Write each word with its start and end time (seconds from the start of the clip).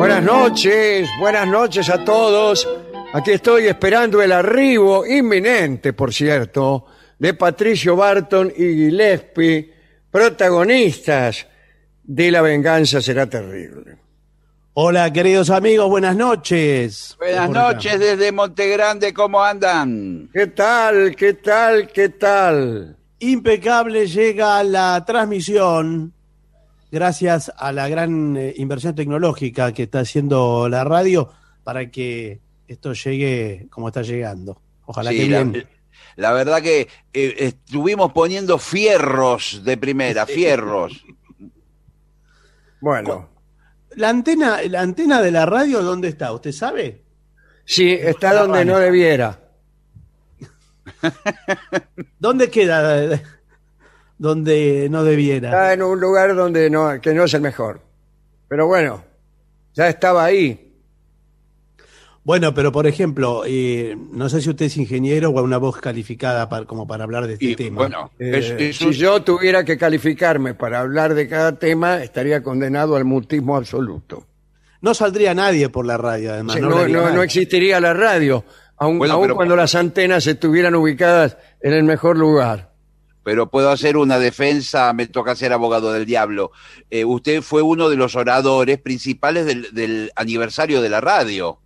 Buenas 0.00 0.22
noches, 0.22 1.10
buenas 1.18 1.46
noches 1.46 1.90
a 1.90 2.02
todos. 2.02 2.66
Aquí 3.12 3.32
estoy 3.32 3.66
esperando 3.66 4.22
el 4.22 4.32
arribo 4.32 5.04
inminente, 5.06 5.92
por 5.92 6.14
cierto, 6.14 6.86
de 7.18 7.34
Patricio 7.34 7.96
Barton 7.96 8.50
y 8.56 8.76
Gillespie, 8.76 9.74
protagonistas 10.10 11.46
de 12.02 12.30
La 12.30 12.40
venganza 12.40 13.02
será 13.02 13.28
terrible. 13.28 13.98
Hola, 14.72 15.12
queridos 15.12 15.50
amigos, 15.50 15.90
buenas 15.90 16.16
noches. 16.16 17.14
Buenas 17.18 17.50
noches 17.50 18.00
desde 18.00 18.32
Montegrande, 18.32 19.12
¿cómo 19.12 19.42
andan? 19.42 20.30
¿Qué 20.32 20.46
tal? 20.46 21.14
¿Qué 21.14 21.34
tal? 21.34 21.88
¿Qué 21.88 22.08
tal? 22.08 22.96
Impecable 23.18 24.06
llega 24.06 24.64
la 24.64 25.04
transmisión 25.04 26.14
gracias 26.90 27.52
a 27.56 27.72
la 27.72 27.88
gran 27.88 28.36
eh, 28.36 28.54
inversión 28.56 28.94
tecnológica 28.94 29.72
que 29.72 29.84
está 29.84 30.00
haciendo 30.00 30.68
la 30.68 30.84
radio 30.84 31.30
para 31.64 31.90
que 31.90 32.40
esto 32.68 32.92
llegue 32.92 33.66
como 33.70 33.88
está 33.88 34.02
llegando. 34.02 34.60
Ojalá 34.86 35.10
Sí, 35.10 35.18
que 35.18 35.28
la, 35.28 35.42
bien. 35.44 35.68
la 36.16 36.32
verdad 36.32 36.62
que 36.62 36.88
eh, 37.12 37.34
estuvimos 37.38 38.12
poniendo 38.12 38.58
fierros 38.58 39.62
de 39.64 39.76
primera, 39.76 40.26
fierros. 40.26 41.04
Bueno, 42.80 43.28
La 43.96 44.08
antena, 44.08 44.58
la 44.68 44.80
antena 44.80 45.20
de 45.20 45.30
la 45.30 45.44
radio, 45.46 45.82
¿dónde 45.82 46.08
está? 46.08 46.32
¿Usted 46.32 46.52
sabe? 46.52 47.02
sí, 47.64 47.90
está 47.92 48.32
donde 48.34 48.64
no 48.64 48.78
debiera. 48.78 49.38
¿Dónde 52.18 52.50
queda? 52.50 53.20
Donde 54.20 54.88
no 54.90 55.02
debiera. 55.02 55.48
Está 55.48 55.72
en 55.72 55.82
un 55.82 55.98
lugar 55.98 56.36
donde 56.36 56.68
no, 56.68 57.00
que 57.00 57.14
no 57.14 57.24
es 57.24 57.32
el 57.32 57.40
mejor. 57.40 57.80
Pero 58.48 58.66
bueno, 58.66 59.02
ya 59.72 59.88
estaba 59.88 60.22
ahí. 60.24 60.74
Bueno, 62.22 62.52
pero 62.52 62.70
por 62.70 62.86
ejemplo, 62.86 63.44
eh, 63.46 63.96
no 64.12 64.28
sé 64.28 64.42
si 64.42 64.50
usted 64.50 64.66
es 64.66 64.76
ingeniero 64.76 65.30
o 65.30 65.42
una 65.42 65.56
voz 65.56 65.78
calificada 65.80 66.50
para, 66.50 66.66
como 66.66 66.86
para 66.86 67.04
hablar 67.04 67.26
de 67.26 67.32
este 67.32 67.44
Y 67.46 67.56
tema. 67.56 67.76
bueno, 67.78 68.10
Eh, 68.18 68.32
es- 68.36 68.50
es 68.50 68.76
si 68.76 68.92
yo 68.92 69.22
tuviera 69.22 69.64
que 69.64 69.78
calificarme 69.78 70.52
para 70.52 70.80
hablar 70.80 71.14
de 71.14 71.26
cada 71.26 71.58
tema, 71.58 72.02
estaría 72.02 72.42
condenado 72.42 72.96
al 72.96 73.06
mutismo 73.06 73.56
absoluto. 73.56 74.26
No 74.82 74.92
saldría 74.92 75.32
nadie 75.34 75.70
por 75.70 75.86
la 75.86 75.96
radio, 75.96 76.34
además. 76.34 76.56
Sí, 76.56 76.60
no 76.60 76.86
no, 76.88 77.10
no- 77.10 77.22
existiría 77.22 77.80
la 77.80 77.94
radio, 77.94 78.44
aun, 78.76 78.98
Bueno, 78.98 79.14
aun 79.14 79.22
pero- 79.22 79.36
cuando 79.36 79.56
las 79.56 79.74
antenas 79.74 80.26
estuvieran 80.26 80.74
ubicadas 80.74 81.38
en 81.62 81.72
el 81.72 81.84
mejor 81.84 82.18
lugar. 82.18 82.69
Pero 83.22 83.50
puedo 83.50 83.70
hacer 83.70 83.96
una 83.96 84.18
defensa, 84.18 84.92
me 84.92 85.06
toca 85.06 85.36
ser 85.36 85.52
abogado 85.52 85.92
del 85.92 86.06
diablo. 86.06 86.52
Eh, 86.90 87.04
usted 87.04 87.42
fue 87.42 87.62
uno 87.62 87.88
de 87.90 87.96
los 87.96 88.16
oradores 88.16 88.78
principales 88.78 89.46
del, 89.46 89.68
del 89.72 90.10
aniversario 90.16 90.80
de 90.80 90.88
la 90.88 91.00
radio. 91.00 91.58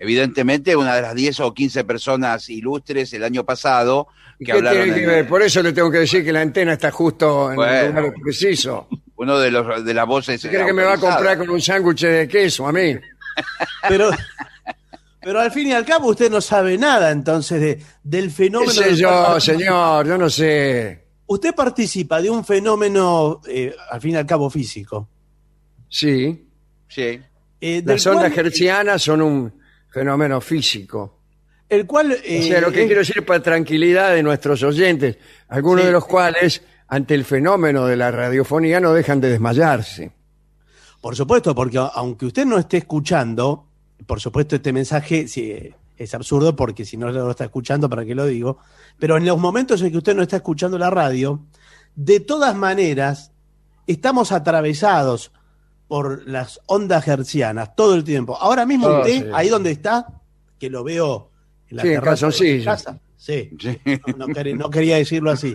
Evidentemente, 0.00 0.76
una 0.76 0.94
de 0.94 1.02
las 1.02 1.14
10 1.14 1.40
o 1.40 1.54
15 1.54 1.84
personas 1.84 2.48
ilustres 2.48 3.12
el 3.14 3.24
año 3.24 3.44
pasado 3.44 4.06
¿Y 4.38 4.44
que 4.44 4.52
qué 4.52 4.58
hablaron 4.58 4.82
tiene 4.84 4.98
que 4.98 5.04
en- 5.04 5.10
ver? 5.10 5.28
Por 5.28 5.42
eso 5.42 5.60
le 5.62 5.72
tengo 5.72 5.90
que 5.90 5.98
decir 5.98 6.24
que 6.24 6.32
la 6.32 6.40
antena 6.40 6.74
está 6.74 6.90
justo 6.92 7.50
en 7.50 7.56
Bueno. 7.56 7.72
el 7.72 7.88
lugar 7.88 8.14
preciso. 8.22 8.86
uno 9.16 9.38
de 9.40 9.50
los 9.50 9.84
de 9.84 9.94
las 9.94 10.06
voces. 10.06 10.40
¿Se 10.40 10.48
cree 10.48 10.64
que 10.64 10.72
me 10.72 10.84
va 10.84 10.94
a 10.94 10.98
comprar 10.98 11.36
con 11.38 11.50
un 11.50 11.60
sándwich 11.60 12.02
de 12.02 12.28
queso 12.28 12.68
a 12.68 12.72
mí? 12.72 12.94
Pero, 13.88 14.10
pero 15.28 15.40
al 15.40 15.50
fin 15.50 15.66
y 15.68 15.72
al 15.74 15.84
cabo 15.84 16.08
usted 16.08 16.30
no 16.30 16.40
sabe 16.40 16.78
nada 16.78 17.10
entonces 17.10 17.60
de, 17.60 17.82
del 18.02 18.28
¿Qué 18.28 18.30
fenómeno. 18.30 18.72
sé 18.72 18.84
del 18.86 18.96
yo, 18.96 19.38
señor? 19.38 20.06
Yo 20.06 20.16
no 20.16 20.30
sé. 20.30 21.04
Usted 21.26 21.54
participa 21.54 22.22
de 22.22 22.30
un 22.30 22.42
fenómeno, 22.46 23.42
eh, 23.46 23.74
al 23.90 24.00
fin 24.00 24.12
y 24.12 24.16
al 24.16 24.24
cabo, 24.24 24.48
físico. 24.48 25.06
Sí, 25.86 26.48
Sí. 26.88 27.20
eh, 27.60 27.82
las 27.84 28.06
ondas 28.06 28.32
cual- 28.32 28.46
hertzianas 28.46 29.02
son 29.02 29.20
un 29.20 29.52
fenómeno 29.90 30.40
físico. 30.40 31.18
El 31.68 31.86
cual. 31.86 32.12
O 32.12 32.14
sea, 32.42 32.56
eh, 32.56 32.60
lo 32.62 32.72
que 32.72 32.80
es- 32.80 32.86
quiero 32.86 33.00
decir 33.00 33.26
para 33.26 33.42
tranquilidad 33.42 34.14
de 34.14 34.22
nuestros 34.22 34.62
oyentes, 34.62 35.18
algunos 35.48 35.82
Sí. 35.82 35.86
de 35.88 35.92
los 35.92 36.06
cuales, 36.06 36.62
ante 36.86 37.14
el 37.14 37.26
fenómeno 37.26 37.84
de 37.84 37.96
la 37.98 38.10
radiofonía, 38.10 38.80
no 38.80 38.94
dejan 38.94 39.20
de 39.20 39.28
desmayarse. 39.28 40.10
Por 41.02 41.14
supuesto, 41.14 41.54
porque 41.54 41.76
aunque 41.76 42.24
usted 42.24 42.46
no 42.46 42.56
esté 42.58 42.78
escuchando, 42.78 43.67
por 44.06 44.20
supuesto 44.20 44.56
este 44.56 44.72
mensaje 44.72 45.28
sí, 45.28 45.74
es 45.96 46.14
absurdo 46.14 46.54
porque 46.56 46.84
si 46.84 46.96
no 46.96 47.10
lo 47.10 47.30
está 47.30 47.44
escuchando, 47.44 47.88
¿para 47.88 48.04
qué 48.04 48.14
lo 48.14 48.26
digo? 48.26 48.58
Pero 48.98 49.16
en 49.16 49.26
los 49.26 49.38
momentos 49.38 49.82
en 49.82 49.90
que 49.90 49.98
usted 49.98 50.14
no 50.14 50.22
está 50.22 50.36
escuchando 50.36 50.78
la 50.78 50.90
radio, 50.90 51.40
de 51.96 52.20
todas 52.20 52.54
maneras, 52.54 53.32
estamos 53.86 54.30
atravesados 54.32 55.32
por 55.88 56.26
las 56.28 56.60
ondas 56.66 57.08
hercianas 57.08 57.74
todo 57.74 57.94
el 57.94 58.04
tiempo. 58.04 58.36
Ahora 58.36 58.66
mismo 58.66 58.86
Oh, 58.88 59.00
usted, 59.00 59.24
sí. 59.24 59.30
ahí 59.34 59.48
donde 59.48 59.70
está, 59.72 60.06
que 60.58 60.68
lo 60.70 60.84
veo 60.84 61.30
en 61.68 61.76
la 61.78 61.82
Sí, 61.82 61.88
en 61.88 61.94
terraza 61.94 62.28
de 62.28 62.64
casa, 62.64 63.00
Sí, 63.16 63.50
Sí. 63.58 63.80
no, 64.16 64.26
no 64.26 64.34
quería, 64.34 64.54
no 64.54 64.70
quería 64.70 64.96
decirlo 64.96 65.30
así. 65.32 65.52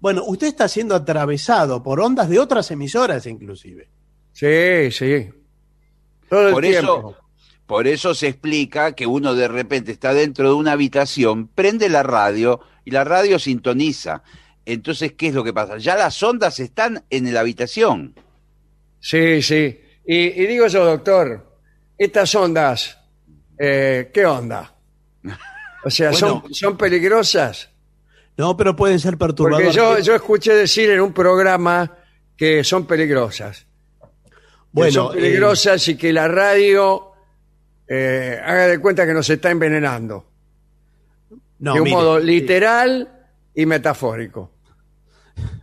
Bueno, 0.00 0.22
usted 0.26 0.48
está 0.48 0.68
siendo 0.68 0.94
atravesado 0.94 1.82
por 1.82 1.98
ondas 2.00 2.28
de 2.28 2.38
otras 2.38 2.70
emisoras 2.70 3.24
inclusive. 3.26 3.88
Sí, 4.32 4.90
sí. 4.90 5.30
Todo 6.28 6.48
el 6.48 6.52
Por 6.52 6.62
tiempo. 6.62 6.98
eso, 6.98 7.16
por 7.66 7.86
eso 7.86 8.14
se 8.14 8.28
explica 8.28 8.92
que 8.94 9.06
uno 9.06 9.34
de 9.34 9.48
repente 9.48 9.92
está 9.92 10.12
dentro 10.14 10.48
de 10.48 10.54
una 10.54 10.72
habitación, 10.72 11.48
prende 11.48 11.88
la 11.88 12.02
radio 12.02 12.60
y 12.84 12.90
la 12.90 13.04
radio 13.04 13.38
sintoniza. 13.38 14.22
Entonces, 14.66 15.12
¿qué 15.12 15.28
es 15.28 15.34
lo 15.34 15.44
que 15.44 15.52
pasa? 15.52 15.78
Ya 15.78 15.94
las 15.96 16.22
ondas 16.22 16.58
están 16.60 17.04
en 17.10 17.32
la 17.32 17.40
habitación. 17.40 18.14
Sí, 19.00 19.42
sí. 19.42 19.80
Y, 20.06 20.16
y 20.42 20.46
digo 20.46 20.66
yo, 20.66 20.84
doctor, 20.84 21.58
estas 21.96 22.34
ondas, 22.34 22.98
eh, 23.58 24.10
¿qué 24.12 24.26
onda? 24.26 24.74
O 25.84 25.90
sea, 25.90 26.10
Bueno. 26.10 26.42
son, 26.42 26.54
son 26.54 26.76
peligrosas. 26.76 27.70
No, 28.36 28.56
pero 28.56 28.74
pueden 28.74 28.98
ser 28.98 29.16
Porque 29.16 29.34
perturbadoras. 29.34 29.74
yo, 29.74 29.98
yo 30.00 30.14
escuché 30.14 30.54
decir 30.54 30.90
en 30.90 31.00
un 31.00 31.12
programa 31.12 31.96
que 32.36 32.64
son 32.64 32.86
peligrosas. 32.86 33.66
Que 34.00 34.06
bueno, 34.72 34.92
son 35.06 35.14
peligrosas 35.14 35.86
y 35.88 35.96
que 35.96 36.12
la 36.12 36.26
radio 36.26 37.12
eh, 37.88 38.38
haga 38.44 38.66
de 38.68 38.78
cuenta 38.80 39.06
que 39.06 39.12
nos 39.14 39.28
está 39.30 39.50
envenenando. 39.50 40.26
no, 41.58 41.74
de 41.74 41.80
un 41.80 41.84
mire, 41.84 41.96
modo 41.96 42.18
eh, 42.18 42.24
literal 42.24 43.26
y 43.54 43.66
metafórico. 43.66 44.50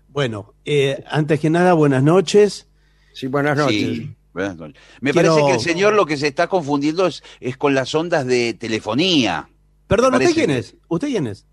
Bueno, 0.07 0.53
eh, 0.65 1.03
antes 1.09 1.39
que 1.39 1.49
nada, 1.49 1.73
buenas 1.73 2.03
noches. 2.03 2.67
Sí, 3.13 3.27
buenas 3.27 3.57
noches. 3.57 3.75
Sí. 3.81 4.15
Buenas 4.33 4.55
noches. 4.57 4.81
Me 5.01 5.11
Quiero- 5.11 5.35
parece 5.35 5.47
que 5.47 5.53
el 5.55 5.59
señor 5.61 5.93
lo 5.93 6.05
que 6.05 6.17
se 6.17 6.27
está 6.27 6.47
confundiendo 6.47 7.05
es, 7.07 7.21
es 7.39 7.57
con 7.57 7.73
las 7.73 7.93
ondas 7.95 8.25
de 8.25 8.53
telefonía. 8.53 9.49
Perdón, 9.87 10.13
¿usted 10.15 10.33
quién 10.33 10.51
es? 10.51 10.75
¿Usted 10.87 11.07
quién 11.09 11.27
es? 11.27 11.45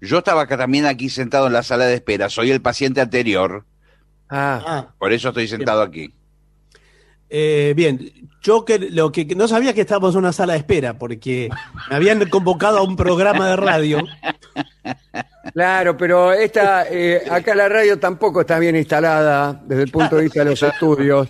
Yo 0.00 0.18
estaba 0.18 0.42
acá 0.42 0.56
también 0.58 0.86
aquí 0.86 1.08
sentado 1.08 1.46
en 1.46 1.52
la 1.52 1.62
sala 1.62 1.86
de 1.86 1.94
espera. 1.94 2.28
Soy 2.28 2.50
el 2.50 2.60
paciente 2.60 3.00
anterior. 3.00 3.64
Ah, 4.28 4.62
Ah, 4.66 4.94
Por 4.98 5.12
eso 5.12 5.28
estoy 5.28 5.46
sentado 5.48 5.82
aquí. 5.82 6.12
Eh, 7.30 7.72
bien. 7.76 8.28
Yo 8.42 8.64
que 8.64 8.78
lo 8.78 9.10
que 9.10 9.24
no 9.34 9.48
sabía 9.48 9.72
que 9.72 9.80
estábamos 9.80 10.14
en 10.14 10.18
una 10.18 10.32
sala 10.32 10.52
de 10.52 10.58
espera 10.58 10.98
porque 10.98 11.48
me 11.88 11.96
habían 11.96 12.28
convocado 12.28 12.78
a 12.78 12.82
un 12.82 12.94
programa 12.94 13.48
de 13.48 13.56
radio. 13.56 14.02
claro, 15.54 15.96
pero 15.96 16.32
esta, 16.32 16.86
eh, 16.90 17.22
acá 17.30 17.54
la 17.54 17.68
radio 17.68 17.98
tampoco 17.98 18.42
está 18.42 18.58
bien 18.58 18.76
instalada 18.76 19.62
desde 19.64 19.84
el 19.84 19.90
punto 19.90 20.16
de 20.16 20.24
vista 20.24 20.44
de 20.44 20.50
los 20.50 20.62
estudios, 20.62 21.28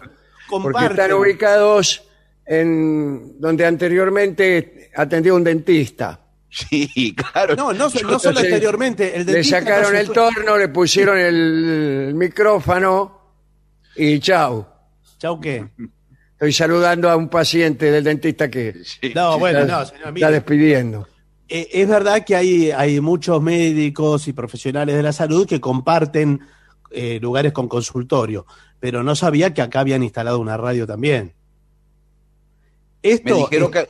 porque 0.51 0.87
están 0.87 1.13
ubicados 1.13 2.03
en 2.47 3.41
donde 3.41 3.65
anteriormente 3.65 4.91
atendió 4.97 5.37
un 5.37 5.45
dentista. 5.45 6.21
Sí, 6.51 7.15
claro. 7.17 7.57
No, 7.57 7.73
no, 7.73 7.85
no 7.85 7.91
solo 7.91 8.15
Entonces, 8.15 8.43
exteriormente. 8.45 9.17
El 9.17 9.27
Le 9.27 9.33
dentista 9.33 9.61
sacaron 9.61 9.93
no 9.93 9.99
el 9.99 10.11
torno, 10.11 10.57
le 10.57 10.69
pusieron 10.69 11.19
el, 11.19 12.07
el 12.09 12.15
micrófono 12.15 13.21
y 13.97 14.19
chau. 14.21 14.74
Chau, 15.25 15.41
¿qué? 15.41 15.65
Estoy 16.33 16.53
saludando 16.53 17.09
a 17.09 17.17
un 17.17 17.31
paciente 17.31 17.91
del 17.91 18.05
dentista 18.05 18.51
que 18.51 18.75
Sí. 18.85 19.13
No, 19.15 19.39
bueno, 19.39 19.61
está, 19.61 19.79
no, 19.79 19.87
señor. 19.87 20.01
está 20.01 20.11
mire. 20.13 20.31
despidiendo. 20.33 21.09
Eh, 21.49 21.67
es 21.73 21.89
verdad 21.89 22.23
que 22.27 22.37
hay, 22.37 22.71
hay 22.73 23.01
muchos 23.01 23.41
médicos 23.41 24.29
y 24.29 24.35
profesionales 24.35 24.95
de 24.95 25.03
la 25.03 25.15
salud 25.15 25.47
que 25.47 25.61
comparten 25.63 26.41
eh, 26.91 27.19
lugares 27.23 27.53
con 27.55 27.69
consultorio, 27.69 28.45
pero 28.81 29.03
no 29.03 29.17
sabía 29.17 29.55
que 29.55 29.63
acá 29.63 29.81
habían 29.81 30.03
instalado 30.03 30.39
una 30.39 30.59
radio 30.59 30.87
también. 30.87 31.33
Me 33.03 33.11
Esto 33.11 33.37
dijeron 33.37 33.71
es- 33.75 33.87
que 33.87 33.89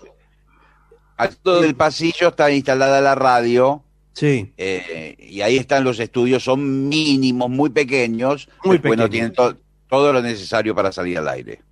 al 1.16 1.36
todo 1.38 1.62
del 1.62 1.75
pasillo 1.75 2.28
está 2.28 2.48
instalada 2.52 3.00
la 3.00 3.16
radio 3.16 3.82
Sí, 4.12 4.52
eh, 4.56 5.16
y 5.19 5.40
ahí 5.40 5.56
están 5.56 5.82
los 5.82 5.98
estudios, 5.98 6.44
son 6.44 6.88
mínimos, 6.88 7.50
muy 7.50 7.70
pequeños, 7.70 8.48
Muy 8.64 8.76
después 8.76 8.96
no 8.96 9.04
pequeños. 9.06 9.10
tienen 9.10 9.32
to- 9.32 9.63
todo 9.88 10.12
lo 10.12 10.20
necesario 10.22 10.75
para 10.75 10.90
salir 10.92 11.19
al 11.19 11.28
aire. 11.28 11.62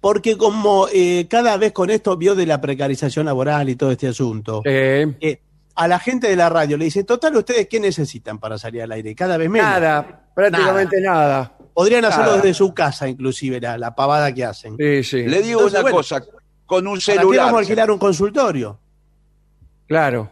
porque 0.00 0.36
como 0.36 0.86
eh, 0.92 1.26
cada 1.30 1.56
vez 1.56 1.72
con 1.72 1.88
esto 1.88 2.16
vio 2.16 2.34
de 2.34 2.44
la 2.46 2.60
precarización 2.60 3.24
laboral 3.26 3.68
y 3.70 3.76
todo 3.76 3.90
este 3.90 4.08
asunto, 4.08 4.60
Eh, 4.64 5.16
eh, 5.20 5.40
a 5.76 5.88
la 5.88 5.98
gente 5.98 6.28
de 6.28 6.36
la 6.36 6.48
radio 6.50 6.76
le 6.76 6.84
dice, 6.84 7.04
total, 7.04 7.34
¿ustedes 7.36 7.66
qué 7.68 7.80
necesitan 7.80 8.38
para 8.38 8.58
salir 8.58 8.82
al 8.82 8.92
aire? 8.92 9.14
Cada 9.14 9.36
vez 9.38 9.48
menos. 9.48 9.68
nada, 9.68 10.26
prácticamente 10.34 11.00
nada. 11.00 11.56
Podrían 11.72 12.04
hacerlo 12.04 12.26
Nada. 12.32 12.36
desde 12.36 12.54
su 12.54 12.72
casa, 12.74 13.08
inclusive, 13.08 13.60
la, 13.60 13.76
la 13.78 13.94
pavada 13.96 14.32
que 14.32 14.44
hacen. 14.44 14.76
Sí, 14.78 15.02
sí. 15.02 15.22
Le 15.26 15.42
digo 15.42 15.60
Entonces, 15.60 15.72
una 15.72 15.82
bueno, 15.82 15.96
cosa, 15.96 16.22
con 16.66 16.86
un 16.86 16.92
¿Para 16.94 16.98
qué 16.98 17.12
celular. 17.18 17.44
vamos 17.46 17.56
a 17.56 17.60
alquilar 17.62 17.90
un 17.90 17.98
consultorio? 17.98 18.78
Claro. 19.88 20.30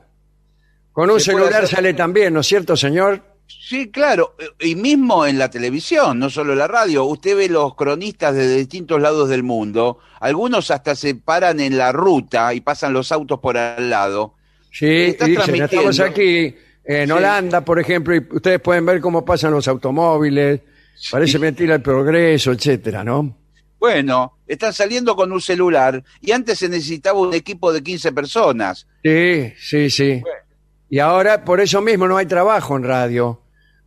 Con 0.93 1.11
un 1.11 1.19
celular 1.19 1.65
hacer- 1.65 1.77
sale 1.77 1.95
también, 1.95 2.33
¿no 2.35 2.41
es 2.41 2.47
cierto, 2.47 2.77
señor? 2.77 3.23
Sí, 3.47 3.91
claro, 3.91 4.35
y 4.61 4.75
mismo 4.75 5.27
en 5.27 5.39
la 5.39 5.51
televisión, 5.51 6.19
no 6.19 6.31
solo 6.31 6.53
en 6.53 6.59
la 6.59 6.69
radio, 6.69 7.05
usted 7.05 7.37
ve 7.37 7.49
los 7.49 7.75
cronistas 7.75 8.35
de 8.35 8.57
distintos 8.57 9.01
lados 9.01 9.29
del 9.29 9.43
mundo, 9.43 9.99
algunos 10.21 10.71
hasta 10.71 10.95
se 10.95 11.15
paran 11.15 11.61
en 11.61 11.77
la 11.79 11.93
ruta 11.93 12.53
y 12.55 12.61
pasan 12.61 12.93
los 12.93 13.13
autos 13.13 13.41
por 13.41 13.57
al 13.57 13.89
lado. 13.89 14.35
Sí, 14.71 14.87
Está 14.87 15.27
y 15.29 15.37
dicen, 15.37 15.63
estamos 15.63 16.01
aquí 16.01 16.55
en 16.85 17.07
Sí. 17.07 17.13
Holanda, 17.13 17.65
por 17.65 17.79
ejemplo, 17.79 18.15
y 18.15 18.27
ustedes 18.31 18.61
pueden 18.61 18.85
ver 18.87 19.01
cómo 19.01 19.25
pasan 19.25 19.53
los 19.53 19.69
automóviles, 19.69 20.61
parece 21.11 21.39
mentira 21.39 21.75
el 21.75 21.83
progreso, 21.83 22.53
etcétera, 22.53 23.05
¿no? 23.05 23.37
Bueno, 23.79 24.39
están 24.47 24.73
saliendo 24.73 25.17
con 25.17 25.33
un 25.33 25.41
celular 25.41 26.03
y 26.21 26.31
antes 26.33 26.59
se 26.59 26.69
necesitaba 26.69 27.19
un 27.19 27.35
equipo 27.35 27.73
de 27.73 27.83
15 27.83 28.13
personas. 28.13 28.87
Sí, 29.03 29.53
sí, 29.59 29.91
sí. 29.91 30.23
Y 30.93 30.99
ahora 30.99 31.43
por 31.43 31.59
eso 31.63 31.81
mismo 31.81 32.07
no 32.07 32.19
hay 32.19 32.27
trabajo 32.27 32.77
en 32.77 32.83
radio, 32.85 33.41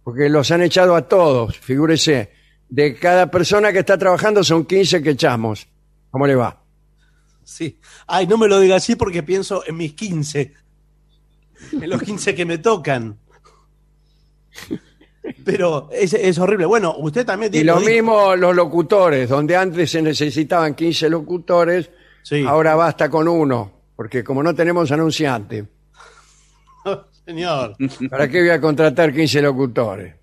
porque 0.03 0.27
los 0.27 0.49
han 0.49 0.63
echado 0.63 0.95
a 0.95 1.07
todos, 1.07 1.55
figúrese. 1.59 2.31
De 2.67 2.95
cada 2.95 3.29
persona 3.29 3.71
que 3.71 3.77
está 3.77 3.95
trabajando 3.95 4.43
son 4.43 4.65
15 4.65 5.03
que 5.03 5.11
echamos. 5.11 5.67
¿Cómo 6.09 6.25
le 6.25 6.33
va? 6.33 6.63
Sí. 7.43 7.79
Ay, 8.07 8.25
no 8.25 8.39
me 8.39 8.47
lo 8.47 8.59
diga 8.59 8.77
así 8.77 8.95
porque 8.95 9.21
pienso 9.21 9.63
en 9.67 9.77
mis 9.77 9.93
15. 9.93 10.51
En 11.73 11.89
los 11.91 12.01
15 12.01 12.33
que 12.33 12.43
me 12.43 12.57
tocan. 12.57 13.19
Pero 15.43 15.89
es, 15.91 16.13
es 16.13 16.39
horrible. 16.39 16.65
Bueno, 16.65 16.95
usted 16.97 17.23
también 17.23 17.49
Y 17.49 17.53
tiene- 17.53 17.65
lo 17.71 17.79
dijo. 17.79 17.91
mismo 17.91 18.35
los 18.35 18.55
locutores, 18.55 19.29
donde 19.29 19.55
antes 19.55 19.91
se 19.91 20.01
necesitaban 20.01 20.73
15 20.73 21.07
locutores, 21.07 21.91
Sí. 22.23 22.43
ahora 22.47 22.73
basta 22.73 23.11
con 23.11 23.27
uno, 23.27 23.71
porque 23.95 24.23
como 24.23 24.41
no 24.41 24.55
tenemos 24.55 24.91
anunciante, 24.91 25.67
Señor. 27.25 27.75
¿para 28.09 28.27
qué 28.27 28.39
voy 28.41 28.49
a 28.49 28.61
contratar 28.61 29.13
15 29.13 29.41
locutores? 29.41 30.15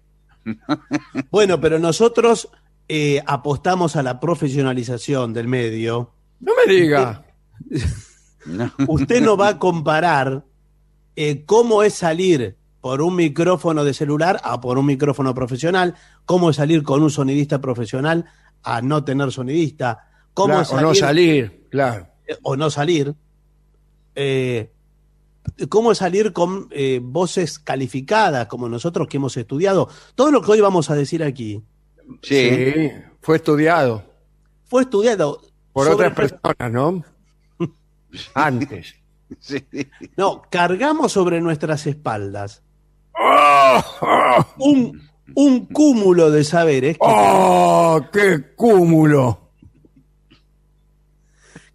Bueno, 1.30 1.60
pero 1.60 1.78
nosotros 1.78 2.48
eh, 2.88 3.22
apostamos 3.26 3.96
a 3.96 4.02
la 4.02 4.18
profesionalización 4.20 5.32
del 5.32 5.48
medio. 5.48 6.12
No 6.40 6.52
me 6.66 6.72
diga. 6.72 7.24
Usted 8.88 9.22
no 9.22 9.36
va 9.36 9.48
a 9.48 9.58
comparar 9.58 10.44
eh, 11.16 11.44
cómo 11.44 11.82
es 11.82 11.94
salir 11.94 12.56
por 12.80 13.00
un 13.00 13.14
micrófono 13.14 13.84
de 13.84 13.94
celular 13.94 14.40
a 14.42 14.60
por 14.60 14.76
un 14.76 14.86
micrófono 14.86 15.34
profesional, 15.34 15.94
cómo 16.24 16.50
es 16.50 16.56
salir 16.56 16.82
con 16.82 17.02
un 17.02 17.10
sonidista 17.10 17.60
profesional 17.60 18.24
a 18.64 18.82
no 18.82 19.04
tener 19.04 19.30
sonidista, 19.30 20.08
cómo 20.34 20.54
Claro, 20.54 20.62
es 20.62 20.72
o 20.72 20.80
no 20.80 20.94
salir, 20.94 21.68
claro. 21.70 22.08
eh, 22.26 22.36
o 22.42 22.56
no 22.56 22.70
salir, 22.70 23.14
eh, 24.16 24.71
cómo 25.68 25.92
es 25.92 25.98
salir 25.98 26.32
con 26.32 26.68
eh, 26.70 27.00
voces 27.02 27.58
calificadas 27.58 28.46
como 28.46 28.68
nosotros 28.68 29.08
que 29.08 29.16
hemos 29.18 29.36
estudiado. 29.36 29.88
Todo 30.14 30.30
lo 30.30 30.40
que 30.42 30.50
hoy 30.52 30.60
vamos 30.60 30.90
a 30.90 30.94
decir 30.94 31.22
aquí 31.22 31.62
Sí. 32.22 32.50
Sí, 32.74 32.90
fue 33.20 33.36
estudiado 33.36 34.04
fue 34.64 34.82
estudiado 34.82 35.40
por 35.72 35.86
sobre- 35.86 36.08
otras 36.08 36.14
personas, 36.14 36.72
¿no? 36.72 37.04
Antes. 38.34 38.94
sí. 39.38 39.64
No, 40.16 40.42
cargamos 40.50 41.12
sobre 41.12 41.40
nuestras 41.40 41.86
espaldas 41.86 42.62
un, 44.58 45.00
un 45.34 45.66
cúmulo 45.66 46.30
de 46.30 46.42
saberes 46.44 46.94
que, 46.94 47.00
¡Oh, 47.06 48.00
qué 48.12 48.54
cúmulo! 48.56 49.50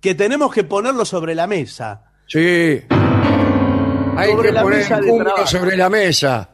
que 0.01 0.13
tenemos 0.15 0.53
que 0.53 0.63
ponerlo 0.63 1.05
sobre 1.05 1.33
la 1.35 1.47
mesa. 1.47 2.03
Sí. 2.27 2.81
Hay 4.17 4.31
Sobre 4.31 4.49
que 4.49 4.53
la 4.53 4.61
poner 4.63 4.79
mesa 4.79 4.99
de 4.99 5.11
trabajo. 5.17 5.47
sobre 5.47 5.77
la 5.77 5.89
mesa. 5.89 6.49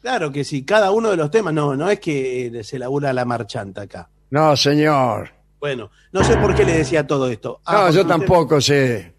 Claro 0.00 0.32
que 0.32 0.42
sí, 0.44 0.64
cada 0.64 0.90
uno 0.90 1.10
de 1.10 1.16
los 1.16 1.30
temas, 1.30 1.54
no, 1.54 1.76
no 1.76 1.88
es 1.90 2.00
que 2.00 2.60
se 2.64 2.78
labura 2.78 3.12
la 3.12 3.24
marchanta 3.24 3.82
acá. 3.82 4.08
No, 4.30 4.56
señor. 4.56 5.30
Bueno, 5.60 5.90
no 6.10 6.24
sé 6.24 6.36
por 6.38 6.54
qué 6.56 6.64
le 6.64 6.78
decía 6.78 7.06
todo 7.06 7.28
esto. 7.30 7.60
Ah, 7.64 7.72
No, 7.86 7.90
yo 7.92 8.00
usted- 8.00 8.08
tampoco 8.08 8.60
sé. 8.60 9.12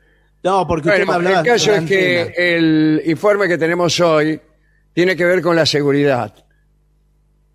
No, 0.43 0.67
porque 0.67 0.89
usted 0.89 1.05
me 1.07 1.13
hablaba 1.13 1.39
el 1.39 1.45
caso 1.45 1.71
es 1.73 1.83
que 1.85 2.19
antena. 2.21 2.35
el 2.37 3.01
informe 3.05 3.47
que 3.47 3.57
tenemos 3.57 3.97
hoy 4.01 4.41
tiene 4.91 5.15
que 5.15 5.23
ver 5.23 5.41
con 5.41 5.55
la 5.55 5.65
seguridad. 5.65 6.33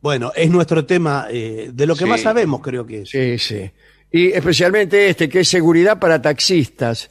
Bueno, 0.00 0.32
es 0.34 0.48
nuestro 0.48 0.86
tema 0.86 1.26
eh, 1.30 1.70
de 1.70 1.86
lo 1.86 1.94
que 1.94 2.04
Sí. 2.04 2.10
más 2.10 2.22
sabemos, 2.22 2.62
creo 2.62 2.86
que 2.86 3.02
es. 3.02 3.10
Sí, 3.10 3.36
sí. 3.38 3.70
Y 4.10 4.28
especialmente 4.32 5.10
este, 5.10 5.28
que 5.28 5.40
es 5.40 5.48
seguridad 5.48 5.98
para 5.98 6.22
taxistas. 6.22 7.10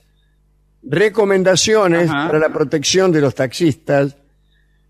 Recomendaciones 0.83 2.09
Ajá. 2.09 2.27
para 2.27 2.39
la 2.39 2.49
protección 2.49 3.11
de 3.11 3.21
los 3.21 3.35
taxistas 3.35 4.15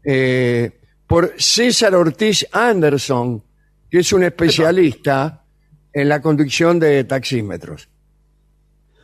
eh, 0.03 0.72
por 1.06 1.34
César 1.38 1.96
Ortiz 1.96 2.46
Anderson, 2.51 3.44
que 3.89 4.00
es 4.00 4.12
un 4.13 4.24
especialista 4.24 5.44
en 5.94 6.10
la 6.10 6.22
conducción 6.22 6.79
de 6.79 7.03
taxímetros. 7.06 7.89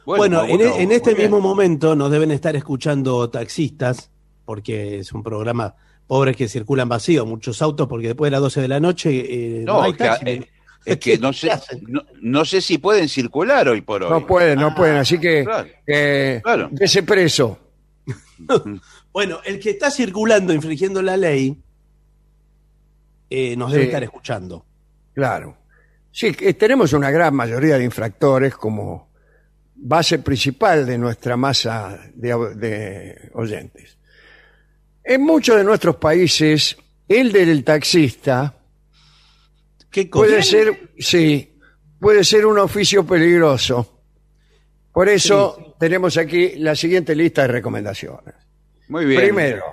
Bueno, 0.06 0.44
en, 0.44 0.58
bueno, 0.58 0.76
en 0.76 0.92
este 0.92 1.14
bien. 1.14 1.32
mismo 1.32 1.40
momento 1.40 1.96
nos 1.96 2.12
deben 2.12 2.32
estar 2.32 2.56
escuchando 2.56 3.30
taxistas, 3.30 4.10
porque 4.46 5.00
es 5.00 5.14
un 5.14 5.24
programa 5.24 5.76
pobres 6.06 6.36
que 6.36 6.50
circulan 6.50 6.90
vacíos, 6.90 7.26
muchos 7.26 7.62
autos, 7.62 7.88
porque 7.88 8.08
después 8.08 8.28
de 8.28 8.32
las 8.32 8.42
12 8.42 8.62
de 8.62 8.68
la 8.68 8.80
noche 8.82 9.10
eh, 9.12 9.64
no, 9.66 9.76
No, 9.76 9.82
hay 9.84 9.94
que, 9.94 9.98
taxi. 10.04 10.26
eh, 10.28 10.50
es 10.86 10.98
que 10.98 11.18
no 11.20 11.32
¿Qué 11.32 11.38
sé, 11.38 11.52
no, 11.88 12.04
no 12.22 12.46
sé 12.46 12.62
si 12.62 12.78
pueden 12.78 13.08
circular 13.10 13.68
hoy 13.70 13.82
por 13.82 14.04
hoy. 14.04 14.10
No 14.10 14.26
pueden, 14.28 14.60
no 14.60 14.74
pueden, 14.76 14.98
así 14.98 15.18
que 15.20 15.44
claro. 15.44 15.68
eh, 15.88 16.42
Claro. 16.44 16.70
dese 16.72 17.04
preso. 17.04 17.60
Bueno, 19.14 19.40
el 19.46 19.60
que 19.60 19.70
está 19.70 19.92
circulando 19.92 20.52
infringiendo 20.54 21.00
la 21.04 21.16
ley 21.16 21.56
eh, 23.30 23.56
nos 23.56 23.72
debe 23.72 23.84
Sí. 23.84 23.88
estar 23.90 24.04
escuchando. 24.04 24.66
Claro. 25.14 25.58
Sí, 26.12 26.34
que 26.34 26.54
tenemos 26.56 26.94
una 26.94 27.12
gran 27.12 27.36
mayoría 27.36 27.78
de 27.78 27.84
infractores 27.84 28.56
como 28.56 29.12
base 29.76 30.18
principal 30.20 30.86
de 30.88 30.98
nuestra 30.98 31.38
masa 31.38 32.00
de, 32.16 32.30
de 32.56 33.30
oyentes. 33.34 33.98
En 35.04 35.22
muchos 35.22 35.58
de 35.58 35.64
nuestros 35.64 35.98
países, 35.98 36.76
el 37.08 37.32
del 37.32 37.64
taxista 37.64 38.56
¿Qué 39.94 40.10
cosa? 40.10 40.26
puede 40.28 40.44
ser, 40.44 40.90
sí, 41.00 41.56
puede 42.00 42.24
ser 42.26 42.46
un 42.46 42.58
oficio 42.60 43.06
peligroso. 43.06 44.02
Por 44.92 45.08
eso 45.08 45.76
tenemos 45.80 46.18
aquí 46.18 46.54
la 46.58 46.76
siguiente 46.76 47.16
lista 47.16 47.44
de 47.44 47.48
recomendaciones. 47.48 48.36
Muy 48.90 49.06
bien. 49.06 49.22
Primero, 49.22 49.64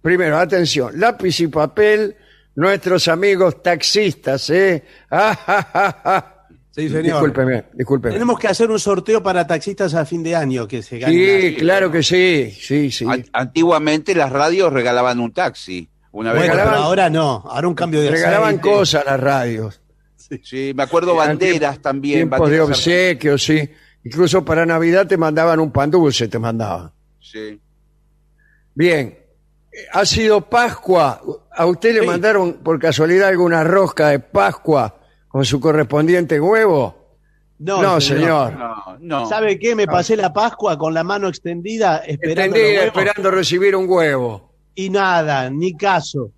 primero, 0.00 0.38
atención, 0.38 0.98
lápiz 1.00 1.40
y 1.40 1.48
papel, 1.48 2.14
nuestros 2.54 3.08
amigos 3.08 3.62
taxistas, 3.62 4.48
¿eh? 4.50 4.84
Ah. 5.10 6.30
Sí, 6.70 6.88
señor. 6.88 7.04
Discúlpeme, 7.04 7.64
discúlpeme. 7.72 8.14
Tenemos 8.14 8.36
que 8.38 8.48
hacer 8.48 8.68
un 8.68 8.80
sorteo 8.80 9.22
para 9.22 9.46
taxistas 9.46 9.94
a 9.94 10.04
fin 10.04 10.24
de 10.24 10.34
año 10.34 10.66
que 10.66 10.82
se 10.82 10.98
ganen. 10.98 11.40
Sí, 11.40 11.54
claro 11.56 11.88
que 11.90 12.02
sí, 12.02 12.50
sí, 12.50 12.90
sí. 12.90 13.04
An- 13.08 13.24
Antiguamente 13.32 14.12
las 14.14 14.30
radios 14.32 14.72
regalaban 14.72 15.20
un 15.20 15.32
taxi. 15.32 15.88
Una 16.14 16.32
vez 16.32 16.42
Bueno, 16.46 16.54
pero 16.54 16.76
ahora 16.76 17.10
no, 17.10 17.42
ahora 17.44 17.66
un 17.66 17.74
cambio 17.74 18.00
de 18.00 18.08
Regalaban 18.10 18.50
aceite. 18.50 18.62
cosas 18.70 19.04
las 19.04 19.18
radios. 19.18 19.80
Sí, 20.42 20.72
me 20.74 20.84
acuerdo 20.84 21.16
banderas 21.16 21.80
también. 21.80 22.20
Tiempos 22.30 22.38
de 22.50 22.58
banderas 22.60 22.78
obsequio, 22.78 23.36
sí. 23.36 23.68
Incluso 24.04 24.44
para 24.44 24.64
Navidad 24.64 25.06
te 25.08 25.16
mandaban 25.16 25.58
un 25.58 25.72
pan 25.72 25.90
dulce, 25.90 26.28
te 26.28 26.38
mandaban. 26.38 26.92
Sí. 27.20 27.60
Bien. 28.74 29.18
Ha 29.92 30.04
sido 30.06 30.48
Pascua. 30.48 31.20
¿A 31.50 31.66
usted 31.66 31.94
le 31.94 32.06
mandaron 32.06 32.54
por 32.62 32.78
casualidad 32.78 33.28
alguna 33.28 33.64
rosca 33.64 34.10
de 34.10 34.20
Pascua 34.20 35.00
con 35.26 35.44
su 35.44 35.58
correspondiente 35.58 36.40
huevo? 36.40 37.18
No, 37.58 37.82
No, 37.82 38.00
señor. 38.00 38.52
No, 38.56 38.96
no. 39.00 39.28
¿Sabe 39.28 39.58
qué? 39.58 39.74
Me 39.74 39.86
pasé 39.86 40.16
la 40.16 40.32
Pascua 40.32 40.78
con 40.78 40.94
la 40.94 41.02
mano 41.02 41.26
extendida 41.28 41.98
esperando 41.98 42.56
huevos, 42.56 42.84
esperando 42.84 43.30
recibir 43.32 43.74
un 43.74 43.86
huevo. 43.88 44.53
Y 44.74 44.90
nada, 44.90 45.48
ni 45.50 45.76
caso. 45.76 46.30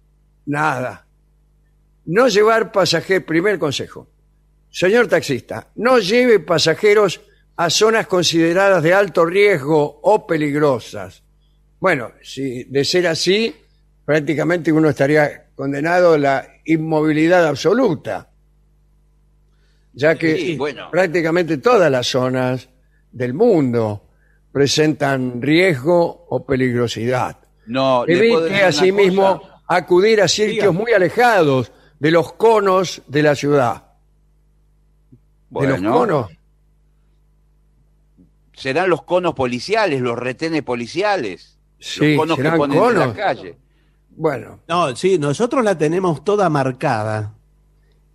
Nada. 0.46 1.06
No 2.06 2.28
llevar 2.28 2.70
pasajeros, 2.70 3.24
primer 3.24 3.58
consejo. 3.58 4.06
Señor 4.70 5.08
taxista, 5.08 5.68
no 5.76 5.98
lleve 5.98 6.38
pasajeros 6.40 7.20
a 7.56 7.70
zonas 7.70 8.06
consideradas 8.06 8.82
de 8.82 8.92
alto 8.92 9.24
riesgo 9.24 10.00
o 10.02 10.26
peligrosas. 10.26 11.22
Bueno, 11.80 12.12
si 12.22 12.64
de 12.64 12.84
ser 12.84 13.06
así, 13.06 13.54
prácticamente 14.04 14.70
uno 14.72 14.90
estaría 14.90 15.46
condenado 15.54 16.12
a 16.12 16.18
la 16.18 16.48
inmovilidad 16.66 17.46
absoluta, 17.46 18.28
ya 19.94 20.14
que 20.16 20.36
Sí, 20.36 20.56
bueno. 20.56 20.90
prácticamente 20.90 21.56
todas 21.58 21.90
las 21.90 22.06
zonas 22.06 22.68
del 23.10 23.32
mundo 23.32 24.10
presentan 24.52 25.40
riesgo 25.40 26.26
o 26.28 26.44
peligrosidad. 26.44 27.38
No, 27.66 28.04
Evite 28.06 28.62
asimismo 28.64 29.40
cosa. 29.40 29.62
acudir 29.66 30.20
a 30.22 30.28
sitios 30.28 30.70
Diga. 30.70 30.72
muy 30.72 30.92
alejados 30.92 31.72
de 31.98 32.10
los 32.10 32.32
conos 32.34 33.02
de 33.06 33.22
la 33.22 33.34
ciudad. 33.34 33.82
de 35.50 35.66
los 35.66 35.80
Bueno, 35.80 35.92
conos. 35.92 36.30
serán 38.52 38.88
los 38.90 39.02
conos 39.02 39.34
policiales, 39.34 40.00
los 40.00 40.18
retenes 40.18 40.62
policiales. 40.62 41.58
Sí, 41.78 42.14
los 42.14 42.18
conos 42.20 42.38
que 42.38 42.50
ponen 42.52 42.82
en 42.82 42.98
la 42.98 43.12
calle. 43.14 43.56
Bueno, 44.10 44.60
No, 44.66 44.96
sí, 44.96 45.18
nosotros 45.18 45.62
la 45.62 45.76
tenemos 45.76 46.24
toda 46.24 46.48
marcada. 46.48 47.34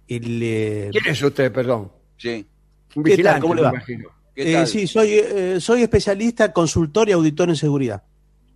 El, 0.07 0.39
eh, 0.43 0.89
¿quién 0.91 1.07
es 1.07 1.21
usted, 1.21 1.51
perdón? 1.51 1.91
Sí. 2.17 2.47
Un 2.95 3.03
¿Qué 3.03 3.11
tal? 3.11 3.17
vigilante, 3.17 3.41
¿Cómo 3.41 3.53
le 3.55 3.61
me 3.61 3.65
va? 3.67 3.73
imagino. 3.73 4.09
¿Qué 4.33 4.61
eh, 4.61 4.65
sí, 4.65 4.87
soy, 4.87 5.09
eh, 5.13 5.57
soy 5.61 5.83
especialista, 5.83 6.51
consultor 6.51 7.07
y 7.07 7.11
auditor 7.11 7.49
en 7.49 7.55
seguridad. 7.55 8.03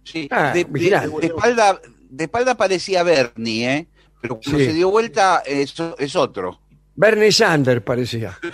Sí, 0.06 0.30
Ah, 0.32 0.52
de, 0.54 0.64
de- 0.64 0.72
vigilante. 0.72 1.18
de 1.20 1.28
espalda, 1.28 1.82
de 2.10 2.24
espalda 2.24 2.56
parecía 2.56 3.04
Bernie, 3.04 3.70
¿eh? 3.76 3.88
Pero 4.22 4.40
cuando 4.40 4.60
Sí. 4.60 4.66
se 4.68 4.74
dio 4.74 4.90
vuelta 4.90 5.44
es, 5.46 5.76
es 6.00 6.16
otro. 6.16 6.62
Bernie 6.96 7.34
Sanders 7.34 7.82
parecía. 7.84 8.40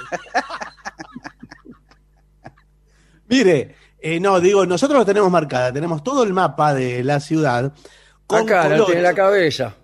Mire, 3.27 3.75
eh, 3.99 4.19
no, 4.19 4.39
digo, 4.39 4.65
nosotros 4.65 4.99
lo 4.99 5.05
tenemos 5.05 5.31
marcada, 5.31 5.71
tenemos 5.71 6.03
todo 6.03 6.23
el 6.23 6.33
mapa 6.33 6.73
de 6.73 7.03
la 7.03 7.19
ciudad. 7.19 7.71
Con 8.27 8.43
Acá, 8.43 8.63
colores. 8.63 8.85
tiene 8.85 8.99
en 8.99 9.03
la 9.03 9.13
cabeza. 9.13 9.75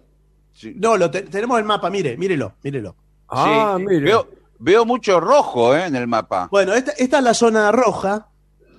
No, 0.76 0.98
lo 0.98 1.12
te- 1.12 1.24
tenemos 1.24 1.58
el 1.60 1.66
mapa, 1.66 1.90
mire, 1.90 2.18
mírelo, 2.18 2.54
mírelo. 2.64 2.96
Ah, 3.30 3.76
Sí, 3.78 3.86
mire. 3.86 4.02
Veo, 4.02 4.28
veo 4.60 4.86
mucho 4.86 5.20
rojo 5.20 5.76
¿eh? 5.76 5.86
en 5.86 5.96
el 5.96 6.08
mapa. 6.08 6.48
Bueno, 6.52 6.74
esta, 6.74 6.92
esta 6.94 7.18
es 7.20 7.24
la 7.24 7.34
zona 7.34 7.72
roja, 7.72 8.28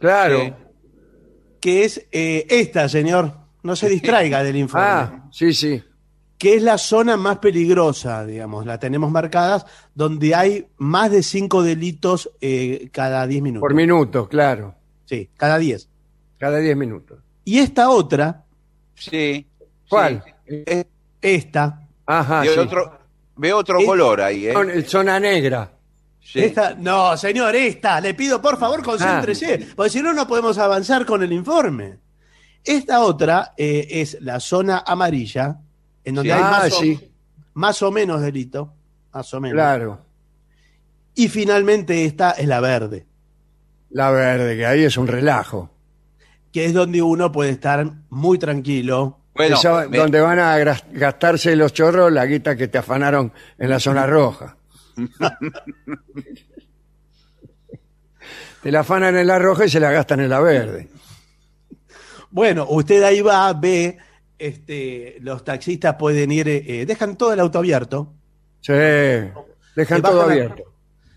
Claro. 0.01 0.57
Que 1.61 1.85
es 1.85 2.07
eh, 2.13 2.47
esta, 2.49 2.89
señor. 2.89 3.35
No 3.63 3.75
se 3.77 3.89
distraiga 3.89 4.43
del 4.43 4.57
informe. 4.57 4.87
Ah, 4.87 5.29
sí, 5.33 5.53
sí. 5.53 5.83
que 6.39 6.55
es 6.55 6.63
la 6.63 6.79
zona 6.79 7.17
más 7.17 7.39
peligrosa, 7.39 8.25
digamos, 8.25 8.65
la 8.65 8.79
tenemos 8.79 9.11
marcadas, 9.11 9.67
donde 9.95 10.35
hay 10.35 10.69
más 10.77 11.11
de 11.11 11.23
cinco 11.25 11.63
delitos 11.65 12.31
eh, 12.41 12.89
cada 12.93 13.27
10 13.27 13.43
minutos. 13.43 13.61
Por 13.63 13.75
minuto, 13.75 14.29
claro. 14.29 14.75
Sí, 15.05 15.29
cada 15.37 15.59
10. 15.59 15.89
Cada 16.39 16.59
10 16.59 16.77
minutos. 16.77 17.19
Y 17.45 17.59
esta 17.59 17.91
otra, 17.91 18.45
Sí. 18.95 19.47
¿Cuál? 19.89 20.23
sí. 20.47 20.65
Esta, 21.21 21.89
Ajá, 22.07 22.43
sí. 22.45 22.51
otro, 22.51 22.99
veo 23.37 23.57
otro 23.59 23.79
color 23.85 24.21
ahí, 24.21 24.47
¿eh? 24.47 24.83
Zona 24.87 25.19
negra. 25.19 25.73
Sí. 26.31 26.41
esta, 26.41 26.75
no, 26.75 27.17
señor, 27.17 27.57
esta, 27.57 28.01
le 28.03 28.13
pido 28.13 28.43
por 28.43 28.59
favor 28.59 28.83
concéntrese, 28.83 29.61
Ah. 29.63 29.73
porque 29.75 29.89
si 29.91 30.03
no, 30.03 30.13
no 30.13 30.27
podemos 30.29 30.59
avanzar 30.59 31.07
con 31.07 31.23
el 31.23 31.33
informe. 31.33 31.99
Esta 32.63 33.01
otra 33.01 33.55
eh, 33.57 33.87
es 33.89 34.19
la 34.21 34.39
zona 34.39 34.83
amarilla, 34.87 35.59
en 36.05 36.15
donde 36.17 36.31
Sí. 36.31 36.37
hay 36.37 36.43
Ah, 36.45 36.51
más, 36.51 36.73
o, 36.75 36.81
sí, 36.81 37.13
más 37.55 37.83
o 37.83 37.91
menos 37.91 38.21
delito, 38.21 38.75
más 39.13 39.33
o 39.33 39.41
menos. 39.41 39.55
claro. 39.55 40.05
Y 41.15 41.29
finalmente 41.29 42.05
esta 42.05 42.33
es 42.33 42.47
la 42.47 42.61
verde. 42.61 43.07
La 43.91 44.11
verde, 44.11 44.55
que 44.57 44.67
ahí 44.67 44.85
es 44.85 44.97
un 44.99 45.07
relajo. 45.07 45.71
que 46.53 46.65
es 46.67 46.73
donde 46.75 47.01
uno 47.03 47.31
puede 47.33 47.51
estar 47.51 47.91
muy 48.11 48.39
tranquilo. 48.39 49.19
Bueno, 49.35 49.57
me- 49.91 49.99
donde 49.99 50.21
van 50.21 50.39
a 50.39 50.57
gastarse 50.93 51.55
los 51.57 51.73
chorros 51.73 52.11
la 52.13 52.25
guita 52.27 52.55
que 52.57 52.69
te 52.69 52.77
afanaron 52.79 53.33
en 53.59 53.71
la 53.71 53.79
zona 53.79 54.07
roja. 54.07 54.57
te 58.63 58.73
la 58.73 58.81
afanan 58.81 59.17
en 59.17 59.27
la 59.27 59.39
roja 59.39 59.67
y 59.67 59.69
se 59.69 59.81
la 59.81 59.91
gastan 59.91 60.21
en 60.21 60.29
la 60.31 60.41
verde. 60.41 60.89
Bueno, 62.31 62.67
usted 62.69 63.03
ahí 63.03 63.21
va, 63.21 63.53
ve, 63.55 63.97
este, 64.39 65.17
los 65.21 65.45
taxistas 65.45 65.95
pueden 65.97 66.31
ir, 66.33 66.49
eh, 66.49 66.85
dejan 66.87 67.17
todo 67.17 67.33
el 67.33 67.41
auto 67.41 67.59
abierto, 67.59 68.13
Sí, 68.61 68.73
dejan 69.77 70.03
todo 70.03 70.23
a- 70.23 70.25
abierto. 70.25 70.65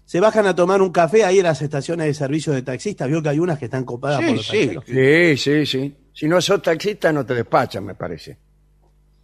se 0.05 0.19
bajan 0.19 0.45
a 0.45 0.55
tomar 0.55 0.81
un 0.81 0.91
café 0.91 1.25
ahí 1.25 1.39
en 1.39 1.43
las 1.43 1.61
estaciones 1.61 2.05
de 2.07 2.13
servicio 2.13 2.53
de 2.53 2.61
taxistas, 2.61 3.09
vio 3.09 3.21
que 3.21 3.29
hay 3.29 3.39
unas 3.39 3.57
que 3.59 3.65
están 3.65 3.83
copadas 3.83 4.19
Sí, 4.19 4.25
por 4.27 4.35
los 4.37 4.47
sí. 4.47 4.71
Sí, 4.85 5.37
sí, 5.37 5.65
sí. 5.65 5.97
Si 6.13 6.27
no 6.27 6.39
sos 6.41 6.61
taxista 6.61 7.11
no 7.11 7.25
te 7.25 7.33
despachan, 7.33 7.85
me 7.85 7.95
parece. 7.95 8.37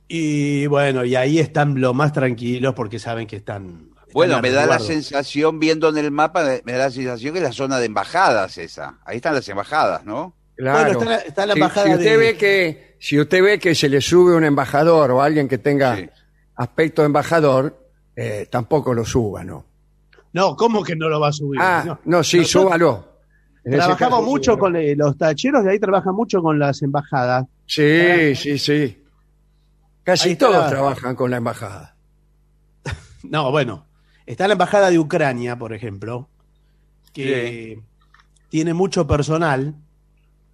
Y 0.10 0.66
bueno, 0.68 1.04
y 1.06 1.16
ahí 1.16 1.38
están 1.40 1.80
lo 1.80 1.94
más 1.94 2.12
tranquilos 2.14 2.74
porque 2.74 2.98
saben 2.98 3.28
que 3.28 3.36
están... 3.38 3.90
Bueno, 4.18 4.42
me 4.42 4.50
da 4.52 4.66
la 4.66 4.80
sensación, 4.80 5.60
viendo 5.60 5.90
en 5.90 5.98
el 5.98 6.10
mapa, 6.12 6.44
me 6.64 6.74
da 6.74 6.86
la 6.86 6.92
sensación 6.92 7.34
que 7.34 7.40
es 7.40 7.44
la 7.44 7.52
zona 7.52 7.78
de 7.80 7.86
embajadas 7.86 8.58
esa. 8.58 8.98
Ahí 9.06 9.18
están 9.18 9.36
las 9.36 9.48
embajadas, 9.48 10.04
¿no? 10.06 10.34
Claro. 10.56 10.98
Bueno, 10.98 11.00
está 11.00 11.06
la- 11.06 11.18
está 11.18 11.46
la 11.46 11.54
Si- 11.54 11.60
embajada 11.60 11.86
si, 11.88 11.94
usted 11.94 12.12
de- 12.12 12.18
ve 12.18 12.38
que 12.38 12.96
si 13.00 13.20
usted 13.20 13.44
ve 13.44 13.60
que 13.60 13.76
se 13.76 13.90
le 13.90 14.02
sube 14.02 14.36
un 14.36 14.44
embajador 14.44 15.12
o 15.12 15.22
alguien 15.22 15.48
que 15.48 15.60
tenga 15.60 15.96
Sí. 15.98 16.10
aspecto 16.56 17.04
de 17.04 17.06
embajador, 17.06 17.78
eh, 18.16 18.48
tampoco 18.50 18.94
lo 18.94 19.06
suba, 19.06 19.44
¿no? 19.44 19.66
No, 20.34 20.56
¿cómo 20.56 20.84
que 20.84 20.96
no 20.96 21.10
lo 21.10 21.20
va 21.20 21.28
a 21.30 21.32
subir? 21.34 21.60
Ah, 21.62 21.84
No. 21.86 22.00
no, 22.06 22.24
sí, 22.24 22.38
Nosotros- 22.40 22.64
súbalo. 22.70 23.18
En 23.66 23.74
Trabajamos 23.74 24.20
caso, 24.20 24.22
mucho 24.32 24.54
sí, 24.54 24.58
con 24.60 24.76
eh, 24.78 24.96
los 24.96 25.18
tacheros 25.18 25.64
de 25.64 25.72
ahí 25.72 25.80
trabajan 25.80 26.16
mucho 26.16 26.42
con 26.42 26.58
las 26.58 26.82
embajadas. 26.82 27.46
Sí, 27.68 28.34
sí, 28.36 28.58
sí. 28.58 29.04
Casi 30.04 30.36
todos 30.38 30.70
trabajan 30.70 31.16
con 31.16 31.30
la 31.30 31.38
embajada. 31.38 31.96
No, 33.24 33.52
bueno, 33.52 33.86
está 34.28 34.46
la 34.48 34.54
embajada 34.54 34.92
de 34.92 35.00
Ucrania, 35.00 35.58
por 35.58 35.74
ejemplo, 35.74 36.30
que 37.14 37.80
tiene 38.50 38.74
mucho 38.76 39.08
personal. 39.08 39.74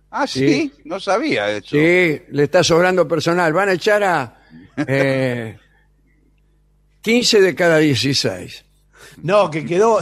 Ah, 0.10 0.26
sí, 0.28 0.48
Sí. 0.48 0.74
no 0.86 1.00
sabía 1.00 1.50
eso. 1.50 1.70
Sí, 1.72 2.22
le 2.30 2.44
está 2.44 2.64
sobrando 2.64 3.06
personal. 3.08 3.52
Van 3.52 3.68
a 3.70 3.74
echar 3.74 4.04
a 4.04 4.42
eh, 4.88 5.58
15 7.02 7.42
de 7.42 7.56
cada 7.56 7.78
16. 7.80 8.64
No, 9.24 9.50
que 9.52 9.66
quedó, 9.66 10.00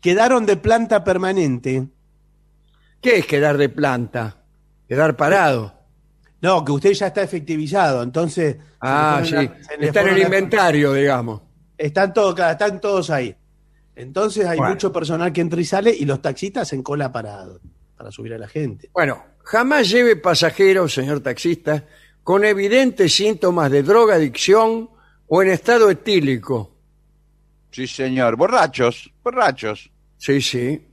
quedaron 0.00 0.46
de 0.46 0.56
planta 0.56 1.04
permanente. 1.04 1.88
¿Qué 3.00 3.18
es 3.18 3.26
quedar 3.26 3.56
de 3.58 3.68
planta? 3.68 4.36
Quedar 4.88 5.16
parado. 5.16 5.74
No, 6.40 6.64
que 6.64 6.72
usted 6.72 6.92
ya 6.92 7.08
está 7.08 7.22
efectivizado, 7.22 8.02
entonces. 8.02 8.56
Ah, 8.80 9.22
sí. 9.24 9.32
la- 9.32 9.42
Está 9.80 10.02
en 10.02 10.08
el 10.08 10.18
la- 10.20 10.24
inventario, 10.24 10.92
digamos. 10.92 11.42
Están 11.78 12.12
todos, 12.12 12.34
claro, 12.34 12.52
están 12.52 12.80
todos 12.80 13.08
ahí. 13.10 13.34
Entonces 13.96 14.46
hay 14.46 14.58
Bueno. 14.58 14.74
mucho 14.74 14.92
personal 14.92 15.32
que 15.32 15.40
entra 15.40 15.60
y 15.60 15.64
sale 15.64 15.94
y 15.96 16.04
los 16.04 16.20
taxistas 16.20 16.72
en 16.72 16.82
cola 16.82 17.10
parado 17.10 17.60
para 17.96 18.10
subir 18.10 18.34
a 18.34 18.38
la 18.38 18.48
gente. 18.48 18.90
Bueno, 18.92 19.24
jamás 19.44 19.88
lleve 19.88 20.16
pasajeros, 20.16 20.92
señor 20.92 21.20
taxista, 21.20 21.84
con 22.22 22.44
evidentes 22.44 23.14
síntomas 23.14 23.70
de 23.70 23.82
drogadicción 23.82 24.90
o 25.28 25.42
en 25.42 25.50
estado 25.50 25.90
etílico. 25.90 26.74
Sí, 27.70 27.86
señor. 27.86 28.36
Borrachos, 28.36 29.10
borrachos. 29.22 29.90
Sí, 30.16 30.40
sí. 30.40 30.84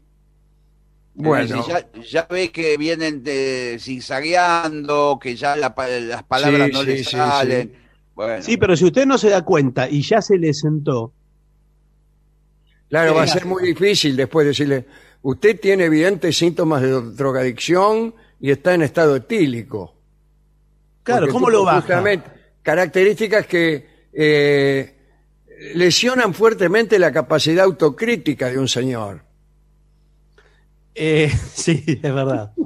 Bueno, 1.18 1.64
Si 1.64 1.70
ya, 1.70 1.88
ya 2.12 2.28
ve 2.30 2.52
que 2.52 2.76
vienen 2.78 3.24
de, 3.24 3.78
zigzagueando, 3.80 5.18
que 5.22 5.36
ya 5.36 5.56
la 5.56 5.74
las 6.02 6.24
palabras 6.24 6.68
Sí, 6.68 6.74
no 6.74 6.80
sí, 6.82 6.86
le 6.88 6.98
sí, 6.98 7.04
salen. 7.06 7.85
Sí. 8.16 8.22
Bueno, 8.22 8.44
Sí, 8.44 8.58
pero 8.58 8.76
si 8.76 8.86
usted 8.86 9.06
no 9.06 9.18
se 9.18 9.30
da 9.30 9.44
cuenta 9.44 9.90
y 9.90 10.02
ya 10.02 10.22
se 10.22 10.38
le 10.38 10.54
sentó, 10.54 11.14
claro, 12.90 13.16
va 13.16 13.24
a 13.24 13.28
ser 13.28 13.46
muy 13.46 13.64
difícil 13.64 14.16
después 14.16 14.48
decirle, 14.48 14.86
usted 15.22 15.60
tiene 15.60 15.86
evidentes 15.86 16.38
síntomas 16.38 16.82
de 16.82 16.90
drogadicción 16.90 18.16
y 18.40 18.52
está 18.52 18.74
en 18.74 18.84
estado 18.84 19.16
etílico. 19.16 19.96
claro, 21.04 21.22
Porque 21.22 21.34
¿cómo 21.34 21.50
lo 21.50 21.64
baja? 21.64 21.82
Justamente, 21.82 22.30
características 22.62 23.48
que 23.48 23.88
eh, 24.14 24.96
lesionan 25.76 26.34
fuertemente 26.34 26.98
la 27.00 27.12
capacidad 27.12 27.66
autocrítica 27.66 28.50
de 28.50 28.60
un 28.60 28.68
señor. 28.68 29.24
Eh, 30.94 31.30
sí, 31.54 31.84
es 31.88 32.02
verdad. 32.02 32.54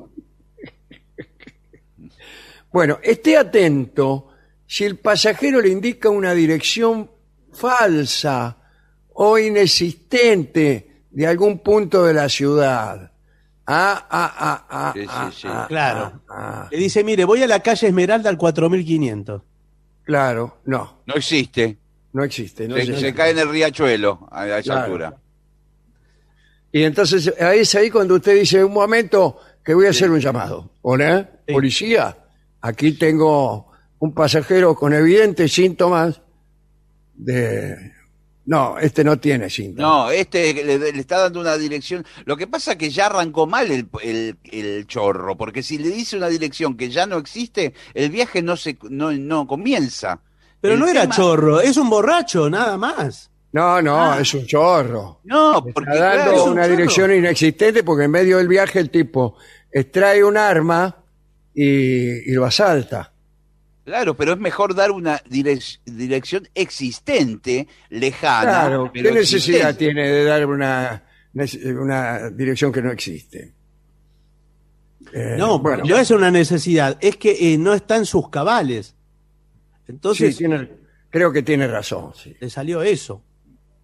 Bueno, 2.72 3.00
esté 3.02 3.36
atento 3.36 4.29
si 4.72 4.84
el 4.86 4.98
pasajero 5.00 5.60
le 5.62 5.70
indica 5.70 6.10
una 6.12 6.36
dirección 6.36 7.10
falsa 7.52 8.56
o 9.14 9.40
inexistente 9.40 11.06
de 11.10 11.26
algún 11.26 11.58
punto 11.60 12.06
de 12.06 12.14
la 12.14 12.30
ciudad. 12.30 13.12
Ah, 13.66 14.08
ah, 14.12 14.36
ah, 14.38 14.68
ah, 14.70 14.92
Sí, 14.94 15.02
sí, 15.02 15.08
ah, 15.12 15.32
sí. 15.34 15.48
ah, 15.50 15.66
Claro. 15.68 16.22
ah, 16.30 16.64
ah. 16.66 16.68
Le 16.72 16.78
dice, 16.78 17.04
mire, 17.04 17.26
voy 17.26 17.42
a 17.42 17.48
la 17.48 17.62
calle 17.62 17.88
Esmeralda 17.88 18.30
al 18.30 18.38
4500. 18.38 19.42
Claro, 20.04 20.60
no, 20.66 21.02
no 21.08 21.16
existe. 21.16 21.78
no 22.14 22.24
existe. 22.24 22.68
no 22.68 22.76
se, 22.76 22.82
existe. 22.82 23.02
se 23.02 23.14
cae 23.16 23.32
en 23.32 23.40
el 23.40 23.50
riachuelo 23.50 24.28
a, 24.32 24.48
esa 24.48 24.62
Claro. 24.62 24.82
altura. 24.84 25.18
Y 26.72 26.84
entonces 26.84 27.34
ahí 27.42 27.60
es 27.62 27.74
ahí 27.74 27.90
cuando 27.90 28.16
usted 28.16 28.36
dice, 28.40 28.64
un 28.64 28.74
momento, 28.74 29.40
que 29.64 29.74
voy 29.74 29.88
a 29.88 29.90
hacer 29.90 30.12
un 30.12 30.20
llamado. 30.20 30.70
Hola, 30.84 31.28
Sí. 31.48 31.54
policía, 31.54 32.16
aquí 32.62 32.92
tengo 32.94 33.69
un 34.00 34.14
pasajero 34.14 34.76
con 34.76 34.94
evidentes 34.94 35.52
síntomas 35.54 36.22
de... 37.16 37.94
No, 38.46 38.80
este 38.80 39.04
no 39.04 39.20
tiene 39.20 39.48
síntomas. 39.50 39.92
No, 39.92 40.10
este 40.10 40.54
le, 40.66 40.80
le 40.92 41.00
está 41.00 41.20
dando 41.20 41.40
una 41.40 41.56
dirección. 41.56 42.04
Lo 42.26 42.36
que 42.36 42.48
pasa 42.48 42.72
es 42.72 42.78
que 42.78 42.90
ya 42.90 43.06
arrancó 43.06 43.46
mal 43.46 43.70
el, 43.70 43.88
el- 44.02 44.38
el 44.52 44.88
chorro, 44.88 45.38
porque 45.38 45.62
si 45.62 45.78
le 45.78 45.90
dice 45.90 46.18
una 46.18 46.30
dirección 46.30 46.76
que 46.76 46.90
ya 46.90 47.06
no 47.06 47.18
existe, 47.18 47.74
el 47.94 48.10
viaje 48.10 48.42
no 48.42 48.58
se 48.58 48.76
no, 48.90 49.12
no 49.12 49.46
comienza. 49.46 50.22
Pero 50.62 50.74
El 50.74 50.80
no 50.80 50.88
era 50.88 51.08
chorro, 51.10 51.62
es 51.62 51.78
un 51.78 51.92
borracho, 51.92 52.50
nada 52.50 52.76
más. 52.76 53.30
No, 53.52 53.82
no, 53.84 54.14
Ah. 54.14 54.18
es 54.20 54.34
un 54.34 54.48
chorro. 54.48 55.20
No, 55.26 55.60
Está 55.60 55.72
porque 55.74 55.90
dando 56.00 56.16
claro, 56.16 56.32
es 56.36 56.42
un 56.42 56.52
una 56.54 56.62
chorro. 56.64 56.76
dirección 56.76 57.14
inexistente 57.14 57.84
porque 57.84 58.06
en 58.06 58.12
medio 58.12 58.38
del 58.38 58.48
viaje 58.48 58.80
el 58.80 58.90
tipo 58.90 59.36
extrae 59.72 60.24
un 60.24 60.38
arma 60.38 61.04
y, 61.54 62.32
y 62.32 62.34
lo 62.34 62.46
asalta. 62.46 63.14
Claro, 63.90 64.16
pero 64.16 64.34
es 64.34 64.40
mejor 64.40 64.74
dar 64.76 64.92
una 64.92 65.20
direc- 65.24 65.80
dirección 65.86 66.48
existente, 66.56 67.68
lejana. 67.90 68.42
Claro, 68.68 68.92
pero 68.94 69.10
¿qué 69.10 69.16
necesidad 69.20 69.70
existente. 69.72 69.86
tiene 69.86 70.10
de 70.10 70.24
dar 70.26 70.46
una, 70.46 71.04
una 71.80 72.30
dirección 72.30 72.72
que 72.72 72.82
no 72.82 72.92
existe? 72.92 73.54
Eh, 75.14 75.36
No, 75.38 75.60
bueno, 75.60 75.84
no 75.86 75.98
es 75.98 76.12
una 76.12 76.30
necesidad, 76.32 76.98
es 77.02 77.18
que 77.18 77.54
eh, 77.54 77.58
no 77.58 77.74
está 77.74 77.96
en 77.96 78.06
sus 78.06 78.30
cabales. 78.30 78.96
Entonces 79.88 80.34
sí, 80.36 80.40
tiene- 80.46 80.70
creo 81.10 81.32
que 81.32 81.42
tiene 81.42 81.68
razón. 81.68 82.12
sí. 82.16 82.36
le 82.40 82.50
salió 82.50 82.82
eso. 82.82 83.24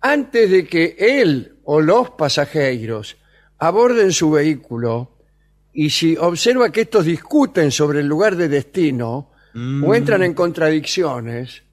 Antes 0.01 0.51
de 0.51 0.67
que 0.67 0.95
él 0.99 1.55
o 1.63 1.81
los 1.81 2.11
pasajeros 2.11 3.17
aborden 3.57 4.11
su 4.11 4.29
vehículo 4.29 5.17
y 5.73 5.89
si 5.89 6.15
observa 6.15 6.71
que 6.71 6.81
estos 6.81 7.05
discuten 7.05 7.71
sobre 7.71 8.01
el 8.01 8.07
lugar 8.07 8.35
de 8.35 8.47
destino 8.47 9.31
o 9.55 9.95
entran 9.95 10.21
en 10.23 10.33
contradicciones, 10.33 11.63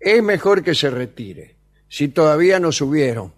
es 0.00 0.22
mejor 0.22 0.62
que 0.62 0.74
se 0.74 0.90
retire, 0.90 1.56
si 1.88 2.08
todavía 2.08 2.58
no 2.60 2.72
subieron. 2.72 3.32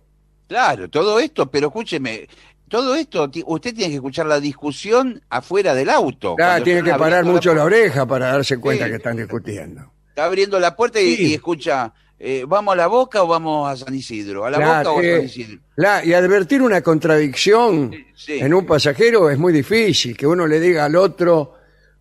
Claro, 0.47 0.89
todo 0.89 1.19
esto, 1.21 1.51
pero 1.51 1.69
escúcheme, 1.69 2.29
todo 2.69 2.95
esto, 2.95 3.31
usted 3.47 3.75
tiene 3.75 3.91
que 3.91 3.97
escuchar 3.97 4.27
la 4.27 4.41
discusión 4.41 5.21
afuera 5.31 5.75
del 5.75 5.91
auto. 5.91 6.35
Cuando 6.37 6.65
tiene 6.65 6.83
que 6.83 6.95
parar 6.95 7.25
mucho 7.25 7.55
la 7.55 7.65
oreja 7.65 8.07
para 8.07 8.29
darse 8.33 8.59
cuenta 8.59 8.85
Sí. 8.85 8.91
que 8.91 8.97
están 8.97 9.17
discutiendo. 9.17 9.91
Está 10.11 10.25
abriendo 10.25 10.59
la 10.61 10.75
puerta 10.77 11.01
y, 11.01 11.17
Sí. 11.17 11.27
y 11.29 11.35
escucha, 11.35 11.93
eh, 12.19 12.45
¿vamos 12.47 12.73
a 12.73 12.77
la 12.77 12.87
boca 12.87 13.23
o 13.23 13.27
vamos 13.27 13.71
a 13.71 13.77
San 13.85 13.95
Isidro? 13.95 14.45
¿A 14.45 14.51
la 14.51 14.59
Claro, 14.59 14.91
boca 14.91 14.93
o 14.93 14.99
a 15.01 15.05
eh, 15.05 15.17
San 15.17 15.25
Isidro? 15.27 15.61
la- 15.77 16.05
y 16.05 16.13
advertir 16.13 16.63
una 16.63 16.83
contradicción 16.83 17.93
Sí. 18.15 18.39
en 18.39 18.53
un 18.55 18.65
pasajero 18.67 19.31
es 19.31 19.39
muy 19.39 19.53
difícil, 19.53 20.17
que 20.17 20.27
uno 20.27 20.47
le 20.47 20.59
diga 20.61 20.85
al 20.87 20.97
otro, 20.97 21.55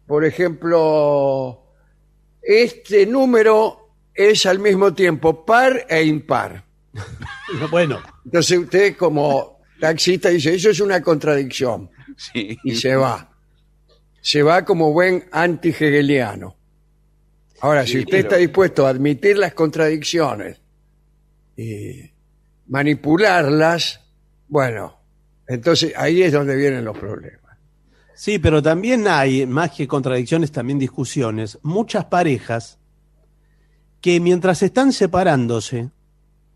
por 0.08 0.26
ejemplo, 0.26 1.64
este 2.42 3.06
número 3.06 3.92
es 4.14 4.46
al 4.46 4.60
mismo 4.60 4.94
tiempo 4.94 5.46
par 5.46 5.86
e 5.90 6.04
impar. 6.04 6.64
Bueno, 7.72 8.02
Entonces 8.26 8.58
usted 8.58 8.96
como 8.98 9.62
taxista 9.80 10.30
dice, 10.30 10.56
eso 10.56 10.70
es 10.70 10.80
una 10.82 11.02
contradicción, 11.02 11.90
Sí. 12.18 12.58
y 12.64 12.76
se 12.76 12.96
va. 12.96 13.32
Se 14.20 14.42
va 14.44 14.66
como 14.66 14.92
buen 14.92 15.26
anti-hegeliano. 15.32 16.56
Ahora, 17.62 17.86
si 17.86 18.00
usted 18.00 18.12
pero- 18.12 18.24
está 18.24 18.36
dispuesto 18.38 18.86
a 18.86 18.90
admitir 18.90 19.38
las 19.38 19.54
contradicciones 19.54 20.60
y 21.56 22.12
manipularlas, 22.68 24.02
bueno, 24.50 25.00
entonces 25.48 25.94
ahí 25.96 26.22
es 26.24 26.34
donde 26.34 26.56
vienen 26.56 26.84
los 26.84 26.98
problemas. 26.98 27.47
Sí, 28.18 28.40
pero 28.40 28.62
también 28.62 29.08
hay, 29.08 29.46
más 29.46 29.72
que 29.72 29.88
contradicciones, 29.88 30.52
también 30.52 30.80
discusiones. 30.80 31.58
Muchas 31.64 32.06
parejas 32.06 32.78
que 34.02 34.20
mientras 34.20 34.62
están 34.64 34.92
separándose, 34.92 35.90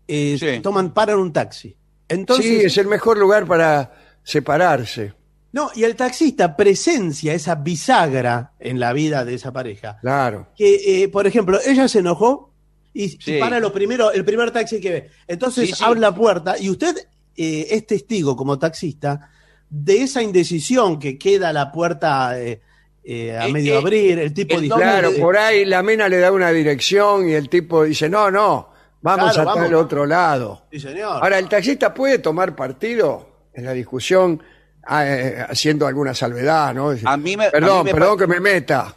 eh, 0.08 0.36
Sí. 0.38 0.60
toman, 0.60 0.92
paran 0.92 1.18
un 1.18 1.32
taxi. 1.32 1.76
Entonces, 2.08 2.46
sí, 2.46 2.66
es 2.66 2.76
el 2.78 2.86
mejor 2.86 3.16
lugar 3.18 3.46
para 3.46 3.92
separarse. 4.22 5.14
no, 5.54 5.70
y 5.74 5.84
el 5.84 5.96
taxista 5.96 6.56
presencia 6.56 7.34
esa 7.34 7.56
bisagra 7.56 8.52
en 8.58 8.80
la 8.80 8.92
vida 8.94 9.22
de 9.24 9.34
esa 9.34 9.52
pareja. 9.52 9.98
Claro. 10.00 10.48
que, 10.56 11.02
eh, 11.04 11.08
por 11.08 11.26
ejemplo, 11.26 11.58
ella 11.66 11.88
se 11.88 11.98
enojó 11.98 12.52
y 12.94 13.08
Sí. 13.10 13.38
para 13.38 13.60
lo 13.60 13.70
primero, 13.72 14.12
el 14.12 14.24
primer 14.24 14.50
taxi 14.50 14.80
que 14.80 14.90
ve. 14.90 15.10
Entonces 15.26 15.68
Sí, 15.68 15.74
sí. 15.74 15.84
abre 15.84 16.00
la 16.00 16.14
puerta 16.14 16.56
y 16.58 16.70
usted 16.70 16.96
eh, 17.36 17.66
es 17.70 17.86
testigo 17.86 18.34
como 18.36 18.58
taxista 18.58 19.30
de 19.74 20.02
esa 20.02 20.22
indecisión 20.22 20.98
que 20.98 21.16
queda 21.18 21.50
la 21.50 21.72
puerta 21.72 22.38
eh, 22.38 22.60
eh, 23.02 23.34
a 23.36 23.46
Eh, 23.48 23.52
medio 23.52 23.74
eh, 23.74 23.78
abrir, 23.78 24.18
el 24.18 24.34
tipo 24.34 24.60
dice, 24.60 24.74
Claro, 24.74 25.10
"No, 25.10 25.18
por 25.18 25.36
ahí 25.38 25.64
la 25.64 25.82
mina 25.82 26.08
le 26.10 26.18
da 26.18 26.30
una 26.30 26.50
dirección 26.50 27.26
y 27.26 27.32
el 27.32 27.48
tipo 27.48 27.84
dice, 27.84 28.08
no, 28.10 28.30
no, 28.30 28.68
vamos 29.00 29.32
Claro, 29.32 29.40
hasta 29.40 29.44
vamos. 29.44 29.66
el 29.68 29.74
otro 29.74 30.04
lado. 30.04 30.66
sí, 30.70 30.78
señor. 30.78 31.22
Ahora, 31.22 31.38
¿el 31.38 31.48
taxista 31.48 31.94
puede 31.94 32.18
tomar 32.18 32.54
partido 32.54 33.48
en 33.54 33.64
la 33.64 33.72
discusión 33.72 34.42
ah, 34.84 35.06
eh, 35.06 35.38
haciendo 35.48 35.86
alguna 35.86 36.12
salvedad, 36.14 36.74
no? 36.74 36.90
Decir, 36.90 37.08
A 37.08 37.16
mí 37.16 37.34
me- 37.36 37.46
a 37.46 37.50
perdón, 37.50 37.78
mí 37.86 37.92
me 37.92 37.98
perdón 37.98 38.18
que 38.18 38.26
me 38.26 38.40
meta. 38.40 38.94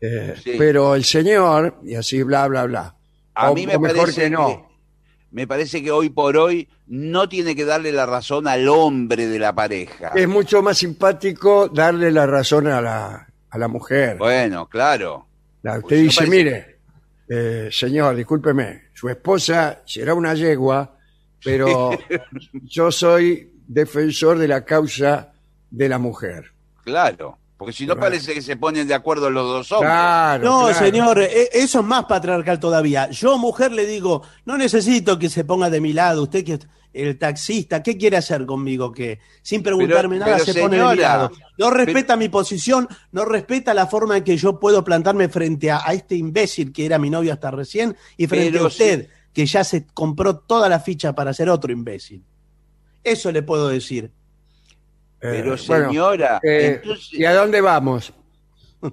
Eh, 0.00 0.34
Sí. 0.42 0.52
Pero 0.56 0.94
el 0.94 1.02
señor, 1.04 1.80
y 1.84 1.96
así 1.96 2.22
bla, 2.22 2.46
bla, 2.46 2.64
bla. 2.66 2.94
A 3.34 3.50
o, 3.50 3.54
mí 3.54 3.66
me 3.66 3.74
o 3.76 3.80
mejor 3.80 3.98
parece 3.98 4.22
que 4.22 4.30
no. 4.30 4.67
Me 5.30 5.46
parece 5.46 5.82
que 5.82 5.90
hoy 5.90 6.08
por 6.10 6.36
hoy 6.36 6.68
no 6.86 7.28
tiene 7.28 7.54
que 7.54 7.64
darle 7.64 7.92
la 7.92 8.06
razón 8.06 8.46
al 8.48 8.68
hombre 8.68 9.26
de 9.26 9.38
la 9.38 9.54
pareja. 9.54 10.12
Es 10.14 10.26
mucho 10.28 10.62
más 10.62 10.78
simpático 10.78 11.68
darle 11.68 12.10
la 12.10 12.26
razón 12.26 12.66
a 12.66 12.80
la, 12.80 13.28
a 13.50 13.58
la 13.58 13.68
mujer. 13.68 14.16
Bueno, 14.18 14.66
claro. 14.68 15.26
La- 15.62 15.72
usted 15.78 15.82
Pues, 15.88 16.00
dice, 16.02 16.16
parece- 16.24 16.30
mire, 16.36 16.78
eh, 17.28 17.68
señor, 17.70 18.16
discúlpeme, 18.16 18.84
su 18.94 19.08
esposa 19.08 19.82
será 19.84 20.14
una 20.14 20.34
yegua, 20.34 20.96
pero 21.44 21.90
yo 22.64 22.90
soy 22.90 23.52
defensor 23.66 24.38
de 24.38 24.48
la 24.48 24.64
causa 24.64 25.32
de 25.70 25.88
la 25.88 25.98
mujer. 25.98 26.52
Claro. 26.84 27.38
Porque 27.58 27.72
si 27.72 27.84
no 27.86 27.94
Claro. 27.94 28.10
parece 28.12 28.32
que 28.34 28.40
se 28.40 28.56
ponen 28.56 28.86
de 28.86 28.94
acuerdo 28.94 29.28
los 29.30 29.44
dos 29.46 29.72
hombres. 29.72 29.90
Claro, 29.90 30.44
No, 30.44 30.60
claro. 30.68 30.78
señor, 30.78 31.18
e- 31.20 31.48
eso 31.52 31.80
es 31.80 31.84
más 31.84 32.04
patriarcal 32.04 32.60
todavía. 32.60 33.10
Yo, 33.10 33.36
mujer, 33.36 33.72
le 33.72 33.84
digo, 33.84 34.22
no 34.44 34.56
necesito 34.56 35.18
que 35.18 35.28
se 35.28 35.44
ponga 35.44 35.68
de 35.68 35.80
mi 35.80 35.92
lado. 35.92 36.22
Usted 36.22 36.44
que 36.44 36.52
es 36.54 36.60
el 36.92 37.18
taxista, 37.18 37.82
¿qué 37.82 37.96
quiere 37.98 38.16
hacer 38.16 38.46
conmigo? 38.46 38.92
Que 38.92 39.18
sin 39.42 39.60
preguntarme 39.62 40.16
Pero- 40.18 40.26
nada 40.26 40.38
pero, 40.38 40.52
se 40.52 40.60
pone 40.60 40.76
de 40.78 40.84
mi 40.84 40.96
lado. 41.00 41.32
No 41.58 41.70
respeta 41.70 42.16
mi 42.16 42.28
posición, 42.28 42.86
no 43.10 43.24
respeta 43.24 43.74
la 43.74 43.88
forma 43.88 44.16
en 44.18 44.22
que 44.24 44.36
yo 44.36 44.60
puedo 44.60 44.84
plantarme 44.84 45.28
frente 45.28 45.70
a, 45.72 45.80
a 45.84 45.92
este 45.94 46.14
imbécil 46.14 46.72
que 46.72 46.86
era 46.86 46.96
mi 46.98 47.10
novio 47.10 47.32
hasta 47.32 47.50
recién 47.50 47.96
y 48.16 48.28
frente 48.28 48.52
Pero 48.52 48.64
a 48.64 48.68
usted, 48.68 49.08
que 49.32 49.44
ya 49.46 49.64
se 49.64 49.84
compró 49.88 50.38
toda 50.38 50.68
la 50.68 50.78
ficha 50.78 51.12
para 51.12 51.34
ser 51.34 51.50
otro 51.50 51.72
imbécil. 51.72 52.24
Eso 53.02 53.32
le 53.32 53.42
puedo 53.42 53.68
decir. 53.68 54.12
Pero 55.20 55.54
Eh, 55.54 55.58
bueno, 55.66 55.88
señora, 55.88 56.40
eh, 56.42 56.80
entonces- 56.82 57.12
¿Y 57.12 57.24
a 57.24 57.34
dónde 57.34 57.60
vamos? 57.60 58.12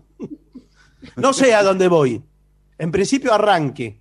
No 1.17 1.33
sé 1.33 1.53
a 1.53 1.63
dónde 1.63 1.88
voy. 1.88 2.21
En 2.77 2.91
principio 2.91 3.33
arranque. 3.33 3.99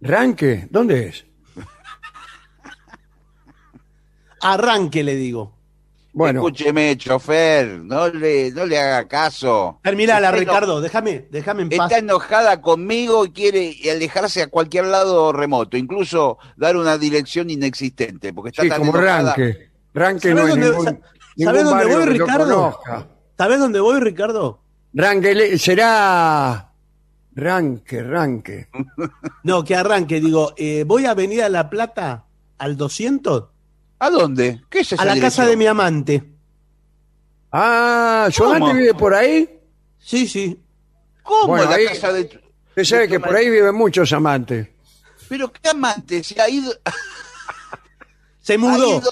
¿Ranque? 0.00 0.68
¿Dónde 0.70 1.08
es? 1.08 1.24
Arranque, 4.40 5.02
le 5.02 5.16
digo. 5.16 5.52
Bueno, 6.12 6.40
escúcheme, 6.40 6.96
chofer, 6.96 7.80
no 7.80 8.08
le, 8.08 8.52
no 8.52 8.66
le 8.66 8.78
haga 8.78 9.08
caso. 9.08 9.80
Terminala, 9.82 10.30
Ricardo, 10.30 10.80
déjame, 10.80 11.26
déjame 11.28 11.62
en 11.62 11.70
paz. 11.70 11.90
Está 11.90 11.98
enojada 11.98 12.60
conmigo 12.60 13.24
y 13.24 13.32
quiere 13.32 13.74
alejarse 13.90 14.42
a 14.42 14.46
cualquier 14.46 14.84
lado 14.84 15.32
remoto, 15.32 15.76
incluso 15.76 16.38
dar 16.56 16.76
una 16.76 16.98
dirección 16.98 17.50
inexistente, 17.50 18.32
porque 18.32 18.50
está 18.50 18.62
sí, 18.62 18.68
tan 18.68 18.78
como 18.78 18.96
enojada. 18.96 19.34
Ranque. 19.34 19.73
¿Sabés 19.94 20.34
no 20.34 20.40
es 20.42 20.48
dónde- 20.48 20.66
ningún, 20.70 20.84
sa- 20.84 20.90
ningún 21.36 21.44
sabés 21.54 21.64
dónde 21.64 21.84
voy, 21.96 22.04
Ricardo? 22.06 22.80
¿Sabes 23.38 23.58
dónde 23.58 23.80
voy, 23.80 24.00
Ricardo? 24.00 24.60
Ranque 24.92 25.34
le- 25.34 25.58
será... 25.58 26.70
Ranque, 27.36 28.02
Ranque. 28.02 28.68
No, 29.42 29.64
que 29.64 29.74
arranque, 29.74 30.20
digo, 30.20 30.54
eh, 30.56 30.84
voy 30.86 31.04
a 31.06 31.10
Avenida 31.12 31.48
La 31.48 31.68
Plata 31.68 32.24
al 32.58 32.76
200 32.76 33.44
¿A 33.98 34.10
dónde? 34.10 34.62
¿Qué 34.70 34.80
es 34.80 34.92
esa 34.92 35.02
a 35.02 35.04
la 35.06 35.18
casa 35.20 35.46
de 35.46 35.56
mi 35.56 35.66
amante. 35.66 36.22
Ah, 37.52 38.28
¿su 38.32 38.44
amante 38.44 38.72
vive 38.74 38.94
por 38.94 39.14
ahí? 39.14 39.48
Sí, 39.98 40.26
sí. 40.28 40.60
¿Cómo 41.22 41.48
Bueno, 41.48 41.70
la 41.70 41.76
ahí- 41.76 41.86
casa 41.86 42.12
de... 42.12 42.40
Usted 42.70 42.84
sabe 42.84 43.08
que 43.08 43.20
por 43.20 43.34
ahí 43.34 43.48
viven 43.48 43.74
muchos 43.74 44.12
amantes. 44.12 44.68
Pero 45.28 45.52
qué 45.52 45.68
amante, 45.70 46.22
se 46.24 46.40
ha 46.40 46.48
ido... 46.48 46.72
Se 48.40 48.54
ha 48.54 48.58
mudó, 48.58 48.98
ido- 49.00 49.10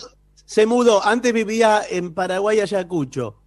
se 0.52 0.66
mudó. 0.66 1.02
Antes 1.02 1.32
vivía 1.32 1.80
en 1.88 2.12
Paraguay, 2.12 2.60
Ayacucho. 2.60 3.38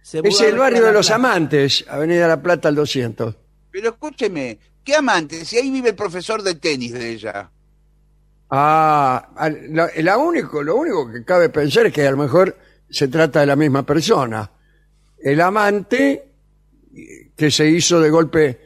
Se 0.00 0.18
mudó 0.18 0.28
Es 0.28 0.40
el 0.42 0.56
barrio 0.56 0.84
de 0.84 0.92
los 0.92 1.10
amantes, 1.10 1.84
Avenida 1.88 2.28
La 2.28 2.40
Plata 2.40 2.68
al 2.68 2.76
200. 2.76 3.34
Pero 3.72 3.88
escúcheme, 3.88 4.60
¿qué 4.84 4.94
amante? 4.94 5.44
Si 5.44 5.56
ahí 5.56 5.72
vive 5.72 5.88
el 5.88 5.96
profesor 5.96 6.40
de 6.40 6.54
tenis 6.54 6.92
de 6.92 7.10
ella. 7.10 7.50
Ah, 8.48 9.28
la, 9.70 9.90
la 9.96 10.18
único, 10.18 10.62
lo 10.62 10.76
único 10.76 11.10
que 11.10 11.24
cabe 11.24 11.48
pensar 11.48 11.86
es 11.86 11.92
que 11.92 12.06
a 12.06 12.12
lo 12.12 12.16
mejor 12.16 12.56
se 12.88 13.08
trata 13.08 13.40
de 13.40 13.46
la 13.46 13.56
misma 13.56 13.84
persona. 13.84 14.48
El 15.18 15.40
amante 15.40 16.32
eh, 16.94 17.32
que 17.34 17.50
se 17.50 17.68
hizo 17.68 18.00
de 18.00 18.10
golpe, 18.10 18.60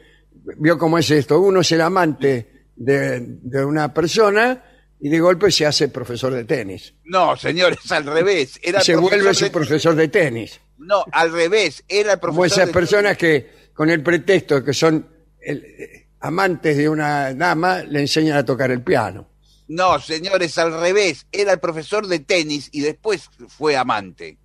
vio 0.57 0.77
cómo 0.77 0.99
es 0.99 1.09
esto, 1.09 1.39
uno 1.39 1.61
es 1.61 1.71
el 1.71 1.81
amante 1.81 2.67
de, 2.75 3.21
de 3.41 3.65
una 3.65 3.91
persona 3.91 4.63
y 4.99 5.09
de 5.09 5.19
golpe 5.19 5.51
se 5.51 5.65
hace 5.65 5.89
profesor 5.89 6.33
de 6.33 6.43
tenis. 6.45 6.93
No, 7.05 7.35
señor, 7.37 7.77
es 7.83 7.91
al 7.91 8.05
revés. 8.05 8.59
Era 8.63 8.81
se 8.81 8.95
vuelve 8.95 9.09
profesor 9.17 9.35
su 9.35 9.43
de- 9.45 9.51
profesor 9.51 9.95
de 9.95 10.07
tenis. 10.07 10.59
No, 10.79 11.03
al 11.11 11.31
revés, 11.31 11.83
era 11.87 12.13
el 12.13 12.19
Como 12.19 12.33
profesor 12.33 12.57
esas 12.63 12.67
de 12.67 12.73
personas 12.73 13.17
que 13.17 13.51
con 13.73 13.89
el 13.89 14.01
pretexto 14.03 14.55
de 14.55 14.63
que 14.63 14.73
son 14.73 15.07
el- 15.41 15.63
eh, 15.63 16.07
amantes 16.19 16.77
de 16.77 16.89
una 16.89 17.33
dama 17.33 17.79
le 17.83 18.01
enseñan 18.01 18.37
a 18.37 18.45
tocar 18.45 18.71
el 18.71 18.81
piano. 18.83 19.27
No, 19.67 19.99
señor, 19.99 20.41
es 20.43 20.57
al 20.57 20.79
revés. 20.79 21.27
Era 21.31 21.51
el 21.53 21.59
profesor 21.59 22.07
de 22.07 22.19
tenis 22.19 22.69
y 22.71 22.81
después 22.81 23.29
fue 23.49 23.75
amante. 23.75 24.37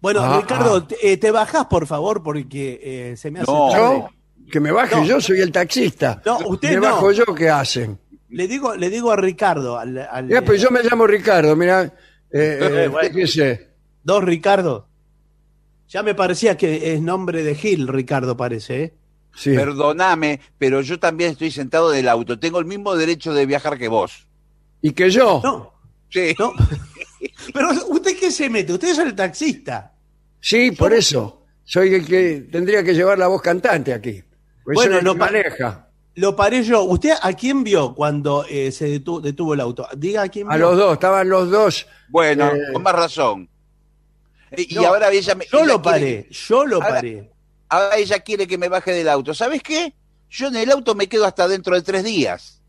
Bueno, 0.00 0.20
Ah, 0.22 0.40
Ricardo, 0.40 0.76
ah. 0.76 0.86
te, 0.88 1.12
eh, 1.12 1.16
te 1.18 1.30
bajás, 1.30 1.66
por 1.66 1.86
favor, 1.86 2.22
porque 2.22 2.80
eh, 2.82 3.16
se 3.16 3.30
me 3.30 3.40
hace 3.40 3.50
No. 3.52 3.68
tarde. 3.70 3.82
Yo, 3.84 4.10
que 4.50 4.60
me 4.60 4.72
baje, 4.72 4.96
No. 4.96 5.04
yo 5.04 5.20
soy 5.20 5.40
el 5.40 5.52
taxista. 5.52 6.22
No, 6.24 6.38
usted 6.46 6.70
me 6.70 6.76
no. 6.76 6.82
bajo 6.82 7.12
yo, 7.12 7.24
¿qué 7.34 7.48
hacen? 7.50 7.98
Le 8.30 8.46
digo, 8.48 8.74
le 8.76 8.88
digo 8.90 9.10
a 9.12 9.16
Ricardo, 9.16 9.78
al, 9.78 9.98
al- 9.98 10.28
Ya, 10.28 10.42
pues 10.42 10.60
yo 10.62 10.70
me 10.70 10.82
llamo 10.82 11.06
Ricardo, 11.06 11.54
mira, 11.56 11.82
eh, 11.84 11.90
eh, 12.84 12.88
bueno. 12.88 13.08
fíjese. 13.14 13.68
dos 14.02 14.22
Ricardo. 14.24 14.86
Ya 15.88 16.02
me 16.04 16.14
parecía 16.14 16.56
que 16.56 16.94
es 16.94 17.00
nombre 17.02 17.42
de 17.42 17.54
Gil, 17.56 17.88
Ricardo 17.88 18.36
parece, 18.36 18.82
¿eh? 18.84 18.94
Sí. 19.34 19.54
Perdóname, 19.54 20.40
pero 20.58 20.80
yo 20.80 20.98
también 21.00 21.32
estoy 21.32 21.50
sentado 21.50 21.90
del 21.90 22.08
auto. 22.08 22.38
Tengo 22.38 22.58
el 22.58 22.64
mismo 22.66 22.94
derecho 22.96 23.32
de 23.32 23.46
viajar 23.46 23.78
que 23.78 23.88
vos. 23.88 24.26
Y 24.82 24.92
que 24.92 25.10
yo, 25.10 25.40
No, 25.44 25.72
Sí. 26.08 26.34
no. 26.38 26.52
Pero 27.52 27.68
usted 27.90 28.16
qué 28.18 28.30
se 28.30 28.48
mete, 28.48 28.72
usted 28.72 28.88
es 28.88 28.98
el 28.98 29.14
taxista. 29.14 29.92
sí, 30.40 30.70
por 30.72 30.92
eso, 30.94 31.44
soy 31.64 31.94
el 31.94 32.06
que 32.06 32.48
tendría 32.50 32.82
que 32.82 32.94
llevar 32.94 33.18
la 33.18 33.26
voz 33.28 33.42
cantante 33.42 33.92
aquí. 33.92 34.22
Pues 34.64 34.74
Bueno, 34.76 35.00
no 35.02 35.14
maneja. 35.14 35.89
Lo 36.16 36.34
paré 36.36 36.62
yo. 36.62 36.82
¿Usted 36.84 37.12
a 37.22 37.32
quién 37.32 37.62
vio 37.64 37.94
cuando 37.94 38.44
eh, 38.48 38.72
se 38.72 38.88
detu- 39.02 39.20
detuvo 39.20 39.54
el 39.54 39.60
auto? 39.60 39.86
Diga 39.96 40.22
a 40.22 40.28
quién 40.28 40.46
vio. 40.48 40.54
A 40.54 40.58
los 40.58 40.76
dos, 40.76 40.92
estaban 40.94 41.28
los 41.28 41.50
dos. 41.50 41.86
Bueno, 42.08 42.48
Eh, 42.54 42.72
con 42.72 42.82
más 42.82 42.94
razón. 42.94 43.48
Y 44.56 44.74
No, 44.74 44.86
ahora 44.86 45.10
ella 45.12 45.34
me. 45.36 45.46
Yo 45.46 45.58
ella 45.58 45.66
lo 45.66 45.82
quiere- 45.82 45.98
paré, 45.98 46.26
yo 46.30 46.66
lo 46.66 46.76
Ahora- 46.76 46.88
paré. 46.96 47.30
ahora 47.68 47.96
ella 47.96 48.18
quiere 48.20 48.46
que 48.48 48.58
me 48.58 48.68
baje 48.68 48.92
del 48.92 49.08
auto. 49.08 49.32
¿Sabes 49.32 49.62
qué? 49.62 49.94
Yo 50.28 50.48
en 50.48 50.56
el 50.56 50.70
auto 50.72 50.94
me 50.96 51.08
quedo 51.08 51.24
hasta 51.24 51.46
dentro 51.46 51.74
de 51.76 51.82
tres 51.82 52.02
días. 52.04 52.60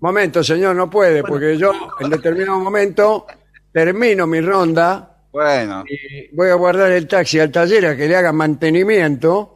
Momento, 0.00 0.44
señor, 0.44 0.76
no 0.76 0.90
puede, 0.90 1.22
porque 1.22 1.56
yo 1.56 1.72
en 2.00 2.10
determinado 2.10 2.58
momento 2.60 3.26
termino 3.72 4.26
mi 4.26 4.40
ronda 4.42 5.16
Bueno, 5.32 5.82
y 5.88 6.34
voy 6.36 6.50
a 6.50 6.54
guardar 6.54 6.92
el 6.92 7.08
taxi 7.08 7.40
al 7.40 7.50
taller 7.50 7.86
a 7.86 7.96
que 7.96 8.06
le 8.06 8.14
hagan 8.16 8.36
mantenimiento 8.36 9.53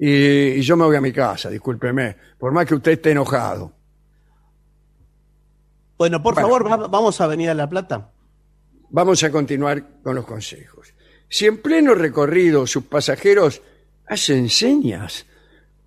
y, 0.00 0.08
y 0.58 0.62
yo 0.62 0.76
me 0.76 0.84
voy 0.86 0.96
a 0.96 1.00
mi 1.00 1.12
casa, 1.12 1.50
discúlpeme, 1.50 2.16
por 2.38 2.52
más 2.52 2.64
que 2.66 2.74
usted 2.74 2.92
esté 2.92 3.10
enojado. 3.10 3.72
Bueno, 5.98 6.22
por 6.22 6.34
Bueno. 6.34 6.48
favor, 6.48 6.70
va- 6.70 6.88
vamos 6.88 7.20
a 7.20 7.26
venir 7.26 7.50
a 7.50 7.54
La 7.54 7.68
Plata. 7.68 8.10
Vamos 8.90 9.22
a 9.22 9.30
continuar 9.30 10.00
con 10.02 10.14
los 10.14 10.24
consejos. 10.26 10.94
Si 11.28 11.46
en 11.46 11.58
pleno 11.62 11.94
recorrido 11.94 12.66
sus 12.66 12.84
pasajeros 12.84 13.62
hacen 14.08 14.48
señas, 14.48 15.26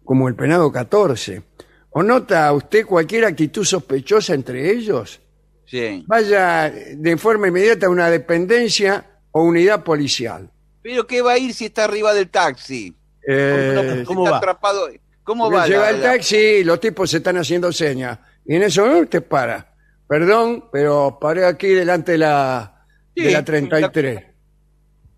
como 0.05 0.27
el 0.29 0.35
penado 0.35 0.71
14, 0.71 1.43
o 1.89 2.03
nota 2.03 2.51
usted 2.53 2.85
cualquier 2.85 3.25
actitud 3.25 3.65
sospechosa 3.65 4.33
entre 4.33 4.71
ellos, 4.71 5.19
sí. 5.65 6.03
vaya 6.07 6.69
de 6.69 7.17
forma 7.17 7.47
inmediata 7.47 7.87
a 7.87 7.89
una 7.89 8.09
dependencia 8.09 9.19
o 9.31 9.43
unidad 9.43 9.83
policial. 9.83 10.49
¿Pero 10.81 11.07
qué 11.07 11.21
va 11.21 11.33
a 11.33 11.37
ir 11.37 11.53
si 11.53 11.65
está 11.65 11.85
arriba 11.85 12.13
del 12.13 12.29
taxi? 12.29 12.95
Eh, 13.27 14.03
¿Cómo 14.05 14.23
está 14.23 14.31
va? 14.31 14.37
atrapado. 14.37 14.87
¿Cómo 15.23 15.49
va? 15.51 15.65
llega 15.67 15.81
la- 15.83 15.89
el 15.91 16.01
la- 16.01 16.11
taxi 16.11 16.35
y 16.37 16.63
los 16.63 16.79
tipos 16.79 17.09
se 17.09 17.17
están 17.17 17.37
haciendo 17.37 17.71
señas. 17.71 18.19
Y 18.45 18.55
en 18.55 18.63
eso 18.63 19.05
te 19.09 19.21
para. 19.21 19.73
Perdón, 20.07 20.65
pero 20.71 21.17
paré 21.19 21.45
aquí 21.45 21.67
delante 21.69 22.13
de 22.13 22.17
la, 22.19 22.85
de 23.15 23.23
Sí, 23.27 23.31
la 23.31 23.43
33. 23.45 24.23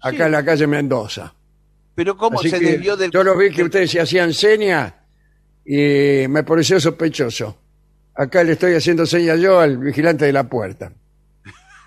Acá 0.02 0.16
Sí. 0.18 0.22
en 0.24 0.32
la 0.32 0.46
calle 0.46 0.68
Mendoza. 0.68 1.34
Pero 1.96 2.16
¿cómo 2.16 2.40
Así 2.40 2.50
se 2.50 2.60
desvió 2.60 2.96
del... 2.96 3.10
Yo 3.10 3.24
los 3.24 3.38
vi 3.38 3.50
que 3.52 3.64
ustedes 3.64 3.90
se 3.90 4.00
hacían 4.02 4.34
señas 4.34 4.94
y 5.66 6.28
me 6.28 6.44
pareció 6.44 6.80
sospechoso. 6.80 7.58
Acá 8.14 8.44
le 8.44 8.52
estoy 8.54 8.76
haciendo 8.76 9.06
señas 9.06 9.40
yo 9.40 9.60
al 9.60 9.78
vigilante 9.80 10.26
de 10.26 10.34
la 10.34 10.44
puerta. 10.48 10.92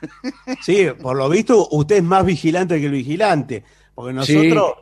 Sí, 0.63 0.87
por 1.01 1.17
lo 1.17 1.29
visto, 1.29 1.69
usted 1.73 1.97
es 1.97 2.03
más 2.03 2.25
vigilante 2.25 2.79
que 2.81 2.87
el 2.87 2.93
vigilante. 2.93 3.65
Porque 3.95 4.13
nosotros 4.13 4.73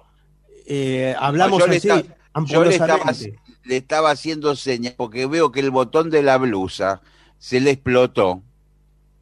eh, 0.67 1.15
hablamos 1.19 1.61
yo 1.61 1.67
le 1.67 1.77
así, 1.77 1.89
yo 1.89 2.65
le 2.65 2.71
estaba, 2.71 2.95
amorosamente. 2.95 3.39
le 3.65 3.77
estaba 3.77 4.11
haciendo 4.11 4.55
señas 4.57 4.95
porque 4.97 5.27
veo 5.27 5.51
que 5.53 5.61
el 5.61 5.71
botón 5.71 6.11
de 6.11 6.23
la 6.23 6.39
blusa 6.39 7.01
se 7.39 7.61
le 7.61 7.71
explotó 7.71 8.43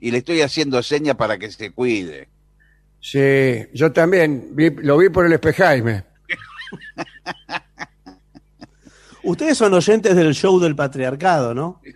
y 0.00 0.10
le 0.10 0.18
estoy 0.18 0.40
haciendo 0.42 0.82
señas 0.82 1.16
para 1.16 1.38
que 1.38 1.50
se 1.50 1.70
cuide. 1.72 2.28
Sí, 3.00 3.66
yo 3.74 3.92
también 3.92 4.48
vi- 4.52 4.70
lo 4.70 4.96
vi 4.98 5.08
por 5.10 5.26
el 5.26 5.32
espejaime. 5.34 6.04
Ustedes 9.22 9.56
son 9.56 9.72
oyentes 9.74 10.14
del 10.14 10.34
show 10.34 10.60
del 10.60 10.76
patriarcado, 10.76 11.54
¿no? 11.54 11.80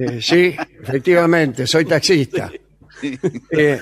Eh, 0.00 0.22
sí, 0.22 0.54
efectivamente, 0.80 1.66
soy 1.66 1.84
taxista. 1.84 2.50
Eh, 3.50 3.80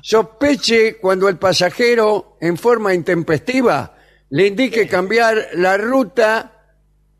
sospeche 0.00 0.96
cuando 0.98 1.26
el 1.28 1.36
pasajero, 1.38 2.36
en 2.40 2.56
forma 2.58 2.92
intempestiva, 2.94 3.94
le 4.30 4.46
indique 4.46 4.86
cambiar 4.88 5.48
la 5.54 5.76
ruta 5.76 6.52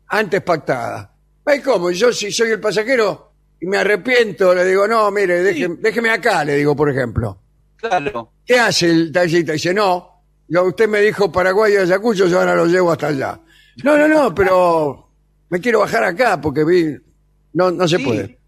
antes 0.07 0.41
pactada. 0.41 1.11
¿Ves 1.45 1.61
cómo? 1.63 1.91
Yo 1.91 2.11
si 2.11 2.31
soy 2.31 2.51
el 2.51 2.59
pasajero 2.59 3.31
y 3.59 3.67
me 3.67 3.77
arrepiento, 3.77 4.53
le 4.53 4.65
digo, 4.65 4.87
no, 4.87 5.09
mire, 5.11 5.41
déjeme, 5.43 5.77
déjeme 5.79 6.09
acá, 6.09 6.43
le 6.43 6.55
digo, 6.55 6.75
por 6.75 6.89
ejemplo. 6.89 7.39
Claro. 7.77 8.31
¿Qué 8.45 8.59
hace 8.59 8.89
el 8.89 9.11
taxista? 9.11 9.53
Dice, 9.53 9.73
no, 9.73 10.23
yo, 10.47 10.63
usted 10.63 10.87
me 10.87 11.01
dijo 11.01 11.31
Paraguay 11.31 11.73
y 11.73 11.77
Ayacucho, 11.77 12.27
yo 12.27 12.39
ahora 12.39 12.55
lo 12.55 12.65
llevo 12.65 12.91
hasta 12.91 13.07
allá. 13.07 13.39
No, 13.83 13.97
no, 13.97 14.07
no, 14.07 14.33
pero 14.33 15.09
me 15.49 15.59
quiero 15.59 15.79
bajar 15.79 16.03
acá 16.03 16.39
porque 16.41 16.63
vi... 16.63 16.95
No, 17.53 17.71
no 17.71 17.87
se 17.87 17.97
Sí. 17.97 18.03
puede. 18.05 18.39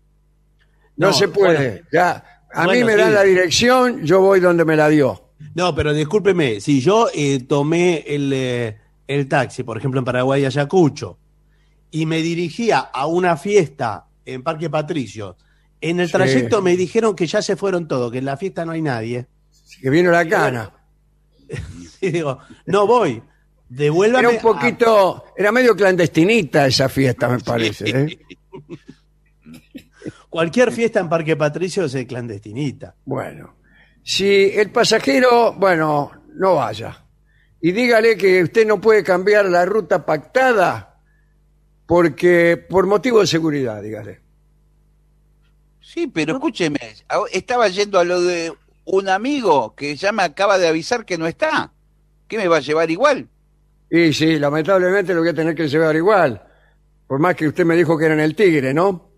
No, 0.98 1.08
No, 1.08 1.14
se 1.14 1.28
puede. 1.28 1.70
bueno. 1.70 1.88
ya, 1.94 2.42
a 2.52 2.68
mí 2.68 2.84
me 2.84 2.94
sí. 2.94 2.98
dan 2.98 3.14
la 3.14 3.24
dirección, 3.24 4.04
yo 4.04 4.20
voy 4.22 4.40
donde 4.40 4.66
me 4.66 4.76
la 4.76 4.90
dio. 4.90 5.27
No, 5.56 5.74
pero 5.76 5.94
discúlpeme, 5.94 6.60
si 6.62 6.82
yo 6.82 7.08
eh, 7.14 7.40
tomé 7.48 8.04
el, 8.08 8.32
eh, 8.34 8.78
el 9.08 9.28
taxi, 9.28 9.64
por 9.64 9.78
ejemplo, 9.78 10.00
en 10.00 10.06
Paraguay, 10.06 10.46
Ayacucho, 10.46 11.18
y 11.92 12.06
me 12.06 12.22
dirigía 12.22 12.80
a 12.80 13.06
una 13.08 13.38
fiesta 13.38 14.08
en 14.26 14.44
Parque 14.44 14.70
Patricio, 14.70 15.38
en 15.80 16.00
el 16.00 16.08
Sí. 16.08 16.14
trayecto 16.14 16.62
me 16.62 16.76
dijeron 16.76 17.16
que 17.16 17.28
ya 17.28 17.42
se 17.42 17.56
fueron 17.56 17.88
todos, 17.88 18.12
que 18.12 18.18
en 18.18 18.26
la 18.26 18.36
fiesta 18.38 18.66
no 18.66 18.72
hay 18.72 18.82
nadie. 18.82 19.28
Que 19.82 19.90
vino 19.90 20.12
la 20.12 20.28
cana. 20.28 20.74
Y 22.02 22.12
digo, 22.12 22.38
no 22.68 22.86
voy, 22.86 23.22
devuélvame. 23.70 24.20
Era 24.28 24.30
un 24.30 24.42
poquito, 24.42 25.24
era 25.36 25.52
medio 25.52 25.76
clandestinita 25.76 26.68
esa 26.68 26.90
fiesta, 26.90 27.28
me 27.30 27.40
parece. 27.40 27.90
¿eh? 27.90 28.20
cualquier 30.30 30.72
fiesta 30.72 31.00
en 31.00 31.10
Parque 31.10 31.36
Patricio 31.36 31.86
es 31.86 31.96
clandestinita. 32.06 32.96
Bueno, 33.06 33.56
si 34.10 34.54
el 34.58 34.72
pasajero, 34.72 35.52
bueno, 35.52 36.14
no 36.36 36.56
vaya. 36.56 37.04
Y 37.60 37.74
dígale 37.74 38.16
que 38.16 38.42
usted 38.42 38.66
no 38.66 38.80
puede 38.80 39.04
cambiar 39.04 39.46
la 39.48 39.66
ruta 39.66 40.06
pactada 40.06 41.02
porque 41.86 42.56
por 42.56 42.88
motivo 42.88 43.20
de 43.20 43.28
seguridad, 43.28 43.82
dígale. 43.82 44.22
Sí, 45.82 46.08
pero 46.08 46.36
escúcheme, 46.36 46.80
estaba 47.34 47.68
yendo 47.68 48.00
a 48.00 48.06
lo 48.06 48.22
de 48.22 48.54
un 48.86 49.10
amigo 49.10 49.76
que 49.76 49.98
ya 49.98 50.14
me 50.14 50.24
acaba 50.24 50.58
de 50.58 50.70
avisar 50.70 51.06
que 51.06 51.18
no 51.18 51.28
está. 51.28 51.74
¿Qué 52.30 52.38
me 52.38 52.48
va 52.48 52.58
a 52.58 52.62
llevar 52.62 52.90
igual? 52.90 53.28
Y 53.90 54.14
sí, 54.14 54.40
lamentablemente 54.40 55.14
lo 55.14 55.20
voy 55.20 55.30
a 55.30 55.34
tener 55.34 55.54
que 55.54 55.68
llevar 55.68 55.98
igual. 55.98 56.42
Por 57.08 57.20
más 57.20 57.36
que 57.36 57.48
usted 57.50 57.66
me 57.66 57.76
dijo 57.76 57.98
que 57.98 58.06
era 58.06 58.14
en 58.14 58.22
el 58.22 58.36
Tigre, 58.36 58.74
¿no? 58.74 59.12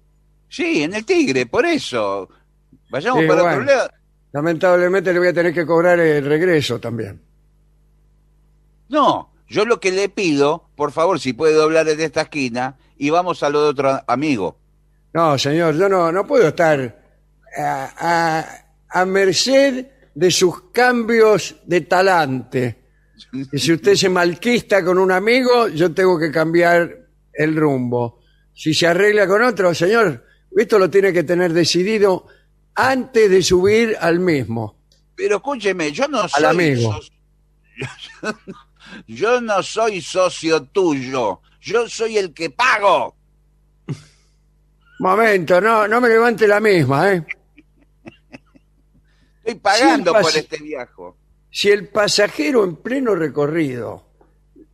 Sí, 0.47 0.81
en 0.81 0.95
el 0.95 1.05
Tigre, 1.05 1.45
por 1.45 1.67
eso. 1.67 2.27
Vayamos 2.89 3.21
Sí, 3.21 3.27
para 3.27 3.41
bueno. 3.43 3.57
otro 3.61 3.65
lado. 3.65 3.89
Lamentablemente 4.31 5.11
le 5.11 5.19
voy 5.19 5.27
a 5.29 5.33
tener 5.33 5.53
que 5.53 5.65
cobrar 5.65 5.99
el 5.99 6.23
regreso 6.25 6.79
también. 6.79 7.21
No, 8.89 9.31
yo 9.47 9.65
lo 9.65 9.79
que 9.79 9.91
le 9.91 10.09
pido, 10.09 10.69
por 10.75 10.91
favor, 10.91 11.19
si 11.19 11.33
puede 11.33 11.53
doblar 11.53 11.87
en 11.89 11.99
esta 11.99 12.21
esquina 12.21 12.77
y 12.97 13.09
vamos 13.09 13.43
a 13.43 13.49
lo 13.49 13.63
de 13.63 13.69
otro 13.69 13.99
amigo. 14.07 14.57
No, 15.13 15.37
señor, 15.37 15.75
yo 15.75 15.89
no, 15.89 16.11
no 16.11 16.25
puedo 16.27 16.47
estar 16.49 17.01
a, 17.57 17.91
a- 17.97 18.65
a 18.91 19.05
merced 19.05 19.85
de 20.15 20.31
sus 20.31 20.71
cambios 20.71 21.55
de 21.65 21.81
talante. 21.81 22.79
Y 23.51 23.57
si 23.59 23.73
usted 23.73 23.95
se 23.95 24.09
malquista 24.09 24.83
con 24.83 24.97
un 24.97 25.11
amigo, 25.11 25.67
yo 25.69 25.93
tengo 25.93 26.17
que 26.19 26.31
cambiar 26.31 27.07
el 27.33 27.55
rumbo. 27.55 28.19
Si 28.53 28.73
se 28.73 28.87
arregla 28.87 29.27
con 29.27 29.41
otro, 29.43 29.73
señor, 29.73 30.25
esto 30.55 30.77
lo 30.79 30.89
tiene 30.89 31.13
que 31.13 31.23
tener 31.23 31.53
decidido 31.53 32.25
antes 32.87 33.29
de 33.29 33.41
subir 33.41 33.95
al 33.99 34.19
mismo. 34.19 34.75
Pero 35.15 35.37
escúcheme, 35.37 35.91
yo 35.91 36.07
no 36.07 36.27
soy 36.27 36.45
amigo. 36.45 36.93
socio- 36.93 37.13
yo 39.07 39.41
no 39.41 39.61
soy 39.63 40.01
socio 40.01 40.63
tuyo. 40.63 41.41
Yo 41.61 41.89
soy 41.89 42.17
el 42.17 42.33
que 42.33 42.49
pago. 42.49 43.15
Momento, 44.99 45.59
no, 45.61 45.87
no 45.87 45.99
me 46.01 46.09
levante 46.09 46.47
la 46.47 46.59
misma, 46.59 47.13
¿eh? 47.13 47.25
Estoy 49.43 49.55
pagando 49.61 50.13
por 50.13 50.35
este 50.35 50.57
viaje. 50.57 50.93
Si 51.51 51.69
el 51.71 51.87
pasajero 51.87 52.63
en 52.63 52.75
pleno 52.77 53.15
recorrido 53.15 54.05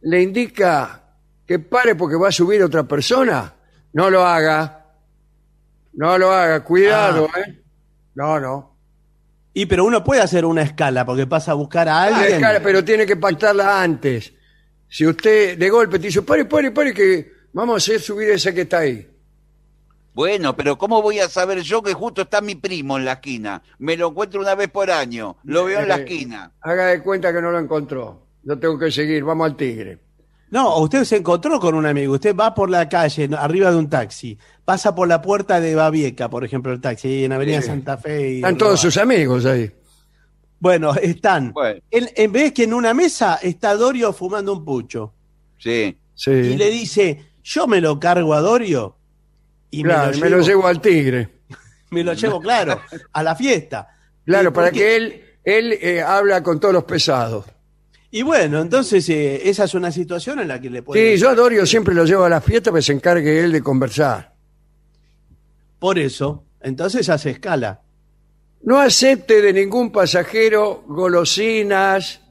le 0.01 0.21
indica 0.21 1.01
que 1.47 1.59
pare 1.59 1.95
porque 1.95 2.17
va 2.17 2.27
a 2.27 2.31
subir 2.31 2.61
otra 2.61 2.83
persona, 2.83 3.53
no 3.93 4.09
lo 4.09 4.25
haga. 4.25 4.85
No 5.93 6.17
lo 6.17 6.31
haga, 6.31 6.63
cuidado, 6.63 7.29
¿eh? 7.37 7.63
No, 8.15 8.39
no. 8.39 8.75
Y 9.53 9.65
pero 9.67 9.85
uno 9.85 10.03
puede 10.03 10.21
hacer 10.21 10.43
una 10.45 10.63
escala 10.63 11.05
porque 11.05 11.27
pasa 11.27 11.51
a 11.51 11.55
buscar 11.55 11.87
a 11.87 12.01
Ah, 12.03 12.05
alguien. 12.07 12.33
escala, 12.35 12.59
pero 12.61 12.83
tiene 12.83 13.05
que 13.05 13.15
pactarla 13.15 13.81
antes. 13.81 14.33
Si 14.87 15.05
usted 15.05 15.57
de 15.57 15.69
golpe 15.69 15.99
te 15.99 16.07
dice, 16.07 16.21
pare, 16.21 16.45
pare, 16.45 16.71
pare, 16.71 16.93
que 16.93 17.31
vamos 17.53 17.73
a 17.75 17.77
hacer 17.77 18.01
subir 18.01 18.29
esa 18.29 18.53
que 18.53 18.61
está 18.61 18.79
ahí. 18.79 19.09
Bueno, 20.13 20.55
pero 20.55 20.77
¿cómo 20.77 21.01
voy 21.01 21.19
a 21.19 21.27
saber 21.27 21.59
yo 21.61 21.81
que 21.83 21.93
justo 21.93 22.21
está 22.21 22.39
mi 22.39 22.55
primo 22.55 22.97
en 22.97 23.03
la 23.05 23.13
esquina? 23.13 23.61
Me 23.79 23.97
lo 23.97 24.09
encuentro 24.09 24.39
una 24.39 24.55
vez 24.55 24.69
por 24.69 24.89
año. 24.89 25.37
Lo 25.43 25.65
veo 25.65 25.81
en 25.81 25.89
la 25.89 25.97
Eh, 25.97 26.03
esquina. 26.03 26.51
Haga 26.61 26.85
de 26.87 27.01
cuenta 27.03 27.33
que 27.33 27.41
no 27.41 27.51
lo 27.51 27.59
encontró. 27.59 28.25
Yo 28.43 28.57
tengo 28.57 28.77
que 28.79 28.91
seguir, 28.91 29.23
vamos 29.25 29.45
al 29.45 29.57
tigre. 29.57 29.99
No, 30.55 30.77
usted 30.77 31.03
se 31.03 31.17
encontró 31.17 31.59
con 31.59 31.75
un 31.75 31.85
amigo, 31.85 32.13
usted 32.13 32.33
va 32.33 32.53
por 32.55 32.69
la 32.69 32.87
calle, 32.87 33.29
arriba 33.37 33.71
de 33.71 33.75
un 33.75 33.89
taxi, 33.89 34.37
pasa 34.63 34.95
por 34.95 35.05
la 35.05 35.21
puerta 35.21 35.59
de 35.59 35.75
Babieca, 35.75 36.29
por 36.29 36.45
ejemplo, 36.45 36.71
el 36.71 36.79
taxi, 36.79 37.09
ahí 37.09 37.23
en 37.25 37.33
Avenida 37.33 37.59
Sí. 37.59 37.67
Santa 37.67 37.97
Fe. 37.97 38.31
Y 38.31 38.35
Están 38.37 38.57
todos 38.57 38.79
sus 38.79 38.95
amigos 38.95 39.45
ahí. 39.45 39.69
Bueno, 40.57 40.95
están. 40.95 41.51
Bueno. 41.51 41.81
En, 41.91 42.09
en 42.15 42.31
vez 42.31 42.53
que 42.53 42.63
en 42.63 42.73
una 42.73 42.93
mesa 42.93 43.37
está 43.43 43.75
Dorio 43.75 44.13
fumando 44.13 44.53
un 44.53 44.63
pucho. 44.63 45.13
Sí. 45.57 45.97
Sí. 46.13 46.31
Y 46.31 46.55
le 46.55 46.69
dice, 46.69 47.33
yo 47.43 47.67
me 47.67 47.81
lo 47.81 47.99
cargo 47.99 48.33
a 48.33 48.39
Dorio 48.39 48.95
y 49.71 49.83
claro, 49.83 50.13
me, 50.13 50.19
me 50.19 50.29
lo 50.29 50.39
llevo 50.39 50.67
al 50.67 50.79
tigre. 50.79 51.41
me 51.91 52.01
lo 52.01 52.13
llevo, 52.13 52.39
claro, 52.39 52.79
a 53.11 53.23
la 53.23 53.35
fiesta. 53.35 53.89
Claro, 54.23 54.51
¿Y 54.51 54.53
para 54.53 54.71
que 54.71 54.95
él, 54.95 55.21
él 55.43 55.77
eh, 55.81 56.01
habla 56.01 56.41
con 56.41 56.61
todos 56.61 56.73
los 56.73 56.85
pesados. 56.85 57.43
Y 58.11 58.21
bueno, 58.21 58.61
entonces 58.61 59.07
eh, 59.09 59.41
esa 59.49 59.65
es 59.65 59.73
una 59.73 59.91
situación 59.91 60.39
en 60.39 60.47
la 60.47 60.59
que 60.61 60.69
le 60.69 60.81
puede... 60.83 61.15
Sí, 61.15 61.21
yo 61.21 61.29
a 61.29 61.35
Dorio 61.35 61.65
siempre 61.65 61.93
lo 61.93 62.05
llevo 62.05 62.23
a 62.23 62.29
la 62.29 62.39
fiesta 62.41 62.71
para 62.71 62.79
que 62.79 62.85
se 62.85 62.93
encargue 62.93 63.43
él 63.43 63.51
de 63.51 63.61
conversar. 63.61 64.33
Por 65.79 65.99
eso, 65.99 66.45
entonces 66.61 67.09
hace 67.09 67.31
escala. 67.31 67.81
No 68.63 68.79
acepte 68.79 69.41
de 69.41 69.51
ningún 69.53 69.91
pasajero 69.91 70.83
golosinas, 70.87 72.21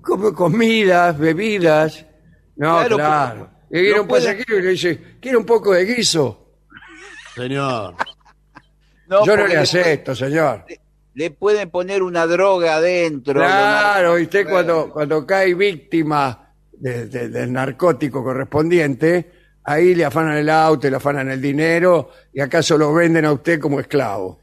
como 0.00 0.32
comidas, 0.32 1.16
bebidas. 1.18 2.04
No, 2.56 2.78
Claro, 2.78 2.96
claro. 2.96 3.50
Y 3.70 3.80
viene 3.80 3.96
no 3.96 4.02
un 4.02 4.08
puede- 4.08 4.22
pasajero 4.26 4.58
y 4.58 4.62
le 4.62 4.70
dice, 4.70 5.00
¿quiere 5.20 5.36
un 5.36 5.44
poco 5.44 5.72
de 5.72 5.84
guiso? 5.84 6.52
Señor. 7.34 7.96
Yo 9.08 9.36
no 9.36 9.46
le 9.46 9.48
le 9.48 9.56
acepto, 9.58 10.14
señor. 10.14 10.64
Le 11.14 11.30
pueden 11.30 11.70
poner 11.70 12.02
una 12.02 12.26
droga 12.26 12.76
adentro. 12.76 13.34
Claro, 13.34 14.18
y 14.18 14.22
usted 14.24 14.48
cuando, 14.48 14.90
cuando 14.90 15.24
cae 15.26 15.54
víctima 15.54 16.52
de- 16.72 17.06
de- 17.06 17.28
del 17.28 17.52
narcótico 17.52 18.22
correspondiente, 18.24 19.30
ahí 19.62 19.94
le 19.94 20.04
afanan 20.04 20.36
el 20.36 20.50
auto, 20.50 20.90
le 20.90 20.96
afanan 20.96 21.30
el 21.30 21.40
dinero 21.40 22.10
y 22.32 22.40
acaso 22.40 22.76
lo 22.76 22.92
venden 22.92 23.24
a 23.26 23.32
usted 23.32 23.60
como 23.60 23.78
esclavo. 23.80 24.40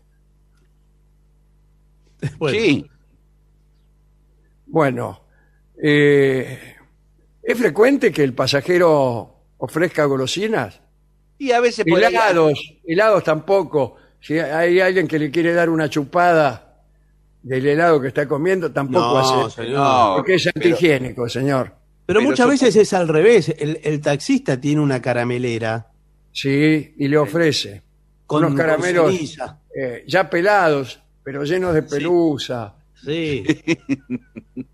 Bueno, 2.37 2.57
Sí. 2.59 2.87
Bueno, 4.67 5.25
eh, 5.83 6.75
¿es 7.43 7.57
frecuente 7.57 8.11
que 8.11 8.23
el 8.23 8.33
pasajero 8.33 9.35
ofrezca 9.57 10.05
golosinas? 10.05 10.79
Y 11.37 11.51
a 11.51 11.59
veces 11.59 11.85
Helados, 11.85 12.59
helados 12.85 13.23
tampoco. 13.23 13.95
Si 14.21 14.37
hay 14.39 14.79
alguien 14.79 15.07
que 15.07 15.17
le 15.19 15.29
quiere 15.31 15.53
dar 15.53 15.69
una 15.69 15.89
chupada 15.89 16.83
del 17.43 17.65
helado 17.65 17.99
que 17.99 18.07
está 18.09 18.27
comiendo, 18.27 18.71
tampoco 18.71 18.99
No, 19.19 19.45
hace. 19.47 19.63
señor. 19.63 19.79
No, 19.79 20.13
Porque 20.17 20.35
es 20.35 20.43
pero- 20.43 20.53
antihigiénico, 20.55 21.27
señor. 21.27 21.67
Pero, 22.05 22.19
Pero 22.19 22.21
muchas 22.21 22.47
veces 22.47 22.75
es 22.75 22.93
al 22.93 23.07
revés. 23.07 23.49
El, 23.57 23.79
el 23.83 23.99
taxista 24.01 24.59
tiene 24.59 24.81
una 24.81 25.01
caramelera 25.01 25.87
Sí, 26.33 26.93
y 26.97 27.07
le 27.07 27.17
ofrece 27.17 27.81
con, 28.25 28.45
unos 28.45 28.57
caramelos 28.57 29.05
con 29.37 29.57
eh, 29.75 30.03
ya 30.07 30.29
pelados, 30.29 31.01
pero 31.23 31.43
llenos 31.43 31.73
de 31.73 31.83
pelusa. 31.83 32.73
Sí. 33.03 33.43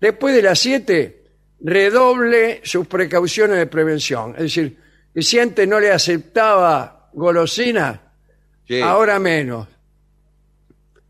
Después 0.00 0.34
de 0.34 0.42
las 0.42 0.58
7, 0.58 1.24
redoble 1.60 2.60
sus 2.64 2.86
precauciones 2.86 3.58
de 3.58 3.66
prevención. 3.66 4.32
Es 4.36 4.42
decir, 4.44 4.78
que 5.14 5.22
si 5.22 5.38
antes 5.38 5.66
no 5.66 5.80
le 5.80 5.90
aceptaba 5.92 7.10
golosina, 7.12 8.00
Sí. 8.66 8.80
ahora 8.80 9.18
menos. 9.18 9.66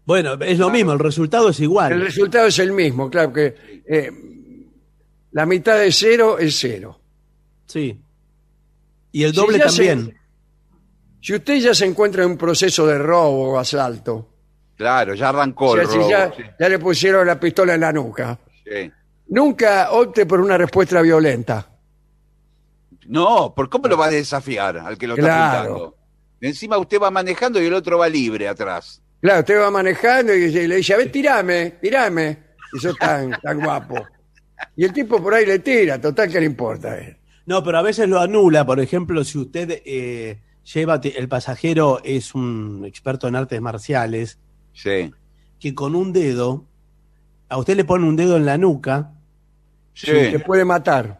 Bueno, 0.07 0.35
es 0.41 0.59
lo 0.59 0.71
mismo, 0.71 0.93
el 0.93 0.99
resultado 0.99 1.51
es 1.51 1.61
igual. 1.61 1.93
El 1.93 2.01
resultado 2.03 2.47
es 2.47 2.59
el 2.59 2.73
mismo, 2.73 3.11
claro 3.11 3.33
que 3.33 3.83
eh, 3.87 4.11
la 5.33 5.47
mitad 5.47 5.79
de 5.79 5.93
cero 5.93 6.39
es 6.39 6.57
cero. 6.59 6.99
Sí. 7.67 8.01
Y 9.13 9.23
el 9.25 9.31
Si 9.31 9.37
doble 9.37 9.59
ya 9.59 9.69
se- 9.69 9.87
también. 9.87 10.17
Si 11.23 11.35
usted 11.35 11.57
ya 11.59 11.75
se 11.75 11.85
encuentra 11.85 12.25
en 12.25 12.31
un 12.31 12.39
proceso 12.39 12.87
de 12.87 12.99
robo 12.99 13.53
o 13.53 13.59
asalto, 13.59 14.27
Claro, 14.77 15.13
ya 15.15 15.29
arrancó 15.29 15.67
o 15.73 15.75
sea, 15.75 15.83
el 15.83 15.89
si 15.91 15.97
robo. 15.99 16.09
ya, 16.11 16.33
sí, 16.35 16.43
ya 16.59 16.69
le 16.71 16.79
pusieron 16.79 17.27
la 17.27 17.39
pistola 17.39 17.75
en 17.75 17.81
la 17.83 17.93
nuca, 17.93 18.39
sí. 18.65 18.91
nunca 19.29 19.93
opte 19.93 20.25
por 20.25 20.41
una 20.41 20.57
respuesta 20.57 21.03
violenta. 21.03 21.70
No, 23.07 23.55
¿por 23.55 23.69
cómo 23.69 23.89
lo 23.89 23.97
va 23.97 24.07
a 24.07 24.11
desafiar 24.11 24.79
al 24.79 24.97
que 24.99 25.07
lo 25.07 25.15
está 25.15 25.53
pintando? 25.63 25.97
Encima 26.41 26.79
usted 26.79 27.01
va 27.01 27.11
manejando 27.11 27.61
y 27.61 27.67
el 27.67 27.75
otro 27.75 27.99
va 27.99 28.09
libre 28.09 28.49
atrás. 28.49 29.03
Claro, 29.21 29.41
usted 29.41 29.61
va 29.61 29.71
manejando 29.71 30.35
y 30.35 30.51
le 30.51 30.77
dice, 30.77 30.95
a 30.95 30.97
ver, 30.97 31.13
tirame, 31.13 31.73
tirame. 31.83 32.39
Y 32.73 32.79
sos 32.79 32.97
tan, 32.97 33.31
tan 33.43 33.61
guapo. 33.61 33.97
Y 34.77 34.85
el 34.85 34.93
tipo 34.93 35.23
por 35.23 35.35
ahí 35.35 35.45
le 35.45 35.59
tira, 35.59 36.01
total 36.01 36.31
que 36.31 36.41
le 36.41 36.47
importa. 36.47 36.97
No, 37.47 37.63
pero 37.65 37.79
a 37.79 37.83
veces 37.83 38.09
lo 38.09 38.21
anula. 38.21 38.65
Por 38.65 38.81
ejemplo, 38.81 39.25
si 39.25 39.39
usted 39.39 39.83
eh, 39.85 40.41
lleva, 40.73 41.01
el 41.03 41.29
pasajero 41.29 42.01
es 42.05 42.35
un 42.35 42.85
experto 42.87 43.29
en 43.29 43.37
artes 43.37 43.61
marciales, 43.61 44.39
Sí. 44.73 45.13
que 45.59 45.75
con 45.75 45.95
un 45.95 46.13
dedo, 46.13 46.67
a 47.49 47.59
usted 47.59 47.77
le 47.77 47.85
pone 47.85 48.07
un 48.07 48.17
dedo 48.17 48.37
en 48.37 48.47
la 48.47 48.57
nuca, 48.57 49.13
Sí. 49.93 50.07
Te 50.07 50.39
puede 50.39 50.65
matar. 50.65 51.20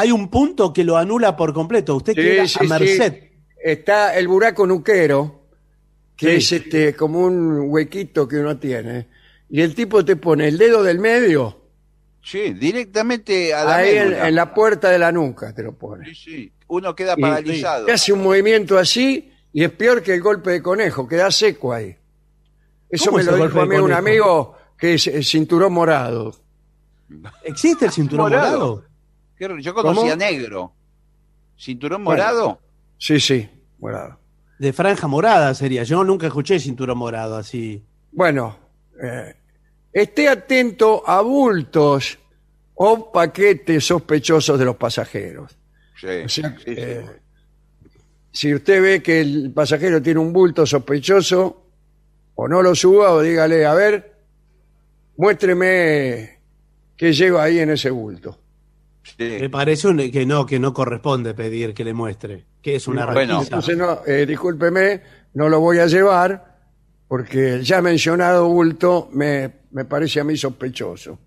Hay 0.00 0.12
un 0.12 0.28
punto 0.28 0.72
que 0.72 0.84
lo 0.84 0.96
anula 0.96 1.36
por 1.36 1.52
completo. 1.52 1.96
Usted 1.96 2.14
Sí, 2.14 2.20
queda 2.22 2.46
sí, 2.48 2.58
a 2.60 2.62
merced. 2.64 3.12
sí. 3.12 3.28
Está 3.62 4.16
el 4.18 4.28
buraco 4.28 4.66
nuquero, 4.66 5.42
que 6.16 6.26
Sí. 6.26 6.36
es 6.36 6.52
este 6.64 6.94
como 6.96 7.20
un 7.20 7.64
huequito 7.70 8.26
que 8.26 8.36
uno 8.38 8.58
tiene. 8.58 9.08
Y 9.48 9.60
el 9.60 9.74
tipo 9.74 10.04
te 10.04 10.16
pone 10.16 10.48
el 10.48 10.58
dedo 10.58 10.82
del 10.82 10.98
medio 10.98 11.56
Sí, 12.22 12.52
directamente 12.52 13.52
a 13.54 13.64
la 13.64 13.76
ahí 13.76 13.96
en, 13.96 14.34
la 14.34 14.52
puerta 14.52 14.90
de 14.90 14.98
la 14.98 15.10
nuca, 15.10 15.54
te 15.54 15.62
lo 15.62 15.72
pone. 15.72 16.06
Sí, 16.06 16.14
sí. 16.14 16.52
Uno 16.68 16.94
queda 16.94 17.14
Y- 17.16 17.20
paralizado. 17.22 17.86
Te 17.86 17.92
hace 17.92 18.12
un 18.12 18.22
movimiento 18.22 18.78
así 18.78 19.32
y 19.52 19.64
es 19.64 19.70
peor 19.72 20.02
que 20.02 20.14
el 20.14 20.20
golpe 20.20 20.50
de 20.50 20.62
conejo, 20.62 21.08
queda 21.08 21.30
seco 21.30 21.72
ahí. 21.72 21.96
Eso 22.88 23.06
¿Cómo 23.06 23.16
me 23.16 23.22
es 23.22 23.26
lo 23.26 23.36
el 23.36 23.42
dijo 23.48 23.60
a 23.60 23.66
mí 23.66 23.76
un 23.76 23.92
amigo 23.92 24.54
que 24.78 24.94
es 24.94 25.06
eh, 25.06 25.22
cinturón 25.22 25.72
morado. 25.72 26.34
¿Existe 27.44 27.86
el 27.86 27.90
cinturón 27.92 28.30
Morado. 28.30 28.50
morado? 28.58 28.84
Yo 29.40 29.74
conocía 29.74 30.02
¿Cómo? 30.12 30.16
negro. 30.16 30.72
¿Cinturón 31.58 32.04
Bueno. 32.04 32.22
morado? 32.22 32.60
Sí, 32.98 33.18
sí, 33.18 33.48
morado. 33.78 34.18
De 34.58 34.72
franja 34.74 35.06
morada 35.06 35.54
sería. 35.54 35.82
Yo 35.84 36.04
nunca 36.04 36.26
escuché 36.26 36.58
cinturón 36.60 36.98
morado 36.98 37.36
así. 37.36 37.82
Bueno, 38.12 38.58
eh, 39.02 39.34
esté 39.92 40.28
atento 40.28 41.02
a 41.08 41.22
bultos 41.22 42.18
o 42.74 43.10
paquetes 43.10 43.86
sospechosos 43.86 44.58
de 44.58 44.64
los 44.66 44.76
pasajeros. 44.76 45.56
Sí. 45.98 46.06
O 46.24 46.28
sea, 46.28 46.56
sí, 46.58 46.64
sí. 46.64 46.74
eh, 46.76 47.06
si 48.32 48.54
usted 48.54 48.82
ve 48.82 49.02
que 49.02 49.20
el 49.22 49.52
pasajero 49.54 50.02
tiene 50.02 50.20
un 50.20 50.32
bulto 50.34 50.66
sospechoso, 50.66 51.66
o 52.34 52.46
no 52.48 52.60
lo 52.62 52.74
suba 52.74 53.12
o 53.12 53.22
dígale, 53.22 53.64
a 53.64 53.72
ver, 53.74 54.16
muéstreme 55.16 56.38
qué 56.96 57.12
lleva 57.14 57.42
ahí 57.44 57.58
en 57.60 57.70
ese 57.70 57.88
bulto. 57.90 58.38
Sí. 59.02 59.38
Me 59.40 59.48
parece 59.50 59.88
un- 59.88 60.10
que 60.10 60.26
no, 60.26 60.44
que 60.46 60.58
no 60.58 60.72
corresponde 60.74 61.34
pedir 61.34 61.72
que 61.74 61.84
le 61.84 61.92
muestre. 61.94 62.44
Que 62.62 62.76
es 62.76 62.86
una 62.86 63.06
Bueno. 63.06 63.42
Entonces, 63.42 63.76
no, 63.76 64.00
eh, 64.06 64.26
discúlpeme, 64.26 65.00
no 65.34 65.48
lo 65.48 65.60
voy 65.60 65.78
a 65.78 65.86
llevar 65.86 66.58
porque 67.08 67.54
el 67.54 67.62
ya 67.62 67.80
mencionado 67.82 68.48
bulto 68.48 69.08
me, 69.12 69.50
me 69.72 69.84
parece 69.84 70.20
a 70.20 70.24
mí 70.24 70.36
sospechoso. 70.36 71.18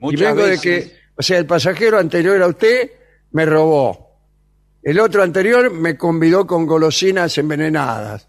y 0.00 0.04
Muchas 0.04 0.34
vengo 0.34 0.46
de 0.46 0.58
que, 0.58 0.92
o 1.16 1.22
sea, 1.22 1.38
el 1.38 1.46
pasajero 1.46 1.98
anterior 1.98 2.42
a 2.42 2.48
usted 2.48 2.90
me 3.30 3.46
robó. 3.46 4.10
El 4.82 4.98
otro 4.98 5.22
anterior 5.22 5.70
me 5.72 5.96
convidó 5.96 6.44
con 6.46 6.66
golosinas 6.66 7.38
envenenadas. 7.38 8.28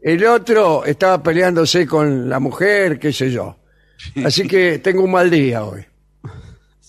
El 0.00 0.24
otro 0.26 0.84
estaba 0.84 1.22
peleándose 1.22 1.86
con 1.86 2.28
la 2.28 2.38
mujer, 2.38 2.98
qué 2.98 3.12
sé 3.12 3.30
yo. 3.30 3.56
Así 4.24 4.46
que 4.48 4.78
tengo 4.78 5.02
un 5.04 5.10
mal 5.10 5.28
día 5.30 5.64
hoy. 5.64 5.84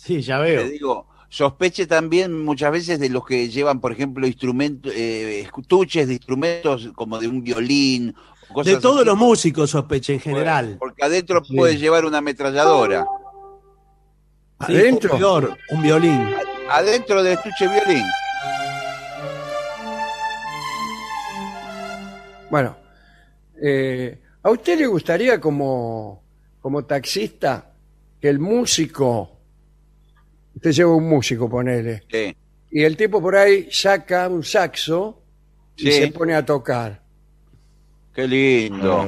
Sí, 0.10 0.24
ya 0.24 0.40
veo. 0.40 0.64
Te 0.64 0.70
digo, 0.72 1.06
sospeche 1.30 1.86
también 1.86 2.44
muchas 2.44 2.72
veces 2.72 3.00
de 3.00 3.10
los 3.10 3.24
que 3.24 3.48
llevan, 3.48 3.80
por 3.80 3.92
ejemplo, 3.92 4.26
instrumentos, 4.26 4.92
eh, 4.96 5.42
estuches 5.42 6.08
de 6.08 6.14
instrumentos 6.16 6.90
como 6.96 7.20
de 7.20 7.28
un 7.28 7.44
violín. 7.44 8.16
Cosas 8.52 8.74
De 8.74 8.82
todos 8.82 9.02
así. 9.02 9.06
los 9.06 9.18
músicos 9.20 9.70
sospeche 9.70 10.16
en 10.16 10.20
general. 10.20 10.78
Porque 10.80 11.06
adentro 11.06 11.44
puede 11.44 11.78
llevar 11.78 12.06
una 12.06 12.18
ametralladora. 12.18 13.06
Sí, 14.66 14.76
¿Adentro? 14.76 15.14
Un, 15.14 15.20
violor, 15.20 15.58
un 15.70 15.82
violín. 15.84 16.28
Adentro 16.72 17.22
del 17.22 17.34
estuche 17.34 17.68
violín. 17.68 18.06
Bueno, 22.50 22.76
eh, 23.62 24.20
¿a 24.42 24.50
usted 24.50 24.80
le 24.80 24.88
gustaría 24.88 25.40
como, 25.40 26.24
como 26.62 26.84
taxista 26.86 27.74
que 28.20 28.28
el 28.28 28.40
músico, 28.40 29.39
usted 30.60 30.72
lleva 30.74 30.94
un 30.94 31.08
músico, 31.08 31.50
ponele, 31.50 32.04
Sí. 32.12 32.36
y 32.72 32.84
el 32.84 32.98
tipo 32.98 33.22
por 33.22 33.36
ahí 33.38 33.70
saca 33.72 34.28
un 34.28 34.44
saxo 34.44 35.22
y 35.78 35.84
Sí. 35.84 35.92
se 35.94 36.08
pone 36.12 36.36
a 36.36 36.46
tocar? 36.46 37.02
Qué 38.14 38.28
lindo. 38.28 39.08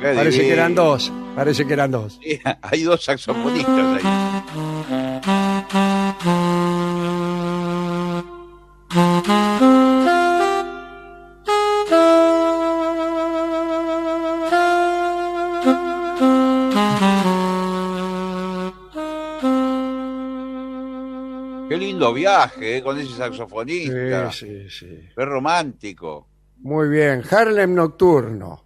Qué 0.00 0.14
Parece 0.14 0.36
que 0.38 0.42
divino. 0.44 0.52
eran 0.54 0.74
dos, 0.76 1.12
parece 1.34 1.66
que 1.66 1.72
eran 1.72 1.90
dos. 1.90 2.18
Sí, 2.22 2.38
hay 2.62 2.82
dos 2.84 3.04
saxofonistas 3.04 4.04
ahí. 4.04 4.97
Lindo 22.08 22.14
viaje 22.14 22.76
eh, 22.78 22.82
con 22.82 22.98
ese 22.98 23.14
saxofonista. 23.16 24.30
Sí, 24.32 24.46
sí, 24.46 24.70
sí. 24.70 25.08
Qué 25.16 25.24
romántico. 25.24 26.26
Muy 26.58 26.88
bien, 26.88 27.22
Harlem 27.30 27.74
Nocturno. 27.74 28.64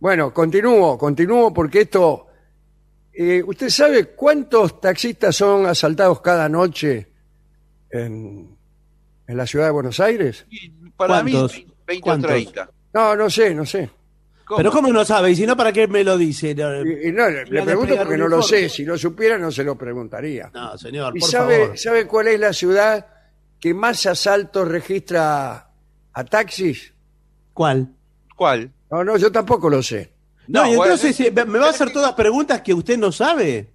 Bueno, 0.00 0.32
continúo, 0.32 0.96
continúo 0.98 1.52
porque 1.52 1.82
esto... 1.82 2.26
eh, 3.12 3.42
¿Usted 3.44 3.68
sabe 3.68 4.06
cuántos 4.14 4.80
taxistas 4.80 5.34
son 5.36 5.66
asaltados 5.66 6.20
cada 6.20 6.48
noche 6.48 7.08
en, 7.90 8.56
en 9.26 9.36
la 9.36 9.46
ciudad 9.46 9.66
de 9.66 9.70
Buenos 9.72 9.98
Aires? 10.00 10.46
Y 10.50 10.70
para 10.96 11.20
¿Cuántos? 11.22 11.54
mí, 11.56 11.66
20 11.86 12.00
o 12.00 12.04
¿Cuántos? 12.04 12.30
30. 12.30 12.70
No, 12.94 13.16
no 13.16 13.30
sé, 13.30 13.54
no 13.54 13.64
sé. 13.66 13.90
Pero 14.56 14.70
¿cómo 14.70 14.92
no 14.92 15.04
sabe? 15.04 15.30
Y 15.30 15.36
si 15.36 15.46
no, 15.46 15.56
¿para 15.56 15.72
qué 15.72 15.86
me 15.86 16.02
lo 16.04 16.16
dice? 16.16 16.54
No, 16.54 16.84
Y, 16.84 17.08
y 17.08 17.12
no, 17.12 17.28
le, 17.28 17.44
pregunto 17.62 17.96
porque 17.96 18.16
no 18.16 18.28
lo 18.28 18.42
sé. 18.42 18.68
Si 18.68 18.84
lo 18.84 18.96
supiera, 18.96 19.38
no 19.38 19.50
se 19.52 19.64
lo 19.64 19.76
preguntaría. 19.76 20.50
no, 20.54 20.76
señor, 20.78 21.16
¿Y 21.16 21.20
por 21.20 21.30
sabe, 21.30 21.58
favor. 21.60 21.78
sabe 21.78 22.06
cuál 22.06 22.28
es 22.28 22.40
la 22.40 22.52
ciudad 22.52 23.06
que 23.60 23.74
más 23.74 24.06
asaltos 24.06 24.66
registra 24.68 25.70
a 26.12 26.24
taxis? 26.24 26.92
¿Cuál? 27.52 27.88
¿Cuál? 28.36 28.70
No, 28.90 29.04
no, 29.04 29.16
yo 29.16 29.30
tampoco 29.30 29.68
lo 29.68 29.82
sé. 29.82 30.12
No, 30.46 30.66
y 30.66 30.72
entonces 30.72 31.18
eh, 31.20 31.30
me 31.30 31.58
va 31.58 31.66
a 31.66 31.70
hacer 31.70 31.92
todas 31.92 32.12
preguntas 32.14 32.62
que 32.62 32.72
usted 32.72 32.96
no 32.96 33.12
sabe. 33.12 33.70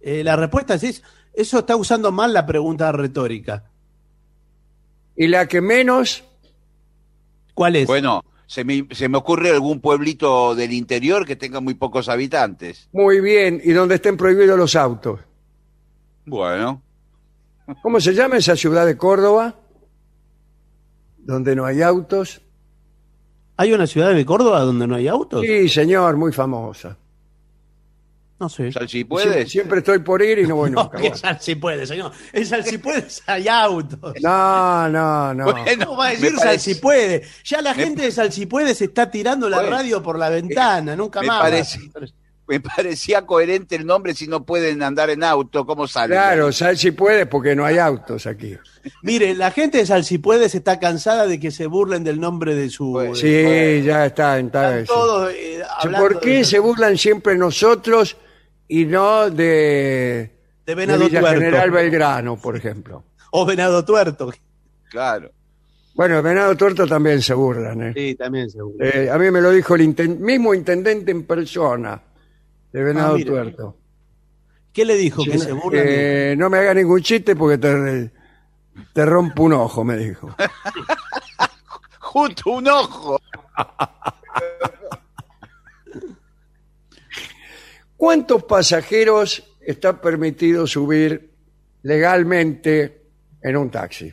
Eh, 0.00 0.22
la 0.22 0.36
respuesta 0.36 0.74
es 0.74 0.84
eso. 0.84 1.02
Eso 1.32 1.60
está 1.60 1.74
usando 1.76 2.12
mal 2.12 2.32
la 2.32 2.46
pregunta 2.46 2.92
retórica. 2.92 3.64
Y 5.16 5.26
la 5.26 5.46
que 5.48 5.60
menos, 5.60 6.24
¿Cuál 7.54 7.76
es? 7.76 7.86
Bueno, 7.86 8.24
se 8.52 8.64
me, 8.64 8.86
se 8.90 9.08
me 9.08 9.16
ocurre 9.16 9.48
algún 9.48 9.80
pueblito 9.80 10.54
del 10.54 10.74
interior 10.74 11.24
que 11.24 11.36
tenga 11.36 11.60
muy 11.60 11.72
pocos 11.72 12.10
habitantes. 12.10 12.86
muy 12.92 13.18
bien, 13.22 13.62
y 13.64 13.72
donde 13.72 13.94
estén 13.94 14.18
prohibidos 14.18 14.58
los 14.58 14.76
autos. 14.76 15.20
Bueno, 16.26 16.82
¿Cómo 17.80 17.98
se 17.98 18.12
llama 18.12 18.36
esa 18.36 18.54
ciudad 18.54 18.84
de 18.84 18.98
Córdoba? 18.98 19.54
Donde 21.16 21.56
no 21.56 21.64
hay 21.64 21.80
autos. 21.80 22.42
¿Hay 23.56 23.72
una 23.72 23.86
ciudad 23.86 24.12
de 24.12 24.26
Córdoba 24.26 24.60
donde 24.60 24.86
no 24.86 24.96
hay 24.96 25.08
autos? 25.08 25.40
Sí, 25.40 25.70
señor, 25.70 26.18
muy 26.18 26.32
famosa. 26.32 26.98
No 28.42 28.48
sé. 28.48 28.72
si 28.72 28.78
Sie- 28.88 29.04
puedes. 29.06 29.48
Siempre 29.50 29.78
estoy 29.78 30.00
por 30.00 30.20
ir 30.20 30.40
y 30.40 30.46
no 30.48 30.56
voy 30.56 30.70
No, 30.72 30.82
nunca. 30.82 30.98
que 30.98 31.06
es 31.08 31.22
al 31.24 31.40
si 31.40 31.54
puede, 31.54 31.86
señor. 31.86 32.10
Es 32.32 32.52
al 32.52 32.64
si 32.64 32.78
puede, 32.78 33.06
hay 33.26 33.46
autos. 33.46 34.14
No, 34.20 34.88
no, 34.88 35.32
no. 35.32 35.44
Bueno, 35.52 35.84
¿Cómo 35.86 35.96
va 35.98 36.08
a 36.08 36.10
decir 36.10 36.36
sal 36.36 36.58
si 36.58 36.74
puede? 36.74 37.22
Ya 37.44 37.62
la 37.62 37.72
gente 37.72 38.02
de 38.02 38.10
sal 38.10 38.32
si 38.32 38.46
puede 38.46 38.74
se 38.74 38.86
está 38.86 39.10
tirando 39.12 39.48
la 39.48 39.58
Bueno, 39.58 39.76
radio 39.76 40.02
por 40.02 40.18
la 40.18 40.28
ventana, 40.28 40.96
nunca 40.96 41.20
me 41.20 41.28
más. 41.28 41.40
parece- 41.42 41.78
me 42.48 42.58
parecía 42.60 43.24
coherente 43.24 43.76
el 43.76 43.86
nombre 43.86 44.12
si 44.14 44.26
no 44.26 44.44
pueden 44.44 44.82
andar 44.82 45.08
en 45.10 45.22
auto, 45.22 45.64
¿cómo 45.64 45.86
sale? 45.86 46.14
Claro, 46.14 46.50
sal 46.52 46.76
si 46.76 46.90
puedes 46.90 47.26
porque 47.28 47.54
no 47.54 47.64
hay 47.64 47.78
autos 47.78 48.26
aquí. 48.26 48.58
Mire, 49.02 49.34
la 49.36 49.52
gente 49.52 49.78
de 49.78 49.86
Salsipuedes 49.86 50.54
está 50.56 50.80
cansada 50.80 51.26
de 51.28 51.38
que 51.38 51.52
se 51.52 51.66
burlen 51.66 52.02
del 52.02 52.18
nombre 52.20 52.56
de 52.56 52.68
su. 52.68 52.90
Pues, 52.92 53.20
Sí, 53.20 53.82
ya 53.84 54.04
está. 54.06 54.38
está 54.40 54.80
Están 54.80 54.84
todos 54.86 55.30
eh, 55.32 55.62
hablando 55.78 56.08
¿Por 56.08 56.20
qué 56.20 56.30
de- 56.38 56.44
se 56.44 56.58
burlan 56.58 56.98
siempre 56.98 57.36
nosotros 57.38 58.16
y 58.68 58.84
no 58.86 59.30
de, 59.30 60.30
De 60.66 60.74
Venado 60.74 61.00
Villa 61.04 61.20
Tuerto. 61.20 61.38
General 61.40 61.70
Belgrano, 61.70 62.36
por 62.36 62.56
ejemplo? 62.56 63.04
O 63.32 63.44
Venado 63.46 63.84
Tuerto. 63.84 64.32
Claro. 64.90 65.30
Bueno, 65.94 66.16
de 66.16 66.22
Venado 66.22 66.56
Tuerto 66.56 66.86
también 66.86 67.20
se 67.20 67.34
burlan. 67.34 67.82
¿eh? 67.82 67.92
Sí, 67.94 68.14
también 68.14 68.48
seguro. 68.50 68.76
Eh, 68.84 69.10
a 69.10 69.18
mí 69.18 69.30
me 69.30 69.40
lo 69.40 69.50
dijo 69.50 69.74
el 69.74 69.82
inten- 69.82 70.18
mismo 70.18 70.54
intendente 70.54 71.10
en 71.10 71.24
persona 71.26 72.00
de 72.72 72.82
Venado 72.82 73.16
Ah. 73.20 73.24
Tuerto. 73.24 73.76
¿Qué 74.72 74.86
le 74.86 74.96
dijo? 74.96 75.22
que 75.22 75.38
se 75.38 75.52
burlan. 75.52 75.84
de- 75.84 76.32
Eh, 76.32 76.36
no 76.36 76.48
me 76.48 76.58
haga 76.58 76.72
ningún 76.72 77.02
chiste 77.02 77.36
porque 77.36 77.58
te, 77.58 78.10
te 78.94 79.04
rompo 79.04 79.42
un 79.42 79.52
ojo, 79.52 79.84
me 79.84 79.98
dijo. 79.98 80.34
Junto 82.00 82.50
un 82.52 82.68
ojo. 82.68 83.20
¿Cuántos 88.06 88.42
pasajeros 88.42 89.44
está 89.60 90.00
permitido 90.00 90.66
subir 90.66 91.30
legalmente 91.84 93.00
en 93.40 93.56
un 93.56 93.70
taxi? 93.70 94.12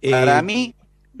Eh, 0.00 0.10
Para 0.10 0.40
mí, 0.40 0.74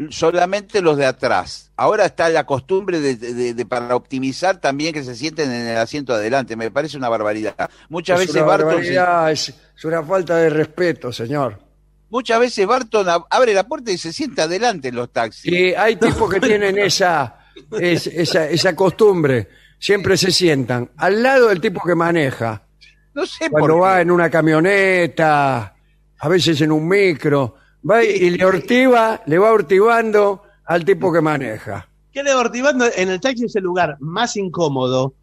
solamente 0.08 0.80
los 0.80 0.96
de 0.96 1.04
atrás. 1.04 1.70
Ahora 1.76 2.06
está 2.06 2.30
la 2.30 2.44
costumbre 2.46 3.00
de, 3.00 3.16
de- 3.16 3.52
de- 3.52 3.66
para 3.66 3.94
optimizar 3.94 4.58
también 4.58 4.94
que 4.94 5.04
se 5.04 5.14
sienten 5.14 5.52
en 5.52 5.66
el 5.68 5.76
asiento 5.76 6.14
de 6.14 6.20
adelante. 6.20 6.56
Me 6.56 6.70
parece 6.70 6.96
una 6.96 7.10
barbaridad. 7.10 7.68
Muchas 7.90 8.18
es 8.18 8.28
veces 8.28 8.36
una 8.36 8.46
Barton, 8.46 8.66
barbaridad, 8.68 9.30
es, 9.32 9.48
es 9.76 9.84
una 9.84 10.02
falta 10.02 10.36
de 10.38 10.48
respeto, 10.48 11.12
señor. 11.12 11.60
muchas 12.08 12.40
veces 12.40 12.66
Barton 12.66 13.06
ab- 13.08 13.26
abre 13.28 13.52
la 13.52 13.68
puerta 13.68 13.92
y 13.92 13.98
se 13.98 14.10
sienta 14.10 14.44
adelante 14.44 14.88
en 14.88 14.94
los 14.96 15.12
taxis. 15.12 15.52
Y 15.52 15.74
hay 15.74 15.96
tipos 16.00 16.32
que 16.32 16.40
tienen 16.40 16.78
esa, 16.78 17.40
es- 17.78 18.06
esa, 18.06 18.48
esa 18.48 18.74
costumbre. 18.74 19.65
Siempre 19.78 20.16
se 20.16 20.30
sientan 20.30 20.90
al 20.96 21.22
lado 21.22 21.48
del 21.48 21.60
tipo 21.60 21.80
que 21.86 21.94
maneja. 21.94 22.62
No 23.14 23.24
sé 23.26 23.48
Cuando 23.50 23.74
por 23.74 23.82
va 23.84 23.96
qué. 23.96 24.02
en 24.02 24.10
una 24.10 24.30
camioneta, 24.30 25.74
a 26.18 26.28
veces 26.28 26.60
en 26.60 26.72
un 26.72 26.86
micro, 26.88 27.56
va 27.88 28.02
y, 28.04 28.08
y 28.08 28.30
le 28.30 28.44
ortiva, 28.44 29.22
le 29.26 29.38
va 29.38 29.52
ortivando 29.52 30.42
al 30.66 30.84
tipo 30.84 31.12
que 31.12 31.20
maneja. 31.20 31.88
¿Qué 32.12 32.22
le 32.22 32.34
ortivando 32.34 32.86
en 32.94 33.10
el 33.10 33.20
taxi 33.20 33.44
es 33.44 33.56
el 33.56 33.64
lugar 33.64 33.96
más 34.00 34.36
incómodo? 34.36 35.14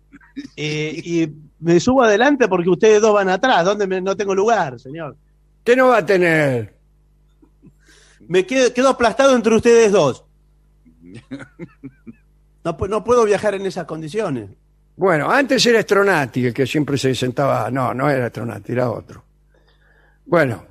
Eh, 0.56 1.02
y 1.04 1.30
me 1.60 1.80
subo 1.80 2.04
adelante 2.04 2.48
porque 2.48 2.70
ustedes 2.70 3.02
dos 3.02 3.14
van 3.14 3.30
atrás. 3.30 3.66
¿Dónde 3.66 3.88
me- 3.88 4.02
no 4.02 4.16
tengo 4.16 4.34
lugar, 4.36 4.80
señor? 4.80 5.16
¿Qué 5.64 5.76
no 5.76 5.88
va 5.90 5.98
a 5.98 6.06
tener? 6.06 6.76
Me 8.28 8.46
quedo, 8.46 8.72
quedo 8.74 8.90
aplastado 8.90 9.36
entre 9.36 9.56
ustedes 9.56 9.92
dos. 9.92 10.24
No, 12.64 12.78
no 12.88 13.04
puedo 13.04 13.26
viajar 13.26 13.56
en 13.56 13.66
esas 13.66 13.86
condiciones. 13.86 14.50
Bueno, 14.96 15.30
antes 15.30 15.66
era 15.66 15.82
Stronati 15.82 16.46
el 16.48 16.54
que 16.54 16.66
siempre 16.68 16.98
se 16.98 17.14
sentaba. 17.16 17.70
No, 17.72 17.94
no 17.94 18.10
era 18.10 18.30
Stronati, 18.30 18.72
era 18.72 18.90
otro. 18.92 19.24
Bueno, 20.26 20.64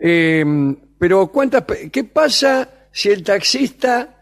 eh, 0.00 0.44
pero 0.98 1.26
¿cuántas, 1.28 1.64
¿qué 1.92 2.04
pasa 2.04 2.68
si 2.90 3.10
el 3.10 3.22
taxista 3.22 4.14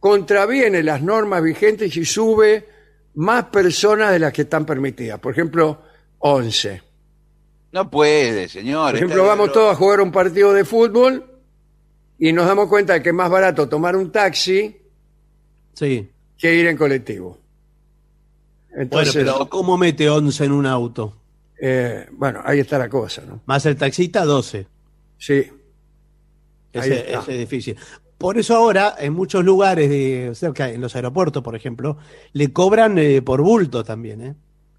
contraviene 0.00 0.82
las 0.82 1.00
normas 1.00 1.42
vigentes 1.42 1.96
y 1.96 2.04
sube 2.04 2.68
más 3.14 3.44
personas 3.44 4.10
de 4.12 4.18
las 4.18 4.32
que 4.32 4.42
están 4.42 4.66
permitidas? 4.66 5.18
Por 5.20 5.32
ejemplo, 5.32 5.82
11. 6.18 6.82
No 7.72 7.90
puede, 7.90 8.48
señor. 8.48 8.90
Por 8.90 8.96
ejemplo, 8.96 9.22
Está- 9.22 9.28
vamos 9.28 9.46
lo- 9.48 9.52
todos 9.54 9.72
a 9.72 9.76
jugar 9.76 10.00
un 10.00 10.12
partido 10.12 10.52
de 10.52 10.64
fútbol 10.64 11.24
y 12.18 12.32
nos 12.32 12.46
damos 12.46 12.68
cuenta 12.68 12.92
de 12.94 13.02
que 13.02 13.08
es 13.08 13.14
más 13.14 13.30
barato 13.30 13.68
tomar 13.68 13.96
un 13.96 14.10
taxi 14.12 14.76
Sí. 15.72 16.10
Que 16.42 16.54
ir 16.56 16.66
en 16.66 16.76
colectivo. 16.76 17.38
Entonces, 18.74 19.14
bueno, 19.14 19.32
pero 19.34 19.48
¿cómo 19.48 19.78
mete 19.78 20.10
11 20.10 20.44
en 20.44 20.52
un 20.52 20.66
auto? 20.66 21.16
eh, 21.64 22.06
bueno, 22.12 22.40
ahí 22.44 22.58
está 22.58 22.76
la 22.78 22.88
cosa, 22.88 23.22
¿no? 23.24 23.40
Más 23.46 23.64
el 23.66 23.76
taxista, 23.76 24.24
12. 24.24 24.66
Sí. 25.18 25.46
Ese, 26.72 27.12
es 27.14 27.26
difícil. 27.28 27.76
Por 28.18 28.38
eso 28.38 28.56
ahora, 28.56 28.96
en 28.98 29.12
muchos 29.12 29.44
lugares, 29.44 29.88
de, 29.88 30.32
cerca, 30.34 30.70
en 30.70 30.80
los 30.80 30.96
aeropuertos, 30.96 31.42
por 31.42 31.54
ejemplo, 31.54 31.98
le 32.32 32.52
cobran 32.52 32.98
eh, 32.98 33.22
por 33.22 33.42
bulto 33.42 33.84
también, 33.84 34.20
¿eh? 34.22 34.34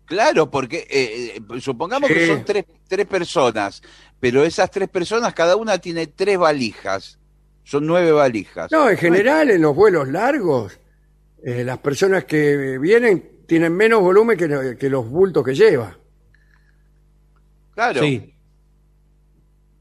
Claro, 0.05 0.51
porque 0.51 0.85
eh, 0.89 1.37
eh, 1.37 1.61
supongamos 1.61 2.09
Sí. 2.09 2.13
que 2.15 2.27
son 2.27 2.43
tres, 2.43 2.65
tres 2.89 3.05
personas, 3.05 3.81
pero 4.19 4.43
esas 4.43 4.69
tres 4.69 4.89
personas, 4.89 5.33
cada 5.33 5.55
una 5.55 5.77
tiene 5.77 6.07
tres 6.07 6.37
valijas. 6.37 7.17
Son 7.63 7.85
nueve 7.85 8.11
valijas. 8.11 8.69
No, 8.71 8.89
en 8.89 8.97
general, 8.97 9.49
en 9.49 9.61
los 9.61 9.73
vuelos 9.73 10.09
largos, 10.09 10.77
eh, 11.43 11.63
las 11.63 11.77
personas 11.79 12.25
que 12.25 12.77
vienen 12.79 13.43
tienen 13.45 13.73
menos 13.73 14.01
volumen 14.01 14.37
que, 14.37 14.77
que 14.79 14.89
los 14.89 15.07
bultos 15.09 15.43
que 15.43 15.53
lleva. 15.53 15.97
Claro. 17.73 18.01
Sí. 18.01 18.33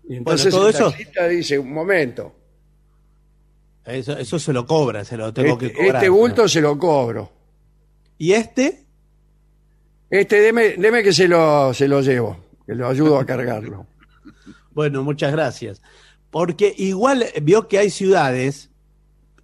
Y 0.09 0.17
entonces 0.17 0.51
todo 0.53 0.69
el 0.69 0.75
eso- 0.75 0.91
taxista 0.91 1.29
dice, 1.29 1.59
un 1.59 1.73
momento, 1.73 2.35
Eso, 3.85 4.17
eso 4.19 4.39
se 4.39 4.53
lo 4.53 4.67
cobra, 4.67 5.05
se 5.05 5.17
lo 5.17 5.33
tengo 5.33 5.53
este, 5.55 5.69
que 5.69 5.75
cobrar. 5.75 5.97
este 5.97 6.09
bulto 6.09 6.49
se 6.49 6.61
lo 6.61 6.79
cobro. 6.79 7.33
¿Y 8.19 8.33
este? 8.33 8.85
Este, 10.11 10.41
deme, 10.41 10.71
deme 10.77 11.03
que 11.03 11.13
se 11.13 11.27
lo, 11.29 11.73
se 11.75 11.89
lo 11.89 12.01
llevo, 12.03 12.37
que 12.67 12.75
lo 12.75 12.89
ayudo 12.89 13.19
a 13.19 13.27
cargarlo. 13.27 13.87
Bueno, 14.75 15.03
muchas 15.03 15.33
gracias. 15.33 15.83
Porque 16.31 16.75
igual 16.79 17.27
vio 17.43 17.69
que 17.69 17.77
hay 17.79 17.91
ciudades, 17.91 18.71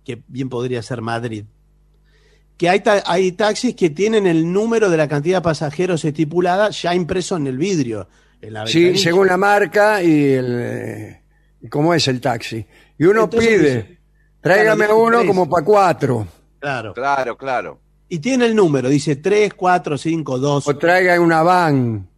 que 0.03 0.23
bien 0.27 0.49
podría 0.49 0.81
ser 0.83 1.03
Madrid, 1.03 1.45
que 2.59 2.69
hay, 2.69 2.81
ta- 2.81 3.03
hay 3.07 3.33
taxis 3.33 3.75
que 3.75 3.89
tienen 3.91 4.27
el 4.27 4.53
número 4.53 4.91
de 4.91 4.97
la 4.99 5.09
cantidad 5.09 5.39
de 5.39 5.43
pasajeros 5.43 6.05
estipulada 6.05 6.69
ya 6.71 6.95
impreso 6.95 7.37
en 7.39 7.47
el 7.47 7.57
vidrio. 7.57 8.07
En 8.43 8.53
la 8.53 8.67
Sí, 8.67 8.99
según 8.99 9.27
la 9.29 9.37
marca 9.39 10.03
y, 10.03 10.33
el, 10.33 10.57
eh, 10.61 11.23
cómo 11.71 11.95
es 11.95 12.07
el 12.09 12.21
taxi. 12.21 12.67
Y 12.99 13.05
uno 13.05 13.25
Entonces 13.25 13.49
pide, 13.49 13.59
dice, 13.75 13.99
tráigame 14.41 14.85
claro, 14.85 14.99
uno 15.03 15.25
como 15.27 15.49
para 15.49 15.65
cuatro, 15.65 16.27
Claro. 16.61 16.93
Claro, 16.93 17.37
claro. 17.39 17.81
Y 18.09 18.19
tiene 18.19 18.47
el 18.47 18.55
número, 18.57 18.89
dice 18.89 19.17
3, 19.17 19.55
4, 19.55 19.97
5, 19.97 20.39
2. 20.39 20.67
o 20.67 20.77
traiga 20.77 21.21
una 21.21 21.43
van. 21.43 22.09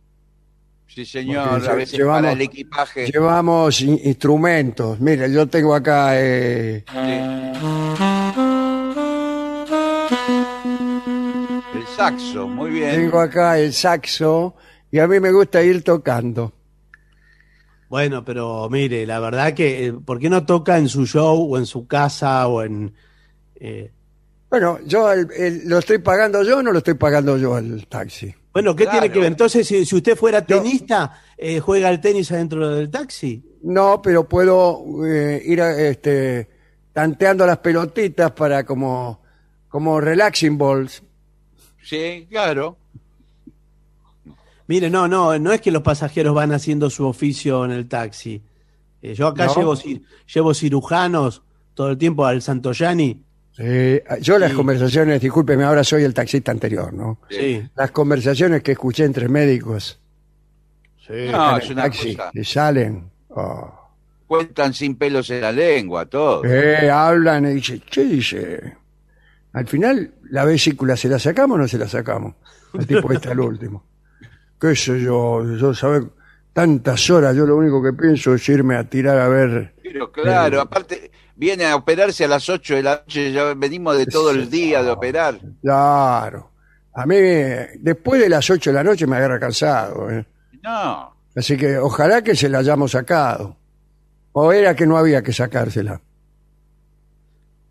Sí, 0.86 1.04
señor. 1.04 1.50
Porque 1.50 1.68
A 1.68 1.74
veces 1.74 1.98
llevamos- 1.98 2.20
para 2.22 2.32
el 2.32 2.40
equipaje. 2.40 3.06
Llevamos 3.12 3.80
in- 3.82 4.00
instrumentos. 4.04 4.98
Mire, 5.00 5.30
yo 5.32 5.46
tengo 5.48 5.74
acá 5.74 6.12
eh, 6.14 6.84
El 6.94 7.52
saxo, 12.04 12.48
muy 12.48 12.70
bien. 12.70 12.90
tengo 12.90 13.20
acá 13.20 13.58
el 13.58 13.72
saxo 13.72 14.54
y 14.90 14.98
a 14.98 15.06
mí 15.06 15.20
me 15.20 15.30
gusta 15.32 15.62
ir 15.62 15.82
tocando. 15.84 16.52
Bueno, 17.88 18.24
pero 18.24 18.68
mire, 18.70 19.04
la 19.06 19.18
verdad 19.20 19.52
que, 19.52 19.86
eh, 19.86 19.92
¿por 19.92 20.18
qué 20.20 20.30
no 20.30 20.46
toca 20.46 20.78
en 20.78 20.88
su 20.88 21.06
show 21.06 21.52
o 21.52 21.58
en 21.58 21.66
su 21.66 21.86
casa 21.86 22.46
o 22.46 22.62
en... 22.62 22.94
eh, 23.56 23.90
Bueno, 24.48 24.78
yo 24.86 25.12
el- 25.12 25.28
el- 25.36 25.68
lo 25.68 25.78
estoy 25.78 25.98
pagando 25.98 26.42
yo 26.42 26.58
o 26.58 26.62
no 26.62 26.72
lo 26.72 26.78
estoy 26.78 26.94
pagando 26.94 27.36
yo 27.36 27.58
el 27.58 27.86
taxi. 27.88 28.32
Bueno, 28.52 28.74
¿qué 28.74 28.84
Claro. 28.84 29.00
tiene 29.00 29.12
que 29.12 29.20
ver? 29.20 29.28
Entonces, 29.28 29.66
si, 29.66 29.84
si 29.84 29.96
usted 29.96 30.16
fuera 30.16 30.44
tenista, 30.44 31.20
eh, 31.36 31.60
¿juega 31.60 31.88
al 31.88 32.00
tenis 32.00 32.30
adentro 32.32 32.68
del 32.68 32.90
taxi? 32.90 33.44
No, 33.62 34.00
pero 34.02 34.28
puedo 34.28 34.82
eh, 35.06 35.40
ir 35.44 35.60
a, 35.62 35.80
este, 35.80 36.48
tanteando 36.92 37.46
las 37.46 37.58
pelotitas 37.58 38.32
para 38.32 38.64
como, 38.64 39.22
como 39.68 40.00
relaxing 40.00 40.58
balls. 40.58 41.02
Sí, 41.90 42.26
claro. 42.30 42.76
Mire, 44.68 44.88
no, 44.88 45.08
no, 45.08 45.36
no 45.38 45.52
es 45.52 45.60
que 45.60 45.72
los 45.72 45.82
pasajeros 45.82 46.32
van 46.34 46.52
haciendo 46.52 46.88
su 46.90 47.04
oficio 47.06 47.64
en 47.64 47.72
el 47.72 47.88
taxi. 47.88 48.40
Eh, 49.02 49.14
yo 49.14 49.26
acá 49.26 49.46
¿No? 49.46 49.54
llevo, 49.56 49.74
llevo 50.32 50.54
cirujanos 50.54 51.42
todo 51.74 51.90
el 51.90 51.98
tiempo 51.98 52.24
al 52.24 52.40
Santoyani. 52.42 53.20
Eh, 53.58 54.04
yo 54.20 54.38
las 54.38 54.50
Sí. 54.50 54.56
conversaciones, 54.56 55.20
discúlpeme, 55.20 55.64
ahora 55.64 55.82
soy 55.82 56.04
el 56.04 56.14
taxista 56.14 56.52
anterior, 56.52 56.92
¿no? 56.92 57.18
Sí. 57.28 57.60
Las 57.74 57.90
conversaciones 57.90 58.62
que 58.62 58.72
escuché 58.72 59.04
entre 59.04 59.28
médicos 59.28 59.98
sí. 61.04 61.12
No, 61.32 61.58
es 61.58 61.68
una 61.70 61.82
taxi, 61.82 62.14
cosa. 62.14 62.30
que 62.32 62.44
salen, 62.44 63.10
oh, 63.30 63.74
Cuentan 64.28 64.72
sin 64.72 64.94
pelos 64.94 65.28
en 65.30 65.40
la 65.40 65.50
lengua, 65.50 66.06
todo. 66.06 66.44
eh, 66.44 66.88
hablan 66.88 67.46
y 67.50 67.54
dicen, 67.54 67.82
¿qué 67.90 68.04
dice? 68.04 68.76
Al 69.52 69.66
final, 69.66 70.12
¿la 70.30 70.44
vesícula 70.44 70.96
se 70.96 71.08
la 71.08 71.18
sacamos 71.18 71.56
o 71.56 71.58
no 71.58 71.68
se 71.68 71.78
la 71.78 71.88
sacamos? 71.88 72.34
El 72.74 72.86
tipo 72.86 73.12
está 73.12 73.32
al 73.32 73.40
último. 73.40 73.84
¿Qué 74.60 74.76
sé 74.76 75.00
yo? 75.00 75.44
Yo, 75.56 75.74
¿sabes? 75.74 76.04
Tantas 76.52 77.08
horas, 77.10 77.34
yo 77.36 77.46
lo 77.46 77.56
único 77.56 77.82
que 77.82 77.92
pienso 77.92 78.34
es 78.34 78.48
irme 78.48 78.76
a 78.76 78.84
tirar 78.84 79.18
a 79.18 79.28
ver 79.28 79.74
Pero 79.82 80.10
claro, 80.12 80.58
Eh. 80.58 80.60
aparte 80.60 81.10
viene 81.36 81.64
a 81.64 81.76
operarse 81.76 82.24
a 82.24 82.28
las 82.28 82.48
8 82.48 82.74
de 82.74 82.82
la 82.82 82.96
noche, 82.96 83.32
ya 83.32 83.54
venimos 83.54 83.96
de 83.96 84.06
todo 84.06 84.30
el 84.30 84.50
día 84.50 84.82
de 84.82 84.90
operar. 84.90 85.38
Claro. 85.62 86.50
A 86.92 87.06
mí, 87.06 87.16
después 87.78 88.20
de 88.20 88.28
las 88.28 88.48
8 88.50 88.70
de 88.70 88.74
la 88.74 88.84
noche 88.84 89.06
me 89.06 89.16
agarra 89.16 89.38
cansado. 89.40 90.10
¿eh? 90.10 90.26
No. 90.62 91.14
Así 91.34 91.56
que 91.56 91.78
ojalá 91.78 92.22
que 92.22 92.34
se 92.36 92.48
la 92.48 92.58
hayamos 92.58 92.90
sacado. 92.90 93.56
O 94.32 94.52
era 94.52 94.74
que 94.76 94.86
no 94.86 94.96
había 94.96 95.22
que 95.22 95.32
sacársela. 95.32 96.00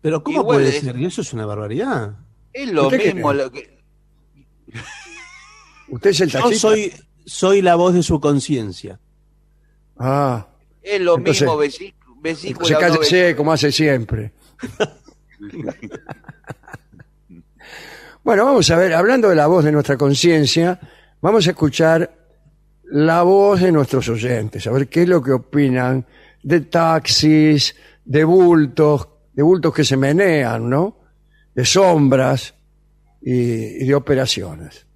Pero 0.02 0.22
¿cómo 0.22 0.40
Igual 0.40 0.58
puede 0.58 0.76
es- 0.76 0.82
ser? 0.84 0.96
Eso 0.96 1.20
es 1.20 1.32
una 1.32 1.46
barbaridad. 1.46 2.14
Es 2.52 2.70
lo 2.72 2.84
¿Usted 2.86 2.98
qué 3.02 3.14
mismo. 3.14 3.32
lo 3.32 3.50
que- 3.50 3.78
¿Usted 5.88 6.10
es 6.10 6.20
el 6.20 6.30
Yo 6.30 6.38
taxista? 6.40 6.68
soy, 6.68 6.92
soy 7.26 7.62
la 7.62 7.74
voz 7.74 7.94
de 7.94 8.02
su 8.02 8.20
conciencia. 8.20 8.98
Ah, 9.98 10.46
es 10.82 11.00
lo 11.00 11.16
Entonces- 11.18 11.42
mismo 11.42 11.58
vesi- 11.58 11.94
vesícula. 12.22 12.66
se 12.66 12.72
no 12.74 12.78
cállese 12.80 12.98
vesícula. 13.16 13.36
como 13.36 13.52
hace 13.52 13.72
siempre. 13.72 14.32
bueno, 18.22 18.44
vamos 18.44 18.70
a 18.70 18.76
ver, 18.76 18.92
hablando 18.94 19.28
de 19.28 19.36
la 19.36 19.46
voz 19.46 19.64
de 19.64 19.72
nuestra 19.72 19.96
conciencia, 19.96 20.78
vamos 21.20 21.46
a 21.46 21.50
escuchar 21.50 22.14
la 22.84 23.22
voz 23.22 23.60
de 23.60 23.72
nuestros 23.72 24.08
oyentes, 24.08 24.66
a 24.66 24.72
ver 24.72 24.88
qué 24.88 25.02
es 25.02 25.08
lo 25.08 25.22
que 25.22 25.32
opinan 25.32 26.06
de 26.42 26.60
taxis, 26.62 27.74
de 28.04 28.24
bultos, 28.24 29.08
de 29.32 29.42
bultos 29.42 29.74
que 29.74 29.84
se 29.84 29.96
menean, 29.96 30.68
¿no? 30.68 30.98
De 31.54 31.64
sombras 31.64 32.54
y, 33.22 33.32
y 33.32 33.86
de 33.86 33.94
operaciones. 33.94 34.86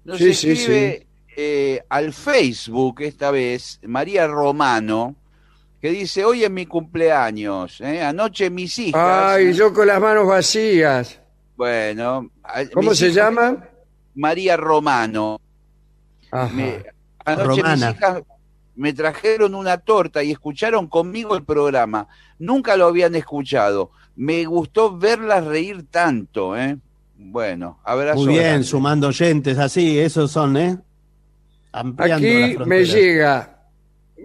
Nos 0.04 0.18
Sí, 0.18 0.34
sí, 0.34 0.52
escribe 0.52 1.08
eh, 1.38 1.84
al 1.88 2.12
Facebook 2.12 3.00
esta 3.02 3.32
vez 3.32 3.80
María 3.84 4.28
Romano, 4.28 5.16
que 5.84 5.90
dice, 5.90 6.24
hoy 6.24 6.46
es 6.46 6.50
mi 6.50 6.66
cumpleaños, 6.66 7.82
¿eh? 7.82 8.02
anoche 8.02 8.50
mis 8.50 8.80
hijas... 8.80 9.34
Ay, 9.34 9.52
yo 9.52 9.74
con 9.74 9.86
las 9.86 10.00
manos 10.00 10.26
vacías. 10.26 11.20
Bueno, 11.58 12.32
¿Cómo 12.74 12.96
se 12.96 13.12
llama? 13.12 13.68
María 14.16 14.56
Romano. 14.56 15.42
Ajá. 16.32 16.54
Me- 16.54 16.86
anoche 17.26 17.62
Romana. 17.62 17.88
mis 17.88 17.96
hijas 17.98 18.24
me 18.76 18.94
trajeron 18.94 19.56
una 19.56 19.78
torta 19.78 20.24
y 20.24 20.32
escucharon 20.32 20.88
conmigo 20.88 21.36
el 21.36 21.44
programa. 21.44 22.08
Nunca 22.40 22.78
lo 22.78 22.86
habían 22.86 23.14
escuchado. 23.16 23.92
Me 24.16 24.46
gustó 24.46 24.98
verlas 24.98 25.44
reír 25.44 25.86
tanto, 25.92 26.56
¿eh? 26.56 26.78
Bueno, 27.18 27.82
abrazo. 27.84 28.20
Muy 28.22 28.36
bien, 28.36 28.44
grande. 28.44 28.64
sumando 28.68 29.08
oyentes, 29.10 29.58
así, 29.58 30.00
esos 30.00 30.32
son, 30.32 30.56
¿eh? 30.56 30.78
Ampliando 31.74 32.26
Aquí 32.26 32.58
me 32.70 32.86
llega 32.86 33.53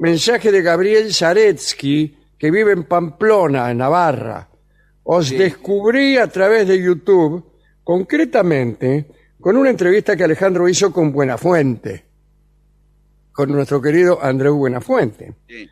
mensaje 0.00 0.50
de 0.52 0.62
Gabriel 0.62 1.12
Zaretsky, 1.12 2.16
que 2.38 2.50
vive 2.50 2.72
en 2.72 2.84
Pamplona, 2.84 3.70
en 3.70 3.78
Navarra. 3.78 4.48
Os 5.04 5.28
Sí. 5.28 5.36
descubrí 5.36 6.16
a 6.18 6.26
través 6.28 6.68
de 6.68 6.80
YouTube, 6.80 7.44
concretamente, 7.82 9.06
con 9.40 9.56
una 9.56 9.70
entrevista 9.70 10.16
que 10.16 10.24
Alejandro 10.24 10.68
hizo 10.68 10.92
con 10.92 11.12
Buenafuente, 11.12 12.04
con 13.32 13.50
nuestro 13.52 13.80
querido 13.80 14.22
Andreu 14.22 14.56
Buenafuente. 14.56 15.34
Sí. 15.48 15.68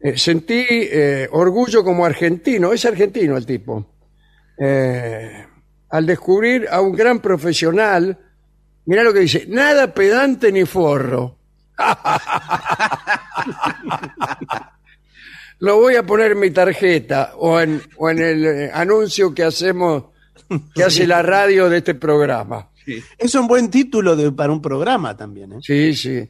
Eh, 0.00 0.18
sentí 0.18 0.64
eh, 0.68 1.28
orgullo 1.30 1.84
como 1.84 2.04
argentino, 2.04 2.72
es 2.72 2.84
argentino 2.84 3.36
el 3.36 3.46
tipo, 3.46 3.86
eh, 4.58 5.46
al 5.90 6.06
descubrir 6.06 6.66
a 6.70 6.80
un 6.80 6.92
gran 6.96 7.20
profesional, 7.20 8.18
mira 8.86 9.04
lo 9.04 9.12
que 9.12 9.20
dice, 9.20 9.44
nada 9.48 9.94
pedante 9.94 10.50
ni 10.50 10.64
forro. 10.64 11.38
lo 15.60 15.76
voy 15.76 15.94
a 15.96 16.04
poner 16.04 16.32
en 16.32 16.40
mi 16.40 16.50
tarjeta 16.50 17.32
o 17.36 17.60
en, 17.60 17.80
o 17.96 18.10
en 18.10 18.18
el 18.18 18.44
eh, 18.44 18.70
anuncio 18.72 19.34
que 19.34 19.44
hacemos, 19.44 20.04
que 20.74 20.84
hace 20.84 21.06
la 21.06 21.22
radio 21.22 21.70
de 21.70 21.78
este 21.78 21.94
programa. 21.94 22.68
Es 23.16 23.34
un 23.34 23.46
buen 23.46 23.70
título 23.70 24.14
de, 24.16 24.32
para 24.32 24.52
un 24.52 24.60
programa 24.60 25.16
también, 25.16 25.52
¿eh? 25.52 25.58
Sí, 25.62 25.94
sí. 25.94 26.28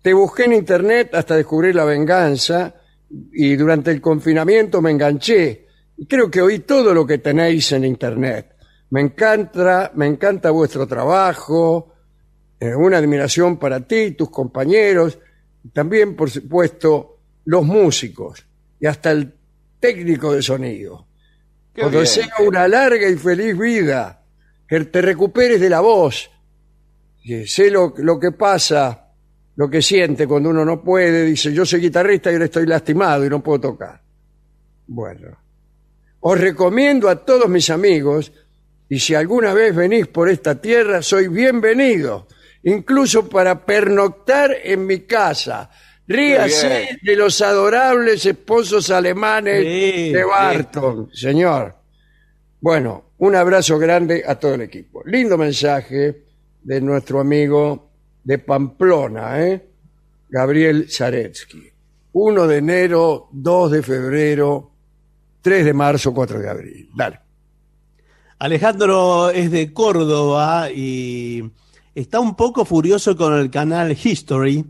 Te 0.00 0.14
busqué 0.14 0.44
en 0.44 0.54
internet 0.54 1.14
hasta 1.14 1.36
descubrir 1.36 1.74
la 1.74 1.84
venganza 1.84 2.74
y 3.32 3.54
durante 3.56 3.90
el 3.90 4.00
confinamiento 4.00 4.80
me 4.80 4.92
enganché. 4.92 5.66
Y 5.96 6.06
creo 6.06 6.30
que 6.30 6.40
oí 6.40 6.60
todo 6.60 6.94
lo 6.94 7.04
que 7.06 7.18
tenéis 7.18 7.72
en 7.72 7.84
internet. 7.84 8.54
Me 8.90 9.02
encanta, 9.02 9.92
me 9.94 10.06
encanta 10.06 10.50
vuestro 10.50 10.86
trabajo, 10.86 11.92
eh, 12.60 12.74
una 12.74 12.98
admiración 12.98 13.58
para 13.58 13.80
ti 13.80 13.96
y 13.96 14.10
tus 14.12 14.30
compañeros, 14.30 15.18
también, 15.72 16.16
por 16.16 16.30
supuesto, 16.30 17.18
los 17.44 17.64
músicos 17.64 18.44
y 18.80 18.86
hasta 18.86 19.10
el 19.10 19.32
técnico 19.80 20.32
de 20.32 20.42
sonido. 20.42 21.06
Qué 21.74 21.84
Os 21.84 21.90
bien. 21.90 22.02
deseo 22.02 22.28
una 22.46 22.66
larga 22.66 23.08
y 23.08 23.16
feliz 23.16 23.56
vida, 23.56 24.22
que 24.66 24.84
te 24.84 25.00
recuperes 25.02 25.60
de 25.60 25.70
la 25.70 25.80
voz. 25.80 26.30
Que 27.22 27.46
sé 27.46 27.70
lo, 27.70 27.94
lo 27.98 28.18
que 28.18 28.32
pasa, 28.32 29.12
lo 29.56 29.68
que 29.68 29.82
siente 29.82 30.26
cuando 30.26 30.50
uno 30.50 30.64
no 30.64 30.82
puede. 30.82 31.24
Dice, 31.24 31.52
yo 31.52 31.66
soy 31.66 31.80
guitarrista 31.80 32.30
y 32.30 32.34
ahora 32.34 32.44
estoy 32.46 32.66
lastimado 32.66 33.24
y 33.24 33.28
no 33.28 33.42
puedo 33.42 33.60
tocar. 33.60 34.00
Bueno, 34.86 35.36
os 36.20 36.40
recomiendo 36.40 37.08
a 37.08 37.24
todos 37.24 37.48
mis 37.48 37.68
amigos, 37.70 38.32
y 38.88 38.98
si 38.98 39.14
alguna 39.14 39.52
vez 39.52 39.76
venís 39.76 40.06
por 40.06 40.28
esta 40.28 40.60
tierra, 40.60 41.02
soy 41.02 41.28
bienvenido, 41.28 42.26
incluso 42.68 43.28
para 43.28 43.64
pernoctar 43.64 44.54
en 44.62 44.86
mi 44.86 45.00
casa. 45.00 45.70
Ríase 46.06 46.98
de 47.02 47.16
los 47.16 47.40
adorables 47.42 48.24
esposos 48.24 48.90
alemanes 48.90 49.62
Sí, 49.62 50.12
de 50.12 50.22
sí. 50.22 50.28
Barton, 50.28 51.10
señor. 51.12 51.74
Bueno, 52.60 53.12
un 53.18 53.34
abrazo 53.34 53.78
grande 53.78 54.24
a 54.26 54.36
todo 54.36 54.54
el 54.54 54.62
equipo. 54.62 55.02
Lindo 55.04 55.36
mensaje 55.36 56.24
de 56.62 56.80
nuestro 56.80 57.20
amigo 57.20 57.90
de 58.24 58.38
Pamplona, 58.38 59.44
¿eh? 59.46 59.66
Gabriel 60.28 60.90
Zaretsky. 60.90 61.70
1 62.12 62.46
de 62.46 62.56
enero, 62.56 63.28
2 63.32 63.70
de 63.70 63.82
febrero, 63.82 64.70
3 65.42 65.64
de 65.64 65.72
marzo, 65.72 66.12
4 66.12 66.40
de 66.40 66.48
abril. 66.48 66.90
Dale. 66.94 67.20
Alejandro 68.38 69.30
es 69.30 69.50
de 69.50 69.72
Córdoba 69.72 70.70
y 70.70 71.42
está 72.00 72.20
un 72.20 72.34
poco 72.36 72.64
furioso 72.64 73.16
con 73.16 73.34
el 73.34 73.50
canal 73.50 73.92
History 74.02 74.64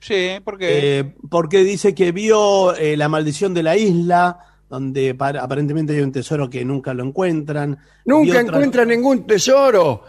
Sí, 0.00 0.28
porque 0.44 0.98
eh, 1.00 1.14
porque 1.28 1.64
dice 1.64 1.92
que 1.94 2.12
vio 2.12 2.74
eh, 2.76 2.96
la 2.96 3.08
maldición 3.08 3.52
de 3.52 3.64
la 3.64 3.76
isla, 3.76 4.38
donde 4.70 5.14
pa- 5.16 5.30
aparentemente 5.30 5.92
hay 5.92 6.00
un 6.02 6.12
tesoro 6.12 6.48
que 6.48 6.64
nunca 6.64 6.94
lo 6.94 7.02
encuentran. 7.04 7.76
Nunca 8.04 8.22
Vio 8.24 8.34
tra- 8.34 8.46
encuentra 8.46 8.84
ningún 8.84 9.26
tesoro 9.26 10.02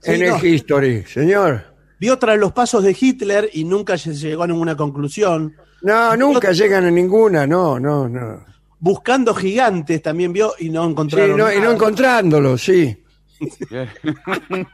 Sí, 0.00 0.12
en 0.12 0.28
no. 0.30 0.36
el 0.36 0.44
History, 0.46 1.04
señor. 1.04 1.64
Vio 2.00 2.18
tras 2.18 2.38
los 2.38 2.52
pasos 2.52 2.82
de 2.82 2.96
Hitler 2.98 3.50
y 3.52 3.64
nunca 3.64 3.98
se 3.98 4.14
llegó 4.14 4.44
a 4.44 4.46
ninguna 4.46 4.74
conclusión. 4.74 5.54
No, 5.82 6.16
nunca 6.16 6.52
llegan 6.52 6.84
a 6.86 6.90
ninguna, 6.90 7.46
no, 7.46 7.78
no, 7.78 8.08
no. 8.08 8.42
Buscando 8.78 9.34
gigantes 9.34 10.00
también 10.00 10.32
vio 10.32 10.54
y 10.58 10.70
no 10.70 10.84
Sí, 10.84 10.90
encontraron. 10.92 11.36
no, 11.36 11.52
y 11.52 11.60
no 11.60 11.72
encontrándolo, 11.72 12.56
sí. 12.56 13.02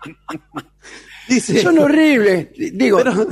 Dice, 1.29 1.61
Son 1.63 1.79
horribles. 1.79 2.49
Digo, 2.73 2.99
pero- 2.99 3.27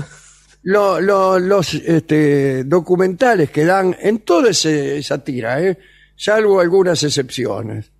lo- 0.62 1.00
lo- 1.00 1.38
los 1.38 1.74
este, 1.74 2.64
documentales 2.64 3.50
que 3.50 3.64
dan 3.64 3.96
en 4.00 4.18
toda 4.20 4.50
ese- 4.50 4.98
esa 4.98 5.22
tira, 5.24 5.60
¿eh? 5.62 5.78
salvo 6.16 6.60
algunas 6.60 7.02
excepciones, 7.02 7.90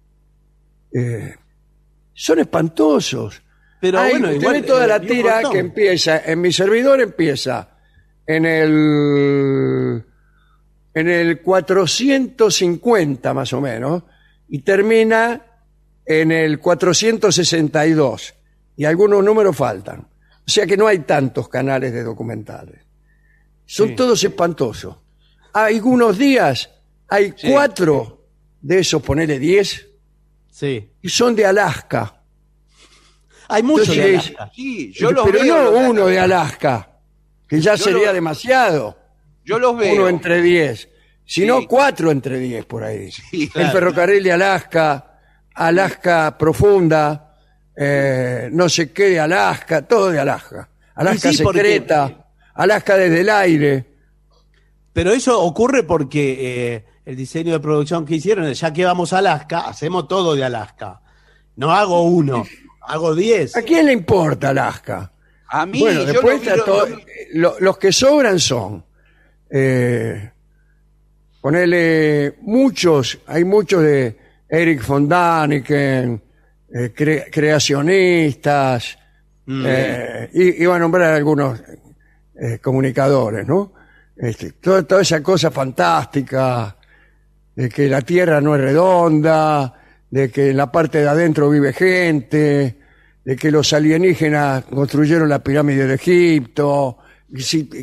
eh, 0.92 1.34
son 2.12 2.38
espantosos. 2.40 3.42
pero 3.80 3.98
Hay- 3.98 4.10
bueno, 4.12 4.30
igual, 4.32 4.60
ve 4.60 4.62
toda 4.62 4.84
eh, 4.84 4.88
la 4.88 5.00
tira 5.00 5.40
que 5.50 5.58
empieza, 5.58 6.18
en 6.24 6.40
mi 6.42 6.52
servidor 6.52 7.00
empieza 7.00 7.70
en 8.26 8.44
el 8.44 10.04
en 10.92 11.08
el 11.08 11.40
450 11.40 13.32
más 13.32 13.52
o 13.54 13.60
menos 13.62 14.02
y 14.48 14.58
termina 14.58 15.40
en 16.10 16.32
el 16.32 16.58
462 16.58 18.34
y 18.76 18.84
algunos 18.84 19.22
números 19.22 19.56
faltan. 19.56 20.00
O 20.00 20.50
sea 20.50 20.66
que 20.66 20.76
no 20.76 20.86
hay 20.86 21.00
tantos 21.00 21.48
canales 21.48 21.92
de 21.92 22.02
documentales. 22.02 22.80
Son 23.66 23.88
Sí. 23.90 23.94
todos 23.94 24.24
espantosos. 24.24 24.96
Hay 25.52 25.76
algunos 25.76 26.18
días 26.18 26.70
hay 27.08 27.34
Sí. 27.36 27.48
cuatro 27.50 28.24
de 28.60 28.78
esos, 28.80 29.02
ponele 29.02 29.38
10, 29.38 29.86
Sí. 30.50 30.90
y 31.02 31.08
son 31.08 31.34
de 31.34 31.44
Alaska. 31.46 32.22
Hay 33.48 33.62
muchos 33.64 33.96
de 33.96 34.14
Alaska. 34.16 34.50
sí, 34.54 34.92
yo 34.92 35.10
los 35.10 35.26
Pero 35.26 35.40
veo. 35.42 35.56
no 35.64 35.70
los- 35.72 35.90
uno 35.90 36.06
de 36.06 36.18
Alaska, 36.20 37.00
que 37.48 37.60
ya 37.60 37.74
Yo 37.74 37.84
sería 37.84 38.06
lo- 38.08 38.12
demasiado. 38.14 38.96
Yo 39.44 39.58
los 39.58 39.76
veo. 39.76 39.92
Uno 39.94 40.08
entre 40.08 40.40
10, 40.40 40.88
sino 41.24 41.60
Sí. 41.60 41.66
cuatro 41.68 42.10
entre 42.12 42.38
10 42.38 42.64
por 42.64 42.84
ahí. 42.84 43.10
Sí, 43.10 43.50
El 43.54 43.70
ferrocarril 43.70 44.22
de 44.22 44.32
Alaska, 44.32 45.09
Alaska 45.66 46.36
profunda, 46.38 47.36
eh, 47.76 48.48
no 48.52 48.68
sé 48.68 48.92
qué 48.92 49.10
de 49.10 49.20
Alaska, 49.20 49.82
todo 49.86 50.10
de 50.10 50.18
Alaska. 50.18 50.68
Alaska 50.94 51.30
Y 51.30 51.34
sí, 51.34 51.42
porque- 51.42 51.58
secreta, 51.58 52.26
Alaska 52.54 52.96
desde 52.96 53.20
el 53.20 53.28
aire. 53.28 53.84
Pero 54.92 55.12
eso 55.12 55.40
ocurre 55.42 55.82
porque 55.84 56.36
eh, 56.74 56.84
el 57.04 57.14
diseño 57.16 57.52
de 57.52 57.60
producción 57.60 58.04
que 58.06 58.14
hicieron, 58.16 58.46
es, 58.46 58.60
ya 58.60 58.72
que 58.72 58.84
vamos 58.84 59.12
a 59.12 59.18
Alaska, 59.18 59.60
hacemos 59.60 60.08
todo 60.08 60.34
de 60.34 60.44
Alaska. 60.44 61.00
No 61.56 61.72
hago 61.72 62.02
uno, 62.04 62.44
hago 62.80 63.14
diez. 63.14 63.54
¿A 63.56 63.62
quién 63.62 63.86
le 63.86 63.92
importa 63.92 64.48
Alaska? 64.50 65.12
A 65.48 65.66
mí, 65.66 65.80
bueno, 65.80 66.00
yo 66.00 66.06
después 66.06 66.42
lo- 66.46 66.66
lo- 66.86 66.96
lo- 67.34 67.56
los 67.60 67.76
que 67.78 67.92
sobran 67.92 68.38
son, 68.38 68.84
eh, 69.50 70.30
ponele 71.40 72.36
muchos, 72.42 73.18
hay 73.26 73.44
muchos 73.44 73.82
de 73.82 74.16
Eric 74.50 74.84
von 74.86 75.08
Daniken, 75.08 76.20
eh, 76.72 76.92
cre- 76.94 77.26
creacionistas, 77.30 78.96
Mm. 79.46 79.64
eh, 79.66 80.30
y 80.34 80.62
iba 80.62 80.76
a 80.76 80.78
nombrar 80.78 81.14
algunos 81.14 81.60
eh, 82.40 82.58
comunicadores, 82.58 83.46
¿no? 83.46 83.72
Este, 84.16 84.52
toda, 84.52 84.82
toda 84.84 85.02
esa 85.02 85.22
cosa 85.22 85.50
fantástica 85.50 86.76
de 87.54 87.68
que 87.68 87.88
la 87.88 88.00
Tierra 88.02 88.40
no 88.40 88.54
es 88.54 88.60
redonda, 88.60 89.74
de 90.10 90.30
que 90.30 90.50
en 90.50 90.56
la 90.56 90.70
parte 90.70 90.98
de 91.00 91.08
adentro 91.08 91.50
vive 91.50 91.72
gente, 91.72 92.78
de 93.24 93.36
que 93.36 93.50
los 93.50 93.72
alienígenas 93.72 94.64
construyeron 94.64 95.28
la 95.28 95.40
pirámide 95.42 95.86
de 95.86 95.94
Egipto, 95.94 96.98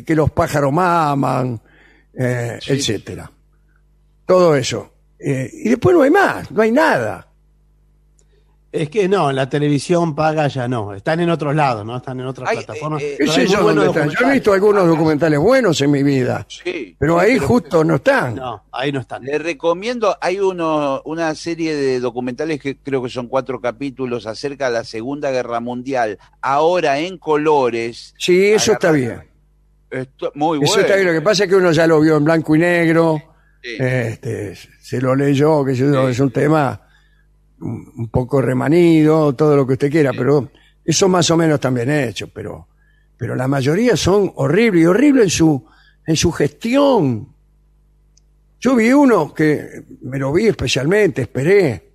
que 0.06 0.14
los 0.14 0.30
pájaros 0.32 0.72
maman, 0.72 1.60
eh, 2.18 2.58
etcétera. 2.66 3.30
Todo 4.26 4.56
eso. 4.56 4.92
Eh, 5.18 5.50
y 5.52 5.68
después 5.70 5.94
no 5.96 6.02
hay 6.02 6.10
más, 6.10 6.50
no 6.50 6.62
hay 6.62 6.70
nada. 6.70 7.24
Es 8.70 8.90
que 8.90 9.08
no, 9.08 9.32
la 9.32 9.48
televisión 9.48 10.14
paga 10.14 10.46
ya 10.46 10.68
no. 10.68 10.92
Están 10.92 11.20
en 11.20 11.30
otros 11.30 11.54
lados, 11.54 11.86
¿no? 11.86 11.96
Están 11.96 12.20
en 12.20 12.26
otras 12.26 12.50
Ay, 12.50 12.58
plataformas. 12.58 13.00
eh, 13.02 13.12
eh, 13.12 13.16
¿Qué 13.16 13.24
Pero 13.24 13.32
sé 13.32 13.40
hay 13.40 13.46
yo 13.46 13.62
buenos 13.62 13.84
dónde 13.86 14.00
están? 14.02 14.10
Yo 14.20 14.28
he 14.28 14.32
visto 14.34 14.52
algunos 14.52 14.86
documentales 14.86 15.38
buenos 15.38 15.80
en 15.80 15.90
mi 15.90 16.02
vida, 16.02 16.46
Sí, 16.50 16.94
pero 16.98 17.18
sí, 17.18 17.24
ahí 17.26 17.34
pero- 17.36 17.46
justo 17.48 17.82
no 17.82 17.94
están. 17.94 18.34
No, 18.34 18.64
ahí 18.70 18.92
no 18.92 19.00
están. 19.00 19.24
Le 19.24 19.38
recomiendo, 19.38 20.14
hay 20.20 20.38
uno, 20.38 21.00
una 21.06 21.34
serie 21.34 21.74
de 21.74 21.98
documentales 21.98 22.60
que 22.60 22.76
creo 22.76 23.02
que 23.02 23.08
son 23.08 23.26
cuatro 23.28 23.58
capítulos 23.58 24.26
acerca 24.26 24.66
de 24.66 24.74
la 24.74 24.84
Segunda 24.84 25.30
Guerra 25.30 25.60
Mundial, 25.60 26.18
ahora 26.42 26.98
en 26.98 27.16
colores. 27.16 28.14
Sí, 28.18 28.48
eso 28.50 28.72
está 28.72 28.92
bien. 28.92 29.22
Esto- 29.90 30.30
muy 30.34 30.58
Eso 30.62 30.74
bueno. 30.74 30.82
está 30.82 30.94
bien. 30.96 31.06
Lo 31.06 31.12
que 31.14 31.22
pasa 31.22 31.44
es 31.44 31.48
que 31.50 31.56
uno 31.56 31.72
ya 31.72 31.86
lo 31.86 31.98
vio 32.02 32.18
en 32.18 32.24
blanco 32.24 32.54
y 32.54 32.58
negro, 32.58 33.22
Sí. 33.62 33.76
este, 33.78 34.54
se 34.80 35.00
lo 35.00 35.14
leyó, 35.16 35.64
que 35.64 35.72
es 35.72 36.20
un 36.20 36.30
tema 36.30 36.80
un 37.60 38.08
poco 38.08 38.40
remanido, 38.40 39.34
todo 39.34 39.56
lo 39.56 39.66
que 39.66 39.72
usted 39.74 39.90
quiera, 39.90 40.12
pero 40.12 40.50
eso 40.84 41.08
más 41.08 41.28
o 41.30 41.36
menos 41.36 41.58
también 41.58 41.90
hecho, 41.90 42.28
pero, 42.32 42.68
pero 43.16 43.34
la 43.34 43.48
mayoría 43.48 43.96
son 43.96 44.32
horribles 44.36 44.82
y 44.82 44.86
horribles 44.86 45.24
en 45.24 45.30
su, 45.30 45.66
en 46.06 46.16
su 46.16 46.30
gestión. 46.32 47.28
Yo 48.60 48.76
vi 48.76 48.92
uno 48.92 49.34
que 49.34 49.82
me 50.02 50.18
lo 50.18 50.32
vi 50.32 50.46
especialmente, 50.46 51.22
esperé. 51.22 51.90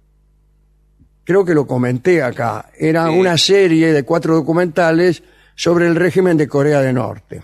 Creo 1.24 1.46
que 1.46 1.54
lo 1.54 1.66
comenté 1.66 2.22
acá. 2.22 2.70
Era 2.78 3.08
Sí. 3.08 3.18
una 3.18 3.38
serie 3.38 3.94
de 3.94 4.04
cuatro 4.04 4.36
documentales 4.36 5.24
sobre 5.56 5.88
el 5.88 5.96
régimen 5.96 6.36
de 6.38 6.48
Corea 6.48 6.82
del 6.82 6.96
Norte. 6.96 7.42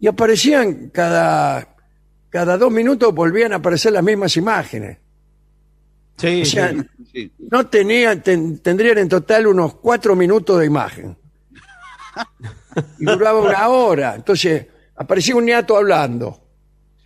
Y 0.00 0.06
aparecían 0.08 0.88
cada, 0.90 1.75
cada 2.36 2.58
dos 2.58 2.70
minutos 2.70 3.14
volvían 3.14 3.54
a 3.54 3.56
aparecer 3.56 3.92
las 3.94 4.02
mismas 4.04 4.36
imágenes. 4.36 4.98
Sí, 6.18 6.42
O 6.42 6.44
sea, 6.44 6.70
sí. 6.70 6.78
Sí. 7.12 7.32
no 7.50 7.66
tenían, 7.66 8.22
ten- 8.22 8.58
tendrían 8.58 8.98
en 8.98 9.08
total 9.08 9.46
unos 9.46 9.76
cuatro 9.76 10.14
minutos 10.14 10.60
de 10.60 10.66
imagen. 10.66 11.16
Y 12.98 13.06
duraba 13.06 13.40
una 13.40 13.68
hora. 13.70 14.14
Entonces, 14.16 14.66
aparecía 14.96 15.34
un 15.34 15.46
niato 15.46 15.78
hablando. 15.78 16.38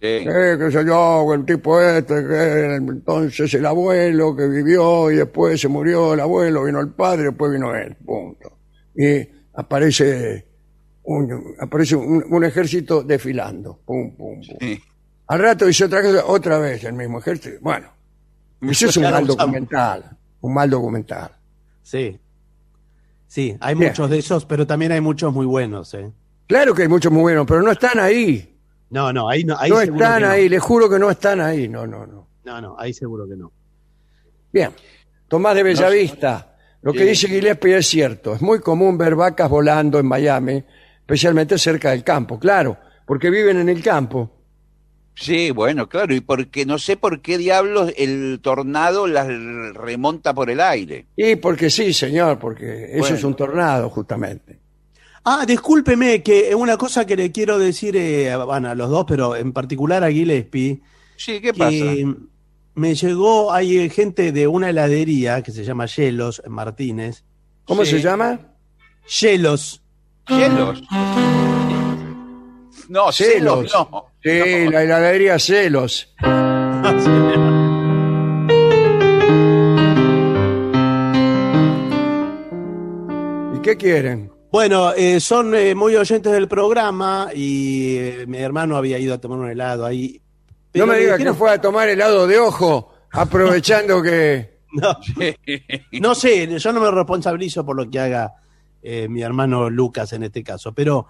Sí. 0.00 0.06
Eh, 0.06 0.56
sé 0.72 0.84
yo, 0.84 1.32
el 1.32 1.44
tipo 1.44 1.80
este, 1.80 2.26
que 2.26 2.74
entonces 2.74 3.54
el 3.54 3.66
abuelo 3.66 4.34
que 4.34 4.48
vivió 4.48 5.12
y 5.12 5.16
después 5.16 5.60
se 5.60 5.68
murió 5.68 6.14
el 6.14 6.20
abuelo, 6.20 6.64
vino 6.64 6.80
el 6.80 6.88
padre, 6.88 7.26
después 7.26 7.52
vino 7.52 7.72
él, 7.72 7.94
punto. 8.04 8.58
Y 8.96 9.28
aparece 9.54 10.44
un, 11.04 11.54
aparece 11.60 11.94
un, 11.94 12.24
un 12.28 12.44
ejército 12.44 13.04
desfilando, 13.04 13.78
pum, 13.84 14.16
pum, 14.16 14.40
pum. 14.40 14.56
Sí. 14.58 14.82
Al 15.30 15.38
rato 15.38 15.66
dice 15.66 15.84
otra 15.84 16.02
cosa, 16.02 16.24
otra 16.26 16.58
vez 16.58 16.82
el 16.82 16.92
mismo 16.94 17.20
ejército. 17.20 17.58
Bueno, 17.60 17.88
eso 18.62 18.86
es 18.86 18.96
un 18.96 19.04
mal 19.04 19.24
documental, 19.26 20.16
un 20.40 20.52
mal 20.54 20.68
documental. 20.68 21.30
Sí. 21.82 22.18
Sí, 23.28 23.56
hay 23.60 23.76
Bien. 23.76 23.90
muchos 23.90 24.10
de 24.10 24.18
esos, 24.18 24.44
pero 24.44 24.66
también 24.66 24.90
hay 24.90 25.00
muchos 25.00 25.32
muy 25.32 25.46
buenos, 25.46 25.94
¿eh? 25.94 26.10
Claro 26.48 26.74
que 26.74 26.82
hay 26.82 26.88
muchos 26.88 27.12
muy 27.12 27.22
buenos, 27.22 27.46
pero 27.46 27.62
no 27.62 27.70
están 27.70 28.00
ahí. 28.00 28.58
No, 28.90 29.12
no, 29.12 29.28
ahí 29.28 29.44
no. 29.44 29.56
Ahí 29.56 29.70
no 29.70 29.80
están 29.80 30.22
no. 30.22 30.28
ahí, 30.30 30.48
les 30.48 30.60
juro 30.60 30.90
que 30.90 30.98
no 30.98 31.08
están 31.08 31.40
ahí. 31.40 31.68
No, 31.68 31.86
no, 31.86 32.04
no. 32.08 32.26
No, 32.44 32.60
no, 32.60 32.76
ahí 32.76 32.92
seguro 32.92 33.28
que 33.28 33.36
no. 33.36 33.52
Bien, 34.52 34.72
Tomás 35.28 35.54
de 35.54 35.62
Bellavista. 35.62 36.56
Lo 36.82 36.92
que 36.92 37.00
Sí. 37.00 37.04
dice 37.10 37.28
Gillespie 37.28 37.76
es 37.76 37.86
cierto. 37.86 38.34
Es 38.34 38.42
muy 38.42 38.58
común 38.58 38.98
ver 38.98 39.14
vacas 39.14 39.48
volando 39.48 40.00
en 40.00 40.06
Miami, 40.06 40.64
especialmente 40.98 41.56
cerca 41.56 41.90
del 41.90 42.02
campo. 42.02 42.36
Claro, 42.36 42.78
porque 43.06 43.30
viven 43.30 43.58
en 43.60 43.68
el 43.68 43.80
campo. 43.80 44.39
Sí, 45.22 45.50
bueno, 45.50 45.86
claro, 45.86 46.14
y 46.14 46.22
porque 46.22 46.64
no 46.64 46.78
sé 46.78 46.96
por 46.96 47.20
qué 47.20 47.36
diablos 47.36 47.92
el 47.98 48.40
tornado 48.42 49.06
las 49.06 49.26
remonta 49.74 50.32
por 50.32 50.48
el 50.48 50.60
aire. 50.62 51.04
Y 51.14 51.36
porque 51.36 51.68
sí, 51.68 51.92
señor, 51.92 52.38
porque 52.38 52.84
eso 52.92 53.00
Bueno. 53.00 53.16
es 53.16 53.24
un 53.24 53.34
tornado, 53.36 53.90
justamente. 53.90 54.58
Ah, 55.24 55.44
discúlpeme, 55.46 56.22
que 56.22 56.54
una 56.54 56.78
cosa 56.78 57.04
que 57.04 57.16
le 57.16 57.30
quiero 57.30 57.58
decir 57.58 57.94
eh, 57.98 58.34
bueno, 58.46 58.70
a 58.70 58.74
los 58.74 58.88
dos, 58.88 59.04
pero 59.06 59.36
en 59.36 59.52
particular 59.52 60.02
a 60.02 60.10
Gillespie, 60.10 60.80
Sí, 61.16 61.32
¿qué 61.34 61.52
que 61.52 61.54
pasa? 61.54 61.84
me 62.76 62.94
llegó, 62.94 63.52
hay 63.52 63.90
gente 63.90 64.32
de 64.32 64.46
una 64.46 64.70
heladería 64.70 65.42
que 65.42 65.52
se 65.52 65.64
llama 65.64 65.84
Yelos 65.84 66.40
en 66.46 66.52
Martínez. 66.52 67.24
¿Cómo 67.66 67.84
Sí. 67.84 67.90
se 67.90 68.00
llama? 68.00 68.40
Yelos. 69.20 69.82
Celos. 70.26 70.82
No, 72.88 73.12
celos, 73.12 73.70
no. 73.74 74.06
Sí, 74.22 74.68
la 74.70 74.82
heladería 74.82 75.38
Celos. 75.38 76.14
¿Y 83.56 83.60
qué 83.62 83.76
quieren? 83.76 84.30
Bueno, 84.52 84.92
eh, 84.94 85.20
son 85.20 85.54
eh, 85.54 85.74
muy 85.74 85.94
oyentes 85.96 86.32
del 86.32 86.48
programa 86.48 87.28
y 87.34 87.96
eh, 87.96 88.24
mi 88.26 88.38
hermano 88.38 88.76
había 88.76 88.98
ido 88.98 89.14
a 89.14 89.18
tomar 89.18 89.38
un 89.38 89.48
helado 89.50 89.84
ahí. 89.86 90.20
Pero 90.72 90.86
no 90.86 90.92
me 90.92 90.98
le 90.98 91.04
diga 91.04 91.16
que 91.16 91.24
dijeron- 91.24 91.36
fue 91.36 91.50
a 91.50 91.60
tomar 91.60 91.88
helado 91.88 92.26
de 92.26 92.38
ojo, 92.38 92.94
aprovechando 93.12 94.02
que... 94.02 94.58
No, 94.72 94.96
no 96.00 96.14
sé, 96.14 96.46
yo 96.60 96.72
no 96.72 96.80
me 96.80 96.88
responsabilizo 96.92 97.66
por 97.66 97.74
lo 97.74 97.90
que 97.90 97.98
haga 97.98 98.34
eh, 98.80 99.08
mi 99.08 99.20
hermano 99.20 99.68
Lucas 99.68 100.12
en 100.12 100.22
este 100.22 100.44
caso, 100.44 100.72
pero 100.72 101.08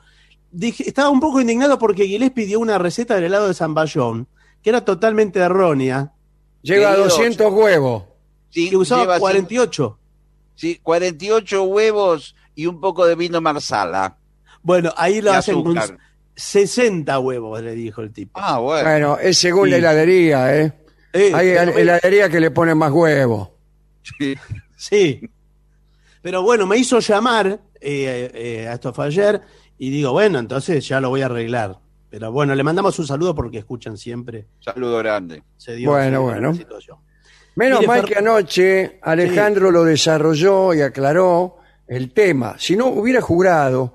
dije, 0.50 0.84
estaba 0.88 1.10
un 1.10 1.20
poco 1.20 1.40
indignado 1.40 1.78
porque 1.78 2.06
Gillespie 2.06 2.46
dio 2.46 2.60
una 2.60 2.78
receta 2.78 3.14
del 3.14 3.24
helado 3.24 3.48
de 3.48 3.54
San 3.54 3.74
Bayón 3.74 4.26
que 4.62 4.70
era 4.70 4.84
totalmente 4.84 5.38
errónea, 5.38 6.12
Lleva 6.62 6.90
Querido, 6.90 7.04
200 7.08 7.52
huevos. 7.52 8.04
Sí, 8.50 8.68
que 8.68 8.76
usaba 8.76 9.02
lleva 9.02 9.18
48. 9.18 9.98
sí, 10.54 10.78
48 10.82 11.62
huevos 11.64 12.34
y 12.54 12.66
un 12.66 12.80
poco 12.80 13.06
de 13.06 13.14
vino 13.14 13.40
marsala. 13.40 14.18
Bueno, 14.62 14.92
ahí 14.98 15.22
lo 15.22 15.32
hacen 15.32 15.62
con 15.62 15.78
azúcar. 15.78 15.98
60 16.36 17.18
huevos, 17.20 17.62
le 17.62 17.74
dijo 17.74 18.02
el 18.02 18.12
tipo. 18.12 18.38
Ah, 18.38 18.58
bueno. 18.58 18.88
Bueno, 18.90 19.18
es 19.18 19.38
según 19.38 19.64
Sí. 19.66 19.70
la 19.70 19.76
heladería, 19.78 20.56
¿eh? 20.56 20.72
Eh, 21.12 21.32
Hay 21.34 21.48
pero- 21.54 21.78
heladería 21.78 22.28
que 22.28 22.40
le 22.40 22.50
ponen 22.50 22.76
más 22.76 22.92
huevos. 22.92 23.48
Sí. 24.18 24.34
Sí. 24.76 25.20
Pero 26.22 26.42
bueno, 26.42 26.66
me 26.66 26.76
hizo 26.76 26.98
llamar, 27.00 27.60
eh, 27.80 28.30
eh, 28.34 28.68
a 28.68 28.74
esto 28.74 28.92
fue 28.92 29.06
ayer, 29.06 29.40
y 29.82 29.88
digo, 29.90 30.12
bueno, 30.12 30.38
entonces 30.38 30.86
ya 30.86 31.00
lo 31.00 31.08
voy 31.08 31.22
a 31.22 31.26
arreglar. 31.26 31.78
Pero 32.10 32.30
bueno, 32.30 32.54
le 32.54 32.62
mandamos 32.62 32.98
un 32.98 33.06
saludo 33.06 33.34
porque 33.34 33.56
escuchan 33.58 33.96
siempre. 33.96 34.46
Saludo 34.60 34.98
grande. 34.98 35.42
Se 35.56 35.74
dio, 35.74 35.90
Bueno, 35.90 36.20
bueno. 36.22 36.52
situación. 36.54 36.98
Menos 37.56 37.78
Mire, 37.80 37.88
mal 37.88 38.04
que 38.04 38.14
anoche 38.16 38.98
Alejandro 39.02 39.70
lo 39.70 39.84
desarrolló 39.84 40.74
y 40.74 40.82
aclaró 40.82 41.56
el 41.88 42.12
tema. 42.12 42.56
Si 42.58 42.76
no, 42.76 42.88
hubiera 42.88 43.20
jurado 43.22 43.94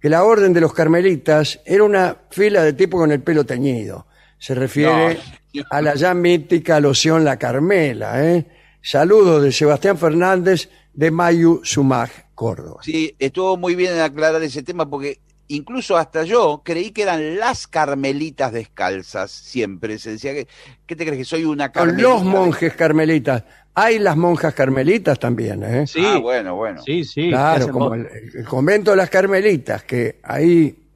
que 0.00 0.08
la 0.08 0.22
orden 0.22 0.52
de 0.52 0.60
los 0.60 0.72
carmelitas 0.72 1.60
era 1.66 1.82
una 1.82 2.16
fila 2.30 2.62
de 2.62 2.72
tipo 2.74 2.96
con 2.96 3.10
el 3.10 3.20
pelo 3.20 3.44
teñido. 3.44 4.06
Se 4.38 4.54
refiere 4.54 5.18
No. 5.54 5.62
a 5.70 5.82
la 5.82 5.94
ya 5.96 6.14
mítica 6.14 6.78
loción 6.78 7.24
La 7.24 7.38
Carmela. 7.38 8.24
¿eh? 8.24 8.46
Saludos 8.82 9.42
de 9.42 9.50
Sebastián 9.50 9.98
Fernández 9.98 10.68
de 10.92 11.10
Mayu 11.10 11.60
Sumag, 11.64 12.10
Córdoba. 12.34 12.80
Sí, 12.82 13.14
estuvo 13.18 13.56
muy 13.56 13.74
bien 13.74 13.92
en 13.94 14.00
aclarar 14.00 14.42
ese 14.42 14.62
tema 14.62 14.88
porque 14.88 15.20
incluso 15.48 15.96
hasta 15.96 16.24
yo 16.24 16.62
creí 16.64 16.90
que 16.90 17.02
eran 17.02 17.38
las 17.38 17.66
carmelitas 17.66 18.52
descalzas, 18.52 19.30
siempre 19.30 19.98
se 19.98 20.12
decía 20.12 20.32
que, 20.32 20.48
¿qué 20.86 20.96
te 20.96 21.04
crees 21.04 21.18
que 21.18 21.24
soy 21.24 21.44
una 21.44 21.64
Son 21.66 21.72
carmelita? 21.72 22.08
los 22.08 22.24
monjes 22.24 22.74
carmelitas. 22.74 23.44
Hay 23.74 23.98
las 23.98 24.16
monjas 24.16 24.54
carmelitas 24.54 25.18
también, 25.18 25.62
¿eh? 25.64 25.86
Sí, 25.86 26.02
Ah, 26.04 26.18
bueno, 26.18 26.54
bueno. 26.54 26.80
sí, 26.82 27.04
sí. 27.04 27.28
claro, 27.30 27.68
como 27.70 27.94
el, 27.94 28.06
el 28.34 28.44
convento 28.44 28.92
de 28.92 28.96
las 28.96 29.10
carmelitas, 29.10 29.82
que 29.84 30.20
ahí, 30.22 30.88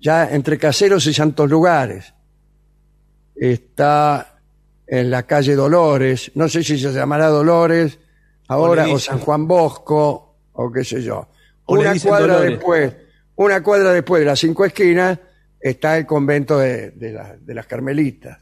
ya 0.00 0.30
entre 0.30 0.58
caseros 0.58 1.06
y 1.06 1.12
santos 1.14 1.48
lugares, 1.50 2.14
está 3.36 4.40
en 4.86 5.10
la 5.10 5.24
calle 5.24 5.54
Dolores, 5.54 6.32
no 6.34 6.48
sé 6.48 6.62
si 6.62 6.78
se 6.78 6.92
llamará 6.92 7.28
Dolores 7.28 7.98
ahora, 8.48 8.86
o. 8.88 8.98
San 8.98 9.18
Juan 9.18 9.46
Bosco, 9.46 10.23
o 10.54 10.72
qué 10.72 10.82
sé 10.84 11.02
yo. 11.02 11.28
O 11.66 11.74
Una 11.78 11.94
cuadra 11.98 12.34
Dolores. 12.34 12.50
después, 12.58 12.96
una 13.36 13.62
cuadra 13.62 13.92
después 13.92 14.20
de 14.20 14.26
las 14.26 14.38
cinco 14.38 14.64
esquinas, 14.64 15.18
está 15.60 15.96
el 15.98 16.06
convento 16.06 16.58
de, 16.58 16.90
de 16.90 17.12
la- 17.12 17.36
de 17.36 17.54
las 17.54 17.66
carmelitas. 17.66 18.38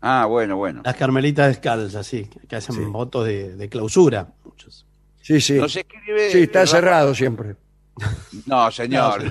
Ah, 0.00 0.26
bueno, 0.26 0.56
bueno. 0.56 0.82
Las 0.84 0.94
carmelitas 0.96 1.48
descalzas, 1.48 2.06
sí, 2.06 2.28
que 2.48 2.56
hacen 2.56 2.92
votos 2.92 3.26
de, 3.26 3.56
de 3.56 3.68
clausura. 3.68 4.28
Muchos. 4.44 4.86
Sí, 5.20 5.40
sí. 5.40 5.54
Nos 5.54 5.74
escribe. 5.76 6.30
Sí, 6.30 6.42
está 6.42 6.66
cerrado 6.66 7.14
siempre. 7.14 7.56
No, 8.46 8.70
señor. 8.70 9.22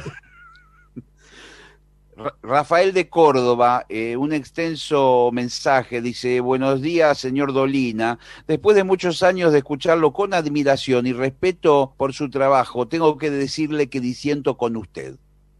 Ra- 2.18 2.34
Rafael 2.42 2.94
de 2.94 3.10
Córdoba, 3.10 3.86
eh, 3.90 4.18
un 4.18 4.34
extenso 4.34 5.30
mensaje, 5.32 6.02
dice, 6.02 6.40
buenos 6.40 6.82
días, 6.82 7.18
señor 7.20 7.54
Dolina. 7.54 8.18
Después 8.48 8.76
de 8.76 8.84
muchos 8.84 9.22
años 9.22 9.52
de 9.52 9.60
escucharlo 9.60 10.12
con 10.14 10.34
admiración 10.34 11.06
y 11.06 11.14
respeto 11.14 11.94
por 11.96 12.14
su 12.14 12.30
trabajo, 12.32 12.88
tengo 12.88 13.18
que 13.18 13.30
decirle 13.30 13.88
que 13.88 14.00
disiento 14.02 14.58
con 14.58 14.76
usted. 14.78 15.16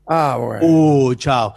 Ah, 0.08 0.38
bueno. 0.40 0.66
Uh, 0.66 1.16
chao. 1.16 1.54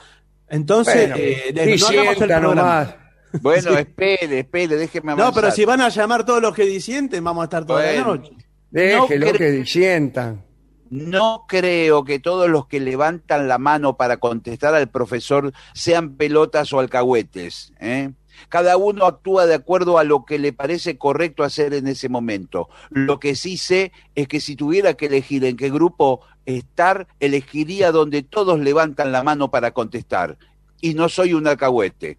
Entonces, 0.48 1.08
Bueno, 1.08 1.14
eh, 1.16 1.52
de- 1.54 1.54
no 1.54 1.60
hagamos 1.60 1.70
el 1.70 1.72
disienta 1.72 2.26
programa. 2.40 2.54
nomás. 2.54 2.94
Bueno, 3.40 3.70
espere, 3.78 4.40
espere, 4.40 4.76
déjeme 4.76 5.12
avanzar. 5.12 5.32
No, 5.32 5.40
pero 5.40 5.50
si 5.52 5.64
van 5.64 5.80
a 5.80 5.88
llamar 5.88 6.26
todos 6.26 6.42
los 6.42 6.54
que 6.54 6.64
disienten, 6.66 7.24
vamos 7.24 7.42
a 7.42 7.44
estar 7.44 7.64
toda 7.64 7.90
la 7.90 8.00
noche. 8.04 8.32
Déjelo 8.70 9.26
No 9.26 9.32
que 9.32 9.50
disientan. 9.50 10.44
No 10.90 11.44
creo 11.48 12.04
que 12.04 12.18
todos 12.18 12.50
los 12.50 12.66
que 12.66 12.80
levantan 12.80 13.46
la 13.46 13.58
mano 13.58 13.96
para 13.96 14.16
contestar 14.16 14.74
al 14.74 14.88
profesor 14.88 15.52
sean 15.72 16.16
pelotas 16.16 16.72
o 16.72 16.80
alcahuetes. 16.80 17.72
¿eh? 17.78 18.10
Cada 18.48 18.76
uno 18.76 19.06
actúa 19.06 19.46
de 19.46 19.54
acuerdo 19.54 19.98
a 19.98 20.04
lo 20.04 20.24
que 20.24 20.38
le 20.40 20.52
parece 20.52 20.98
correcto 20.98 21.44
hacer 21.44 21.74
en 21.74 21.86
ese 21.86 22.08
momento. 22.08 22.68
Lo 22.90 23.20
que 23.20 23.36
sí 23.36 23.56
sé 23.56 23.92
es 24.16 24.26
que 24.26 24.40
si 24.40 24.56
tuviera 24.56 24.94
que 24.94 25.06
elegir 25.06 25.44
en 25.44 25.56
qué 25.56 25.70
grupo 25.70 26.22
estar, 26.44 27.06
elegiría 27.20 27.92
donde 27.92 28.22
todos 28.22 28.58
levantan 28.58 29.12
la 29.12 29.22
mano 29.22 29.50
para 29.50 29.70
contestar. 29.70 30.38
Y 30.80 30.94
no 30.94 31.08
soy 31.08 31.34
un 31.34 31.46
alcahuete. 31.46 32.18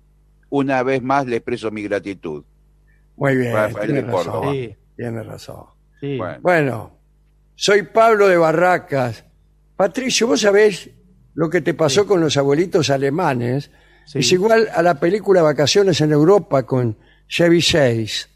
Una 0.50 0.84
vez 0.84 1.02
más 1.02 1.26
le 1.26 1.38
expreso 1.38 1.72
mi 1.72 1.82
gratitud. 1.84 2.44
Muy 3.18 3.36
bien, 3.36 3.54
Rafael 3.54 3.92
tiene 3.92 4.02
razón. 4.10 4.54
Sí, 4.54 4.76
Tiene 4.96 5.24
razón. 5.24 5.66
sí. 6.00 6.18
Bueno. 6.18 6.40
Bueno, 6.42 6.92
soy 7.56 7.84
Pablo 7.84 8.28
de 8.28 8.38
Barracas. 8.38 9.24
Patricio, 9.76 10.28
¿vos 10.28 10.42
sabés 10.42 10.90
lo 11.34 11.50
que 11.50 11.62
te 11.62 11.74
pasó 11.74 12.06
con 12.06 12.22
los 12.22 12.38
abuelitos 12.38 12.90
alemanes? 12.90 13.72
Sí. 14.06 14.20
Es 14.20 14.32
igual 14.32 14.68
a 14.74 14.82
la 14.82 15.00
película 15.00 15.42
Vacaciones 15.42 16.02
en 16.02 16.12
Europa 16.12 16.64
con 16.64 16.98
Chevy 17.28 17.62
Chase. 17.62 18.28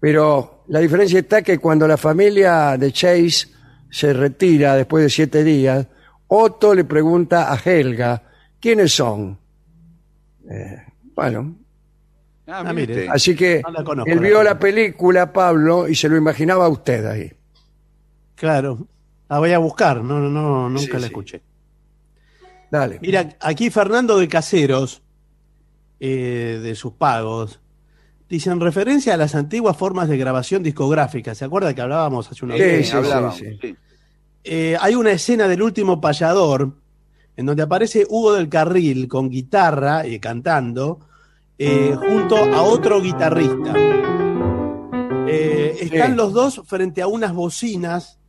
Pero 0.00 0.64
la 0.68 0.80
diferencia 0.80 1.18
está 1.20 1.42
que 1.42 1.58
cuando 1.58 1.86
la 1.86 1.96
familia 1.96 2.76
de 2.76 2.92
Chase 2.92 3.48
se 3.90 4.12
retira 4.12 4.76
después 4.76 5.04
de 5.04 5.10
siete 5.10 5.44
días, 5.44 5.86
Otto 6.28 6.74
le 6.74 6.84
pregunta 6.84 7.52
a 7.52 7.56
Helga, 7.56 8.22
¿quiénes 8.60 8.92
son? 8.92 9.38
Eh, 10.48 10.82
bueno, 11.14 11.56
Ah, 12.52 12.72
mire 12.72 13.08
así 13.08 13.36
que 13.36 13.62
No 13.62 13.70
la 13.70 13.84
conozco, 13.84 14.10
él 14.10 14.18
vio 14.18 14.42
la 14.42 14.58
película, 14.58 15.32
Pablo, 15.32 15.86
y 15.88 15.94
se 15.94 16.08
lo 16.08 16.16
imaginaba 16.16 16.66
a 16.66 16.68
usted 16.68 17.06
ahí. 17.06 17.32
Claro. 18.40 18.86
La 19.28 19.38
voy 19.38 19.52
a 19.52 19.58
buscar, 19.58 20.02
no, 20.02 20.18
no, 20.18 20.30
no 20.30 20.70
nunca 20.70 20.80
Sí, 20.86 20.92
la 20.92 20.98
sí. 21.00 21.04
escuché. 21.04 21.42
Dale. 22.70 22.98
Mira, 23.02 23.36
aquí 23.38 23.68
Fernando 23.68 24.16
de 24.16 24.28
Caseros, 24.28 25.02
eh, 26.00 26.58
de 26.62 26.74
sus 26.74 26.94
pagos, 26.94 27.60
dice 28.30 28.48
en 28.50 28.60
referencia 28.60 29.12
a 29.12 29.18
las 29.18 29.34
antiguas 29.34 29.76
formas 29.76 30.08
de 30.08 30.16
grabación 30.16 30.62
discográfica. 30.62 31.34
¿Se 31.34 31.44
acuerda 31.44 31.74
que 31.74 31.82
hablábamos 31.82 32.30
hace 32.30 32.46
unos 32.46 32.56
días? 32.56 32.88
sí, 32.88 32.96
hablábamos, 32.96 33.36
sí. 33.36 33.76
Eh, 34.42 34.74
hay 34.80 34.94
una 34.94 35.10
escena 35.10 35.46
del 35.46 35.60
último 35.60 36.00
payador 36.00 36.72
en 37.36 37.44
donde 37.44 37.62
aparece 37.62 38.06
Hugo 38.08 38.32
del 38.32 38.48
Carril 38.48 39.06
con 39.06 39.28
guitarra 39.28 40.06
y 40.06 40.18
cantando 40.18 40.98
eh, 41.58 41.94
junto 41.94 42.36
a 42.36 42.62
otro 42.62 43.02
guitarrista. 43.02 43.74
Están 45.28 46.16
los 46.16 46.32
dos 46.32 46.62
frente 46.66 47.02
a 47.02 47.06
unas 47.06 47.34
bocinas 47.34 48.19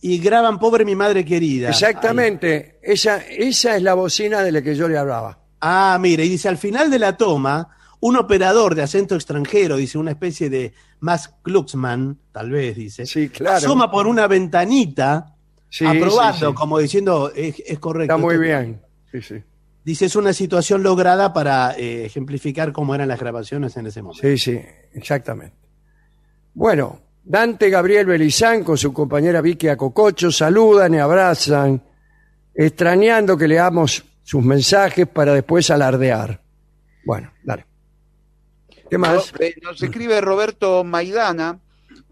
y 0.00 0.18
graban 0.18 0.58
Pobre 0.58 0.84
mi 0.84 0.94
madre 0.94 1.24
querida. 1.24 1.70
Exactamente, 1.70 2.78
esa, 2.82 3.18
esa 3.18 3.76
es 3.76 3.82
la 3.82 3.94
bocina 3.94 4.42
de 4.42 4.52
la 4.52 4.62
que 4.62 4.74
yo 4.74 4.88
le 4.88 4.96
hablaba. 4.98 5.38
Ah, 5.60 5.98
mire, 6.00 6.24
y 6.24 6.28
dice, 6.28 6.48
al 6.48 6.58
final 6.58 6.90
de 6.90 6.98
la 7.00 7.16
toma, 7.16 7.76
un 8.00 8.16
operador 8.16 8.74
de 8.76 8.82
acento 8.82 9.14
extranjero, 9.16 9.76
dice, 9.76 9.98
una 9.98 10.12
especie 10.12 10.48
de 10.48 10.72
Max 11.00 11.34
Glucksmann, 11.44 12.18
tal 12.32 12.50
vez, 12.50 12.76
dice, 12.76 13.06
Sí, 13.06 13.28
claro. 13.28 13.56
asoma 13.56 13.90
por 13.90 14.06
una 14.06 14.26
ventanita, 14.28 15.34
Sí, 15.68 15.84
aprobando, 15.84 16.50
sí. 16.50 16.54
como 16.54 16.78
diciendo, 16.78 17.30
es, 17.34 17.60
es 17.66 17.78
correcto. 17.78 18.14
Está 18.14 18.16
muy 18.24 18.34
Esto- 18.34 18.42
bien. 18.42 18.80
Sí, 19.10 19.20
sí. 19.22 19.34
Dice, 19.84 20.04
es 20.06 20.16
una 20.16 20.32
situación 20.32 20.82
lograda 20.82 21.32
para 21.32 21.74
eh, 21.76 22.04
ejemplificar 22.04 22.72
cómo 22.72 22.94
eran 22.94 23.08
las 23.08 23.18
grabaciones 23.18 23.76
en 23.76 23.86
ese 23.86 24.02
momento. 24.02 24.20
Sí, 24.28 24.36
sí, 24.38 24.60
exactamente. 24.94 25.56
Bueno, 26.54 27.00
Dante 27.28 27.68
Gabriel 27.68 28.06
Belizán 28.06 28.64
con 28.64 28.78
su 28.78 28.90
compañera 28.90 29.42
Vicky 29.42 29.68
Acococho 29.68 30.32
saludan 30.32 30.94
y 30.94 30.98
abrazan, 30.98 31.82
extrañando 32.54 33.36
que 33.36 33.46
leamos 33.46 34.02
sus 34.22 34.42
mensajes 34.42 35.06
para 35.06 35.34
después 35.34 35.70
alardear. 35.70 36.40
Bueno, 37.04 37.30
dale. 37.44 37.66
¿Qué 38.88 38.96
más? 38.96 39.30
Eh, 39.40 39.54
Nos 39.60 39.82
escribe 39.82 40.18
Roberto 40.22 40.82
Maidana 40.84 41.58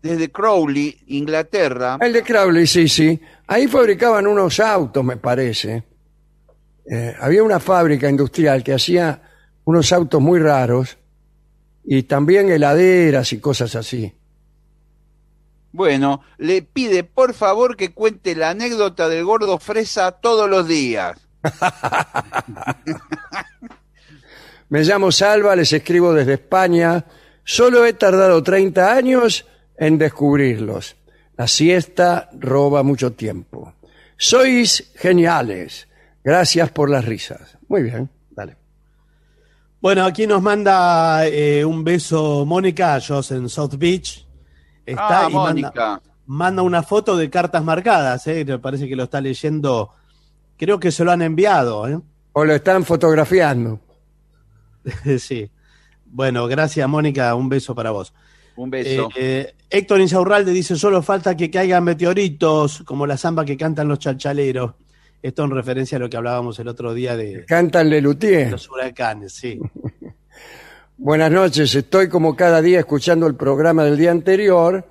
desde 0.02 0.30
Crowley, 0.30 1.00
Inglaterra. 1.06 1.96
El 1.98 2.12
de 2.12 2.22
Crowley, 2.22 2.66
sí, 2.66 2.86
sí. 2.86 3.18
Ahí 3.46 3.68
fabricaban 3.68 4.26
unos 4.26 4.60
autos, 4.60 5.02
me 5.02 5.16
parece. 5.16 5.82
Eh, 6.90 7.16
había 7.18 7.42
una 7.42 7.58
fábrica 7.58 8.06
industrial 8.06 8.62
que 8.62 8.74
hacía 8.74 9.22
unos 9.64 9.90
autos 9.94 10.20
muy 10.20 10.40
raros 10.40 10.98
y 11.84 12.02
también 12.02 12.50
heladeras 12.50 13.32
y 13.32 13.40
cosas 13.40 13.74
así. 13.76 14.12
Bueno, 15.76 16.22
le 16.38 16.62
pide 16.62 17.04
por 17.04 17.34
favor 17.34 17.76
que 17.76 17.92
cuente 17.92 18.34
la 18.34 18.48
anécdota 18.50 19.10
del 19.10 19.26
gordo 19.26 19.58
fresa 19.58 20.10
todos 20.10 20.48
los 20.48 20.66
días. 20.66 21.18
Me 24.70 24.82
llamo 24.82 25.12
Salva, 25.12 25.54
les 25.54 25.70
escribo 25.74 26.14
desde 26.14 26.32
España. 26.32 27.04
Solo 27.44 27.84
he 27.84 27.92
tardado 27.92 28.42
30 28.42 28.90
años 28.90 29.44
en 29.76 29.98
descubrirlos. 29.98 30.96
La 31.36 31.46
siesta 31.46 32.30
roba 32.32 32.82
mucho 32.82 33.12
tiempo. 33.12 33.74
Sois 34.16 34.92
geniales. 34.96 35.88
Gracias 36.24 36.70
por 36.70 36.88
las 36.88 37.04
risas. 37.04 37.58
Muy 37.68 37.82
bien, 37.82 38.08
dale. 38.30 38.56
Bueno, 39.82 40.06
aquí 40.06 40.26
nos 40.26 40.40
manda 40.40 41.26
eh, 41.26 41.62
un 41.66 41.84
beso 41.84 42.46
Mónica 42.46 42.98
Joss 43.06 43.32
en 43.32 43.50
South 43.50 43.74
Beach. 43.76 44.25
Está 44.86 45.26
ah, 45.26 45.28
y 45.30 45.34
manda, 45.34 45.50
Mónica. 45.50 46.02
manda 46.26 46.62
una 46.62 46.82
foto 46.82 47.16
de 47.16 47.28
cartas 47.28 47.62
marcadas, 47.64 48.26
eh, 48.28 48.44
me 48.46 48.58
parece 48.58 48.88
que 48.88 48.96
lo 48.96 49.02
está 49.04 49.20
leyendo. 49.20 49.90
Creo 50.56 50.78
que 50.80 50.90
se 50.92 51.04
lo 51.04 51.12
han 51.12 51.20
enviado, 51.22 51.86
¿eh? 51.88 52.00
O 52.32 52.44
lo 52.44 52.54
están 52.54 52.84
fotografiando. 52.84 53.80
sí. 55.18 55.50
Bueno, 56.06 56.46
gracias 56.46 56.88
Mónica, 56.88 57.34
un 57.34 57.48
beso 57.48 57.74
para 57.74 57.90
vos. 57.90 58.14
Un 58.56 58.68
Eh, 58.68 58.70
beso. 58.70 59.08
eh, 59.16 59.54
Héctor 59.68 60.00
Insaurralde 60.00 60.52
dice, 60.52 60.76
solo 60.76 61.02
falta 61.02 61.36
que 61.36 61.50
caigan 61.50 61.84
meteoritos, 61.84 62.82
como 62.86 63.06
la 63.06 63.16
samba 63.16 63.44
que 63.44 63.56
cantan 63.56 63.88
los 63.88 63.98
chalchaleros. 63.98 64.74
Esto 65.22 65.44
en 65.44 65.50
referencia 65.50 65.96
a 65.96 65.98
lo 65.98 66.08
que 66.08 66.16
hablábamos 66.16 66.58
el 66.60 66.68
otro 66.68 66.94
día 66.94 67.16
de 67.16 67.44
Cantan 67.46 67.90
Lelutier. 67.90 68.50
los 68.52 68.70
huracanes, 68.70 69.32
sí. 69.34 69.58
Buenas 70.98 71.30
noches, 71.30 71.74
estoy 71.74 72.08
como 72.08 72.34
cada 72.34 72.62
día 72.62 72.78
escuchando 72.80 73.26
el 73.26 73.34
programa 73.34 73.84
del 73.84 73.98
día 73.98 74.10
anterior 74.10 74.88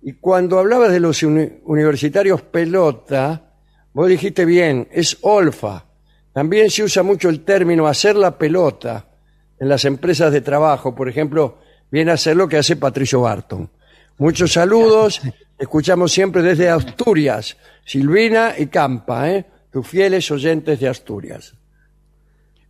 y 0.00 0.12
cuando 0.12 0.58
hablabas 0.58 0.92
de 0.92 1.00
los 1.00 1.22
uni- 1.24 1.50
universitarios 1.64 2.42
pelota, 2.42 3.50
vos 3.92 4.08
dijiste 4.08 4.44
bien, 4.44 4.86
es 4.92 5.18
olfa. 5.22 5.84
También 6.32 6.70
se 6.70 6.84
usa 6.84 7.02
mucho 7.02 7.28
el 7.28 7.40
término 7.44 7.88
hacer 7.88 8.14
la 8.14 8.38
pelota 8.38 9.06
en 9.58 9.68
las 9.68 9.84
empresas 9.84 10.32
de 10.32 10.42
trabajo, 10.42 10.94
por 10.94 11.08
ejemplo, 11.08 11.58
viene 11.90 12.12
a 12.12 12.14
hacer 12.14 12.36
lo 12.36 12.46
que 12.48 12.58
hace 12.58 12.76
Patricio 12.76 13.22
Barton. 13.22 13.68
Muchos 14.18 14.52
saludos, 14.52 15.20
escuchamos 15.58 16.12
siempre 16.12 16.40
desde 16.42 16.68
Asturias, 16.70 17.56
Silvina 17.84 18.54
y 18.56 18.66
Campa, 18.66 19.28
¿eh? 19.32 19.44
tus 19.72 19.88
fieles 19.88 20.30
oyentes 20.30 20.78
de 20.78 20.88
Asturias. 20.88 21.54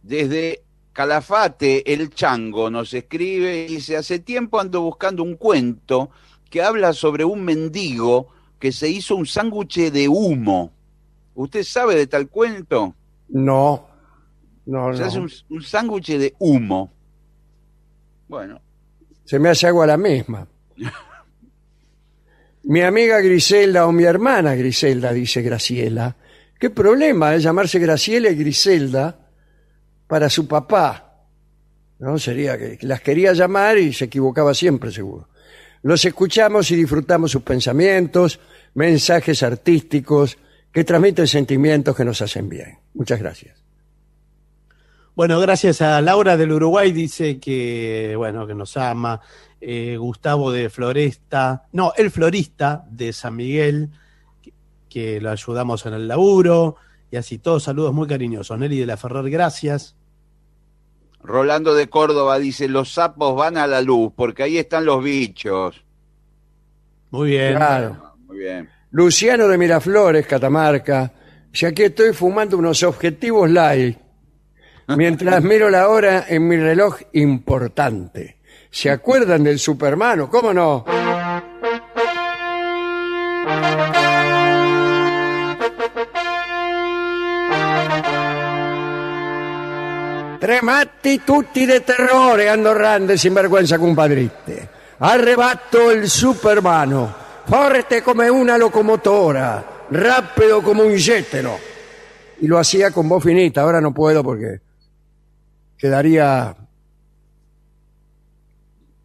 Desde 0.03 0.63
Calafate, 0.99 1.93
el 1.93 2.11
chango 2.11 2.69
nos 2.71 2.93
escribe 2.93 3.67
y 3.69 3.77
dice, 3.77 3.97
hace 3.97 4.19
tiempo 4.19 4.59
ando 4.59 4.83
buscando 4.83 5.23
un 5.23 5.37
cuento 5.37 6.11
que 6.51 6.61
habla 6.61 6.93
sobre 6.93 7.25
un 7.25 7.45
mendigo 7.45 8.31
que 8.59 8.73
se 8.73 8.89
hizo 8.89 9.15
un 9.15 9.25
sándwich 9.25 9.93
de 9.93 10.09
humo. 10.09 10.73
¿Usted 11.37 11.63
sabe 11.63 11.95
de 11.95 12.09
tal 12.09 12.27
cuento? 12.29 12.97
No, 13.29 13.87
no, 14.67 14.93
Se 14.93 15.05
hace 15.05 15.21
un, 15.21 15.31
un 15.51 15.63
sándwich 15.63 16.19
de 16.19 16.35
humo. 16.41 16.93
Bueno, 18.27 18.61
Se 19.25 19.39
me 19.39 19.51
hace 19.51 19.69
agua 19.69 19.87
la 19.87 19.97
misma. 19.97 20.49
Mi 22.65 22.81
amiga 22.81 23.21
Griselda 23.21 23.87
o 23.87 23.93
mi 23.93 24.03
hermana 24.03 24.57
Griselda, 24.57 25.13
dice 25.13 25.43
Graciela. 25.43 26.17
¿Qué 26.59 26.71
problema 26.71 27.37
es 27.37 27.45
llamarse 27.45 27.79
Graciela 27.79 28.31
y 28.31 28.35
Griselda 28.35 29.28
para 30.09 30.29
su 30.29 30.49
papá? 30.49 31.05
No, 32.01 32.19
sería 32.19 32.59
que 32.59 32.79
las 32.83 33.01
quería 33.01 33.33
llamar 33.33 33.79
y 33.79 33.93
se 33.93 34.07
equivocaba 34.07 34.55
siempre, 34.55 34.91
seguro. 34.91 35.29
Los 35.83 36.05
escuchamos 36.05 36.71
y 36.71 36.77
disfrutamos 36.77 37.31
sus 37.31 37.43
pensamientos, 37.43 38.41
mensajes 38.75 39.43
artísticos 39.43 40.39
que 40.73 40.85
transmiten 40.85 41.27
sentimientos 41.27 41.95
que 41.95 42.05
nos 42.05 42.21
hacen 42.21 42.49
bien. 42.49 42.79
Muchas 42.95 43.21
gracias. 43.21 43.63
Bueno, 45.15 45.41
gracias 45.41 45.83
a 45.83 46.01
Laura 46.01 46.37
del 46.37 46.53
Uruguay, 46.53 46.93
dice 46.93 47.41
que, 47.41 48.15
bueno, 48.17 48.47
que 48.47 48.55
nos 48.55 48.77
ama. 48.77 49.21
Eh, 49.61 49.97
Gustavo 49.99 50.53
de 50.53 50.71
Floresta, 50.71 51.67
no, 51.73 51.93
el 51.97 52.13
florista 52.13 52.85
de 52.89 53.13
San 53.13 53.35
Miguel, 53.35 53.91
que, 54.41 54.53
que 54.89 55.21
lo 55.21 55.31
ayudamos 55.31 55.85
en 55.87 55.95
el 55.95 56.07
laburo. 56.07 56.77
Y 57.11 57.17
así, 57.17 57.39
todos 57.39 57.65
saludos 57.65 57.93
muy 57.93 58.07
cariñosos. 58.07 58.57
Nelly 58.57 58.79
de 58.79 58.87
la 58.87 58.97
Ferrer, 58.97 59.29
gracias. 59.29 59.98
Rolando 61.29 61.75
de 61.75 61.89
Córdoba 61.91 62.39
dice, 62.39 62.69
los 62.69 62.95
sapos 62.95 63.37
van 63.37 63.59
a 63.59 63.67
la 63.67 63.83
luz 63.83 64.13
porque 64.17 64.45
ahí 64.45 64.57
están 64.57 64.87
los 64.87 65.05
bichos. 65.05 65.85
Muy 67.11 67.31
bien. 67.33 67.55
Claro. 67.55 68.15
Muy 68.27 68.39
bien. 68.39 68.71
Luciano 68.93 69.47
de 69.47 69.59
Miraflores, 69.59 70.27
Catamarca. 70.27 71.13
Si 71.53 71.67
aquí 71.67 71.83
estoy 71.83 72.15
fumando 72.15 72.57
unos 72.57 72.83
objetivos 72.83 73.51
light, 73.51 73.99
mientras 74.97 75.43
miro 75.45 75.69
la 75.69 75.91
hora 75.91 76.25
en 76.27 76.49
mi 76.49 76.57
reloj 76.57 76.97
importante. 77.13 78.39
¿Se 78.71 78.89
acuerdan 78.89 79.45
del 79.45 79.59
Supermano? 79.59 80.31
¿Cómo 80.31 80.55
no? 80.55 80.87
Tremati 90.39 91.23
tutti 91.25 91.67
de 91.67 91.83
terrore, 91.83 92.49
andorrande 92.49 93.17
sinvergüenza 93.17 93.77
compadrite. 93.77 94.69
Arrebato 94.99 95.91
il 95.91 96.09
Supermano, 96.09 97.13
forte 97.45 98.03
come 98.03 98.29
una 98.29 98.57
locomotora, 98.57 99.85
rápido 99.89 100.63
como 100.63 100.83
un 100.83 100.95
yétero. 100.95 101.59
Y 102.41 102.47
lo 102.47 102.59
hacía 102.59 102.93
con 102.93 103.09
voz 103.09 103.25
finita, 103.25 103.63
ahora 103.63 103.81
no 103.81 103.93
puedo 103.93 104.23
porque 104.23 104.61
quedaría 105.77 106.55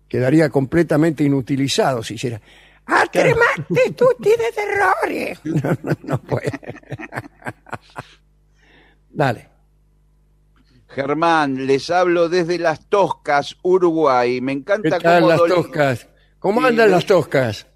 quedaría 0.08 0.50
completamente 0.50 1.24
inutilizado 1.24 2.04
si 2.04 2.14
hiciera 2.14 2.40
¡Ah, 2.86 3.08
tremati 3.12 3.94
tutti 3.96 4.30
de 4.30 4.52
terrore! 4.54 5.38
No, 5.44 5.76
no, 5.82 5.98
no 6.04 6.18
puede. 6.20 6.52
Dale. 9.10 9.53
Germán, 10.94 11.66
les 11.68 11.90
hablo 11.90 12.30
desde 12.30 12.58
Las 12.60 12.88
Toscas, 12.88 13.56
Uruguay. 13.64 14.40
Me 14.42 14.54
¿Qué 14.54 14.60
encanta 14.60 15.00
tal 15.00 15.22
cómo 15.22 15.30
las 15.30 15.40
Dolina- 15.40 15.56
toscas? 15.56 16.08
¿Cómo 16.40 16.62
Sí, 16.62 16.68
andan 16.68 16.92
las 16.92 17.06
toscas? 17.06 17.68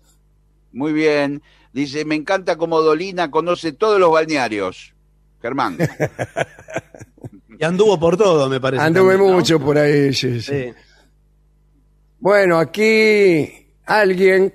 Muy 0.72 0.94
bien. 0.94 1.42
Dice, 1.74 2.06
me 2.06 2.16
encanta 2.16 2.56
cómo 2.58 2.82
Dolina 2.82 3.30
conoce 3.32 3.72
todos 3.74 4.00
los 4.00 4.12
balnearios. 4.12 4.94
Germán. 5.42 5.78
Y 7.60 7.64
anduvo 7.66 8.00
por 8.00 8.16
todo, 8.16 8.48
me 8.50 8.60
parece. 8.62 8.84
Anduve 8.84 9.14
también, 9.14 9.32
¿no? 9.32 9.38
mucho 9.38 9.60
por 9.60 9.80
ahí, 9.80 10.14
sí, 10.14 10.40
sí. 10.42 10.52
Sí. 10.52 10.74
Bueno, 12.20 12.60
aquí 12.60 13.68
alguien 13.84 14.54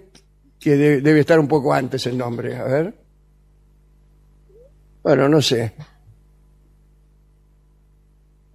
que 0.61 0.77
de- 0.77 1.01
debe 1.01 1.19
estar 1.19 1.41
un 1.41 1.49
poco 1.49 1.75
antes 1.75 2.07
el 2.07 2.17
nombre, 2.17 2.55
a 2.57 2.63
ver. 2.63 2.95
Bueno, 5.03 5.29
no 5.29 5.43
sé. 5.43 5.73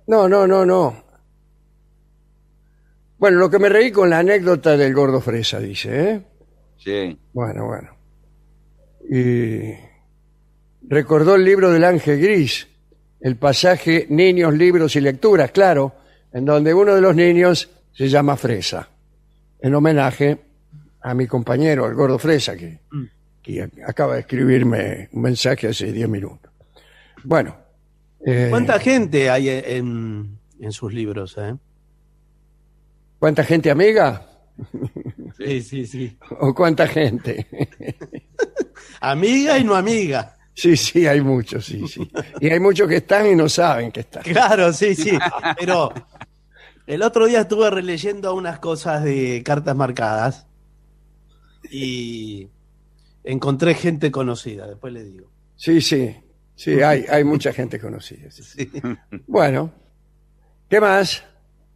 No, 0.07 0.29
no, 0.29 0.47
no, 0.47 0.65
no. 0.65 1.03
Bueno, 3.17 3.39
lo 3.39 3.49
que 3.49 3.59
me 3.59 3.67
reí 3.67 3.91
con 3.91 4.09
la 4.09 4.19
anécdota 4.19 4.77
del 4.77 4.93
gordo 4.93 5.19
fresa, 5.19 5.59
dice, 5.59 6.11
¿eh? 6.11 6.21
Sí. 6.77 7.19
Bueno, 7.33 7.65
bueno. 7.65 7.89
Y 9.09 9.73
recordó 10.87 11.35
el 11.35 11.43
libro 11.43 11.71
del 11.71 11.83
ángel 11.83 12.21
gris, 12.21 12.67
el 13.19 13.35
pasaje 13.35 14.05
Niños, 14.09 14.53
libros 14.53 14.95
y 14.95 15.01
lecturas, 15.01 15.51
claro, 15.51 15.95
en 16.31 16.45
donde 16.45 16.73
uno 16.73 16.95
de 16.95 17.01
los 17.01 17.15
niños 17.15 17.69
se 17.91 18.07
llama 18.07 18.37
Fresa, 18.37 18.87
en 19.59 19.75
homenaje 19.75 20.37
a 21.01 21.13
mi 21.13 21.27
compañero, 21.27 21.85
el 21.87 21.95
gordo 21.95 22.19
Fresa, 22.19 22.55
que, 22.55 22.79
que 23.41 23.69
acaba 23.85 24.13
de 24.13 24.21
escribirme 24.21 25.09
un 25.11 25.21
mensaje 25.23 25.67
hace 25.67 25.91
10 25.91 26.07
minutos. 26.07 26.51
Bueno. 27.23 27.66
Eh, 28.27 28.47
¿Cuánta 28.49 28.79
gente 28.79 29.29
hay 29.29 29.49
en, 29.49 30.37
en 30.59 30.71
sus 30.71 30.93
libros? 30.93 31.35
Eh? 31.37 31.55
¿Cuánta 33.19 33.43
gente 33.43 33.71
amiga? 33.71 34.27
Sí, 35.37 35.61
sí, 35.61 35.85
sí. 35.85 36.17
¿O 36.39 36.53
cuánta 36.53 36.87
gente? 36.87 37.47
Amiga 39.01 39.57
y 39.57 39.63
no 39.63 39.75
amiga. 39.75 40.35
Sí, 40.53 40.75
sí, 40.75 41.05
hay 41.05 41.21
muchos, 41.21 41.65
sí, 41.65 41.87
sí. 41.87 42.09
Y 42.39 42.49
hay 42.49 42.59
muchos 42.59 42.87
que 42.87 42.97
están 42.97 43.27
y 43.27 43.35
no 43.35 43.47
saben 43.47 43.91
que 43.91 43.99
están. 43.99 44.23
Claro, 44.23 44.73
sí, 44.73 44.95
sí. 44.95 45.17
Pero 45.59 45.93
el 46.87 47.03
otro 47.03 47.27
día 47.27 47.41
estuve 47.41 47.69
releyendo 47.69 48.33
unas 48.33 48.57
cosas 48.59 49.03
de 49.03 49.43
cartas 49.45 49.75
marcadas 49.75 50.47
y 51.69 52.49
encontré 53.23 53.75
gente 53.75 54.09
conocida, 54.09 54.65
después 54.65 54.93
le 54.93 55.03
digo. 55.03 55.29
Sí, 55.55 55.79
sí, 55.79 56.15
sí, 56.57 56.81
hay, 56.81 57.05
hay 57.09 57.23
mucha 57.23 57.53
gente 57.53 57.79
conocida. 57.79 58.29
sí. 58.29 58.69
Bueno, 59.25 59.71
¿qué 60.69 60.81
más? 60.81 61.23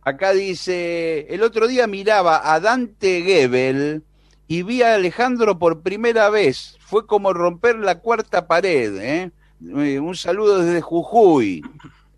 Acá 0.03 0.33
dice, 0.33 1.27
el 1.29 1.43
otro 1.43 1.67
día 1.67 1.87
miraba 1.87 2.53
a 2.53 2.59
Dante 2.59 3.21
Gebel 3.21 4.03
y 4.47 4.63
vi 4.63 4.81
a 4.81 4.95
Alejandro 4.95 5.57
por 5.59 5.81
primera 5.81 6.29
vez. 6.29 6.75
Fue 6.79 7.07
como 7.07 7.31
romper 7.31 7.77
la 7.77 7.99
cuarta 7.99 8.47
pared. 8.47 8.97
¿eh? 8.99 9.31
Eh, 9.77 9.99
Un 9.99 10.15
saludo 10.15 10.61
desde 10.63 10.81
Jujuy. 10.81 11.61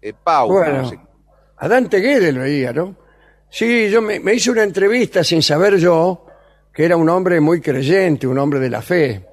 Eh, 0.01 0.13
Pau. 0.23 0.47
Bueno, 0.47 0.81
no 0.81 0.89
sé. 0.89 0.99
a 1.57 1.67
Dante 1.67 1.99
Guedes 1.99 2.33
lo 2.33 2.41
oía, 2.41 2.73
¿no? 2.73 2.95
Sí, 3.49 3.89
yo 3.91 4.01
me, 4.01 4.19
me 4.19 4.33
hice 4.33 4.49
una 4.49 4.63
entrevista 4.63 5.23
sin 5.23 5.43
saber 5.43 5.77
yo 5.77 6.25
que 6.73 6.85
era 6.85 6.97
un 6.97 7.07
hombre 7.09 7.39
muy 7.39 7.61
creyente, 7.61 8.25
un 8.25 8.39
hombre 8.39 8.59
de 8.59 8.69
la 8.69 8.81
fe. 8.81 9.27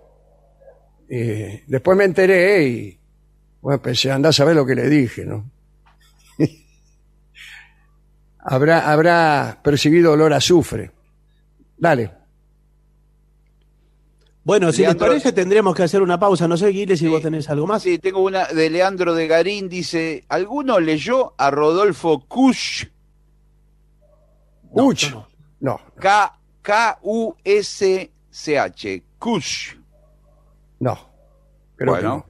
Y 1.08 1.62
después 1.66 1.96
me 1.96 2.04
enteré 2.04 2.62
y, 2.68 2.99
bueno, 3.60 3.82
pensé, 3.82 4.10
anda 4.10 4.28
a 4.30 4.32
saber 4.32 4.56
lo 4.56 4.64
que 4.66 4.74
le 4.74 4.88
dije, 4.88 5.24
¿no? 5.24 5.50
habrá, 8.38 8.90
habrá 8.90 9.60
percibido 9.62 10.12
olor 10.12 10.32
a 10.32 10.36
azufre. 10.38 10.90
Dale. 11.76 12.12
Bueno, 14.42 14.72
si 14.72 14.82
les 14.82 14.94
parece 14.96 15.32
tendremos 15.32 15.74
que 15.76 15.82
hacer 15.82 16.00
una 16.02 16.18
pausa. 16.18 16.48
No 16.48 16.56
sé, 16.56 16.68
Guile, 16.68 16.96
si 16.96 17.04
Sí. 17.04 17.10
vos 17.10 17.20
tenés 17.22 17.48
algo 17.50 17.66
más. 17.66 17.82
Sí, 17.82 17.98
tengo 17.98 18.20
una 18.22 18.46
de 18.46 18.70
Leandro 18.70 19.14
de 19.14 19.26
Garín. 19.28 19.68
Dice, 19.68 20.24
¿alguno 20.28 20.80
leyó 20.80 21.34
a 21.38 21.50
Rodolfo 21.50 22.24
Kusch? 22.26 22.86
No, 24.74 24.92
yo 24.92 25.10
no. 25.10 25.28
No, 25.60 25.78
K- 25.98 26.38
K-U-S-C-H. 27.90 29.02
Kusch. 29.18 29.76
no. 30.78 30.98
Creo 31.76 31.94
que 31.94 32.00
Bueno. 32.00 32.26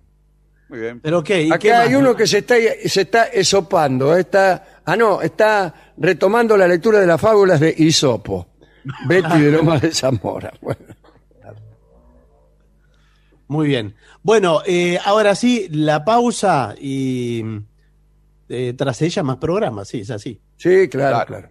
Muy 0.70 0.78
bien. 0.78 1.00
¿Pero 1.00 1.22
qué? 1.22 1.42
¿Y 1.42 1.48
Acá 1.50 1.58
qué 1.58 1.72
hay 1.72 1.90
más? 1.90 1.98
uno 1.98 2.16
que 2.16 2.26
se 2.26 2.38
está, 2.38 2.54
se 2.86 3.00
está 3.02 3.24
esopando, 3.24 4.16
¿eh? 4.16 4.20
está, 4.20 4.80
ah 4.84 4.96
no, 4.96 5.20
está 5.20 5.74
retomando 5.98 6.56
la 6.56 6.66
lectura 6.68 6.98
de 7.00 7.06
las 7.06 7.20
fábulas 7.20 7.58
de 7.60 7.74
Isopo, 7.76 8.46
Betty 9.08 9.40
de 9.40 9.50
Lomas 9.52 9.82
de 9.82 9.92
Zamora. 9.92 10.52
Bueno, 10.62 10.80
Muy 13.48 13.66
bien. 13.68 13.94
Bueno, 14.22 14.60
eh, 14.64 14.98
ahora 15.04 15.34
sí, 15.34 15.68
la 15.72 16.04
pausa 16.04 16.74
y 16.80 17.42
eh, 18.48 18.74
tras 18.76 19.02
ella 19.02 19.22
más 19.24 19.38
programas, 19.38 19.88
sí, 19.88 20.00
es 20.00 20.10
así. 20.10 20.40
sí, 20.56 20.88
claro, 20.88 21.16
Claro. 21.16 21.26
claro. 21.26 21.48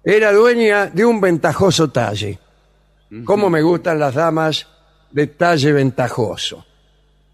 Era 0.04 0.32
dueña 0.32 0.88
de 0.88 1.06
un 1.06 1.20
ventajoso 1.20 1.92
talle. 1.92 2.40
Como 3.24 3.50
me 3.50 3.62
gustan 3.62 4.00
las 4.00 4.14
damas 4.14 4.68
de 5.12 5.28
talle 5.28 5.72
ventajoso. 5.72 6.66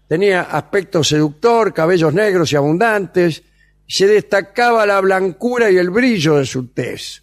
Tenía 0.06 0.42
aspecto 0.42 1.02
seductor, 1.02 1.72
cabellos 1.72 2.12
negros 2.12 2.52
y 2.52 2.56
abundantes, 2.56 3.42
se 3.88 4.06
destacaba 4.06 4.86
la 4.86 5.00
blancura 5.00 5.70
y 5.70 5.78
el 5.78 5.90
brillo 5.90 6.36
de 6.36 6.46
su 6.46 6.68
tez. 6.68 7.21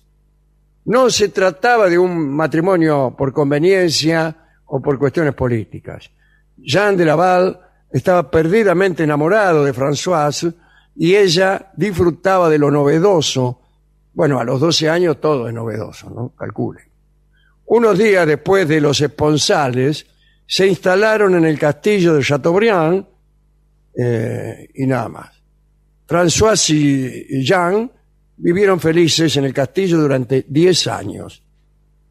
No 0.85 1.09
se 1.09 1.29
trataba 1.29 1.89
de 1.89 1.97
un 1.97 2.29
matrimonio 2.29 3.15
por 3.17 3.33
conveniencia 3.33 4.35
o 4.65 4.81
por 4.81 4.97
cuestiones 4.97 5.33
políticas. 5.33 6.09
Jean 6.57 6.97
de 6.97 7.05
Laval 7.05 7.59
estaba 7.91 8.29
perdidamente 8.29 9.03
enamorado 9.03 9.63
de 9.63 9.73
Françoise 9.73 10.53
y 10.95 11.15
ella 11.15 11.71
disfrutaba 11.75 12.49
de 12.49 12.59
lo 12.59 12.71
novedoso. 12.71 13.61
Bueno, 14.13 14.39
a 14.39 14.43
los 14.43 14.59
12 14.59 14.89
años 14.89 15.21
todo 15.21 15.47
es 15.47 15.53
novedoso, 15.53 16.09
¿no? 16.09 16.33
Calcule. 16.35 16.81
Unos 17.65 17.97
días 17.97 18.25
después 18.25 18.67
de 18.67 18.81
los 18.81 18.99
esponsales, 18.99 20.05
se 20.45 20.67
instalaron 20.67 21.35
en 21.35 21.45
el 21.45 21.59
castillo 21.59 22.15
de 22.15 22.23
Chateaubriand 22.23 23.05
eh, 23.95 24.69
y 24.73 24.87
nada 24.87 25.07
más. 25.07 25.41
François 26.07 26.69
y 26.71 27.43
Jean 27.43 27.91
vivieron 28.39 28.79
felices 28.79 29.35
en 29.37 29.45
el 29.45 29.53
castillo 29.53 29.97
durante 29.97 30.45
10 30.47 30.87
años. 30.87 31.43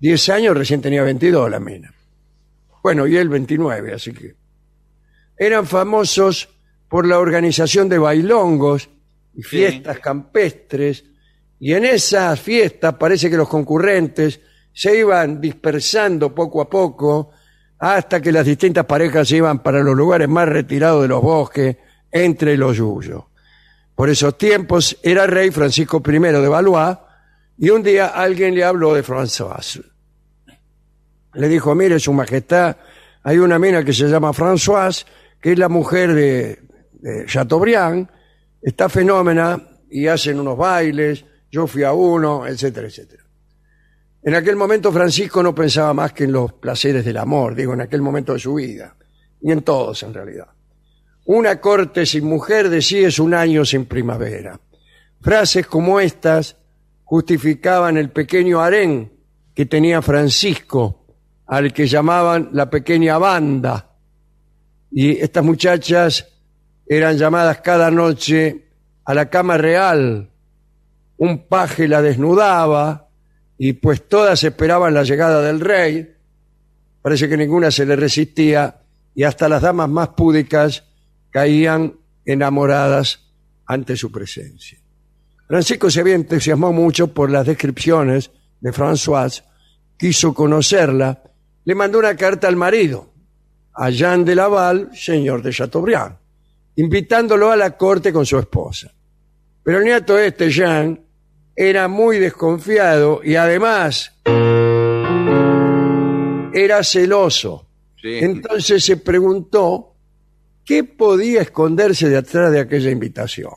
10 0.00 0.28
años 0.28 0.56
recién 0.56 0.80
tenía 0.80 1.02
22 1.02 1.50
la 1.50 1.58
mina. 1.58 1.92
Bueno, 2.82 3.06
y 3.06 3.16
él 3.16 3.28
29, 3.28 3.94
así 3.94 4.12
que. 4.12 4.34
Eran 5.36 5.66
famosos 5.66 6.48
por 6.88 7.06
la 7.06 7.18
organización 7.18 7.88
de 7.88 7.98
bailongos 7.98 8.88
y 9.34 9.42
fiestas 9.42 9.98
campestres, 10.00 11.04
y 11.60 11.72
en 11.72 11.84
esas 11.84 12.40
fiestas 12.40 12.94
parece 12.94 13.28
que 13.28 13.36
los 13.36 13.48
concurrentes 13.48 14.40
se 14.72 14.96
iban 14.96 15.40
dispersando 15.40 16.34
poco 16.34 16.60
a 16.60 16.70
poco 16.70 17.30
hasta 17.78 18.20
que 18.20 18.32
las 18.32 18.46
distintas 18.46 18.84
parejas 18.84 19.28
se 19.28 19.36
iban 19.36 19.62
para 19.62 19.82
los 19.82 19.96
lugares 19.96 20.28
más 20.28 20.48
retirados 20.48 21.02
de 21.02 21.08
los 21.08 21.22
bosques 21.22 21.76
entre 22.10 22.56
los 22.56 22.76
yuyos. 22.76 23.24
Por 23.98 24.10
esos 24.10 24.38
tiempos 24.38 24.96
era 25.02 25.26
rey 25.26 25.50
Francisco 25.50 26.00
I 26.06 26.20
de 26.20 26.48
Valois 26.48 26.96
y 27.58 27.70
un 27.70 27.82
día 27.82 28.06
alguien 28.06 28.54
le 28.54 28.62
habló 28.62 28.94
de 28.94 29.02
François. 29.02 29.82
Le 31.34 31.48
dijo, 31.48 31.74
mire, 31.74 31.98
su 31.98 32.12
majestad, 32.12 32.76
hay 33.24 33.38
una 33.38 33.58
mina 33.58 33.82
que 33.82 33.92
se 33.92 34.06
llama 34.06 34.32
Françoise, 34.32 35.04
que 35.40 35.50
es 35.50 35.58
la 35.58 35.68
mujer 35.68 36.14
de, 36.14 36.60
de 36.92 37.26
Chateaubriand, 37.26 38.08
está 38.62 38.88
fenómena 38.88 39.60
y 39.90 40.06
hacen 40.06 40.38
unos 40.38 40.56
bailes, 40.56 41.24
yo 41.50 41.66
fui 41.66 41.82
a 41.82 41.92
uno, 41.92 42.46
etcétera, 42.46 42.86
etcétera. 42.86 43.24
En 44.22 44.36
aquel 44.36 44.54
momento 44.54 44.92
Francisco 44.92 45.42
no 45.42 45.52
pensaba 45.52 45.92
más 45.92 46.12
que 46.12 46.22
en 46.22 46.30
los 46.30 46.52
placeres 46.52 47.04
del 47.04 47.16
amor, 47.16 47.56
digo, 47.56 47.74
en 47.74 47.80
aquel 47.80 48.02
momento 48.02 48.34
de 48.34 48.38
su 48.38 48.54
vida, 48.54 48.94
y 49.40 49.50
en 49.50 49.62
todos 49.62 50.04
en 50.04 50.14
realidad. 50.14 50.46
Una 51.30 51.60
corte 51.60 52.06
sin 52.06 52.24
mujer 52.24 52.70
de 52.70 52.78
es 52.78 53.18
un 53.18 53.34
año 53.34 53.62
sin 53.62 53.84
primavera. 53.84 54.58
Frases 55.20 55.66
como 55.66 56.00
estas 56.00 56.56
justificaban 57.04 57.98
el 57.98 58.08
pequeño 58.08 58.62
harén 58.62 59.12
que 59.54 59.66
tenía 59.66 60.00
Francisco, 60.00 61.04
al 61.44 61.74
que 61.74 61.86
llamaban 61.86 62.48
la 62.52 62.70
pequeña 62.70 63.18
banda. 63.18 63.90
Y 64.90 65.18
estas 65.18 65.44
muchachas 65.44 66.28
eran 66.86 67.18
llamadas 67.18 67.60
cada 67.60 67.90
noche 67.90 68.70
a 69.04 69.12
la 69.12 69.28
cama 69.28 69.58
real. 69.58 70.30
Un 71.18 71.46
paje 71.46 71.88
la 71.88 72.00
desnudaba, 72.00 73.10
y 73.58 73.74
pues 73.74 74.08
todas 74.08 74.42
esperaban 74.44 74.94
la 74.94 75.02
llegada 75.02 75.42
del 75.42 75.60
rey, 75.60 76.10
parece 77.02 77.28
que 77.28 77.36
ninguna 77.36 77.70
se 77.70 77.84
le 77.84 77.96
resistía 77.96 78.80
y 79.14 79.24
hasta 79.24 79.46
las 79.50 79.60
damas 79.60 79.90
más 79.90 80.08
púdicas 80.08 80.87
caían 81.38 81.94
enamoradas 82.24 83.20
ante 83.64 83.96
su 83.96 84.10
presencia. 84.10 84.76
Francisco 85.46 85.88
se 85.88 86.00
había 86.00 86.16
entusiasmado 86.16 86.72
mucho 86.72 87.14
por 87.14 87.30
las 87.30 87.46
descripciones 87.46 88.32
de 88.58 88.72
Françoise, 88.72 89.44
quiso 89.96 90.34
conocerla, 90.34 91.22
le 91.64 91.74
mandó 91.76 92.00
una 92.00 92.16
carta 92.16 92.48
al 92.48 92.56
marido, 92.56 93.12
a 93.72 93.88
Jean 93.90 94.24
de 94.24 94.34
Laval, 94.34 94.90
señor 94.92 95.40
de 95.42 95.52
Chateaubriand, 95.52 96.16
invitándolo 96.74 97.52
a 97.52 97.56
la 97.56 97.76
corte 97.76 98.12
con 98.12 98.26
su 98.26 98.36
esposa. 98.36 98.92
Pero 99.62 99.78
el 99.78 99.84
nieto 99.84 100.18
este, 100.18 100.50
Jean, 100.50 101.00
era 101.54 101.86
muy 101.86 102.18
desconfiado 102.18 103.20
y 103.22 103.36
además 103.36 104.12
era 106.52 106.82
celoso. 106.82 107.64
Entonces 108.02 108.84
se 108.84 108.96
preguntó 108.96 109.97
qué 110.68 110.84
podía 110.84 111.40
esconderse 111.40 112.10
detrás 112.10 112.52
de 112.52 112.60
aquella 112.60 112.90
invitación. 112.90 113.54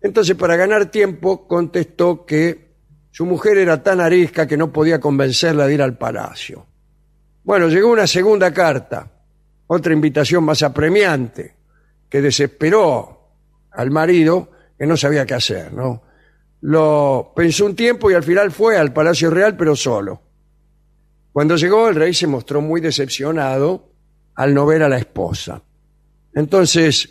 Entonces, 0.00 0.36
para 0.36 0.54
ganar 0.54 0.92
tiempo, 0.92 1.48
contestó 1.48 2.24
que 2.24 2.76
su 3.10 3.26
mujer 3.26 3.58
era 3.58 3.82
tan 3.82 4.00
arisca 4.00 4.46
que 4.46 4.56
no 4.56 4.72
podía 4.72 5.00
convencerla 5.00 5.66
de 5.66 5.74
ir 5.74 5.82
al 5.82 5.98
palacio. 5.98 6.64
Bueno, 7.42 7.66
llegó 7.66 7.90
una 7.90 8.06
segunda 8.06 8.52
carta, 8.52 9.10
otra 9.66 9.92
invitación 9.92 10.44
más 10.44 10.62
apremiante, 10.62 11.56
que 12.08 12.22
desesperó 12.22 13.32
al 13.72 13.90
marido, 13.90 14.52
que 14.78 14.86
no 14.86 14.96
sabía 14.96 15.26
qué 15.26 15.34
hacer, 15.34 15.72
¿no? 15.72 16.00
Lo 16.60 17.32
pensó 17.34 17.66
un 17.66 17.74
tiempo 17.74 18.08
y 18.08 18.14
al 18.14 18.22
final 18.22 18.52
fue 18.52 18.76
al 18.76 18.92
Palacio 18.92 19.30
Real, 19.30 19.56
pero 19.56 19.74
solo. 19.74 20.22
Cuando 21.32 21.56
llegó, 21.56 21.88
el 21.88 21.96
rey 21.96 22.14
se 22.14 22.28
mostró 22.28 22.60
muy 22.60 22.80
decepcionado 22.80 23.90
al 24.36 24.54
no 24.54 24.64
ver 24.64 24.84
a 24.84 24.88
la 24.88 24.98
esposa. 24.98 25.60
Entonces, 26.34 27.08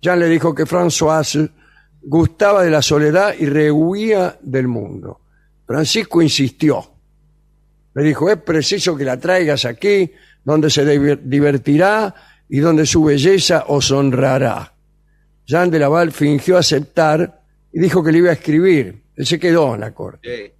Jean 0.00 0.20
le 0.20 0.28
dijo 0.28 0.54
que 0.54 0.66
François 0.66 1.50
gustaba 2.02 2.62
de 2.62 2.70
la 2.70 2.82
soledad 2.82 3.34
y 3.38 3.46
rehuía 3.46 4.38
del 4.40 4.68
mundo. 4.68 5.20
Francisco 5.66 6.22
insistió. 6.22 6.92
Le 7.94 8.02
dijo, 8.02 8.30
es 8.30 8.38
preciso 8.38 8.96
que 8.96 9.04
la 9.04 9.18
traigas 9.18 9.64
aquí, 9.64 10.12
donde 10.44 10.70
se 10.70 10.84
divertirá 11.24 12.14
y 12.48 12.58
donde 12.58 12.86
su 12.86 13.02
belleza 13.02 13.64
os 13.68 13.90
honrará. 13.90 14.72
Jean 15.44 15.70
de 15.70 15.78
Laval 15.78 16.12
fingió 16.12 16.56
aceptar 16.56 17.42
y 17.72 17.80
dijo 17.80 18.02
que 18.02 18.12
le 18.12 18.18
iba 18.18 18.30
a 18.30 18.34
escribir. 18.34 19.02
Él 19.16 19.26
se 19.26 19.40
quedó 19.40 19.74
en 19.74 19.80
la 19.80 19.92
corte. 19.92 20.54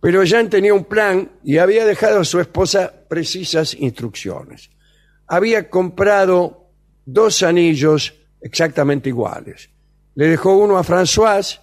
Pero 0.00 0.24
Jean 0.24 0.50
tenía 0.50 0.74
un 0.74 0.84
plan 0.84 1.30
y 1.42 1.58
había 1.58 1.84
dejado 1.84 2.20
a 2.20 2.24
su 2.24 2.38
esposa 2.40 2.92
precisas 3.08 3.74
instrucciones. 3.74 4.70
Había 5.26 5.70
comprado 5.70 6.65
dos 7.06 7.42
anillos 7.42 8.12
exactamente 8.42 9.08
iguales. 9.08 9.70
Le 10.14 10.26
dejó 10.28 10.56
uno 10.58 10.76
a 10.76 10.82
François 10.84 11.58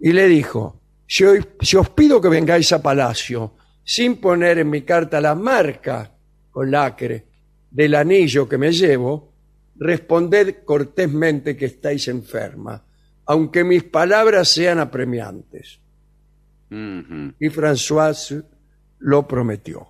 y 0.00 0.12
le 0.12 0.26
dijo, 0.28 0.80
si, 1.06 1.24
hoy- 1.24 1.44
si 1.60 1.76
os 1.76 1.90
pido 1.90 2.20
que 2.20 2.28
vengáis 2.28 2.72
a 2.72 2.80
palacio 2.82 3.54
sin 3.84 4.16
poner 4.16 4.58
en 4.58 4.70
mi 4.70 4.82
carta 4.82 5.20
la 5.20 5.34
marca 5.34 6.12
con 6.50 6.70
lacre 6.70 7.26
del 7.70 7.94
anillo 7.94 8.48
que 8.48 8.56
me 8.58 8.72
llevo, 8.72 9.34
responded 9.76 10.64
cortésmente 10.64 11.56
que 11.56 11.66
estáis 11.66 12.08
enferma, 12.08 12.82
aunque 13.26 13.62
mis 13.64 13.82
palabras 13.84 14.48
sean 14.48 14.78
apremiantes. 14.78 15.80
Y 17.38 17.48
François 17.50 18.44
lo 18.98 19.28
prometió. 19.28 19.86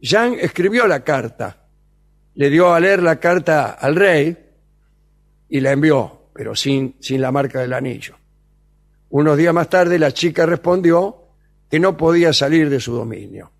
Jean 0.00 0.34
escribió 0.40 0.86
la 0.86 1.02
carta, 1.04 1.68
le 2.40 2.48
dio 2.48 2.72
a 2.72 2.80
leer 2.80 3.02
la 3.02 3.20
carta 3.20 3.72
al 3.72 3.94
rey 3.94 4.34
y 5.50 5.60
la 5.60 5.72
envió, 5.72 6.30
pero 6.32 6.56
sin, 6.56 6.96
sin 6.98 7.20
la 7.20 7.30
marca 7.30 7.60
del 7.60 7.74
anillo. 7.74 8.16
Unos 9.10 9.36
días 9.36 9.52
más 9.52 9.68
tarde 9.68 9.98
la 9.98 10.10
chica 10.10 10.46
respondió 10.46 11.24
que 11.70 11.78
no 11.78 11.98
podía 11.98 12.32
salir 12.32 12.70
de 12.70 12.80
su 12.80 12.94
dominio. 12.94 13.52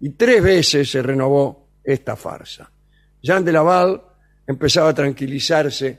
Y 0.00 0.10
tres 0.10 0.42
veces 0.42 0.90
se 0.90 1.00
renovó 1.00 1.66
esta 1.82 2.14
farsa. 2.14 2.70
Jean 3.22 3.42
de 3.42 3.52
Laval 3.52 4.02
empezaba 4.46 4.90
a 4.90 4.94
tranquilizarse, 4.94 5.98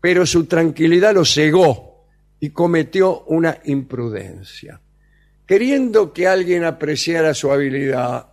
pero 0.00 0.24
su 0.24 0.44
tranquilidad 0.44 1.12
lo 1.14 1.24
cegó 1.24 2.06
y 2.38 2.50
cometió 2.50 3.24
una 3.24 3.58
imprudencia. 3.64 4.80
Queriendo 5.44 6.12
que 6.12 6.28
alguien 6.28 6.62
apreciara 6.62 7.34
su 7.34 7.50
habilidad, 7.50 8.28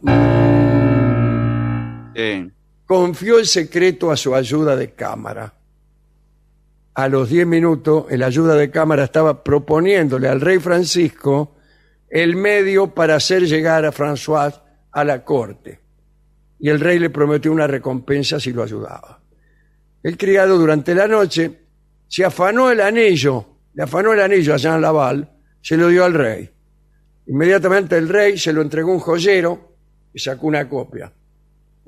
Sí. 2.15 2.51
Confió 2.89 3.37
el 3.37 3.45
secreto 3.45 4.09
a 4.09 4.17
su 4.17 4.33
ayuda 4.33 4.75
de 4.75 4.93
cámara. 4.93 5.53
A 6.95 7.07
los 7.07 7.29
diez 7.29 7.45
minutos, 7.45 8.07
el 8.09 8.23
ayuda 8.23 8.55
de 8.55 8.71
cámara 8.71 9.03
estaba 9.03 9.43
proponiéndole 9.43 10.27
al 10.27 10.41
rey 10.41 10.57
Francisco 10.57 11.55
el 12.09 12.35
medio 12.35 12.95
para 12.95 13.13
hacer 13.13 13.45
llegar 13.45 13.85
a 13.85 13.91
François 13.91 14.59
a 14.91 15.03
la 15.03 15.23
corte. 15.23 15.79
Y 16.57 16.69
el 16.69 16.79
rey 16.79 16.97
le 16.97 17.11
prometió 17.11 17.51
una 17.51 17.67
recompensa 17.67 18.39
si 18.39 18.53
lo 18.53 18.63
ayudaba. 18.63 19.21
El 20.01 20.17
criado 20.17 20.57
durante 20.57 20.95
la 20.95 21.07
noche 21.07 21.59
se 22.07 22.25
afanó 22.25 22.71
el 22.71 22.81
anillo, 22.81 23.45
le 23.75 23.83
afanó 23.83 24.13
el 24.13 24.19
anillo 24.19 24.55
a 24.55 24.57
Jean 24.57 24.81
Laval, 24.81 25.29
se 25.61 25.77
lo 25.77 25.89
dio 25.89 26.05
al 26.05 26.15
rey. 26.15 26.49
Inmediatamente 27.27 27.99
el 27.99 28.09
rey 28.09 28.39
se 28.39 28.51
lo 28.51 28.63
entregó 28.63 28.91
un 28.91 28.99
joyero 28.99 29.75
y 30.11 30.17
sacó 30.17 30.47
una 30.47 30.67
copia. 30.67 31.13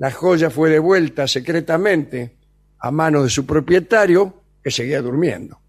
La 0.02 0.10
joya 0.10 0.50
fue 0.50 0.68
devuelta 0.68 1.28
secretamente 1.28 2.36
a 2.80 2.90
manos 2.90 3.22
de 3.22 3.30
su 3.30 3.46
propietario, 3.46 4.34
que 4.60 4.68
seguía 4.68 5.00
durmiendo. 5.00 5.60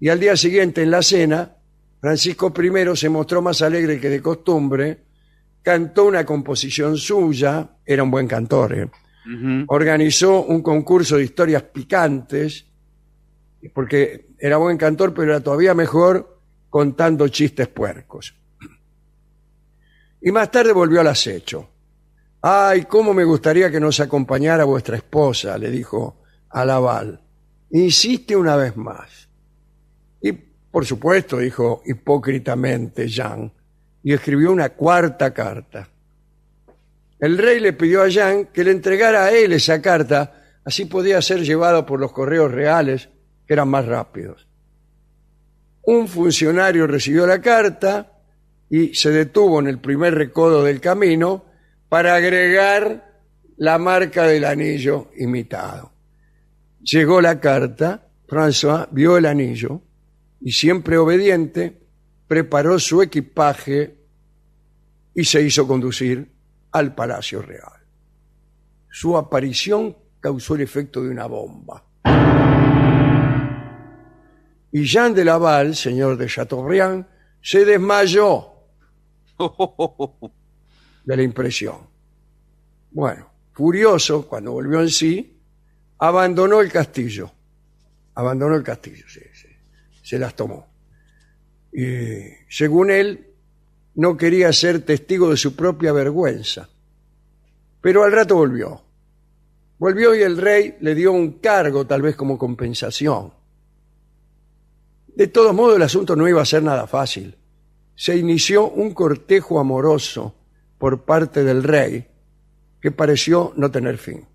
Y 0.00 0.08
al 0.08 0.18
día 0.18 0.36
siguiente, 0.36 0.82
en 0.82 0.90
la 0.90 1.00
cena, 1.02 1.54
Francisco 2.00 2.52
I 2.60 2.96
se 2.96 3.08
mostró 3.08 3.40
más 3.42 3.62
alegre 3.62 4.00
que 4.00 4.08
de 4.08 4.20
costumbre, 4.20 5.04
cantó 5.62 6.06
una 6.06 6.26
composición 6.26 6.96
suya, 6.96 7.76
era 7.86 8.02
un 8.02 8.10
buen 8.10 8.26
cantor, 8.26 8.76
¿eh? 8.76 8.90
Organizó 9.68 10.46
un 10.46 10.62
concurso 10.62 11.16
de 11.16 11.22
historias 11.22 11.62
picantes, 11.62 12.66
porque 13.72 14.30
era 14.36 14.56
buen 14.56 14.78
cantor, 14.78 15.14
pero 15.14 15.30
era 15.30 15.40
todavía 15.40 15.74
mejor 15.74 16.40
contando 16.68 17.28
chistes 17.28 17.68
puercos. 17.68 18.34
Y 20.20 20.32
más 20.32 20.50
tarde 20.50 20.72
volvió 20.72 21.00
al 21.02 21.06
acecho. 21.06 21.68
Ay, 22.42 22.84
cómo 22.84 23.12
me 23.12 23.24
gustaría 23.24 23.70
que 23.70 23.80
nos 23.80 24.00
acompañara 24.00 24.64
vuestra 24.64 24.96
esposa, 24.96 25.58
le 25.58 25.70
dijo 25.70 26.22
a 26.48 26.64
Laval. 26.64 27.20
Insiste 27.70 28.34
una 28.34 28.56
vez 28.56 28.76
más. 28.76 29.28
Y, 30.22 30.32
por 30.32 30.86
supuesto, 30.86 31.36
dijo 31.36 31.82
hipócritamente 31.84 33.08
Jean, 33.08 33.52
y 34.02 34.14
escribió 34.14 34.50
una 34.50 34.70
cuarta 34.70 35.34
carta. 35.34 35.86
El 37.18 37.36
rey 37.36 37.60
le 37.60 37.74
pidió 37.74 38.02
a 38.02 38.08
Jean 38.08 38.46
que 38.46 38.64
le 38.64 38.70
entregara 38.70 39.26
a 39.26 39.32
él 39.32 39.52
esa 39.52 39.82
carta, 39.82 40.60
así 40.64 40.86
podía 40.86 41.20
ser 41.20 41.42
llevado 41.42 41.84
por 41.84 42.00
los 42.00 42.10
correos 42.10 42.50
reales, 42.50 43.10
que 43.46 43.52
eran 43.52 43.68
más 43.68 43.84
rápidos. 43.84 44.48
Un 45.82 46.08
funcionario 46.08 46.86
recibió 46.86 47.26
la 47.26 47.42
carta 47.42 48.12
y 48.70 48.94
se 48.94 49.10
detuvo 49.10 49.60
en 49.60 49.66
el 49.66 49.78
primer 49.78 50.14
recodo 50.14 50.64
del 50.64 50.80
camino 50.80 51.49
para 51.90 52.14
agregar 52.14 53.04
la 53.56 53.76
marca 53.76 54.22
del 54.22 54.44
anillo 54.44 55.10
imitado. 55.18 55.92
Llegó 56.80 57.20
la 57.20 57.40
carta, 57.40 58.06
François 58.26 58.88
vio 58.92 59.18
el 59.18 59.26
anillo 59.26 59.82
y 60.40 60.52
siempre 60.52 60.96
obediente, 60.96 61.82
preparó 62.28 62.78
su 62.78 63.02
equipaje 63.02 63.96
y 65.12 65.24
se 65.24 65.42
hizo 65.42 65.66
conducir 65.66 66.30
al 66.70 66.94
Palacio 66.94 67.42
Real. 67.42 67.82
Su 68.88 69.16
aparición 69.16 69.96
causó 70.20 70.54
el 70.54 70.60
efecto 70.60 71.02
de 71.02 71.10
una 71.10 71.26
bomba. 71.26 71.84
Y 74.72 74.84
Jean 74.84 75.12
de 75.12 75.24
Laval, 75.24 75.74
señor 75.74 76.16
de 76.16 76.28
Chateaubriand, 76.28 77.04
se 77.42 77.64
desmayó 77.64 78.52
de 81.10 81.16
la 81.16 81.22
impresión. 81.24 81.78
Bueno, 82.92 83.26
furioso, 83.52 84.28
cuando 84.28 84.52
volvió 84.52 84.80
en 84.80 84.90
sí, 84.90 85.40
abandonó 85.98 86.60
el 86.60 86.70
castillo. 86.70 87.32
Abandonó 88.14 88.54
el 88.54 88.62
castillo, 88.62 89.04
sí, 89.08 89.20
sí. 89.34 89.48
Se 90.04 90.20
las 90.20 90.36
tomó. 90.36 90.68
Y 91.72 92.28
según 92.48 92.92
él, 92.92 93.26
no 93.96 94.16
quería 94.16 94.52
ser 94.52 94.82
testigo 94.82 95.30
de 95.30 95.36
su 95.36 95.56
propia 95.56 95.92
vergüenza. 95.92 96.68
Pero 97.80 98.04
al 98.04 98.12
rato 98.12 98.36
volvió. 98.36 98.80
Volvió 99.78 100.14
y 100.14 100.22
el 100.22 100.36
rey 100.36 100.76
le 100.80 100.94
dio 100.94 101.10
un 101.10 101.40
cargo, 101.40 101.88
tal 101.88 102.02
vez 102.02 102.14
como 102.14 102.38
compensación. 102.38 103.32
De 105.08 105.26
todos 105.26 105.52
modos, 105.52 105.74
el 105.74 105.82
asunto 105.82 106.14
no 106.14 106.28
iba 106.28 106.40
a 106.40 106.46
ser 106.46 106.62
nada 106.62 106.86
fácil. 106.86 107.36
Se 107.96 108.16
inició 108.16 108.68
un 108.68 108.94
cortejo 108.94 109.58
amoroso 109.58 110.36
por 110.80 111.04
parte 111.04 111.44
del 111.44 111.62
rey 111.62 112.08
que 112.80 112.90
pareció 112.90 113.52
no 113.56 113.70
tener 113.70 113.98
fin. 113.98 114.26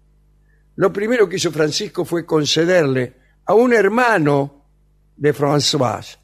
Lo 0.76 0.94
primero 0.94 1.28
que 1.28 1.38
hizo 1.38 1.52
Francisco 1.52 2.06
fue 2.06 2.24
concederle 2.24 3.16
a 3.46 3.56
un 3.56 3.74
hermano 3.74 4.64
de 5.18 5.34
François 5.34 6.20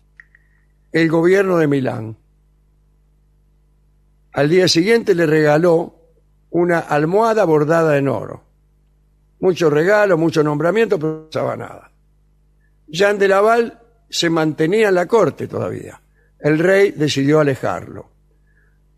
el 0.92 1.10
gobierno 1.10 1.58
de 1.58 1.68
Milán. 1.68 2.18
Al 4.34 4.48
día 4.48 4.68
siguiente 4.68 5.16
le 5.16 5.26
regaló 5.26 5.96
una 6.52 6.80
almohada 6.80 7.44
bordada 7.44 7.98
en 7.98 8.08
oro. 8.08 8.44
Mucho 9.40 9.72
regalo, 9.72 10.20
mucho 10.20 10.44
nombramiento, 10.44 11.00
pero 11.00 11.14
no 11.14 11.30
pasaba 11.30 11.58
nada. 11.58 11.92
Jean 12.88 13.18
de 13.18 13.28
Laval 13.28 13.82
se 14.08 14.30
mantenía 14.30 14.90
en 14.90 14.96
la 14.96 15.08
corte 15.08 15.48
todavía. 15.48 16.00
El 16.38 16.60
rey 16.60 16.92
decidió 16.92 17.40
alejarlo. 17.40 18.12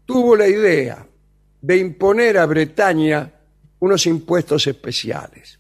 Tuvo 0.06 0.36
la 0.36 0.48
idea 0.48 1.08
de 1.64 1.78
imponer 1.78 2.38
a 2.38 2.45
Bretaña 2.45 3.32
unos 3.80 4.05
impuestos 4.05 4.68
especiales. 4.68 5.59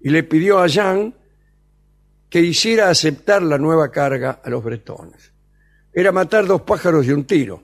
Y 0.00 0.08
le 0.08 0.22
pidió 0.22 0.60
a 0.60 0.68
Jean 0.68 1.12
que 2.30 2.40
hiciera 2.40 2.88
aceptar 2.88 3.42
la 3.42 3.58
nueva 3.58 3.90
carga 3.90 4.40
a 4.42 4.48
los 4.48 4.62
bretones. 4.62 5.32
Era 5.92 6.12
matar 6.12 6.46
dos 6.46 6.62
pájaros 6.62 7.04
de 7.04 7.12
un 7.12 7.24
tiro. 7.24 7.60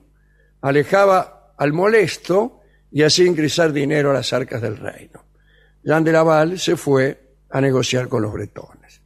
Alejaba 0.59 1.53
al 1.57 1.71
molesto 1.71 2.59
y 2.91 3.03
así 3.03 3.25
ingresar 3.25 3.71
dinero 3.71 4.11
a 4.11 4.15
las 4.15 4.33
arcas 4.33 4.61
del 4.61 4.75
reino. 4.75 5.23
Jean 5.81 6.03
de 6.03 6.11
Laval 6.11 6.59
se 6.59 6.75
fue 6.75 7.35
a 7.49 7.61
negociar 7.61 8.09
con 8.09 8.23
los 8.23 8.33
bretones. 8.33 9.01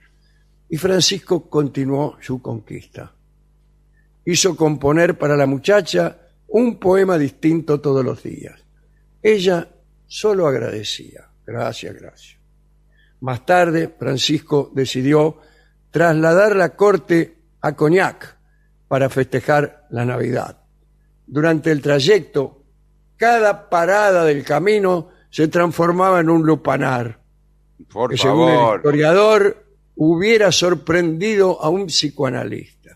Y 0.67 0.77
Francisco 0.77 1.47
continuó 1.47 2.17
su 2.21 2.41
conquista. 2.41 3.13
Hizo 4.25 4.55
componer 4.55 5.15
para 5.15 5.37
la 5.37 5.45
muchacha 5.45 6.22
un 6.53 6.77
poema 6.77 7.17
distinto 7.17 7.81
todos 7.81 8.05
los 8.05 8.21
días. 8.21 8.63
Ella 9.23 9.67
solo 10.05 10.47
agradecía. 10.47 11.27
Gracias, 11.45 11.95
gracias. 11.95 12.39
Más 13.21 13.43
tarde, 13.45 13.93
Francisco 13.97 14.71
decidió 14.73 15.37
trasladar 15.89 16.55
la 16.55 16.75
corte 16.75 17.37
a 17.61 17.75
Cognac 17.75 18.37
para 18.87 19.09
festejar 19.09 19.87
la 19.89 20.05
Navidad. 20.05 20.61
Durante 21.25 21.71
el 21.71 21.81
trayecto, 21.81 22.63
cada 23.17 23.69
parada 23.69 24.23
del 24.23 24.43
camino 24.43 25.09
se 25.31 25.47
transformaba 25.47 26.19
en 26.19 26.29
un 26.29 26.45
lupanar, 26.45 27.19
Por 27.91 28.11
que 28.11 28.17
según 28.17 28.51
el 28.51 28.75
historiador 28.75 29.65
hubiera 29.95 30.51
sorprendido 30.51 31.59
a 31.59 31.69
un 31.69 31.87
psicoanalista. 31.87 32.95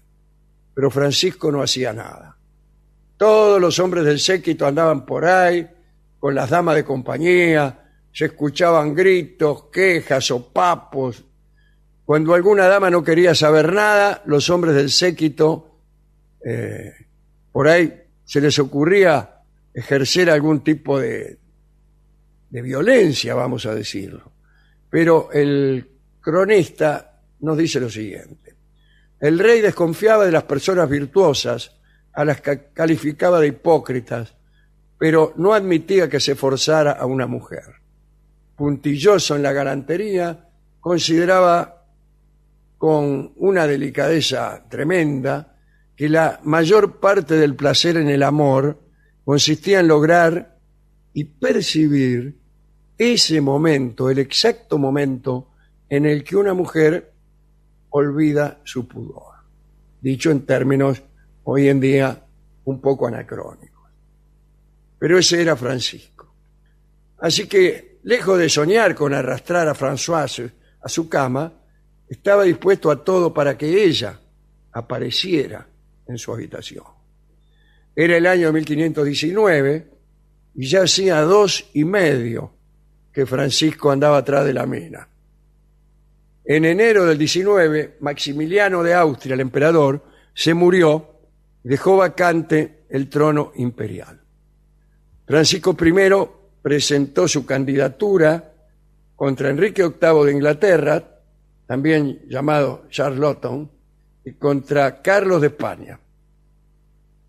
Pero 0.76 0.92
Francisco 0.92 1.52
no 1.52 1.64
hacía 1.64 1.92
nada. 1.92 2.37
Todos 3.18 3.60
los 3.60 3.80
hombres 3.80 4.06
del 4.06 4.19
séquito 4.19 4.65
andaban 4.65 5.06
por 5.06 5.26
ahí, 5.26 5.68
con 6.19 6.35
las 6.35 6.49
damas 6.49 6.76
de 6.76 6.84
compañía, 6.84 7.84
se 8.11 8.26
escuchaban 8.26 8.94
gritos, 8.94 9.65
quejas 9.72 10.31
o 10.31 10.52
papos. 10.52 11.23
Cuando 12.06 12.34
alguna 12.34 12.68
dama 12.68 12.89
no 12.89 13.03
quería 13.03 13.35
saber 13.35 13.73
nada, 13.73 14.22
los 14.26 14.49
hombres 14.49 14.76
del 14.76 14.89
séquito 14.89 15.80
eh, 16.45 16.94
por 17.52 17.68
ahí 17.68 17.94
se 18.23 18.39
les 18.39 18.57
ocurría 18.60 19.41
ejercer 19.73 20.30
algún 20.30 20.64
tipo 20.64 20.99
de, 20.99 21.38
de 22.49 22.61
violencia, 22.61 23.35
vamos 23.35 23.65
a 23.65 23.76
decirlo. 23.76 24.31
Pero 24.89 25.30
el 25.31 25.89
cronista 26.22 27.19
nos 27.39 27.57
dice 27.57 27.80
lo 27.80 27.89
siguiente. 27.89 28.56
El 29.19 29.39
rey 29.39 29.61
desconfiaba 29.61 30.26
de 30.26 30.31
las 30.31 30.44
personas 30.44 30.89
virtuosas, 30.89 31.77
a 32.18 32.26
las 32.26 32.41
que 32.41 32.69
calificaba 32.73 33.39
de 33.39 33.49
hipócritas, 33.49 34.34
pero 34.98 35.34
no 35.38 35.53
admitía 35.53 36.10
que 36.10 36.19
se 36.19 36.34
forzara 36.34 36.94
a 36.94 37.06
una 37.06 37.27
mujer. 37.27 37.76
Puntilloso 38.56 39.35
en 39.35 39.44
la 39.44 39.53
galantería, 39.53 40.49
consideraba 40.80 41.85
con 42.80 43.34
una 43.35 43.68
delicadeza 43.68 44.65
tremenda 44.68 45.57
que 45.95 46.10
la 46.10 46.39
mayor 46.44 46.99
parte 46.99 47.35
del 47.35 47.56
placer 47.56 47.98
en 47.98 48.10
el 48.10 48.23
amor 48.23 48.80
consistía 49.23 49.81
en 49.81 49.88
lograr 49.88 50.57
y 51.14 51.23
percibir 51.23 52.35
ese 52.98 53.41
momento, 53.41 54.10
el 54.10 54.18
exacto 54.18 54.80
momento 54.80 55.52
en 55.88 56.07
el 56.07 56.23
que 56.23 56.35
una 56.35 56.56
mujer 56.56 57.14
olvida 57.91 58.60
su 58.64 58.88
pudor. 58.88 59.35
Dicho 60.02 60.31
en 60.31 60.48
términos 60.48 61.03
hoy 61.49 61.69
en 61.69 61.80
día 61.80 62.26
un 62.65 62.82
poco 62.82 63.07
anacrónicos. 63.07 63.90
Pero 64.99 65.18
ese 65.18 65.41
era 65.41 65.56
Francisco. 65.56 66.34
Así 67.19 67.48
que, 67.48 67.99
lejos 68.03 68.38
de 68.38 68.49
soñar 68.49 68.94
con 68.94 69.14
arrastrar 69.14 69.65
a 69.69 69.74
Françoise 69.74 70.52
a 70.82 70.90
su 70.90 71.07
cama, 71.07 71.53
estaba 72.10 72.44
dispuesto 72.44 72.91
a 72.91 73.02
todo 73.02 73.34
para 73.34 73.57
que 73.57 73.86
ella 73.86 74.19
apareciera 74.74 75.65
en 76.06 76.18
su 76.18 76.34
habitación. 76.34 76.84
Era 77.95 78.18
el 78.18 78.26
año 78.26 78.52
1519 78.52 79.88
y 80.56 80.68
ya 80.68 80.82
hacía 80.82 81.22
dos 81.22 81.69
y 81.74 81.86
medio 81.86 82.52
que 83.14 83.26
Francisco 83.26 83.90
andaba 83.90 84.18
atrás 84.18 84.44
de 84.45 84.53
la 84.53 84.65
mina. 84.65 85.07
En 86.44 86.65
enero 86.65 87.06
del 87.06 87.18
19, 87.18 87.99
Maximiliano 88.02 88.84
de 88.84 88.94
Austria, 88.94 89.36
el 89.36 89.41
emperador, 89.41 90.03
se 90.34 90.53
murió 90.53 91.16
dejó 91.68 91.98
vacante 91.98 92.85
el 92.89 93.10
trono 93.10 93.52
imperial. 93.56 94.22
Francisco 95.26 95.76
I 95.80 95.94
presentó 96.61 97.27
su 97.27 97.45
candidatura 97.45 98.53
contra 99.15 99.49
Enrique 99.49 99.84
VIII 99.84 100.26
de 100.26 100.31
Inglaterra, 100.31 101.03
también 101.65 102.22
llamado 102.30 102.85
Charlottetown, 102.89 103.69
y 104.23 104.34
contra 104.34 105.02
Carlos 105.02 105.41
de 105.41 105.48
España. 105.48 105.99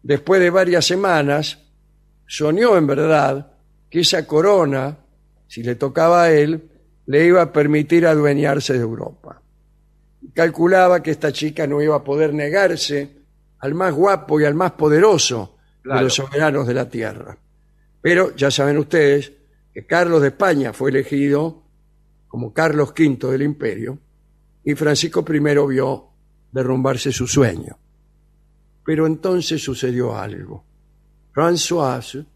Después 0.03 0.41
de 0.41 0.51
varias 0.51 0.85
semanas, 0.85 1.59
soñó 2.25 2.77
en 2.77 2.87
verdad 2.87 3.53
que 3.91 4.01
esa 4.01 4.25
corona, 4.25 4.99
si 5.49 5.65
le 5.65 5.75
tocaba 5.75 6.25
a 6.25 6.31
él, 6.31 6.71
le 7.07 7.27
iba 7.27 7.43
a 7.43 7.53
permitir 7.53 8.07
adueñarse 8.07 8.75
de 8.75 8.81
Europa. 8.81 9.43
Calculaba 10.33 11.03
que 11.03 11.11
esta 11.11 11.33
chica 11.33 11.67
no 11.67 11.83
iba 11.83 11.97
a 11.97 12.05
poder 12.05 12.33
negarse 12.33 13.18
al 13.61 13.75
más 13.75 13.93
guapo 13.93 14.41
y 14.41 14.45
al 14.45 14.55
más 14.55 14.73
poderoso 14.73 15.57
de 15.85 16.03
los 16.03 16.15
soberanos 16.15 16.67
de 16.67 16.75
la 16.75 16.89
tierra. 16.89 17.37
Pero 18.01 18.35
ya 18.37 18.51
saben 18.51 18.79
ustedes 18.79 19.33
que 19.73 19.87
Carlos 19.87 20.23
de 20.23 20.29
España 20.29 20.73
fue 20.73 20.91
elegido 20.91 21.63
como 22.29 22.53
Carlos 22.53 22.91
V 22.91 23.31
del 23.33 23.43
imperio 23.43 23.99
y 24.65 24.75
Francisco 24.75 25.25
I 25.29 25.39
vio 25.39 26.09
derrumbarse 26.53 27.13
su 27.13 27.27
sueño. 27.27 27.79
Pero 28.85 29.07
entonces 29.07 29.63
sucedió 29.63 30.17
algo. 30.17 30.65
François, 31.35 32.27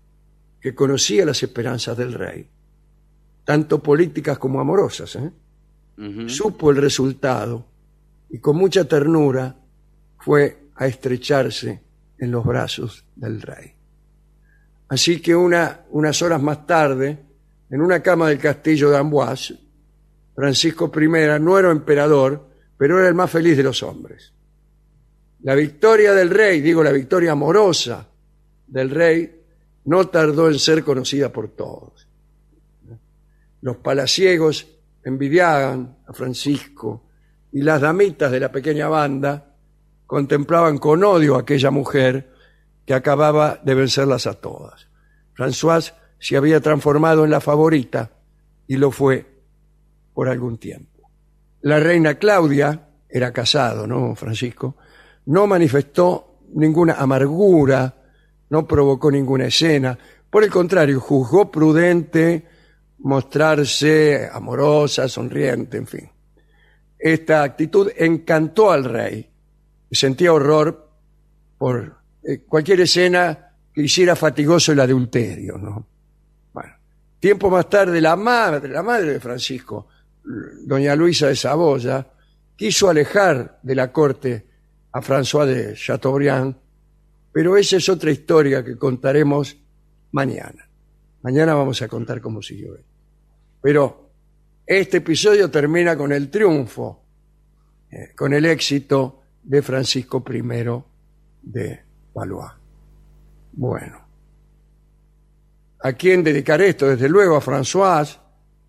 que 0.61 0.75
conocía 0.75 1.25
las 1.25 1.43
esperanzas 1.43 1.97
del 1.97 2.13
rey, 2.13 2.49
tanto 3.45 3.83
políticas 3.83 4.39
como 4.39 4.61
amorosas, 4.61 5.17
¿eh? 5.17 5.33
supo 6.27 6.71
el 6.71 6.77
resultado 6.77 7.67
y 8.31 8.39
con 8.39 8.57
mucha 8.57 8.85
ternura 8.85 9.57
fue 10.19 10.62
a 10.77 10.87
estrecharse 10.87 11.83
en 12.19 12.31
los 12.31 12.45
brazos 12.45 13.05
del 13.17 13.41
rey. 13.43 13.75
Así 14.89 15.21
que 15.21 15.35
una, 15.35 15.81
unas 15.91 16.21
horas 16.23 16.43
más 16.43 16.67
tarde, 16.67 17.19
en 17.71 17.81
una 17.81 18.01
cama 18.01 18.29
del 18.29 18.39
castillo 18.39 18.91
de 18.91 18.99
Amboise, 18.99 19.59
Francisco 20.35 20.91
I 20.95 21.09
no 21.41 21.59
era 21.59 21.71
emperador, 21.71 22.49
pero 22.77 22.99
era 22.99 23.09
el 23.09 23.15
más 23.15 23.31
feliz 23.31 23.57
de 23.57 23.63
los 23.63 23.83
hombres. 23.83 24.33
La 25.43 25.55
victoria 25.55 26.13
del 26.15 26.31
rey, 26.31 26.61
digo 26.61 26.83
la 26.83 26.93
victoria 26.93 27.33
amorosa 27.33 28.07
del 28.67 28.91
rey, 28.91 29.41
no 29.85 30.09
tardó 30.09 30.49
en 30.49 30.59
ser 30.59 30.85
conocida 30.85 31.33
por 31.33 31.49
todos. 31.49 32.07
Los 33.63 33.77
palaciegos 33.79 34.67
envidiaban 35.05 35.99
a 36.07 36.13
Francisco 36.13 37.09
y 37.53 37.63
las 37.63 37.81
damitas 37.81 38.31
de 38.31 38.41
la 38.41 38.53
pequeña 38.53 38.89
banda 38.89 39.52
contemplaban 40.13 40.77
con 40.77 41.03
odio 41.05 41.37
aquella 41.37 41.71
mujer 41.71 42.35
que 42.85 42.93
acababa 42.93 43.59
de 43.65 43.75
vencerlas 43.75 44.27
a 44.27 44.35
todas. 44.35 44.87
François 45.35 45.95
se 46.19 46.37
había 46.37 46.61
transformado 46.61 47.25
en 47.25 47.31
la 47.31 47.41
favorita 47.41 48.11
y 48.67 48.77
lo 48.77 48.91
fue 48.91 49.25
por 50.13 50.29
algún 50.29 50.59
tiempo. 50.59 51.09
La 51.63 51.81
reina 51.81 52.17
Claudia, 52.17 52.89
era 53.09 53.33
casado, 53.33 53.87
¿no, 53.87 54.15
Francisco? 54.15 54.77
No 55.25 55.47
manifestó 55.47 56.41
ninguna 56.57 56.93
amargura, 56.93 57.95
no 58.51 58.69
provocó 58.69 59.11
ninguna 59.11 59.47
escena. 59.47 59.99
Por 60.29 60.45
el 60.45 60.51
contrario, 60.51 61.01
juzgó 61.01 61.51
prudente 61.51 62.47
mostrarse 62.99 64.29
amorosa, 64.31 65.09
sonriente, 65.09 65.79
en 65.79 65.87
fin. 65.87 66.11
Esta 66.99 67.43
actitud 67.45 67.91
encantó 67.97 68.71
al 68.71 68.85
rey 68.85 69.32
sentía 69.95 70.33
horror 70.33 70.89
por 71.59 71.97
eh, 72.23 72.43
cualquier 72.49 72.81
escena 72.81 73.53
que 73.73 73.83
hiciera 73.83 74.17
fatigoso 74.17 74.73
el 74.73 74.81
adulterio, 74.81 75.59
¿no? 75.59 75.87
Bueno, 76.53 76.75
tiempo 77.19 77.51
más 77.51 77.69
tarde 77.69 78.01
la 78.01 78.17
madre, 78.17 78.69
la 78.69 78.83
madre 78.83 79.13
de 79.13 79.21
Francisco, 79.21 79.89
doña 80.65 80.95
Luisa 80.95 81.29
de 81.29 81.37
Saboya, 81.37 82.07
quiso 82.57 82.89
alejar 82.89 83.59
de 83.63 83.75
la 83.75 83.91
corte 83.93 84.47
a 84.93 85.01
François 85.01 85.47
de 85.47 85.75
Chateaubriand, 85.75 86.55
pero 87.33 87.57
esa 87.57 87.77
es 87.77 87.89
otra 87.89 88.11
historia 88.11 88.63
que 88.63 88.77
contaremos 88.77 89.57
mañana. 90.13 90.69
Mañana 91.23 91.55
vamos 91.55 91.81
a 91.83 91.89
contar 91.89 92.21
cómo 92.21 92.43
siguió 92.43 92.75
él. 92.75 92.85
Pero 93.61 94.11
este 94.67 94.99
episodio 94.99 95.51
termina 95.51 95.97
con 95.97 96.13
el 96.13 96.31
triunfo, 96.31 97.05
eh, 97.91 98.13
con 98.15 98.35
el 98.35 98.45
éxito 98.45 99.22
de 99.43 99.63
Francisco 99.63 100.25
I 100.29 100.43
de 101.43 101.81
Valois. 102.15 102.53
Bueno. 103.53 104.01
¿A 105.85 105.93
quién 105.95 106.23
dedicar 106.23 106.61
esto? 106.61 106.87
Desde 106.87 107.09
luego 107.09 107.37
a 107.37 107.41
François, 107.41 108.19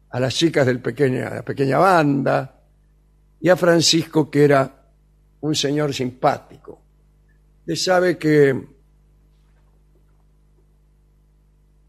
a 0.10 0.20
las 0.20 0.36
chicas 0.36 0.66
del 0.66 0.80
pequeña, 0.80 1.30
de 1.30 1.36
la 1.38 1.46
pequeña 1.46 1.78
banda 1.78 2.60
y 3.40 3.50
a 3.50 3.56
Francisco, 3.56 4.30
que 4.32 4.46
era 4.46 4.84
un 5.42 5.56
señor 5.56 5.94
simpático. 5.94 6.82
Usted 7.60 7.76
sabe 7.76 8.18
que 8.18 8.68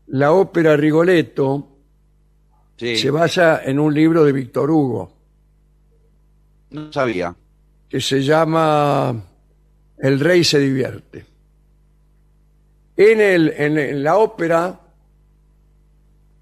la 0.09 0.33
ópera 0.33 0.77
Rigoletto 0.77 1.69
se 2.77 3.11
basa 3.11 3.65
en 3.65 3.79
un 3.79 3.95
libro 3.95 4.25
de 4.25 4.33
Víctor 4.33 4.71
Hugo. 4.71 5.13
No 6.71 6.93
sabía. 6.93 7.35
Que 7.89 8.01
se 8.01 8.23
llama 8.23 9.25
El 9.99 10.21
rey 10.21 10.43
se 10.45 10.59
divierte. 10.59 11.27
En, 12.97 13.21
el, 13.21 13.49
en 13.57 14.03
la 14.03 14.17
ópera 14.17 14.81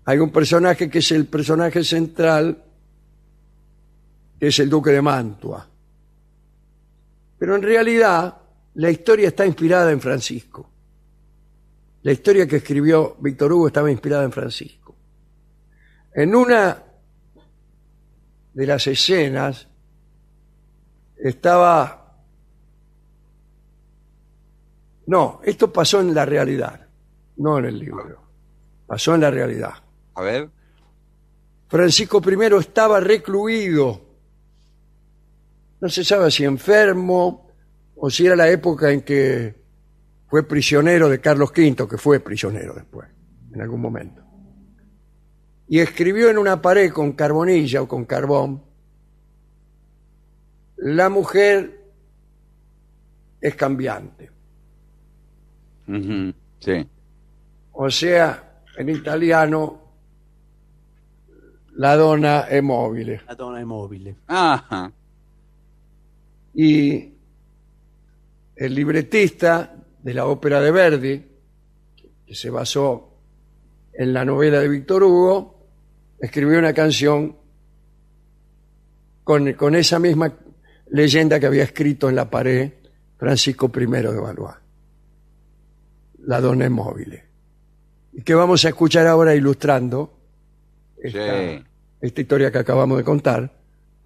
hay 0.05 0.19
un 0.19 0.31
personaje 0.31 0.90
que 0.90 0.98
es 0.98 1.12
el 1.12 1.27
personaje 1.27 1.85
central, 1.85 2.62
que 4.39 4.47
es 4.48 4.59
el 4.59 4.69
duque 4.69 4.90
de 4.90 5.01
Mantua. 5.02 5.66
Pero 7.39 7.56
en 7.56 7.62
realidad 7.62 8.36
la 8.74 8.90
historia 8.90 9.28
está 9.28 9.47
inspirada 9.47 9.90
en 9.90 10.01
Francisco. 10.01 10.69
La 12.02 12.12
historia 12.12 12.47
que 12.47 12.56
escribió 12.56 13.16
Víctor 13.20 13.52
Hugo 13.52 13.69
estaba 13.69 13.90
inspirada 13.90 14.24
en 14.24 14.32
Francisco. 14.32 14.97
En 16.14 16.35
una 16.35 16.82
de 18.52 18.66
las 18.66 18.86
escenas 18.86 19.69
estaba... 21.28 21.99
No, 25.07 25.40
esto 25.44 25.73
pasó 25.73 26.01
en 26.01 26.15
la 26.15 26.24
realidad, 26.24 26.86
no 27.36 27.59
en 27.59 27.65
el 27.66 27.78
libro. 27.78 28.20
Pasó 28.86 29.15
en 29.15 29.23
la 29.23 29.31
realidad. 29.31 29.74
A 30.15 30.23
ver. 30.23 30.49
Francisco 31.69 32.23
I 32.24 32.59
estaba 32.59 33.01
recluido 33.01 34.12
no 35.82 35.89
se 35.89 36.05
sabe 36.05 36.31
si 36.31 36.44
enfermo 36.44 37.49
o 37.97 38.09
si 38.09 38.24
era 38.24 38.36
la 38.36 38.49
época 38.49 38.93
en 38.93 39.03
que 39.03 39.53
fue 40.28 40.47
prisionero 40.47 41.09
de 41.09 41.20
Carlos 41.20 41.51
V, 41.51 41.89
que 41.89 41.99
fue 41.99 42.20
prisionero 42.20 42.73
después, 42.73 43.09
en 43.53 43.61
algún 43.61 43.81
momento. 43.81 44.23
Y 45.66 45.81
escribió 45.81 46.31
en 46.31 46.39
una 46.39 46.62
pared 46.62 46.93
con 46.93 47.12
carbonilla 47.15 47.82
o 47.82 47.89
con 47.89 48.05
carbón, 48.05 48.62
la 50.84 51.09
mujer 51.09 51.80
es 53.40 53.54
cambiante. 53.54 54.30
Ujú, 55.86 56.32
Sí. 56.59 56.86
O 57.72 57.90
sea, 57.90 58.62
en 58.76 58.88
italiano, 58.88 59.80
la 61.74 61.96
donna 61.96 62.46
è 62.46 62.60
mobile. 62.60 63.22
La 63.26 63.34
dona 63.34 63.60
es 63.60 63.66
móvil. 63.66 64.14
Ajá. 64.26 64.92
Y 66.54 67.12
el 68.56 68.74
libretista 68.74 69.74
de 70.02 70.14
la 70.14 70.26
ópera 70.26 70.60
de 70.60 70.70
Verdi, 70.70 71.26
que 72.26 72.34
se 72.34 72.50
basó 72.50 73.09
en 73.92 74.12
la 74.12 74.24
novela 74.24 74.60
de 74.60 74.68
Víctor 74.68 75.02
Hugo, 75.04 75.66
escribió 76.20 76.59
una 76.59 76.72
canción 76.74 77.36
con, 79.24 79.52
con 79.54 79.74
esa 79.74 79.98
misma 79.98 80.32
leyenda 80.93 81.40
que 81.40 81.47
había 81.47 81.64
escrito 81.64 82.09
en 82.09 82.16
la 82.16 82.28
pared 82.31 82.70
Francisco 83.19 83.70
I 83.74 83.86
de 83.86 84.20
Valois. 84.20 84.56
La 86.24 86.40
donna 86.40 86.64
è 86.66 86.69
mobile. 86.70 87.24
Y 88.12 88.23
que 88.23 88.35
vamos 88.35 88.64
a 88.64 88.69
escuchar 88.69 89.06
ahora 89.06 89.35
ilustrando 89.35 90.12
esta, 90.97 91.19
Sí. 91.59 91.64
esta 92.01 92.20
historia 92.20 92.51
que 92.52 92.59
acabamos 92.59 92.98
de 92.98 93.05
contar 93.05 93.51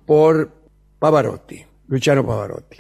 por 0.07 0.51
Pavarotti, 0.99 1.65
Luciano 1.89 2.25
Pavarotti. 2.25 2.77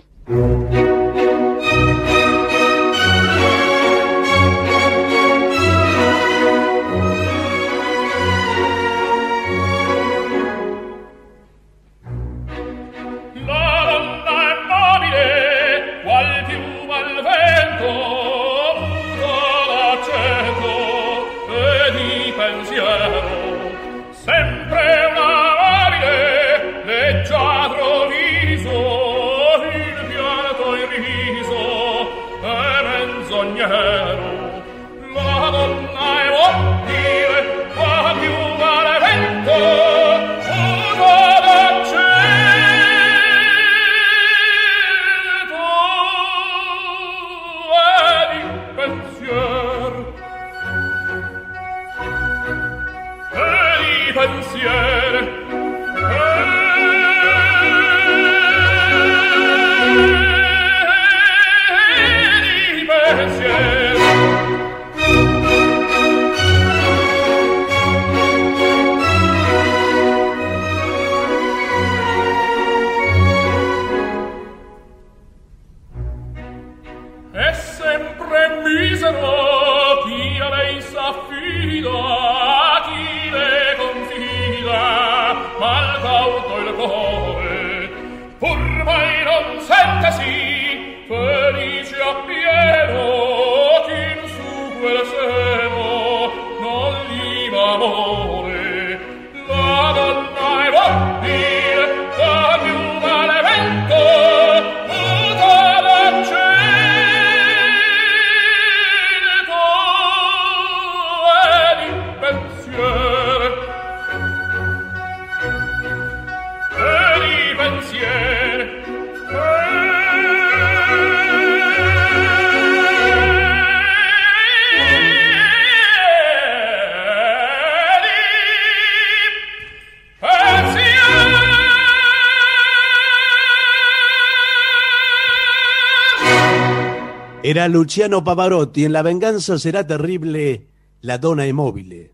Era 137.48 137.68
Luciano 137.68 138.24
Pavarotti. 138.24 138.86
En 138.86 138.92
La 138.92 139.02
venganza 139.02 139.56
será 139.56 139.86
terrible. 139.86 140.66
La 141.00 141.18
dona 141.18 141.46
es 141.46 141.54
móvil. 141.54 142.10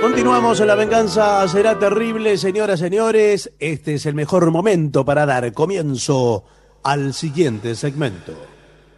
Continuamos 0.00 0.60
en 0.60 0.66
La 0.68 0.76
venganza 0.76 1.48
será 1.48 1.76
terrible, 1.80 2.38
señoras, 2.38 2.78
señores. 2.78 3.52
Este 3.58 3.94
es 3.94 4.06
el 4.06 4.14
mejor 4.14 4.52
momento 4.52 5.04
para 5.04 5.26
dar 5.26 5.52
comienzo 5.52 6.44
al 6.84 7.12
siguiente 7.12 7.74
segmento. 7.74 8.51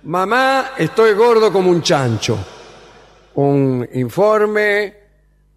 Mamá, 0.05 0.73
estoy 0.77 1.15
gordo 1.15 1.51
como 1.53 1.71
un 1.71 1.81
chancho. 1.83 2.39
Un 3.37 3.89
informe 3.95 4.95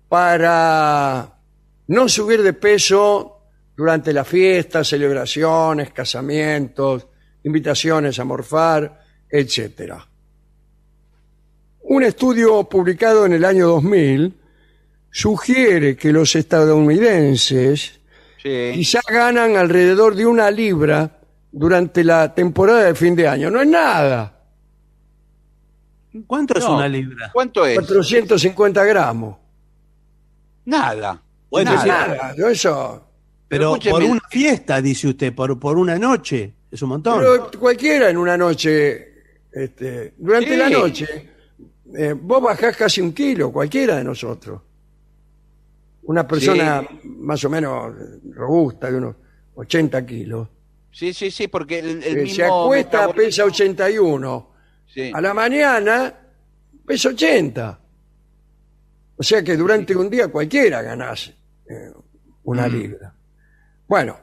para 0.07 1.29
no 1.87 2.07
subir 2.09 2.41
de 2.41 2.53
peso 2.53 3.41
durante 3.75 4.13
las 4.13 4.27
fiestas, 4.27 4.87
celebraciones, 4.87 5.91
casamientos, 5.91 7.07
invitaciones 7.43 8.17
a 8.19 8.23
morfar, 8.23 9.01
etc. 9.29 9.93
Un 11.81 12.03
estudio 12.03 12.63
publicado 12.63 13.25
en 13.25 13.33
el 13.33 13.43
año 13.45 13.67
2000 13.67 14.33
sugiere 15.11 15.95
que 15.97 16.11
los 16.11 16.35
estadounidenses 16.35 17.99
Sí. 18.41 18.71
quizá 18.75 19.01
ganan 19.09 19.57
alrededor 19.57 20.15
de 20.15 20.25
una 20.25 20.49
libra 20.51 21.19
durante 21.51 22.03
la 22.03 22.33
temporada 22.33 22.83
de 22.85 22.95
fin 22.95 23.15
de 23.15 23.27
año. 23.27 23.49
No 23.51 23.59
es 23.61 23.67
nada. 23.67 24.36
¿Cuánto 26.25 26.57
es 26.57 26.65
una 26.65 26.87
libra? 26.87 27.29
¿Cuánto 27.33 27.65
es? 27.65 27.75
450 27.75 28.83
gramos. 28.85 29.37
Nada. 30.65 31.21
Bueno, 31.49 31.73
Nada. 31.73 32.35
yo 32.35 32.47
eso. 32.49 33.03
Pero 33.47 33.77
por 33.89 34.03
una 34.03 34.21
fiesta, 34.29 34.81
dice 34.81 35.07
usted, 35.07 35.33
por, 35.33 35.57
por 35.59 35.77
una 35.77 35.97
noche, 35.97 36.53
es 36.69 36.81
un 36.81 36.89
montón. 36.89 37.19
Pero 37.19 37.49
cualquiera 37.59 38.09
en 38.09 38.17
una 38.17 38.35
noche, 38.37 39.13
este, 39.51 40.13
durante 40.17 40.49
Sí. 40.51 40.57
la 40.57 40.69
noche, 40.69 41.29
eh, 41.95 42.13
vos 42.19 42.41
bajás 42.41 42.75
casi 42.75 42.99
un 42.99 43.13
kilo, 43.13 43.51
cualquiera 43.51 43.95
de 43.95 44.03
nosotros. 44.03 44.61
Una 46.03 46.27
persona 46.27 46.85
más 47.03 47.43
o 47.45 47.49
menos 47.49 47.93
robusta, 48.33 48.89
de 48.91 48.97
unos 48.97 49.15
80 49.55 50.05
kilos. 50.05 50.47
Sí, 50.91 51.13
sí, 51.13 51.31
sí, 51.31 51.47
porque 51.47 51.79
el, 51.79 52.03
el 52.03 52.17
Eh, 52.17 52.21
mismo 52.23 52.35
se 52.35 52.43
acuesta, 52.45 53.07
metabolismo- 53.07 53.15
pesa 53.15 53.45
81. 53.45 54.49
Sí. 54.87 55.11
A 55.13 55.21
la 55.21 55.33
mañana, 55.33 56.13
pesa 56.85 57.09
80. 57.09 57.79
O 59.17 59.23
sea 59.23 59.43
que 59.43 59.55
durante 59.57 59.95
un 59.95 60.09
día 60.09 60.27
cualquiera 60.29 60.81
ganás 60.81 61.33
eh, 61.69 61.91
una 62.43 62.67
libra. 62.67 63.13
Bueno, 63.87 64.17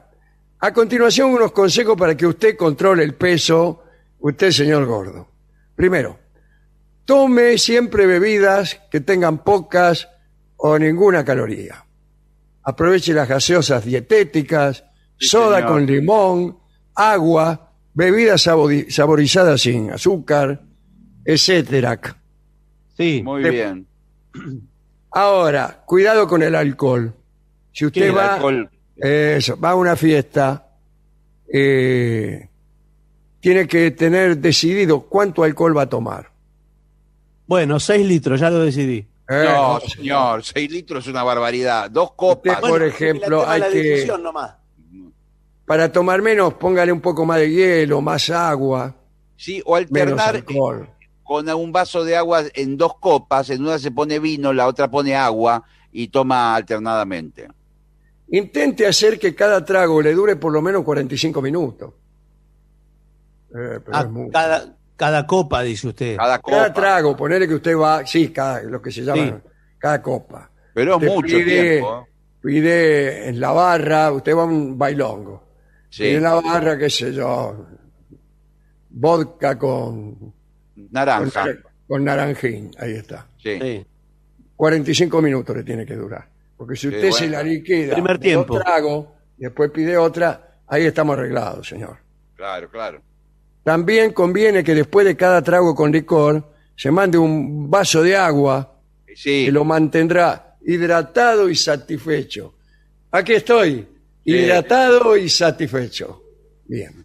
a 0.61 0.73
continuación 0.73 1.31
unos 1.31 1.53
consejos 1.53 1.97
para 1.97 2.17
que 2.17 2.27
usted 2.27 2.57
controle 2.57 3.03
el 3.05 3.15
peso, 3.15 3.83
usted 4.21 4.51
señor 4.51 4.87
gordo. 4.87 5.29
Primero, 5.75 6.19
Tome 7.05 7.59
siempre 7.59 8.07
bebidas 8.07 8.81
que 8.91 9.01
tengan 9.01 9.45
pocas 9.45 10.09
o 10.57 10.79
ninguna 10.79 11.23
caloría. 11.23 11.85
Aproveche 12.63 13.13
las 13.13 13.29
gaseosas 13.29 13.85
dietéticas, 13.85 14.85
Sí, 15.19 15.29
soda 15.29 15.57
señor. 15.57 15.71
con 15.71 15.87
limón, 15.87 16.59
agua, 16.95 17.64
bebidas 17.95 18.47
sabori- 18.47 18.91
saborizadas 18.91 19.61
sin 19.63 19.91
azúcar, 19.91 20.61
etcétera. 21.25 21.99
Sí. 22.97 23.23
Muy 23.25 23.43
Te- 23.43 23.51
bien. 23.51 23.87
Ahora, 25.11 25.83
cuidado 25.87 26.27
con 26.27 26.43
el 26.43 26.55
alcohol. 26.55 27.15
Si 27.73 27.87
usted 27.87 28.15
va, 28.15 28.35
alcohol- 28.35 28.69
eso, 28.97 29.59
va 29.59 29.71
a 29.71 29.75
una 29.77 29.97
fiesta, 29.97 30.69
eh, 31.53 32.49
tiene 33.41 33.67
que 33.69 33.91
tener 33.93 34.39
decidido 34.39 35.01
cuánto 35.03 35.43
alcohol 35.45 35.77
va 35.77 35.83
a 35.83 35.89
tomar. 35.89 36.31
Bueno, 37.47 37.79
6 37.79 38.07
litros, 38.07 38.41
ya 38.41 38.51
lo 38.51 38.61
decidí. 38.61 39.07
Eh, 39.29 39.45
No, 39.47 39.79
señor, 39.81 40.43
6 40.45 40.71
litros 40.71 41.05
es 41.05 41.11
una 41.11 41.23
barbaridad. 41.23 41.91
Dos 41.91 42.13
copas. 42.13 42.57
Usted- 42.57 42.69
Por 42.69 42.83
ejemplo, 42.83 43.49
hay 43.49 43.63
que- 43.71 44.13
nomás. 44.21 44.55
Para 45.67 45.91
tomar 45.91 46.21
menos, 46.23 46.55
póngale 46.55 46.93
un 46.93 47.01
poco 47.01 47.25
más 47.25 47.39
de 47.39 47.51
hielo, 47.51 48.01
más 48.01 48.29
agua, 48.31 48.95
Sí, 49.37 49.63
o 49.65 49.75
menos 49.77 49.89
alternar 50.21 50.37
alcohol. 50.37 50.89
con 51.23 51.49
un 51.49 51.73
vaso 51.73 52.05
de 52.05 52.17
agua 52.17 52.43
en 52.55 52.77
dos 52.77 52.99
copas. 52.99 53.51
En 53.51 53.63
una 53.63 53.79
se 53.79 53.91
pone 53.91 54.19
vino, 54.19 54.53
la 54.53 54.67
otra 54.67 54.91
pone 54.91 55.17
agua 55.17 55.63
y 55.91 56.09
toma 56.09 56.55
alternadamente. 56.55 57.49
Intente 58.31 58.87
hacer 58.87 59.19
que 59.19 59.35
cada 59.35 59.65
trago 59.65 60.01
le 60.03 60.13
dure 60.15 60.37
por 60.37 60.53
lo 60.53 60.61
menos 60.63 60.83
45 60.85 61.41
minutos. 61.43 61.93
Eh, 63.51 63.81
pero 63.85 63.91
Ah, 63.97 64.01
es 64.03 64.11
mucho. 64.11 64.33
cada, 64.33 64.77
cada 64.97 65.27
copa, 65.27 65.63
dice 65.63 65.89
usted. 65.89 66.17
Cada 66.17 66.39
copa. 66.41 66.57
Cada 66.57 66.73
trago, 66.73 67.17
ponele 67.17 67.47
que 67.49 67.55
usted 67.55 67.77
va, 67.77 68.05
sí, 68.07 68.29
cada, 68.31 68.63
lo 68.63 68.81
que 68.83 68.91
se 68.91 69.03
llama, 69.03 69.41
cada 69.79 70.03
copa. 70.03 70.51
Pero 70.75 70.93
es 70.93 70.97
Usted 70.97 71.09
mucho 71.15 71.37
pide, 71.37 71.71
tiempo. 71.71 72.01
¿eh? 72.01 72.11
Pide 72.43 73.29
en 73.29 73.41
la 73.41 73.53
barra, 73.53 74.13
usted 74.13 74.37
va 74.37 74.43
a 74.43 74.47
un 74.47 74.77
bailongo. 74.77 75.44
Sí. 75.95 76.05
Y 76.07 76.15
en 76.17 76.23
la 76.25 76.35
barra, 76.35 76.77
qué 76.77 76.91
sé 76.91 77.13
yo, 77.13 77.67
vodka 78.91 79.57
con, 79.59 80.33
Naranja. 80.91 81.47
con 81.87 82.03
naranjín, 82.05 82.73
ahí 82.79 82.95
está. 82.95 83.29
Sí. 83.41 83.59
Sí. 83.61 83.87
45 84.57 85.23
minutos 85.23 85.57
le 85.57 85.63
tiene 85.63 85.87
que 85.87 85.95
durar. 85.95 86.29
Porque 86.57 86.75
si 86.75 86.89
Sí, 86.89 86.95
usted 86.97 87.11
se 87.13 87.29
la 87.29 87.43
liquida, 87.45 87.95
Primer 87.95 88.19
tiempo. 88.19 88.59
tragos, 88.59 89.07
y 89.39 89.43
después 89.45 89.71
pide 89.71 89.97
otra, 89.97 90.59
ahí 90.67 90.85
estamos 90.85 91.17
arreglados, 91.17 91.69
señor. 91.69 91.97
Claro, 92.35 92.69
claro. 92.71 93.01
También 93.63 94.13
conviene 94.13 94.65
que 94.65 94.75
después 94.75 95.07
de 95.07 95.17
cada 95.17 95.43
trago 95.43 95.75
con 95.77 95.93
licor 95.93 96.53
se 96.77 96.91
mande 96.91 97.19
un 97.19 97.71
vaso 97.71 98.03
de 98.03 98.17
agua 98.17 98.73
Sí. 99.15 99.45
que 99.47 99.53
lo 99.53 99.65
mantendrá 99.65 100.57
hidratado 100.67 101.49
y 101.49 101.55
satisfecho. 101.55 102.55
Aquí 103.13 103.35
estoy, 103.35 103.87
hidratado 104.25 105.17
y 105.17 105.29
satisfecho. 105.29 106.23
Bien. 106.67 107.05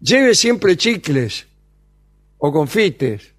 Lleve 0.00 0.34
siempre 0.34 0.76
chicles 0.76 1.46
o 2.38 2.52
confites. 2.52 3.32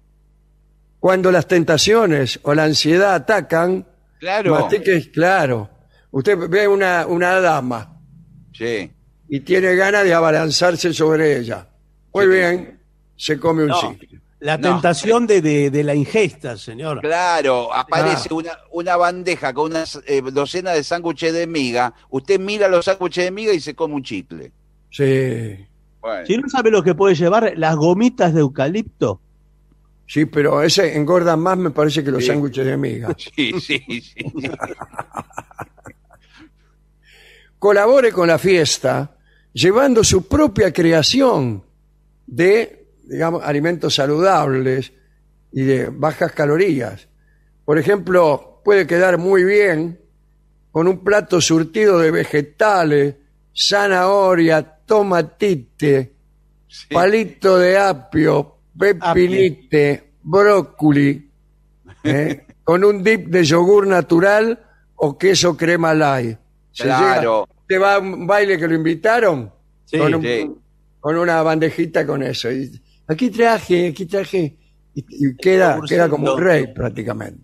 Cuando 0.98 1.30
las 1.30 1.46
tentaciones 1.46 2.40
o 2.42 2.54
la 2.54 2.64
ansiedad 2.64 3.14
atacan, 3.14 3.86
Claro. 4.18 4.52
mastique, 4.58 5.10
claro. 5.12 5.68
Usted 6.10 6.38
ve 6.48 6.66
una, 6.66 7.06
una 7.06 7.40
dama 7.40 8.00
Sí. 8.56 8.90
y 9.28 9.40
tiene 9.40 9.74
ganas 9.74 10.04
de 10.04 10.14
abalanzarse 10.14 10.94
sobre 10.94 11.36
ella. 11.38 11.68
Muy 12.14 12.26
bien, 12.28 12.80
se 13.16 13.38
come 13.38 13.64
un 13.64 13.68
No, 13.68 13.80
chicle. 13.92 14.20
La 14.44 14.58
No. 14.58 14.72
tentación 14.74 15.26
de, 15.26 15.40
de, 15.40 15.70
de 15.70 15.82
la 15.82 15.94
ingesta, 15.94 16.58
señor. 16.58 17.00
Claro, 17.00 17.72
aparece 17.72 18.28
Ah. 18.30 18.34
una, 18.34 18.50
una 18.72 18.96
bandeja 18.96 19.54
con 19.54 19.70
una 19.70 19.84
eh, 20.06 20.20
docena 20.32 20.72
de 20.72 20.84
sándwiches 20.84 21.32
de 21.32 21.46
miga. 21.46 21.94
Usted 22.10 22.38
mira 22.38 22.68
los 22.68 22.84
sándwiches 22.84 23.24
de 23.24 23.30
miga 23.30 23.54
y 23.54 23.60
se 23.60 23.74
come 23.74 23.94
un 23.94 24.02
chicle. 24.02 24.52
Sí. 24.90 25.66
Bueno. 26.00 26.26
Si 26.26 26.36
no 26.36 26.46
sabe 26.50 26.70
lo 26.70 26.82
que 26.82 26.94
puede 26.94 27.14
llevar, 27.14 27.54
las 27.56 27.74
gomitas 27.76 28.34
de 28.34 28.40
eucalipto. 28.40 29.18
Sí, 30.06 30.26
pero 30.26 30.62
ese 30.62 30.94
engorda 30.94 31.34
más, 31.38 31.56
me 31.56 31.70
parece, 31.70 32.04
que 32.04 32.10
los 32.10 32.20
Sí. 32.22 32.26
sándwiches 32.28 32.66
de 32.66 32.76
miga. 32.76 33.16
Sí, 33.16 33.52
sí, 33.60 33.82
sí. 33.88 34.14
Colabore 37.58 38.12
con 38.12 38.28
la 38.28 38.38
fiesta 38.38 39.16
llevando 39.54 40.04
su 40.04 40.28
propia 40.28 40.72
creación 40.72 41.64
de, 42.26 42.83
digamos, 43.08 43.42
alimentos 43.44 43.94
saludables 43.94 44.92
y 45.52 45.62
de 45.62 45.88
bajas 45.90 46.32
calorías. 46.32 47.08
Por 47.64 47.78
ejemplo, 47.78 48.60
puede 48.64 48.86
quedar 48.86 49.18
muy 49.18 49.44
bien 49.44 50.00
con 50.70 50.88
un 50.88 51.04
plato 51.04 51.40
surtido 51.40 51.98
de 51.98 52.10
vegetales, 52.10 53.14
zanahoria, 53.54 54.62
tomatite, 54.84 56.12
Sí. 56.66 56.86
palito 56.92 57.56
de 57.58 57.78
apio, 57.78 58.56
pepinite, 58.76 60.14
brócoli, 60.22 61.30
¿eh? 62.02 62.46
con 62.64 62.82
un 62.82 63.02
dip 63.04 63.26
de 63.28 63.44
yogur 63.44 63.86
natural 63.86 64.58
o 64.96 65.16
queso 65.16 65.56
crema 65.56 65.94
light. 65.94 66.38
Se 66.72 66.84
Claro. 66.84 67.46
llega- 67.46 67.54
te 67.68 67.78
va 67.78 67.94
a 67.94 67.98
un 68.00 68.26
baile 68.26 68.58
que 68.58 68.66
lo 68.66 68.74
invitaron 68.74 69.52
Sí, 69.84 69.98
con, 69.98 70.14
un- 70.16 70.22
sí. 70.22 70.50
con 71.00 71.16
una 71.16 71.42
bandejita 71.42 72.04
con 72.06 72.22
eso. 72.24 72.50
Y, 72.50 72.70
aquí 73.06 73.30
traje, 73.30 73.88
aquí 73.88 74.06
traje. 74.06 74.56
Y, 74.94 75.04
y 75.08 75.36
queda, 75.36 75.80
queda 75.88 76.08
como 76.08 76.34
un 76.34 76.40
rey 76.40 76.68
prácticamente. 76.72 77.42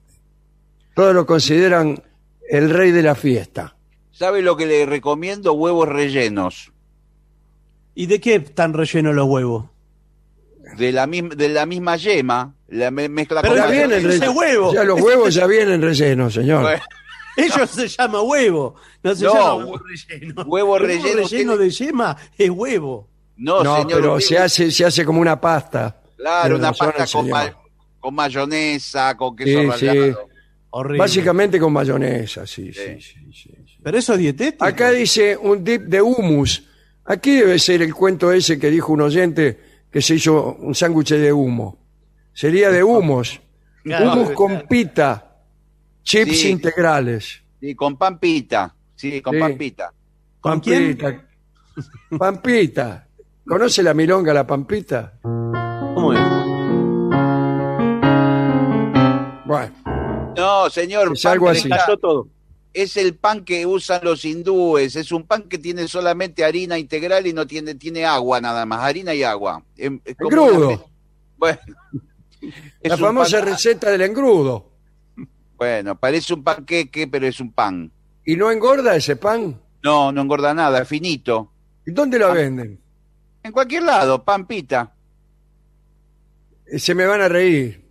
Todos 0.94 1.14
lo 1.14 1.26
consideran 1.26 2.00
el 2.48 2.70
rey 2.70 2.90
de 2.92 3.02
la 3.02 3.14
fiesta. 3.14 3.76
¿Sabe 4.12 4.42
lo 4.42 4.56
que 4.56 4.66
le 4.66 4.86
recomiendo? 4.86 5.52
Huevos 5.54 5.88
rellenos. 5.88 6.72
¿Y 7.94 8.06
de 8.06 8.20
qué 8.20 8.36
están 8.36 8.72
rellenos 8.74 9.14
los 9.14 9.26
huevos? 9.26 9.66
De 10.76 10.92
la, 10.92 11.06
misma, 11.06 11.34
de 11.34 11.48
la 11.48 11.66
misma 11.66 11.96
yema. 11.96 12.54
La 12.68 12.90
me- 12.92 13.08
mezcla 13.08 13.42
Pero 13.42 13.54
con 13.54 13.62
ya 13.62 13.68
mayonesa. 13.68 13.98
vienen 14.00 14.22
ese 14.22 14.28
huevo. 14.28 14.72
Ya 14.72 14.84
los 14.84 15.00
huevos 15.00 15.34
ya 15.34 15.46
vienen 15.46 15.82
rellenos, 15.82 16.34
señor. 16.34 16.62
Bueno, 16.62 16.82
Eso 17.36 17.66
se 17.66 17.88
llama 17.88 18.22
huevo. 18.22 18.74
No 19.02 19.14
se 19.14 19.24
No, 19.24 19.32
llama 19.34 19.54
huevo 19.64 19.78
relleno. 19.78 20.42
huevo 20.46 20.76
El 20.76 20.82
relleno 20.84 21.04
relleno 21.22 21.28
tiene- 21.28 21.56
de 21.56 21.70
yema 21.70 22.16
es 22.38 22.50
huevo. 22.50 23.08
No, 23.40 23.62
no, 23.64 23.76
señor. 23.82 23.92
pero 24.00 24.20
se 24.20 24.38
hace, 24.38 24.70
se 24.70 24.84
hace 24.84 25.04
como 25.04 25.20
una 25.20 25.40
pasta. 25.40 26.00
Claro, 26.16 26.56
una 26.56 26.68
razón 26.70 26.92
pasta 26.96 27.06
con, 27.18 27.28
ma- 27.30 27.56
con 27.98 28.14
mayonesa, 28.14 29.16
con 29.16 29.34
queso 29.36 29.72
Sí, 29.76 29.86
sí. 29.88 30.12
Horrible. 30.72 30.98
Básicamente 30.98 31.58
con 31.58 31.72
mayonesa, 31.72 32.46
sí, 32.46 32.72
sí, 32.72 32.80
Sí. 32.80 33.00
sí, 33.00 33.32
sí, 33.32 33.54
sí. 33.66 33.76
Pero 33.82 33.98
eso 33.98 34.12
es 34.14 34.20
dietético. 34.20 34.64
Acá 34.64 34.90
dice 34.92 35.36
un 35.36 35.64
dip 35.64 35.82
de 35.82 36.00
humus. 36.00 36.64
Aquí 37.06 37.32
debe 37.36 37.58
ser 37.58 37.82
el 37.82 37.92
cuento 37.94 38.30
ese 38.30 38.58
que 38.58 38.70
dijo 38.70 38.92
un 38.92 39.00
oyente 39.00 39.58
que 39.90 40.00
se 40.00 40.14
hizo 40.14 40.54
un 40.60 40.74
sándwich 40.74 41.08
de 41.14 41.32
humo. 41.32 41.78
Sería 42.32 42.70
de 42.70 42.84
humos. 42.84 43.40
Claro. 43.82 44.12
Humus 44.12 44.30
con 44.32 44.62
pita, 44.68 45.38
chips 46.04 46.38
Sí. 46.40 46.50
integrales. 46.50 47.42
Sí, 47.60 47.74
con 47.74 47.96
pampita. 47.96 48.72
Sí, 48.94 49.20
con 49.22 49.34
Sí. 49.34 49.40
pampita. 49.40 49.92
¿Con 50.40 50.60
quién? 50.60 50.96
Pampita. 52.18 53.08
¿Conoce 53.50 53.82
la 53.82 53.94
milonga, 53.94 54.32
la 54.32 54.46
pampita? 54.46 55.14
¿Cómo 55.22 56.12
es? 56.12 56.20
Bueno, 59.44 59.74
No, 60.36 60.70
señor. 60.70 61.10
Es 61.14 61.26
algo 61.26 61.48
así. 61.48 61.68
todo. 62.00 62.28
Es 62.72 62.96
el 62.96 63.16
pan 63.16 63.44
que 63.44 63.66
usan 63.66 64.00
los 64.04 64.24
hindúes. 64.24 64.94
Es 64.94 65.10
un 65.10 65.24
pan 65.26 65.42
que 65.42 65.58
tiene 65.58 65.88
solamente 65.88 66.44
harina 66.44 66.78
integral 66.78 67.26
y 67.26 67.32
no 67.32 67.44
tiene, 67.44 67.74
tiene 67.74 68.04
agua 68.06 68.40
nada 68.40 68.64
más. 68.64 68.80
Harina 68.84 69.12
y 69.12 69.24
agua. 69.24 69.64
Es- 69.76 69.90
es 70.04 70.16
como 70.16 70.30
Engrudo. 70.30 70.68
una- 70.68 70.80
Bueno. 71.36 71.58
Es 72.80 72.88
la 72.90 72.94
un 72.94 73.00
famosa 73.00 73.40
pan- 73.40 73.48
receta 73.48 73.90
del 73.90 74.02
engrudo. 74.02 74.70
Bueno, 75.56 75.98
parece 75.98 76.32
un 76.32 76.44
panqueque, 76.44 77.08
pero 77.08 77.26
es 77.26 77.40
un 77.40 77.52
pan. 77.52 77.90
¿Y 78.24 78.36
no 78.36 78.50
engorda 78.52 78.94
ese 78.94 79.16
pan? 79.16 79.60
No, 79.82 80.12
no 80.12 80.20
engorda 80.22 80.54
nada, 80.54 80.82
es 80.82 80.88
finito. 80.88 81.50
¿Y 81.84 81.90
dónde 81.90 82.16
Ah. 82.18 82.20
lo 82.28 82.32
venden? 82.34 82.80
En 83.42 83.52
cualquier 83.52 83.82
lado, 83.84 84.22
pampita. 84.24 84.94
Se 86.76 86.94
me 86.94 87.06
van 87.06 87.20
a 87.22 87.28
reír. 87.28 87.84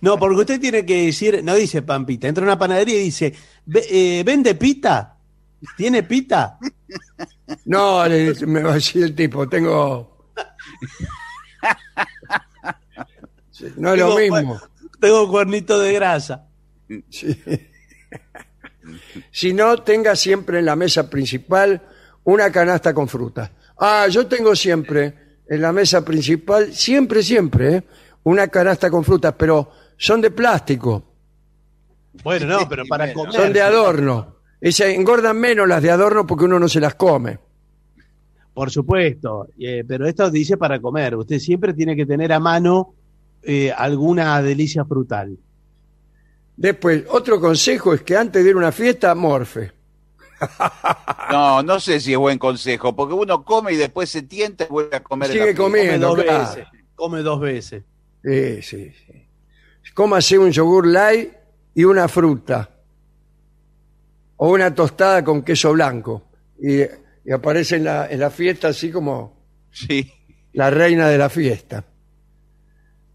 No, 0.00 0.18
porque 0.18 0.40
usted 0.40 0.60
tiene 0.60 0.86
que 0.86 1.06
decir, 1.06 1.42
no 1.42 1.54
dice 1.56 1.82
pampita, 1.82 2.28
entra 2.28 2.44
a 2.44 2.46
una 2.46 2.58
panadería 2.58 2.96
y 3.00 3.04
dice, 3.04 3.34
"Ve- 3.66 3.86
eh, 3.90 4.22
¿vende 4.24 4.54
pita? 4.54 5.16
¿Tiene 5.76 6.04
pita? 6.04 6.58
No, 7.64 8.06
le- 8.06 8.34
me 8.46 8.62
va 8.62 8.70
a 8.72 8.74
decir 8.74 9.02
el 9.02 9.14
tipo, 9.16 9.48
tengo... 9.48 10.30
No 13.76 13.92
es 13.94 13.98
lo 13.98 14.16
mismo. 14.16 14.60
Tengo 15.00 15.28
cuernito 15.28 15.78
de 15.80 15.92
grasa. 15.94 16.46
Sí. 17.10 17.36
Si 19.32 19.52
no, 19.52 19.82
tenga 19.82 20.14
siempre 20.14 20.60
en 20.60 20.64
la 20.66 20.76
mesa 20.76 21.10
principal 21.10 21.82
una 22.24 22.50
canasta 22.52 22.94
con 22.94 23.08
fruta. 23.08 23.50
Ah, 23.78 24.06
yo 24.08 24.26
tengo 24.26 24.54
siempre 24.56 25.14
en 25.48 25.62
la 25.62 25.72
mesa 25.72 26.04
principal, 26.04 26.72
siempre, 26.74 27.22
siempre, 27.22 27.76
¿eh? 27.76 27.84
una 28.24 28.48
canasta 28.48 28.90
con 28.90 29.04
frutas, 29.04 29.34
pero 29.38 29.70
son 29.96 30.20
de 30.20 30.30
plástico, 30.30 31.02
Bueno, 32.22 32.46
no, 32.46 32.68
pero 32.68 32.84
para 32.86 33.12
comer. 33.12 33.32
son 33.32 33.52
de 33.52 33.60
adorno. 33.62 34.36
Y 34.60 34.72
se 34.72 34.92
engordan 34.94 35.38
menos 35.38 35.68
las 35.68 35.82
de 35.82 35.90
adorno 35.90 36.26
porque 36.26 36.44
uno 36.44 36.58
no 36.58 36.68
se 36.68 36.80
las 36.80 36.96
come. 36.96 37.38
Por 38.52 38.70
supuesto, 38.72 39.46
eh, 39.56 39.84
pero 39.86 40.04
esto 40.06 40.28
dice 40.30 40.56
para 40.56 40.80
comer. 40.80 41.14
Usted 41.14 41.38
siempre 41.38 41.72
tiene 41.72 41.94
que 41.94 42.04
tener 42.06 42.32
a 42.32 42.40
mano 42.40 42.94
eh, 43.40 43.70
alguna 43.70 44.42
delicia 44.42 44.84
frutal. 44.84 45.38
Después, 46.56 47.04
otro 47.08 47.40
consejo 47.40 47.94
es 47.94 48.02
que 48.02 48.16
antes 48.16 48.42
de 48.42 48.50
ir 48.50 48.56
a 48.56 48.58
una 48.58 48.72
fiesta, 48.72 49.14
morfe. 49.14 49.70
No, 51.30 51.62
no 51.62 51.78
sé 51.80 52.00
si 52.00 52.12
es 52.12 52.18
buen 52.18 52.38
consejo, 52.38 52.94
porque 52.96 53.14
uno 53.14 53.44
come 53.44 53.72
y 53.72 53.76
después 53.76 54.08
se 54.08 54.22
tienta 54.22 54.64
y 54.64 54.68
vuelve 54.68 54.96
a 54.96 55.02
comer. 55.02 55.28
Sigue 55.30 55.44
fiesta. 55.44 55.62
Come 55.62 55.78
comiendo, 55.80 56.08
dos 56.08 56.22
claro. 56.24 56.38
veces. 56.48 56.66
Come 56.94 57.22
dos 57.22 57.40
veces. 57.40 57.82
Sí, 58.24 58.62
sí, 58.62 58.92
sí. 58.92 59.28
Cómase 59.94 60.38
un 60.38 60.50
yogur 60.50 60.86
light 60.86 61.32
y 61.74 61.84
una 61.84 62.08
fruta. 62.08 62.70
O 64.36 64.50
una 64.52 64.74
tostada 64.74 65.24
con 65.24 65.42
queso 65.42 65.72
blanco. 65.72 66.28
Y, 66.60 66.80
y 66.82 67.32
aparece 67.32 67.76
en 67.76 67.84
la, 67.84 68.06
en 68.08 68.20
la 68.20 68.30
fiesta 68.30 68.68
así 68.68 68.90
como 68.90 69.36
Sí. 69.70 70.10
la 70.52 70.70
reina 70.70 71.08
de 71.08 71.18
la 71.18 71.28
fiesta. 71.28 71.84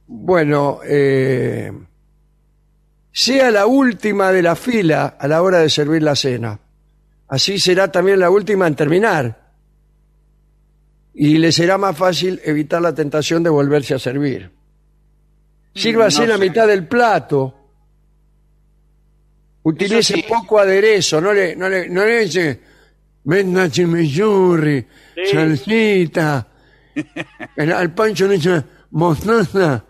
Bueno, 0.05 0.79
eh, 0.85 1.71
sea 3.11 3.51
la 3.51 3.65
última 3.65 4.31
de 4.31 4.41
la 4.41 4.55
fila 4.55 5.17
a 5.19 5.27
la 5.27 5.41
hora 5.41 5.59
de 5.59 5.69
servir 5.69 6.03
la 6.03 6.15
cena. 6.15 6.59
Así 7.33 7.57
será 7.57 7.91
también 7.91 8.19
la 8.19 8.29
última 8.29 8.67
en 8.67 8.75
terminar. 8.75 9.41
Y 11.15 11.39
le 11.39 11.51
será 11.51 11.79
más 11.79 11.97
fácil 11.97 12.39
evitar 12.43 12.79
la 12.79 12.93
tentación 12.93 13.41
de 13.41 13.49
volverse 13.49 13.95
a 13.95 13.99
servir. 13.99 14.51
Sírvase 15.73 16.21
no 16.21 16.27
la 16.27 16.37
sé. 16.37 16.41
mitad 16.41 16.67
del 16.67 16.87
plato. 16.87 17.55
Utilice 19.63 20.13
sí. 20.13 20.25
poco 20.29 20.59
aderezo, 20.59 21.19
no 21.19 21.33
le, 21.33 21.55
no 21.55 21.67
le, 21.69 21.89
no 21.89 22.05
le 22.05 22.21
eche 22.23 22.59
venga 23.23 23.67
chimichurri, 23.67 24.85
salsita, 25.31 26.47
el- 27.55 27.71
al 27.71 27.93
pancho 27.95 28.27
le 28.27 28.35
eche 28.35 28.63
mostaza, 28.91 29.83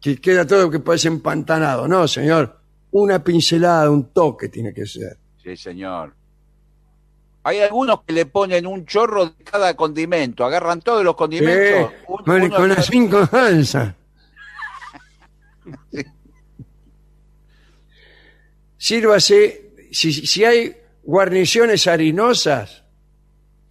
que 0.00 0.16
queda 0.16 0.46
todo 0.46 0.70
que 0.70 0.78
parece 0.80 1.08
empantanado. 1.08 1.86
No, 1.86 2.08
señor, 2.08 2.60
una 2.92 3.22
pincelada, 3.22 3.90
un 3.90 4.10
toque 4.10 4.48
tiene 4.48 4.72
que 4.72 4.86
ser. 4.86 5.18
Sí, 5.42 5.54
señor. 5.54 6.14
Hay 7.48 7.60
algunos 7.60 8.02
que 8.02 8.12
le 8.12 8.26
ponen 8.26 8.66
un 8.66 8.84
chorro 8.86 9.26
de 9.26 9.44
cada 9.44 9.74
condimento, 9.74 10.44
agarran 10.44 10.80
todos 10.82 11.02
los 11.04 11.14
condimentos. 11.16 11.92
Eh, 11.92 11.96
un- 12.08 12.24
vale, 12.26 12.46
uno- 12.46 12.56
con 12.56 12.68
las 12.68 12.86
cinco 12.86 13.26
salsas. 13.26 13.94
Sírvase, 18.76 19.72
si, 19.90 20.12
si 20.12 20.44
hay 20.44 20.76
guarniciones 21.02 21.86
harinosas, 21.86 22.84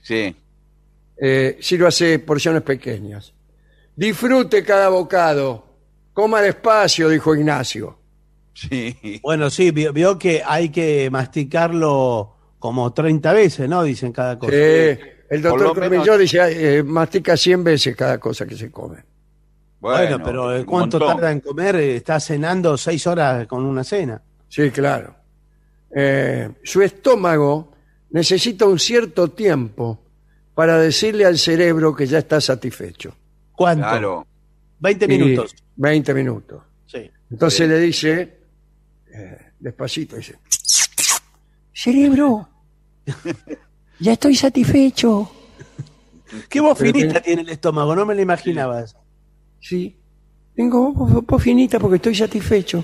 Sí, 0.01 0.33
eh, 1.17 1.57
sírvase 1.59 2.19
porciones 2.19 2.61
pequeñas. 2.61 3.33
Disfrute 3.95 4.63
cada 4.63 4.87
bocado. 4.87 5.65
Coma 6.13 6.41
despacio, 6.41 7.09
dijo 7.09 7.35
Ignacio. 7.35 7.99
sí. 8.53 9.19
Bueno, 9.21 9.49
sí, 9.49 9.71
vio, 9.71 9.91
vio 9.91 10.17
que 10.17 10.41
hay 10.45 10.69
que 10.69 11.09
masticarlo 11.11 12.36
como 12.67 12.91
30 12.91 13.31
veces, 13.31 13.69
¿no? 13.69 13.81
Dicen 13.81 14.11
cada 14.11 14.37
cosa. 14.37 14.51
Eh, 14.53 15.23
el 15.29 15.41
doctor 15.41 15.73
Cormillot 15.73 16.19
dice, 16.19 16.79
eh, 16.79 16.83
mastica 16.83 17.37
100 17.37 17.63
veces 17.63 17.95
cada 17.95 18.17
cosa 18.17 18.45
que 18.45 18.57
se 18.57 18.69
come. 18.69 18.97
Bueno, 19.79 20.21
pero 20.21 20.53
eh, 20.53 20.65
¿cuánto 20.65 20.99
montón. 20.99 21.15
tarda 21.15 21.31
en 21.31 21.39
comer? 21.39 21.77
Está 21.77 22.19
cenando 22.19 22.77
seis 22.77 23.07
horas 23.07 23.47
con 23.47 23.63
una 23.63 23.85
cena. 23.85 24.21
Sí, 24.49 24.69
claro. 24.69 25.15
Eh, 25.95 26.49
su 26.61 26.81
estómago 26.81 27.71
necesita 28.09 28.65
un 28.65 28.79
cierto 28.79 29.29
tiempo 29.29 30.03
para 30.53 30.77
decirle 30.77 31.23
al 31.23 31.37
cerebro 31.37 31.95
que 31.95 32.05
ya 32.05 32.17
está 32.17 32.41
satisfecho. 32.41 33.15
¿Cuánto? 33.53 33.87
Claro. 33.87 34.27
20 34.79 35.05
Y 35.05 35.07
minutos. 35.07 35.55
20 35.77 36.13
minutos. 36.13 36.63
Sí. 36.85 37.09
Entonces 37.31 37.69
le 37.69 37.79
dice, 37.79 38.39
eh, 39.09 39.37
despacito, 39.57 40.17
dice, 40.17 40.35
cerebro, 41.71 42.49
ya 43.99 44.13
estoy 44.13 44.35
satisfecho. 44.35 45.31
¿Qué 46.49 46.59
voz 46.59 46.77
finita 46.77 47.21
tiene 47.21 47.41
el 47.41 47.49
estómago? 47.49 47.95
No 47.95 48.05
me 48.05 48.15
lo 48.15 48.21
imaginaba 48.21 48.81
eso. 48.81 48.97
Sí, 49.59 49.97
tengo 50.55 50.91
voz 50.91 51.43
finita 51.43 51.79
porque 51.79 51.97
estoy 51.97 52.15
satisfecho. 52.15 52.83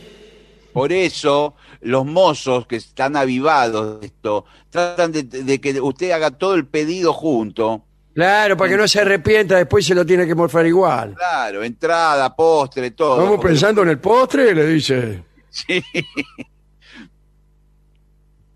Por 0.72 0.92
eso 0.92 1.56
los 1.82 2.06
mozos 2.06 2.66
que 2.66 2.78
están 2.78 3.16
avivados 3.16 4.00
de 4.00 4.08
esto 4.08 4.46
tratan 4.70 5.12
de, 5.12 5.24
de 5.24 5.62
que 5.62 5.80
usted 5.80 6.12
haga 6.12 6.32
todo 6.32 6.56
el 6.56 6.66
pedido 6.66 7.14
junto. 7.14 7.86
Claro, 8.14 8.56
para 8.56 8.70
que 8.70 8.78
no 8.78 8.88
se 8.88 9.02
arrepienta, 9.02 9.58
después 9.58 9.86
se 9.86 9.96
lo 9.96 10.06
tiene 10.06 10.28
que 10.28 10.36
morfar 10.36 10.66
igual. 10.68 11.16
Claro, 11.16 11.64
entrada, 11.64 12.36
postre, 12.36 12.92
todo. 12.92 13.18
Vamos 13.18 13.40
pensando 13.40 13.82
en 13.82 13.90
el 13.90 14.00
postre, 14.00 14.54
le 14.54 14.68
dice. 14.68 15.24
Sí. 15.50 15.84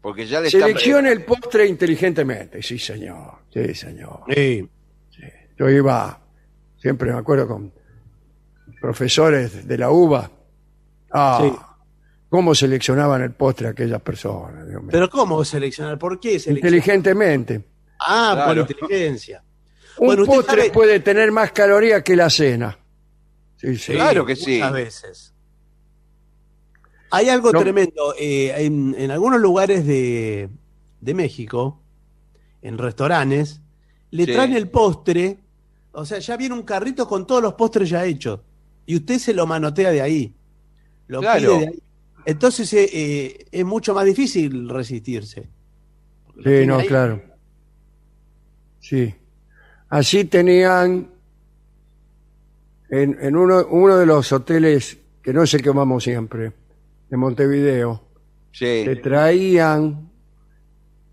Porque 0.08 0.26
ya 0.26 0.40
le 0.40 0.48
están- 0.48 0.62
Seleccione 0.62 1.12
el 1.12 1.26
postre 1.26 1.68
inteligentemente. 1.68 2.64
Sí, 2.64 2.80
señor. 2.80 3.40
Sí, 3.54 3.76
señor. 3.76 4.22
Sí. 4.34 4.66
Yo 5.60 5.70
iba, 5.70 6.18
siempre 6.80 7.12
me 7.12 7.18
acuerdo 7.20 7.46
con 7.46 7.74
profesores 8.80 9.68
de 9.68 9.78
la 9.78 9.92
UBA. 9.92 10.32
Ah, 11.12 11.40
Sí. 11.44 11.52
cómo 12.30 12.56
seleccionaban 12.56 13.22
el 13.22 13.32
postre 13.34 13.68
aquellas 13.68 14.02
personas. 14.02 14.66
Dios 14.66 14.82
mío. 14.82 14.92
Pero 14.94 15.10
¿cómo 15.10 15.44
seleccionar? 15.44 15.98
¿Por 16.00 16.22
qué 16.22 16.40
seleccionar? 16.40 16.58
Inteligentemente. 16.60 17.64
Ah, 18.00 18.32
Claro. 18.34 18.66
por 18.66 18.72
inteligencia. 18.72 19.44
Un 19.98 20.08
Bueno, 20.08 20.26
postre 20.26 20.62
sabe- 20.62 20.72
puede 20.72 21.00
tener 21.02 21.34
más 21.34 21.52
calorías 21.52 22.02
que 22.02 22.16
la 22.16 22.30
cena. 22.30 22.78
Sí, 23.58 23.76
sí. 23.78 23.92
Claro 23.92 24.26
que 24.26 24.38
sí. 24.38 24.54
Muchas 24.58 24.72
veces. 24.74 25.34
Hay 27.12 27.30
algo 27.30 27.52
No. 27.52 27.60
tremendo. 27.60 28.14
eh, 28.20 28.54
en, 28.66 28.96
en 28.98 29.12
algunos 29.12 29.40
lugares 29.40 29.86
de, 29.86 30.50
de 31.02 31.14
México, 31.14 31.80
en 32.62 32.78
restaurantes, 32.78 33.62
le 34.12 34.26
Sí. 34.26 34.34
traen 34.34 34.54
el 34.54 34.70
postre. 34.70 35.38
O 35.94 36.06
sea, 36.06 36.20
ya 36.20 36.38
viene 36.38 36.54
un 36.56 36.64
carrito 36.64 37.08
con 37.08 37.26
todos 37.26 37.42
los 37.42 37.54
postres 37.54 37.90
ya 37.90 38.06
hechos. 38.06 38.40
Y 38.86 38.96
usted 38.98 39.20
se 39.20 39.34
lo 39.34 39.46
manotea 39.48 39.92
de 39.92 40.02
ahí. 40.02 40.34
Lo 41.08 41.22
Claro. 41.22 41.40
pide 41.58 41.60
de 41.60 41.68
ahí. 41.68 41.80
Entonces 42.26 42.72
eh, 42.74 42.90
eh, 42.92 43.46
es 43.52 43.66
mucho 43.66 43.94
más 43.94 44.06
difícil 44.06 44.68
resistirse. 44.70 45.48
Sí, 46.44 46.66
no, 46.66 46.78
ahí. 46.78 46.88
claro. 46.88 47.22
Sí. 48.82 49.14
Así 49.90 50.26
tenían 50.26 51.08
en, 52.90 53.18
en 53.22 53.36
uno, 53.36 53.66
uno 53.70 53.98
de 53.98 54.06
los 54.06 54.32
hoteles 54.32 54.98
que 55.22 55.34
no 55.34 55.46
sé 55.48 55.60
qué 55.60 55.70
vamos 55.70 56.04
siempre, 56.04 56.52
de 57.10 57.18
Montevideo, 57.18 58.04
Sí. 58.52 58.84
te 58.86 58.96
traían 58.98 60.10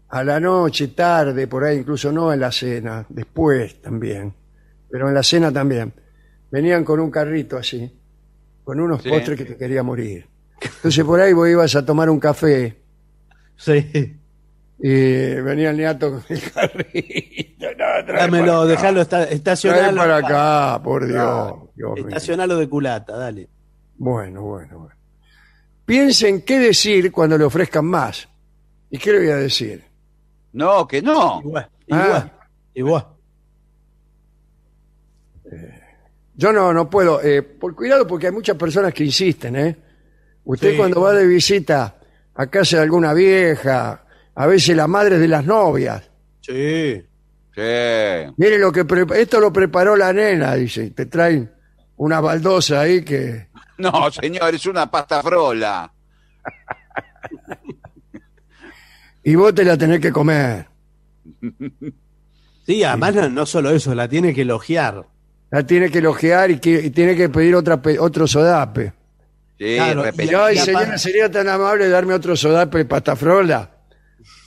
a 0.08 0.24
la 0.24 0.38
noche, 0.40 0.88
tarde, 0.88 1.46
por 1.48 1.64
ahí, 1.64 1.78
incluso 1.78 2.10
no 2.12 2.32
en 2.32 2.40
la 2.40 2.52
cena, 2.52 3.04
después 3.08 3.80
también, 3.82 4.32
pero 4.90 5.08
en 5.08 5.14
la 5.14 5.22
cena 5.22 5.52
también. 5.52 5.92
Venían 6.50 6.84
con 6.84 7.00
un 7.00 7.10
carrito 7.10 7.56
así, 7.56 7.92
con 8.62 8.80
unos 8.80 9.02
Sí. 9.02 9.08
postres 9.10 9.36
que 9.38 9.44
te 9.44 9.56
quería 9.56 9.82
morir. 9.82 10.26
Entonces 10.62 11.04
por 11.04 11.20
ahí 11.20 11.32
vos 11.32 11.48
ibas 11.48 11.74
a 11.74 11.84
tomar 11.84 12.08
un 12.08 12.20
café 12.20 12.76
Sí. 13.56 14.16
y 14.78 15.34
venía 15.40 15.70
el 15.70 15.76
niato 15.76 16.12
con 16.12 16.22
el 16.28 16.50
carrito. 16.52 17.66
No, 17.76 18.12
Dámelo, 18.14 18.66
dejalo 18.66 19.00
esta- 19.00 19.24
Trae 19.24 19.34
estacionalo. 19.34 19.96
para 19.96 20.16
acá, 20.18 20.82
por 20.82 21.06
Dios. 21.06 21.54
Dios 21.74 21.94
mío. 21.96 22.08
Estacionalo 22.08 22.56
de 22.56 22.68
culata, 22.68 23.16
dale. 23.16 23.48
Bueno, 23.96 24.42
bueno, 24.42 24.78
bueno. 24.78 24.93
Piensen 25.84 26.42
qué 26.42 26.58
decir 26.58 27.12
cuando 27.12 27.36
le 27.36 27.44
ofrezcan 27.44 27.84
más. 27.84 28.28
¿Y 28.90 28.98
qué 28.98 29.12
le 29.12 29.18
voy 29.20 29.28
a 29.30 29.36
decir? 29.36 29.84
No, 30.52 30.86
que 30.86 31.02
no. 31.02 31.40
Igual, 31.44 31.68
Ah. 31.90 32.04
igual, 32.06 32.32
igual. 32.74 33.06
Yo 36.36 36.52
no, 36.52 36.72
no 36.72 36.90
puedo. 36.90 37.22
eh, 37.22 37.42
por 37.42 37.74
cuidado, 37.74 38.06
porque 38.06 38.26
hay 38.26 38.32
muchas 38.32 38.56
personas 38.56 38.92
que 38.92 39.04
insisten, 39.04 39.56
¿eh? 39.56 39.76
Usted 40.44 40.72
Sí. 40.72 40.76
cuando 40.76 41.00
va 41.00 41.12
de 41.12 41.26
visita 41.26 41.96
a 42.34 42.46
casa 42.48 42.78
de 42.78 42.82
alguna 42.82 43.14
vieja, 43.14 44.04
a 44.34 44.46
veces 44.46 44.76
la 44.76 44.86
madre 44.88 45.18
de 45.18 45.28
las 45.28 45.44
novias, 45.44 46.02
Sí. 46.40 47.00
Sí. 47.54 48.32
mire 48.36 48.58
lo 48.58 48.72
que 48.72 48.84
pre- 48.84 49.06
esto 49.20 49.38
lo 49.38 49.52
preparó 49.52 49.96
la 49.96 50.12
nena, 50.12 50.54
dice, 50.56 50.90
te 50.90 51.06
traen 51.06 51.50
una 51.96 52.20
baldosa 52.20 52.80
ahí 52.80 53.04
que 53.04 53.46
No, 53.78 54.10
señor, 54.10 54.54
es 54.54 54.66
una 54.66 54.90
pasta 54.90 55.22
frola. 55.22 55.90
y 59.22 59.34
vos 59.34 59.54
te 59.54 59.64
la 59.64 59.76
tenés 59.76 60.00
que 60.00 60.12
comer. 60.12 60.66
Sí, 62.66 62.84
además 62.84 63.14
no, 63.14 63.28
no 63.30 63.46
solo 63.46 63.70
eso, 63.70 63.94
la 63.94 64.08
tiene 64.08 64.34
que 64.34 64.42
elogiar. 64.42 65.06
la 65.50 65.64
tiene 65.64 65.88
que 65.90 65.98
elogiar 65.98 66.50
y, 66.50 66.58
que- 66.58 66.80
y 66.86 66.90
tiene 66.90 67.14
que 67.14 67.28
pedir 67.28 67.54
otra 67.54 67.80
pe- 67.80 67.98
otro 67.98 68.26
sodape. 68.26 68.92
Sí, 69.58 69.76
Claro, 69.76 70.02
repetí, 70.02 70.32
Y, 70.32 70.34
ay, 70.34 70.56
señora, 70.58 70.98
sería 70.98 71.30
tan 71.30 71.48
amable 71.48 71.84
de 71.84 71.90
darme 71.90 72.12
otro 72.14 72.34
sodape 72.34 72.78
de 72.78 72.84
pastafrola. 72.86 73.70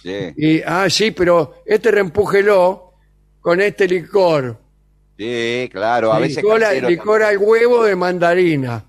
sí, 0.04 0.34
Y, 0.36 0.62
ah, 0.64 0.90
sí, 0.90 1.12
pero 1.12 1.64
este 1.66 1.92
reempújelo 1.92 2.94
con 3.40 3.62
este 3.62 3.88
licor. 3.88 4.60
sí, 5.18 5.70
claro, 5.72 6.12
a 6.12 6.20
veces 6.20 6.38
Licor, 6.44 6.60
casero 6.60 6.90
licor 6.90 7.24
al 7.24 7.38
huevo 7.38 7.86
de 7.86 7.96
mandarina. 7.96 8.84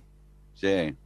También. 0.61 0.97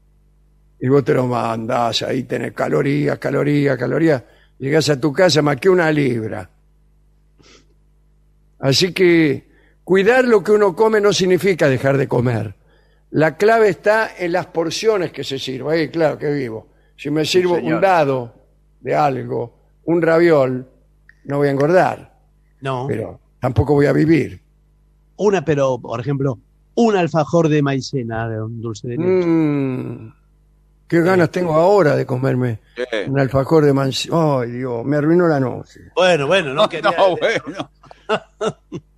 Y 0.80 0.88
vos 0.88 1.04
te 1.04 1.14
lo 1.14 1.26
mandás, 1.26 2.02
ahí 2.02 2.24
tenés 2.24 2.52
calorías, 2.52 3.18
calorías, 3.18 3.78
calorías. 3.78 4.22
Llegás 4.58 4.88
a 4.90 5.00
tu 5.00 5.12
casa 5.12 5.40
más 5.42 5.56
que 5.56 5.68
una 5.68 5.90
libra. 5.92 6.48
Así 8.58 8.92
que 8.92 9.48
cuidar 9.84 10.24
lo 10.24 10.42
que 10.42 10.52
uno 10.52 10.74
come 10.74 11.00
no 11.00 11.12
significa 11.12 11.68
dejar 11.68 11.96
de 11.96 12.08
comer. 12.08 12.54
La 13.10 13.36
clave 13.36 13.68
está 13.68 14.10
en 14.18 14.32
las 14.32 14.46
porciones 14.46 15.12
que 15.12 15.22
se 15.24 15.38
sirva. 15.38 15.72
Ahí, 15.72 15.88
claro, 15.88 16.18
que 16.18 16.32
vivo. 16.32 16.68
Si 16.96 17.10
me 17.10 17.24
sirvo 17.24 17.54
un 17.56 17.80
dado 17.80 18.34
de 18.80 18.94
algo, 18.94 19.58
un 19.84 20.00
raviol, 20.00 20.68
no 21.24 21.36
voy 21.38 21.48
a 21.48 21.50
engordar, 21.50 22.18
No. 22.60 22.86
pero 22.88 23.20
tampoco 23.40 23.74
voy 23.74 23.86
a 23.86 23.92
vivir. 23.92 24.40
Una, 25.16 25.44
pero, 25.44 25.78
por 25.80 26.00
ejemplo, 26.00 26.38
un 26.74 26.96
alfajor 26.96 27.48
de 27.48 27.62
maicena, 27.62 28.28
de 28.28 28.42
un 28.42 28.60
dulce 28.60 28.88
de 28.88 28.96
leche. 28.96 29.26
Mm, 29.26 30.14
qué 30.88 31.00
ganas 31.02 31.30
tengo 31.30 31.54
ahora 31.54 31.96
de 31.96 32.06
comerme 32.06 32.60
Sí. 32.76 32.82
un 33.08 33.18
alfajor 33.20 33.64
de 33.64 33.72
manzana. 33.72 34.40
Ay, 34.40 34.50
Dios, 34.52 34.84
me 34.84 34.96
arruinó 34.96 35.26
la 35.28 35.38
noche. 35.40 35.80
Bueno, 35.94 36.26
bueno, 36.26 36.54
no, 36.54 36.68
quería... 36.68 36.90
No, 36.96 37.16
bueno. 37.16 37.70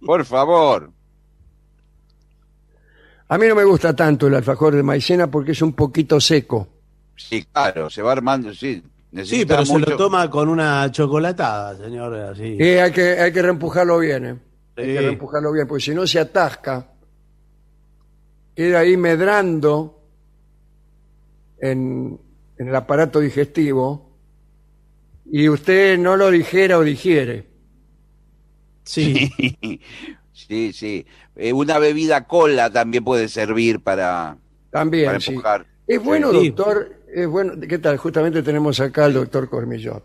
Por 0.04 0.24
favor. 0.24 0.90
A 3.28 3.38
mí 3.38 3.46
no 3.48 3.54
me 3.54 3.64
gusta 3.64 3.94
tanto 3.96 4.26
el 4.26 4.34
alfajor 4.34 4.74
de 4.74 4.82
maicena 4.82 5.28
porque 5.30 5.52
es 5.52 5.62
un 5.62 5.72
poquito 5.72 6.20
seco. 6.20 6.68
Sí, 7.16 7.44
claro, 7.52 7.88
se 7.90 8.02
va 8.02 8.12
armando, 8.12 8.52
sí. 8.52 8.82
Sí, 9.24 9.44
pero 9.46 9.64
se 9.64 9.72
mucho- 9.72 9.90
lo 9.90 9.96
toma 9.96 10.28
con 10.28 10.48
una 10.48 10.90
chocolatada, 10.90 11.76
señor, 11.76 12.14
así. 12.16 12.56
Y 12.58 12.62
hay 12.76 12.90
que, 12.92 13.10
hay 13.20 13.32
que 13.32 13.42
reempujarlo 13.42 13.98
bien, 14.00 14.24
¿eh? 14.26 14.36
Hay 14.76 14.84
Sí. 14.86 14.92
que 14.92 15.00
reempujarlo 15.00 15.52
bien, 15.52 15.68
porque 15.68 15.84
si 15.84 15.94
no 15.94 16.04
se 16.06 16.18
atasca, 16.18 16.84
queda 18.54 18.80
ahí 18.80 18.96
medrando 18.96 20.00
en, 21.60 22.18
en 22.58 22.68
el 22.68 22.74
aparato 22.74 23.20
digestivo 23.20 24.10
y 25.30 25.48
usted 25.48 25.98
no 25.98 26.16
lo 26.16 26.30
dijera 26.30 26.78
o 26.78 26.82
digiere. 26.82 27.46
Sí. 28.84 29.30
Sí, 30.36 30.72
sí. 30.72 31.06
Eh, 31.36 31.52
una 31.52 31.78
bebida 31.78 32.26
cola 32.26 32.68
también 32.68 33.04
puede 33.04 33.28
servir 33.28 33.80
para, 33.80 34.36
También, 34.68 35.06
para 35.06 35.20
sí. 35.20 35.30
empujar. 35.30 35.64
Es 35.86 36.02
bueno, 36.02 36.32
Sí. 36.32 36.48
doctor. 36.50 36.96
Es 37.14 37.26
bueno. 37.28 37.54
¿Qué 37.66 37.78
tal? 37.78 37.96
Justamente 37.98 38.42
tenemos 38.42 38.80
acá 38.80 39.04
al 39.04 39.14
doctor 39.14 39.48
Cormillot. 39.48 40.04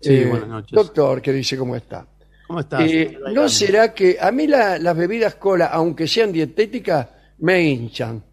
Sí, 0.00 0.12
Eh, 0.16 0.26
buenas 0.26 0.48
noches. 0.48 0.72
Doctor, 0.72 1.22
que 1.22 1.32
dice 1.32 1.56
cómo 1.56 1.76
está. 1.76 2.04
¿Cómo 2.48 2.60
estás? 2.60 2.82
Eh, 2.82 3.16
¿No 3.32 3.48
será 3.48 3.94
que 3.94 4.18
a 4.20 4.32
mí 4.32 4.48
la- 4.48 4.76
las 4.78 4.96
bebidas 4.96 5.36
cola, 5.36 5.66
aunque 5.66 6.08
sean 6.08 6.32
dietéticas, 6.32 7.06
me 7.40 7.62
hinchan? 7.62 8.24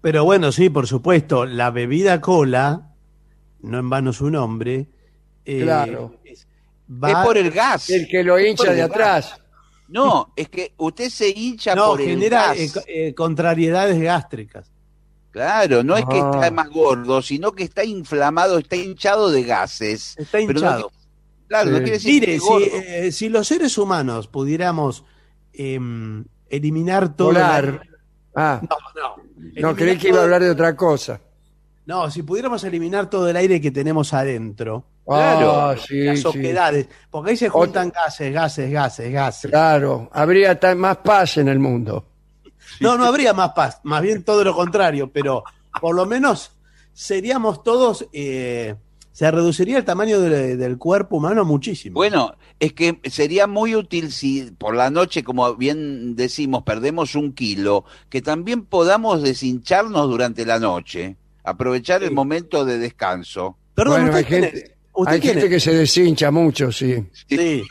Pero 0.00 0.24
bueno, 0.24 0.50
sí, 0.52 0.68
por 0.68 0.86
supuesto, 0.86 1.44
la 1.46 1.70
bebida 1.70 2.20
cola, 2.20 2.92
no 3.60 3.78
en 3.78 3.88
vano 3.90 4.12
su 4.12 4.30
nombre, 4.30 4.88
eh, 5.44 5.62
Claro. 5.62 6.16
es, 6.24 6.40
Es 6.40 6.46
va- 7.02 7.22
por 7.24 7.38
el 7.38 7.50
gas. 7.50 7.88
El 7.90 8.08
que 8.08 8.24
lo 8.24 8.38
hincha 8.40 8.72
de 8.72 8.80
el 8.80 8.86
atrás. 8.86 9.36
No, 9.88 10.32
es 10.36 10.48
que 10.48 10.72
usted 10.78 11.08
se 11.10 11.28
hincha 11.28 11.74
no, 11.74 11.88
por 11.90 12.00
el 12.00 12.08
genera 12.08 12.48
gas. 12.48 12.58
eh, 12.58 12.82
eh, 12.88 13.14
contrariedades 13.14 14.00
gástricas. 14.00 14.72
Claro, 15.30 15.82
no 15.84 15.96
es 15.96 16.04
que 16.06 16.20
Ah. 16.20 16.30
está 16.34 16.50
más 16.50 16.68
gordo, 16.70 17.22
sino 17.22 17.52
que 17.52 17.62
está 17.64 17.84
inflamado, 17.84 18.58
está 18.58 18.76
hinchado 18.76 19.30
de 19.30 19.42
gases. 19.44 20.14
Está 20.18 20.38
no 20.38 20.44
hinchado. 20.50 20.90
claro, 21.46 21.70
no 21.70 21.76
Sí. 21.78 21.82
quiere 21.84 21.98
decir 21.98 22.20
que 22.24 22.26
Mire, 22.32 22.40
si, 22.40 22.76
eh, 23.06 23.12
si 23.12 23.28
los 23.28 23.46
seres 23.46 23.76
humanos 23.78 24.26
pudiéramos 24.28 25.04
em, 25.54 26.24
eliminar 26.48 27.14
todo... 27.14 27.32
Ah, 28.34 28.60
No, 28.62 28.76
no. 29.00 29.22
no, 29.70 29.76
creí 29.76 29.96
que 29.98 30.08
iba 30.08 30.20
a 30.20 30.22
hablar 30.24 30.42
de 30.42 30.50
otra 30.50 30.74
cosa. 30.76 31.20
No, 31.84 32.10
si 32.10 32.22
pudiéramos 32.22 32.62
eliminar 32.64 33.10
todo 33.10 33.28
el 33.28 33.36
aire 33.36 33.60
que 33.60 33.70
tenemos 33.70 34.12
adentro, 34.14 34.84
Claro. 35.04 35.50
Ah, 35.52 35.74
sí, 35.76 36.00
las 36.04 36.20
sí. 36.20 36.26
oquedades, 36.28 36.86
porque 37.10 37.32
ahí 37.32 37.36
se 37.36 37.48
juntan 37.48 37.90
gases, 37.90 38.32
gases, 38.32 38.70
gases, 38.70 39.12
gases. 39.12 39.50
Claro, 39.50 40.08
habría 40.12 40.58
más 40.76 40.98
paz 40.98 41.38
en 41.38 41.48
el 41.48 41.58
mundo. 41.58 42.06
No, 42.80 42.96
no 42.96 43.04
habría 43.04 43.32
más 43.34 43.50
paz, 43.50 43.80
más 43.82 44.00
bien 44.00 44.22
todo 44.22 44.44
lo 44.44 44.54
contrario, 44.54 45.10
pero 45.12 45.42
por 45.80 45.96
lo 45.96 46.06
menos 46.06 46.52
seríamos 46.92 47.64
todos, 47.64 48.06
eh, 48.12 48.76
se 49.12 49.30
reduciría 49.30 49.78
el 49.78 49.84
tamaño 49.84 50.20
de- 50.20 50.56
del 50.56 50.78
cuerpo 50.78 51.16
humano 51.18 51.44
muchísimo. 51.44 51.94
Bueno, 51.94 52.34
es 52.58 52.72
que 52.72 52.98
sería 53.04 53.46
muy 53.46 53.74
útil 53.76 54.10
si 54.12 54.50
por 54.58 54.74
la 54.74 54.90
noche, 54.90 55.22
como 55.22 55.54
bien 55.54 56.16
decimos, 56.16 56.62
perdemos 56.62 57.14
un 57.14 57.32
kilo, 57.32 57.84
que 58.08 58.22
también 58.22 58.64
podamos 58.64 59.22
deshincharnos 59.22 60.08
durante 60.08 60.46
la 60.46 60.58
noche, 60.58 61.16
aprovechar 61.44 62.02
el 62.02 62.12
momento 62.12 62.64
de 62.64 62.78
descanso. 62.78 63.56
Perdón, 63.74 64.02
bueno, 64.04 64.06
¿usted 64.10 64.18
hay 64.18 64.24
quién 64.24 64.42
gente, 64.44 64.58
es? 64.58 64.72
¿Usted 64.94 65.12
hay 65.14 65.20
quién 65.20 65.32
gente 65.34 65.46
es? 65.46 65.52
que 65.52 65.60
se 65.60 65.74
deshincha 65.74 66.30
mucho, 66.30 66.72
sí. 66.72 67.04
Sí. 67.28 67.62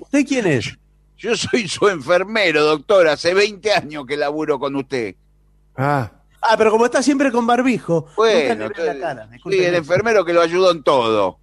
¿Usted 0.00 0.26
quién 0.26 0.46
es? 0.46 0.76
Yo 1.18 1.36
soy 1.36 1.68
su 1.68 1.86
enfermero, 1.88 2.64
doctor, 2.64 3.06
hace 3.08 3.34
20 3.34 3.72
años 3.72 4.06
que 4.06 4.16
laburo 4.16 4.58
con 4.58 4.74
usted. 4.76 5.14
Ah, 5.76 6.10
Ah, 6.42 6.54
pero 6.56 6.70
como 6.70 6.86
está 6.86 7.02
siempre 7.02 7.30
con 7.30 7.46
barbijo, 7.46 8.06
nunca 8.06 8.14
Bueno, 8.16 8.38
le 8.40 8.44
ve 8.44 8.56
la 8.58 8.64
entonces- 8.66 9.00
cara. 9.00 9.28
sí, 9.50 9.58
el 9.64 9.74
enfermero 9.74 10.24
que 10.24 10.32
lo 10.32 10.40
ayudó 10.40 10.70
en 10.72 10.82
todo. 10.82 11.38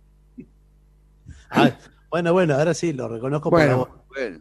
Ah, 1.50 1.72
bueno, 2.10 2.34
bueno, 2.34 2.56
ahora 2.56 2.74
sí, 2.74 2.94
lo 2.94 3.08
reconozco 3.08 3.50
por 3.50 3.60
la 3.64 3.76
voz. 3.76 3.88
bueno, 3.90 4.04
Bueno, 4.10 4.40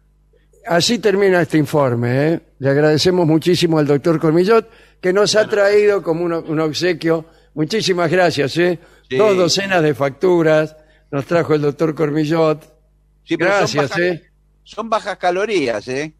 así 0.67 0.99
termina 0.99 1.43
este 1.43 1.59
informe. 1.59 2.33
¿eh? 2.33 2.41
Le 2.59 2.71
agradecemos 2.71 3.27
muchísimo 3.27 3.79
al 3.79 3.87
doctor 3.87 4.19
Cormillot 4.19 4.69
que 5.01 5.13
nos 5.13 5.37
ha 5.37 5.47
traído 5.49 6.03
como 6.03 6.25
un, 6.25 6.33
un 6.33 6.61
obsequio. 6.61 7.27
Muchísimas 7.55 8.11
gracias. 8.11 8.57
¿eh? 8.59 8.79
Sí. 9.09 9.17
Dos 9.17 9.37
docenas 9.37 9.83
de 9.83 9.95
facturas 9.95 10.77
nos 11.11 11.27
trajo 11.27 11.55
el 11.55 11.63
doctor 11.63 11.95
Cormillot. 11.95 12.63
sí, 13.25 13.37
pero 13.37 13.51
son 13.51 13.59
Gracias. 13.61 13.83
bajas, 13.91 13.99
¿eh? 13.99 14.23
son 14.65 14.91
bajas 14.91 15.17
calorías, 15.19 15.87
¿eh? 15.89 16.15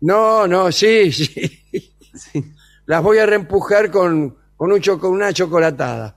No, 0.00 0.46
no, 0.46 0.70
sí, 0.70 1.10
sí. 1.10 1.64
Sí. 2.18 2.42
Las 2.88 3.02
voy 3.02 3.18
a 3.18 3.26
reempujar 3.26 3.90
con, 3.90 4.34
con, 4.56 4.72
un 4.72 4.80
cho- 4.80 4.98
con 4.98 5.10
una 5.12 5.30
chocolatada. 5.30 6.16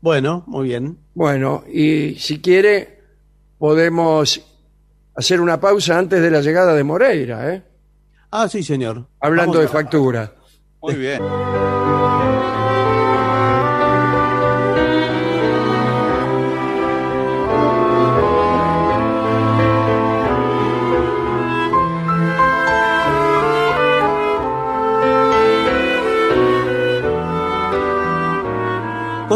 Bueno, 0.00 0.42
muy 0.48 0.66
bien. 0.66 0.98
Bueno, 1.14 1.62
y 1.72 2.16
si 2.16 2.40
quiere, 2.40 3.00
podemos 3.56 4.40
hacer 5.14 5.40
una 5.40 5.60
pausa 5.60 5.98
antes 5.98 6.20
de 6.20 6.32
la 6.32 6.40
llegada 6.40 6.74
de 6.74 6.82
Moreira, 6.82 7.54
¿eh? 7.54 7.62
Ah, 8.32 8.48
sí, 8.48 8.64
señor. 8.64 9.06
hablando 9.20 9.52
Vamos 9.58 9.70
de 9.72 9.78
a- 9.78 9.82
factura. 9.82 10.32
Muy 10.82 10.94
bien. 10.94 11.22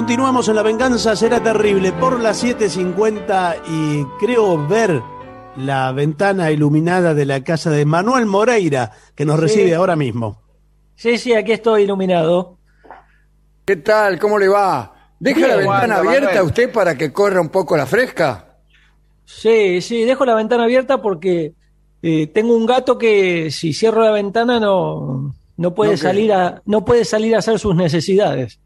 Continuamos 0.01 0.49
en 0.49 0.57
La 0.57 0.63
Venganza 0.63 1.15
Será 1.15 1.43
Terrible 1.43 1.93
por 1.93 2.21
las 2.21 2.43
7.50 2.43 3.57
y 3.69 4.03
creo 4.19 4.67
ver 4.67 5.03
la 5.59 5.93
ventana 5.93 6.51
iluminada 6.51 7.13
de 7.13 7.27
la 7.27 7.45
casa 7.45 7.69
de 7.69 7.85
Manuel 7.85 8.25
Moreira 8.25 8.93
que 9.15 9.27
nos 9.27 9.39
recibe 9.39 9.75
ahora 9.75 9.97
mismo. 9.97 10.41
Sí, 10.97 11.19
sí, 11.19 11.35
aquí 11.35 11.53
estoy 11.53 11.83
iluminado. 11.83 12.57
¿Qué 13.67 13.77
tal? 13.77 14.19
¿Cómo 14.19 14.39
le 14.39 14.49
va? 14.49 15.13
¿Deja 15.19 15.37
Bien, 15.37 15.51
la 15.51 15.57
ventana 15.57 15.97
abierta 15.97 16.27
Manuel. 16.29 16.47
usted 16.47 16.73
para 16.73 16.97
que 16.97 17.13
corra 17.13 17.43
un 17.43 17.51
poco 17.51 17.77
la 17.77 17.85
fresca? 17.85 18.57
Sí, 19.27 19.83
sí, 19.83 20.05
dejo 20.05 20.25
la 20.25 20.35
ventana 20.35 20.65
abierta 20.65 21.03
porque 21.03 21.53
eh, 22.01 22.27
tengo 22.29 22.57
un 22.57 22.65
gato 22.65 22.97
que 22.97 23.51
si 23.51 23.75
cierro 23.75 24.03
la 24.03 24.13
ventana 24.13 24.59
no, 24.61 25.35
no 25.59 25.75
puede 25.75 25.99
salir 25.99 26.33
a 26.33 26.63
no 26.65 26.87
puede 26.87 27.05
salir 27.05 27.37
a 27.37 27.41
hacer 27.41 27.59
sus 27.59 27.77
necesidades. 27.77 28.59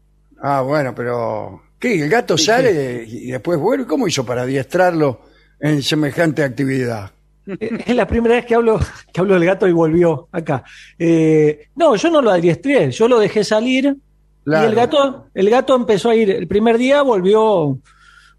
Ah, 0.47 0.61
bueno, 0.61 0.93
pero... 0.93 1.61
¿Qué? 1.79 2.03
¿El 2.03 2.09
gato 2.09 2.37
sale 2.37 3.03
y 3.07 3.31
después 3.31 3.59
vuelve? 3.59 3.85
¿Cómo 3.85 4.07
hizo 4.07 4.23
para 4.25 4.43
adiestrarlo 4.43 5.21
en 5.59 5.81
semejante 5.81 6.43
actividad? 6.43 7.11
Eh, 7.47 7.79
es 7.85 7.95
la 7.95 8.07
primera 8.07 8.35
vez 8.35 8.45
que 8.45 8.55
hablo 8.55 8.79
que 9.13 9.19
hablo 9.21 9.33
del 9.35 9.45
gato 9.45 9.67
y 9.67 9.71
volvió 9.71 10.27
acá. 10.31 10.63
Eh, 10.97 11.67
no, 11.75 11.95
yo 11.95 12.09
no 12.09 12.21
lo 12.21 12.31
adiestré, 12.31 12.91
yo 12.91 13.07
lo 13.07 13.19
dejé 13.19 13.43
salir 13.43 13.95
Claro. 14.43 14.65
y 14.65 14.69
el 14.69 14.75
gato 14.75 15.25
el 15.33 15.49
gato 15.49 15.75
empezó 15.75 16.09
a 16.11 16.15
ir. 16.15 16.29
El 16.31 16.47
primer 16.47 16.77
día 16.77 17.01
volvió 17.01 17.77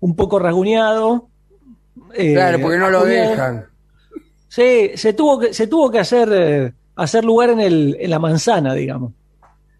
un 0.01 0.16
poco 0.16 0.39
rasguñado. 0.39 1.28
eh, 2.15 2.35
Claro, 2.35 2.61
porque 2.61 2.78
no 2.78 2.91
lo 2.91 3.05
dejan. 3.05 3.66
Sí, 4.49 4.93
se 4.95 5.12
tuvo 5.12 5.39
que, 5.41 5.53
se 5.53 5.66
tuvo 5.66 5.91
que 5.91 5.99
hacer 5.99 6.73
hacer 6.97 7.24
lugar 7.24 7.51
en, 7.51 7.61
el, 7.61 7.97
en 8.01 8.11
la 8.11 8.19
manzana, 8.19 8.73
digamos. 8.74 9.12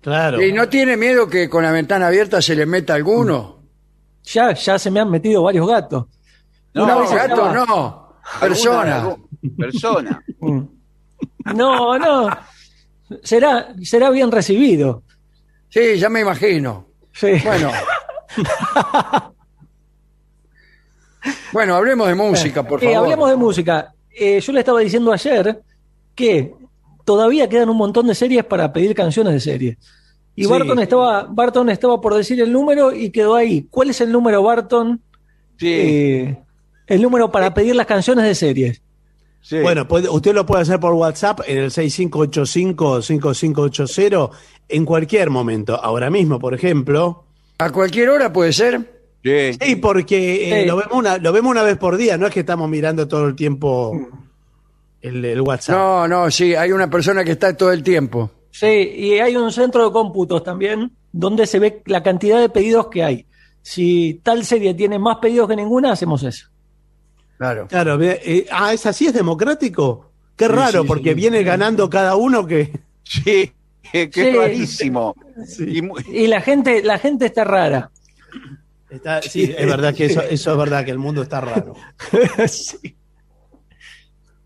Claro. 0.07 0.41
¿Y 0.41 0.53
no 0.53 0.69
tiene 0.69 0.97
miedo 0.97 1.27
que 1.29 1.49
con 1.51 1.65
la 1.65 1.73
ventana 1.73 2.07
abierta 2.07 2.41
se 2.41 2.55
le 2.55 2.65
meta 2.65 2.95
alguno? 2.95 3.65
Ya, 4.23 4.55
ya 4.55 4.79
se 4.79 4.89
me 4.89 5.01
han 5.01 5.11
metido 5.11 5.43
varios 5.43 5.67
gatos. 5.67 6.07
No, 6.75 7.03
estaba- 7.03 7.53
no. 7.53 8.19
Persona. 8.39 8.97
Alguna- 9.01 9.17
Persona. 9.59 10.23
Mm. 10.39 10.61
No, 11.57 11.99
no. 11.99 12.29
Será, 13.25 13.75
será 13.83 14.11
bien 14.11 14.31
recibido. 14.31 15.03
Sí, 15.71 15.99
ya 15.99 16.09
me 16.09 16.21
imagino. 16.21 16.87
Sí. 17.13 17.33
Bueno. 17.45 17.71
bueno, 21.53 21.75
hablemos 21.75 22.07
de 22.07 22.15
música, 22.15 22.63
por 22.63 22.81
Eh, 22.83 22.87
favor. 22.87 23.05
hablemos 23.05 23.31
de 23.31 23.37
música. 23.37 23.93
Eh, 24.11 24.39
yo 24.41 24.53
le 24.53 24.61
estaba 24.61 24.79
diciendo 24.81 25.13
ayer 25.13 25.61
que 26.15 26.55
todavía 27.07 27.49
quedan 27.49 27.71
un 27.71 27.79
montón 27.79 28.07
de 28.09 28.15
series 28.15 28.45
para 28.45 28.71
pedir 28.75 28.95
canciones 28.95 29.33
de 29.33 29.41
series. 29.41 29.79
Y 30.35 30.45
Sí. 30.45 30.51
Barton 30.51 30.79
estaba, 30.81 31.23
Barton 31.31 31.71
estaba 31.71 31.99
por 32.03 32.13
decir 32.15 32.39
el 32.43 32.53
número 32.53 32.93
y 32.93 33.09
quedó 33.09 33.35
ahí. 33.35 33.67
¿Cuál 33.71 33.89
es 33.89 34.03
el 34.03 34.13
número, 34.13 34.43
Barton? 34.43 35.01
Sí, 35.59 35.67
Eh, 35.73 36.39
el 36.89 37.01
número 37.01 37.33
para 37.33 37.55
pedir 37.55 37.75
las 37.75 37.87
canciones 37.87 38.27
de 38.27 38.35
series. 38.35 38.83
sí. 39.41 39.61
Bueno, 39.61 39.89
puede- 39.89 40.11
usted 40.11 40.35
lo 40.35 40.45
puede 40.45 40.61
hacer 40.63 40.79
por 40.79 40.93
WhatsApp 40.93 41.41
en 41.47 41.57
el 41.59 41.71
6585-5580 41.71 44.31
en 44.69 44.85
cualquier 44.85 45.31
momento. 45.31 45.77
Ahora 45.83 46.11
mismo, 46.11 46.39
por 46.39 46.53
ejemplo. 46.55 47.25
A 47.59 47.71
cualquier 47.71 48.11
hora 48.11 48.31
puede 48.33 48.53
ser. 48.53 48.95
Sí. 49.25 49.53
Sí, 49.61 49.77
porque 49.77 50.51
eh, 50.51 50.61
Sí. 50.63 50.67
Lo, 50.69 50.77
vemos 50.77 50.93
una, 50.95 51.17
lo 51.19 51.33
vemos 51.33 51.51
una 51.51 51.63
vez 51.63 51.77
por 51.79 51.97
día, 51.97 52.17
no 52.19 52.27
es 52.27 52.35
que 52.35 52.41
estamos 52.41 52.69
mirando 52.69 53.09
todo 53.09 53.27
el 53.27 53.35
tiempo 53.35 53.93
el, 55.09 55.25
el 55.25 55.41
WhatsApp. 55.41 55.77
No, 55.77 56.09
no, 56.09 56.31
sí, 56.31 56.55
hay 56.55 56.73
una 56.73 56.89
persona 56.91 57.25
que 57.25 57.33
está 57.33 57.57
todo 57.57 57.73
el 57.73 57.83
tiempo. 57.83 58.31
Sí, 58.51 58.67
y 58.67 59.13
hay 59.19 59.37
un 59.37 59.53
centro 59.53 59.85
de 59.87 59.93
cómputos 59.93 60.43
también 60.43 60.93
donde 61.13 61.47
se 61.47 61.59
ve 61.59 61.83
la 61.87 62.03
cantidad 62.03 62.41
de 62.41 62.49
pedidos 62.49 62.89
que 62.89 63.03
hay. 63.05 63.27
Si 63.63 64.21
tal 64.23 64.45
serie 64.45 64.75
tiene 64.75 64.99
más 64.99 65.17
pedidos 65.19 65.49
que 65.49 65.57
ninguna, 65.57 65.93
hacemos 65.93 66.23
eso. 66.23 66.49
Claro. 67.39 67.67
Claro, 67.69 67.99
eh, 68.03 68.47
ah, 68.51 68.73
¿es 68.73 68.87
así? 68.87 69.07
¿Es 69.07 69.13
democrático? 69.13 70.11
Qué 70.37 70.49
raro, 70.49 70.83
sí, 70.83 70.89
porque 70.89 71.11
sí. 71.11 71.15
viene 71.15 71.43
ganando 71.43 71.89
cada 71.91 72.17
uno 72.17 72.47
que... 72.47 72.71
Sí, 73.05 73.53
qué 73.93 74.11
Sí. 74.13 74.31
rarísimo. 74.33 75.15
Y 76.09 76.27
la 76.27 76.41
gente, 76.41 76.83
la 76.83 76.99
gente 76.99 77.27
está 77.27 77.45
rara. 77.45 77.91
Está- 78.91 79.23
sí, 79.23 79.55
es 79.57 79.67
verdad 79.67 79.95
que 79.95 80.07
eso, 80.07 80.23
eso 80.23 80.53
es 80.53 80.59
verdad, 80.59 80.85
que 80.85 80.91
el 80.91 80.99
mundo 80.99 81.23
está 81.23 81.41
raro. 81.41 81.75
Sí. 82.49 82.97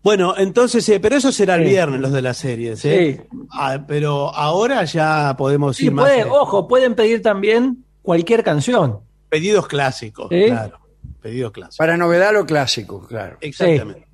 Bueno, 0.03 0.33
entonces, 0.37 0.87
eh, 0.89 0.99
pero 0.99 1.15
eso 1.17 1.31
será 1.31 1.55
el 1.55 1.63
Sí. 1.63 1.69
viernes, 1.69 1.99
los 2.01 2.11
de 2.11 2.21
las 2.23 2.37
series. 2.37 2.83
¿eh? 2.85 3.27
Ah, 3.51 3.83
pero 3.87 4.33
ahora 4.33 4.83
ya 4.85 5.35
podemos 5.37 5.77
Sí, 5.77 5.85
ir 5.85 5.91
más... 5.91 6.05
puede- 6.05 6.23
ojo, 6.25 6.67
pueden 6.67 6.95
pedir 6.95 7.21
también 7.21 7.85
cualquier 8.01 8.43
canción. 8.43 9.01
Pedidos 9.29 9.67
clásicos, 9.67 10.27
Sí. 10.29 10.45
claro. 10.47 10.79
Pedidos 11.21 11.51
clásicos. 11.51 11.77
Para 11.77 11.97
novedad 11.97 12.33
lo 12.33 12.45
clásico, 12.47 13.05
claro. 13.07 13.37
Exactamente. 13.41 14.07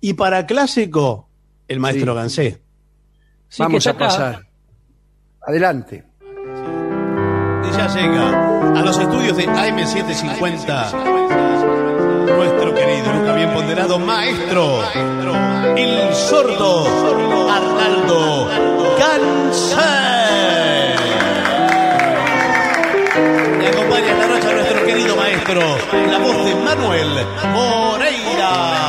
Y 0.00 0.14
para 0.14 0.46
clásico, 0.46 1.28
el 1.68 1.80
maestro 1.80 2.12
Sí. 2.12 2.16
Gansé. 2.18 2.62
Sí, 3.48 3.62
Vamos 3.62 3.86
a 3.86 3.90
acá. 3.90 3.98
pasar. 3.98 4.46
Adelante. 5.46 6.04
Y 6.22 7.76
ya 7.76 7.88
llega 7.94 8.70
a 8.78 8.82
los 8.82 8.98
estudios 8.98 9.36
de 9.36 9.46
AM750 9.46 10.90
nuestro 10.92 11.15
querido, 12.76 13.12
nunca 13.12 13.32
bien 13.34 13.52
ponderado 13.52 13.98
maestro, 13.98 14.82
el 15.76 16.14
sordo 16.14 16.86
Arnaldo 17.50 18.48
Gansé. 18.98 19.76
Me 23.58 23.68
acompaña 23.68 24.12
esta 24.12 24.26
noche 24.26 24.48
a 24.48 24.52
nuestro 24.52 24.84
querido 24.84 25.16
maestro, 25.16 25.60
la 26.10 26.18
voz 26.18 26.44
de 26.44 26.54
Manuel 26.54 27.08
Moreira. 27.52 28.82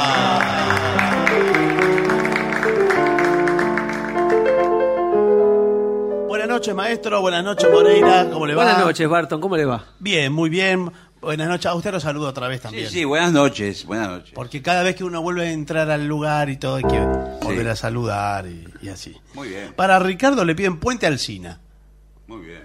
Buenas 6.28 6.48
noches, 6.50 6.76
maestro. 6.76 7.22
Buenas 7.22 7.44
noches, 7.44 7.70
Moreira. 7.72 8.28
¿Cómo 8.32 8.46
le 8.46 8.56
va? 8.56 8.64
Buenas 8.64 8.84
noches, 8.84 9.08
Barton, 9.08 9.40
¿cómo 9.40 9.56
le 9.56 9.66
va? 9.66 9.84
Bien, 10.00 10.34
muy 10.34 10.50
bien. 10.50 10.92
Buenas 11.28 11.50
noches. 11.50 11.66
A 11.66 11.76
usted 11.76 11.92
lo 11.92 12.00
saludo 12.00 12.30
otra 12.30 12.48
vez 12.48 12.62
también. 12.62 12.88
Sí, 12.88 13.00
sí, 13.00 13.04
buenas 13.04 13.34
noches, 13.34 13.86
buenas 13.86 14.08
noches. 14.08 14.32
Porque 14.34 14.62
cada 14.62 14.82
vez 14.82 14.96
que 14.96 15.04
uno 15.04 15.22
vuelve 15.22 15.42
a 15.50 15.52
entrar 15.52 15.92
al 15.92 16.08
lugar 16.08 16.50
y 16.50 16.56
todo, 16.56 16.78
hay 16.78 16.84
que 16.84 17.00
volver 17.44 17.68
a 17.68 17.76
saludar 17.76 18.48
y, 18.48 18.66
y 18.82 18.88
así. 18.88 19.14
Muy 19.34 19.50
bien, 19.50 19.74
Para 19.76 20.00
Ricardo 20.00 20.46
le 20.46 20.56
piden 20.56 20.80
Puente 20.80 21.06
Alcina. 21.06 21.60
muy 22.28 22.46
bien. 22.46 22.64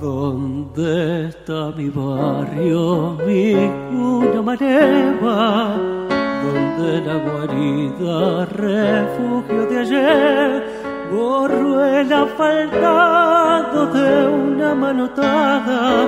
¿Dónde 0.00 1.28
está 1.28 1.72
mi 1.76 1.88
barrio, 1.90 3.16
mi 3.26 3.52
cuna 3.90 4.42
mareva? 4.42 5.97
¿Dónde 6.48 7.00
la 7.02 7.16
guarida, 7.16 8.46
refugio 8.46 9.66
de 9.66 9.78
ayer? 9.80 10.64
Borro 11.12 11.84
el 11.84 12.12
asfaltado 12.12 13.86
de 13.86 14.28
una 14.28 14.74
manotada, 14.74 16.06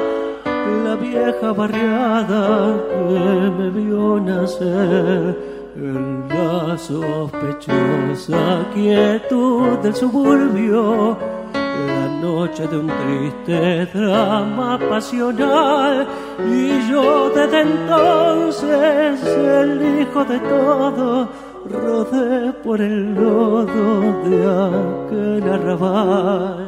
la 0.84 0.94
vieja 0.96 1.52
barriada 1.52 2.74
que 2.90 3.50
me 3.58 3.70
vio 3.70 4.20
nacer. 4.20 5.36
En 5.76 6.28
la 6.28 6.76
sospechosa 6.76 8.66
quietud 8.74 9.78
del 9.82 9.94
suburbio, 9.94 11.16
la 11.86 12.08
noche 12.20 12.66
de 12.66 12.78
un 12.78 12.86
triste 12.86 13.86
drama 13.94 14.78
pasional. 14.88 16.06
Y 16.48 16.90
yo 16.90 17.30
desde 17.30 17.60
entonces 17.62 19.22
el 19.24 20.00
hijo 20.00 20.24
de 20.24 20.38
todo 20.40 21.28
rodé 21.68 22.52
por 22.64 22.80
el 22.80 23.14
lodo 23.14 24.12
de 24.24 24.36
aquel 24.70 25.42
arrabal. 25.52 26.66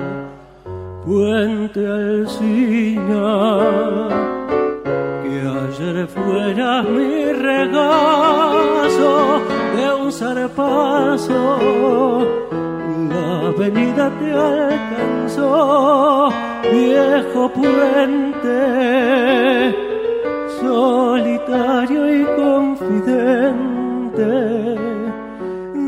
Puente 1.05 1.81
Alcina 1.85 3.29
que 5.23 5.37
ayer 5.41 6.07
fuera 6.07 6.83
mi 6.83 7.33
regazo 7.33 9.13
de 9.77 9.85
un 10.01 10.13
zarpazo 10.13 11.59
la 13.53 13.67
avenida 13.67 14.11
te 14.19 14.33
alcanzó, 14.33 16.31
viejo 16.71 17.51
puente, 17.53 18.59
solitario 20.61 22.03
y 22.15 22.25
confidente. 22.37 23.13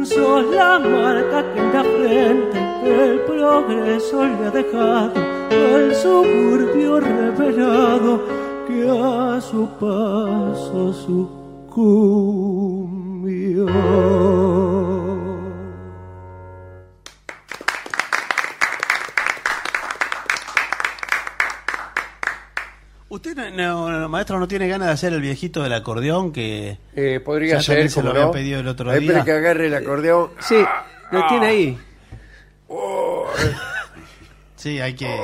Sos 0.05 0.45
la 0.55 0.78
marca 0.78 1.45
que 1.53 1.61
en 1.61 1.73
la 1.73 1.82
frente 1.82 2.59
el 2.85 3.20
progreso 3.20 4.24
le 4.24 4.47
ha 4.47 4.51
dejado 4.51 5.15
al 5.51 5.95
suburbio 5.95 7.01
revelado 7.01 8.20
que 8.69 8.89
a 8.91 9.41
su 9.41 9.66
paso 9.81 10.93
sucumbió. 11.73 12.15
no, 23.55 23.90
no, 23.90 24.09
maestro, 24.09 24.39
¿no 24.39 24.48
tiene 24.48 24.68
ganas 24.68 24.89
de 24.89 24.94
hacer 24.94 25.12
el 25.12 25.20
viejito 25.20 25.62
del 25.62 25.72
acordeón 25.72 26.32
que 26.32 26.78
eh, 26.94 27.20
podría 27.24 27.60
ser? 27.60 27.90
Se 27.90 28.02
lo 28.02 28.10
había 28.10 28.31
pedido 28.31 28.60
el 28.60 28.68
otro 28.68 28.93
día. 28.93 29.24
que 29.24 29.32
agarre 29.32 29.66
el 29.66 29.74
acordeón. 29.74 30.31
Sí, 30.40 30.64
lo 31.10 31.20
ah. 31.20 31.26
tiene 31.28 31.47
ahí. 31.47 31.78
Oh. 32.68 33.26
sí, 34.56 34.81
hay 34.81 34.94
que. 34.94 35.14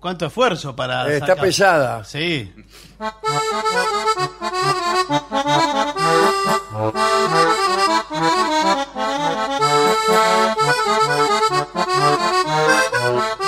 ¿Cuánto 0.00 0.26
esfuerzo 0.26 0.76
para.? 0.76 1.12
Está 1.12 1.36
pesada. 1.36 2.04
Sí. 2.04 2.52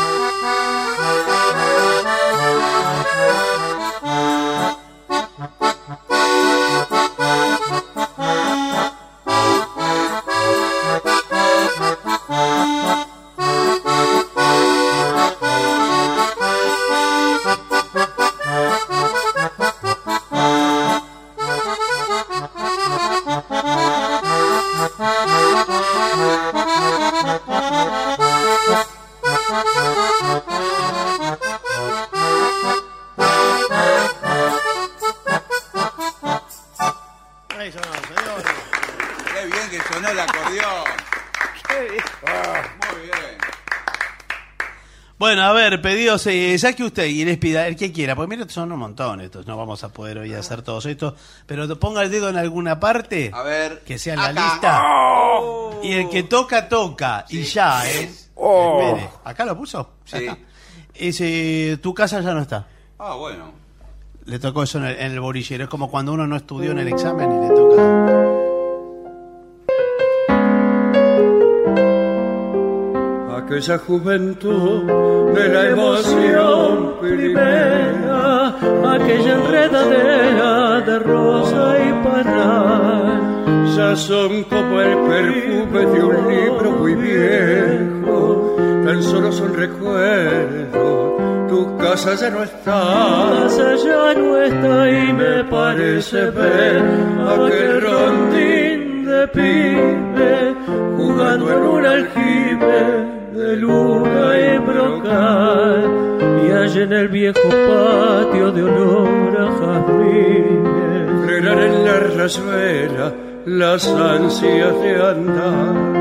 Bueno, 45.29 45.43
a 45.43 45.53
ver, 45.53 45.83
pedidos, 45.83 46.27
eh, 46.29 46.57
ya 46.57 46.73
que 46.73 46.85
usted 46.85 47.05
y 47.05 47.23
les 47.23 47.37
pida 47.37 47.67
el 47.67 47.77
que 47.77 47.93
quiera, 47.93 48.17
pues 48.17 48.27
mire, 48.31 48.49
son 48.49 48.73
un 48.73 48.79
montón 48.79 49.21
estos, 49.21 49.47
no 49.47 49.59
vamos 49.59 49.85
a 49.85 49.91
poder 49.91 50.17
hoy 50.17 50.33
hacer 50.33 50.63
todos 50.63 50.87
estos, 50.87 51.13
pero 51.45 51.79
ponga 51.79 52.03
el 52.03 52.11
dedo 52.11 52.31
en 52.31 52.39
alguna 52.39 52.81
parte, 52.81 53.31
A 53.35 53.43
ver. 53.43 53.83
que 53.85 53.99
sea 53.99 54.15
en 54.15 54.21
la 54.21 54.29
acá. 54.31 54.43
lista, 54.51 54.83
y 55.87 55.93
el 55.93 56.09
que 56.09 56.23
toca, 56.23 56.67
toca, 56.67 57.27
y 57.29 57.43
ya, 57.43 57.87
¿eh? 57.91 58.11
Oh. 58.37 58.81
Espere, 58.81 59.11
¿Acá 59.23 59.45
lo 59.45 59.55
puso? 59.55 59.97
Ya 60.07 60.19
Sí. 60.19 60.25
está. 60.25 60.39
Ese, 60.95 61.79
tu 61.83 61.93
casa 61.93 62.23
ya 62.23 62.33
no 62.33 62.41
está. 62.41 62.67
Ah, 62.99 63.13
bueno. 63.15 63.53
Le 64.25 64.39
tocó 64.39 64.63
eso 64.63 64.79
en 64.79 64.85
el, 64.87 64.97
en 64.99 65.13
el 65.13 65.21
bolillero, 65.21 65.65
es 65.65 65.69
como 65.69 65.91
cuando 65.91 66.15
uno 66.15 66.27
no 66.27 66.37
estudió 66.37 66.71
en 66.71 66.79
el 66.79 66.89
examen 66.89 67.31
y 67.31 67.49
le 67.49 67.55
toca... 67.55 68.38
Aquella 73.49 73.79
juventud 73.79 74.83
de 75.33 75.49
la 75.49 75.71
emoción 75.71 76.97
primera, 77.01 78.49
aquella 78.95 79.33
enredadera 79.37 80.81
de 80.83 80.99
rosa 80.99 81.79
y 81.79 81.93
parral. 82.05 83.75
ya 83.75 83.97
son 83.97 84.45
como 84.45 84.83
el 84.83 84.99
perfume 84.99 85.81
de 85.81 86.05
un 86.05 86.29
libro 86.29 86.73
muy 86.73 86.95
viejo, 86.95 88.57
tan 88.85 89.03
solo 89.03 89.33
son 89.33 89.55
recuerdos, 89.55 91.49
tu 91.49 91.75
casa 91.79 92.17
ya 92.17 92.29
no 92.29 92.43
está. 92.43 92.83
Casa 93.45 93.77
ya 93.77 94.13
no 94.13 94.43
está 94.43 94.91
y 94.91 95.13
me 95.15 95.45
parece 95.45 96.31
ver 96.33 96.83
aquel 97.27 97.81
rondín 97.81 99.07
de 99.07 99.27
pibe 99.29 100.55
jugando 100.99 101.51
en 101.51 101.63
un 101.63 101.87
aljibe 101.87 103.18
de 103.39 103.57
luna 103.57 104.37
y 104.37 104.59
brocal 104.59 105.85
y 106.45 106.51
allá 106.51 106.83
en 106.83 106.93
el 106.93 107.09
viejo 107.09 107.49
patio 107.49 108.51
de 108.51 108.63
olor 108.65 109.33
a 109.39 109.47
jazmines 109.59 111.25
frenar 111.25 111.59
en 111.61 111.85
la 111.85 112.01
rasuela 112.19 113.13
las 113.47 113.87
ansias 113.87 114.75
de 114.83 114.93
andar. 115.13 115.99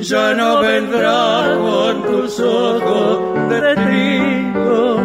Ya 0.00 0.34
no 0.34 0.60
vendrá 0.60 1.56
con 1.66 2.02
tus 2.04 2.38
ojos 2.38 3.48
de 3.48 3.74
trigo, 3.74 5.00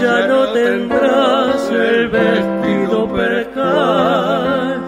ya 0.00 0.26
no 0.26 0.48
tendrás 0.52 1.70
el 1.70 2.08
vestido 2.08 3.08
percal. 3.12 4.80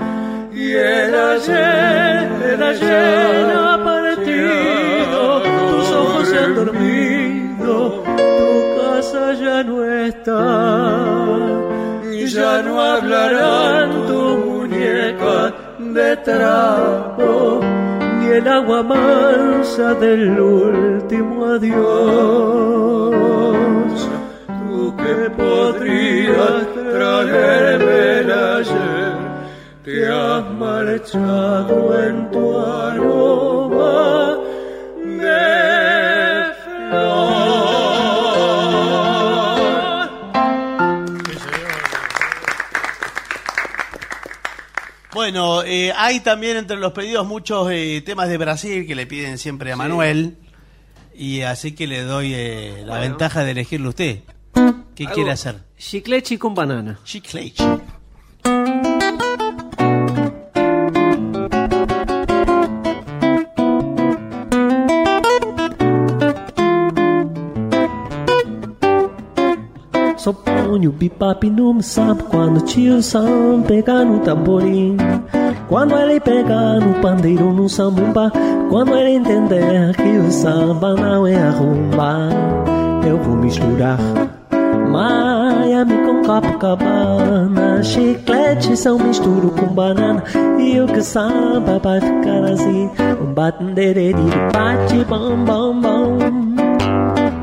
Y 0.53 0.73
el 0.73 1.15
ayer, 1.15 2.29
el 2.53 2.63
ayer 2.63 3.22
y 12.13 12.27
ya 12.27 12.63
no 12.63 12.81
hablarán 12.81 14.07
tu 14.07 14.37
muñeca 14.47 15.53
de 15.79 16.17
trapo, 16.19 17.61
ni 18.21 18.27
el 18.29 18.47
agua 18.47 18.83
mansa 18.85 19.95
del 19.95 20.39
último 20.39 21.47
adiós. 21.47 21.73
Tú 24.47 24.97
que 24.97 25.31
podrías 25.31 26.67
traerme 26.75 28.21
el 28.21 28.31
ayer, 28.31 29.13
te 29.85 30.09
has 30.09 30.45
marchado 30.53 31.99
en 32.01 32.31
tu 32.31 32.59
aroma 32.61 33.42
Bueno, 45.63 45.73
eh, 45.77 45.93
hay 45.97 46.19
también 46.21 46.57
entre 46.57 46.77
los 46.77 46.93
pedidos 46.93 47.25
muchos 47.27 47.69
eh, 47.71 48.03
temas 48.05 48.29
de 48.29 48.37
Brasil 48.37 48.85
que 48.87 48.95
le 48.97 49.07
piden 49.07 49.39
siempre 49.39 49.71
a 49.73 49.77
Manuel. 49.77 50.37
Y 51.15 51.43
así 51.43 51.73
que 51.73 51.87
le 51.87 52.03
doy 52.03 52.33
eh, 52.35 52.83
la 52.85 52.99
ventaja 52.99 53.45
de 53.45 53.53
elegirlo 53.53 53.91
usted. 53.91 54.21
¿Qué 54.97 55.05
Algo- 55.05 55.15
quiere 55.15 55.31
hacer? 55.31 55.57
Chiclechi 55.79 56.37
con 56.39 56.55
banana. 56.55 56.99
Chicleche. 57.05 57.65
Só 70.17 70.33
põe 70.33 70.87
o 70.87 70.93
bipap 70.93 71.43
no 71.45 71.83
sabe 71.83 72.23
quando 72.25 72.61
o 72.61 72.65
tio 72.65 73.03
Sam 73.03 73.65
pega 73.67 74.05
no 74.05 74.21
tamborim. 74.21 74.97
Quando 75.69 75.97
ele 75.97 76.21
pega 76.21 76.81
no 76.81 76.95
pandeiro 77.01 77.53
no 77.53 77.69
sambumba. 77.69 78.33
Quando 78.71 78.95
ele 78.97 79.17
entender 79.17 79.95
que 79.97 80.19
o 80.19 80.31
samba 80.31 80.95
não 80.95 81.27
é 81.27 81.37
a 81.37 81.51
rumba. 81.51 82.29
Eu 83.07 83.19
vou 83.19 83.37
misturar 83.37 83.99
Miami 84.89 85.95
com 86.05 86.23
Copacabana. 86.23 87.83
Chiclete 87.83 88.77
são 88.77 88.99
misturo 88.99 89.51
com 89.51 89.67
banana. 89.67 90.23
E 90.59 90.81
o 90.81 90.87
que 90.87 91.03
samba 91.03 91.79
vai 91.79 92.01
ficar 92.01 92.45
assim. 92.45 92.91
Um 93.21 93.33
batendereri 93.35 94.15
bate 94.53 95.05
bom 95.09 95.37
bom 95.45 95.81
bom. 95.81 96.19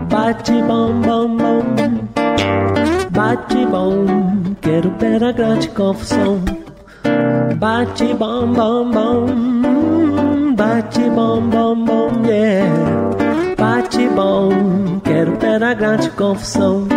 Bate 0.09 0.53
bom 0.63 0.93
bom 1.01 1.37
bom. 1.37 2.09
Bate 3.11 3.65
bom, 3.65 4.05
quero 4.61 4.89
pera 4.91 5.31
grande 5.31 5.67
confusão. 5.69 6.39
Bate 7.57 8.13
bom, 8.13 8.53
bom, 8.53 8.91
bom. 8.91 10.55
Bate 10.55 11.09
bom, 11.09 11.41
bom, 11.41 11.85
bom, 11.85 12.11
yeah. 12.25 13.55
Bate 13.57 14.07
bom, 14.09 14.99
quero 15.03 15.37
pera 15.37 15.73
grande 15.73 16.09
confusão. 16.11 16.87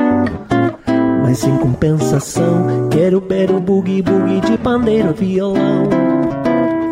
Mas 1.22 1.44
em 1.44 1.56
compensação, 1.58 2.88
quero 2.90 3.20
ver 3.20 3.50
o 3.50 3.60
boogie 3.60 4.02
boogie 4.02 4.40
de 4.40 4.58
pandeiro 4.58 5.12
violão. 5.12 5.88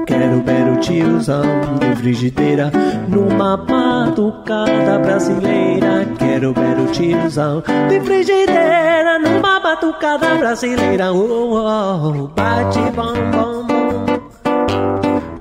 Quero 0.06 0.42
ver 0.42 0.72
o 0.72 0.76
tiozão 0.78 1.42
de 1.78 1.96
frigideira 1.96 2.70
numa 3.08 3.56
batucada 3.56 4.98
brasileira. 4.98 6.06
Quero 6.40 6.54
ver 6.54 6.80
o 6.80 6.86
tiozão 6.86 7.62
de 7.90 8.00
frigideira 8.00 9.18
numa 9.18 9.60
batucada 9.60 10.36
brasileira. 10.36 11.12
Oh, 11.12 11.52
oh, 11.52 12.28
bate 12.28 12.78
bom, 12.96 13.12
bom, 13.30 13.66
bom. 13.66 14.06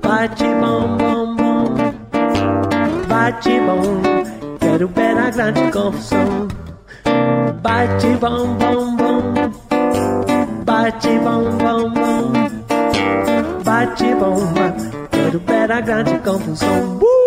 Bate 0.02 0.44
bom, 0.44 0.98
bom, 0.98 1.36
bom. 1.36 1.74
Bate 3.08 3.60
bom. 3.60 4.02
Quero 4.60 4.88
ver 4.88 5.16
a 5.16 5.30
grande 5.30 5.72
confusão. 5.72 6.48
Bate 7.62 8.08
bom, 8.20 8.54
bom, 8.58 8.96
bom. 8.96 9.22
Bate 10.66 11.18
bom, 11.20 11.50
bom, 11.56 11.90
bom 11.94 12.50
bate 13.64 14.14
bomba, 14.16 14.74
quero 15.10 15.38
ver 15.40 15.72
a 15.72 15.80
grande 15.80 16.18
confusão. 16.18 16.98
Uh! 16.98 17.19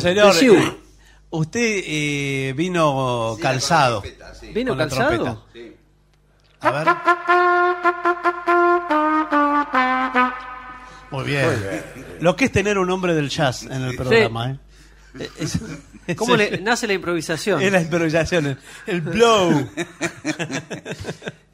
Bueno. 0.00 0.32
Señor. 0.32 0.64
Eh, 0.64 0.76
Usted 1.34 1.82
eh, 1.86 2.52
vino 2.56 3.34
Sí, 3.36 3.42
calzado. 3.42 4.02
con 4.02 4.10
la 4.10 4.16
trompeta, 4.16 4.34
sí. 4.40 4.52
¿Vino 4.52 4.70
Con 4.72 4.78
la 4.78 4.88
calzado? 4.88 5.08
trompeta. 5.10 5.42
Sí. 5.52 5.72
A 6.60 6.70
ver. 6.70 6.88
Muy 11.10 11.24
bien. 11.24 11.46
Lo 12.20 12.36
que 12.36 12.44
es 12.46 12.52
tener 12.52 12.78
un 12.78 12.90
hombre 12.90 13.14
del 13.14 13.28
jazz 13.28 13.62
en 13.64 13.82
el 13.82 13.96
programa, 13.96 14.50
¿eh? 14.50 14.58
Es- 15.38 15.58
es- 16.06 16.16
¿Cómo 16.16 16.36
le 16.36 16.58
nace 16.60 16.86
la 16.86 16.94
improvisación? 16.94 17.60
Es 17.62 17.70
la 17.72 17.80
improvisación, 17.82 18.46
el, 18.46 18.58
el 18.86 19.00
blow. 19.00 19.68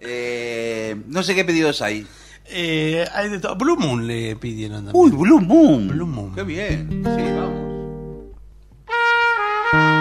Eh, 0.01 0.97
no 1.09 1.23
sé 1.25 1.35
qué 1.35 1.45
pedidos 1.45 1.83
hay. 1.83 2.07
Eh, 2.47 3.05
hay 3.13 3.29
de 3.29 3.41
todo. 3.41 3.57
Blue 3.57 3.77
Moon 3.77 4.07
le 4.07 4.37
pidieron 4.37 4.87
también. 4.87 4.95
Uy, 5.05 5.11
Blue 5.11 5.41
Moon. 5.41 5.89
Blue 5.89 6.07
Moon. 6.07 6.35
Qué 6.35 6.45
bien. 6.45 6.89
Sí, 7.05 7.23
vamos. 7.37 7.68
Thank 9.73 9.93
you. 9.93 9.98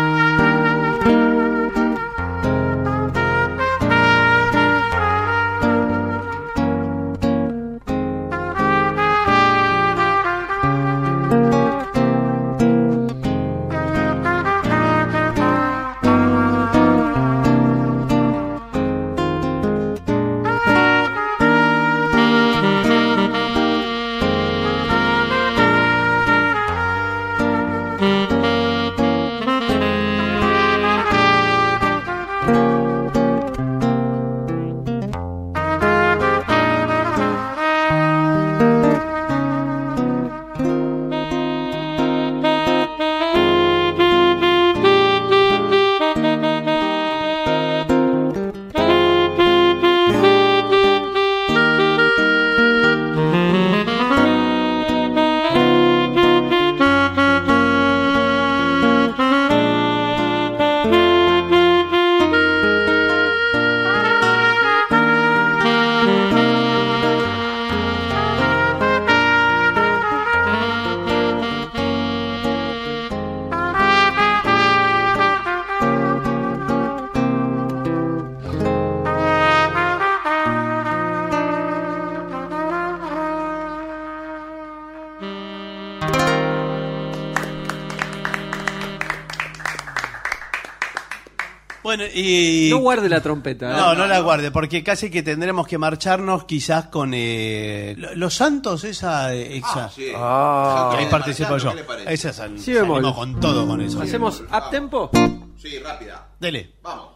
Y... 92.19 92.69
No 92.71 92.77
guarde 92.79 93.07
la 93.09 93.21
trompeta. 93.21 93.71
¿eh? 93.71 93.77
No, 93.77 93.93
no 93.93 94.07
la 94.07 94.19
guarde, 94.19 94.51
porque 94.51 94.83
casi 94.83 95.09
que 95.09 95.21
tendremos 95.23 95.67
que 95.67 95.77
marcharnos 95.77 96.45
quizás 96.45 96.87
con 96.87 97.11
eh, 97.13 97.93
lo- 97.97 98.15
Los 98.15 98.33
Santos, 98.33 98.83
esa... 98.83 99.33
esa 99.33 99.89
Sí. 99.89 100.11
Ah. 100.15 100.95
ahí 100.97 101.05
participo 101.07 101.57
yo. 101.57 101.73
Esa 102.07 102.33
sal- 102.33 102.57
Sí, 102.59 102.73
salimos 102.73 103.13
con 103.15 103.39
todo 103.39 103.67
con 103.67 103.81
eso. 103.81 104.01
Hacemos 104.01 104.41
up 104.41 104.69
tempo. 104.71 105.09
Sí, 105.57 105.77
rápida. 105.79 106.27
Dele. 106.39 106.73
Vamos. 106.81 107.07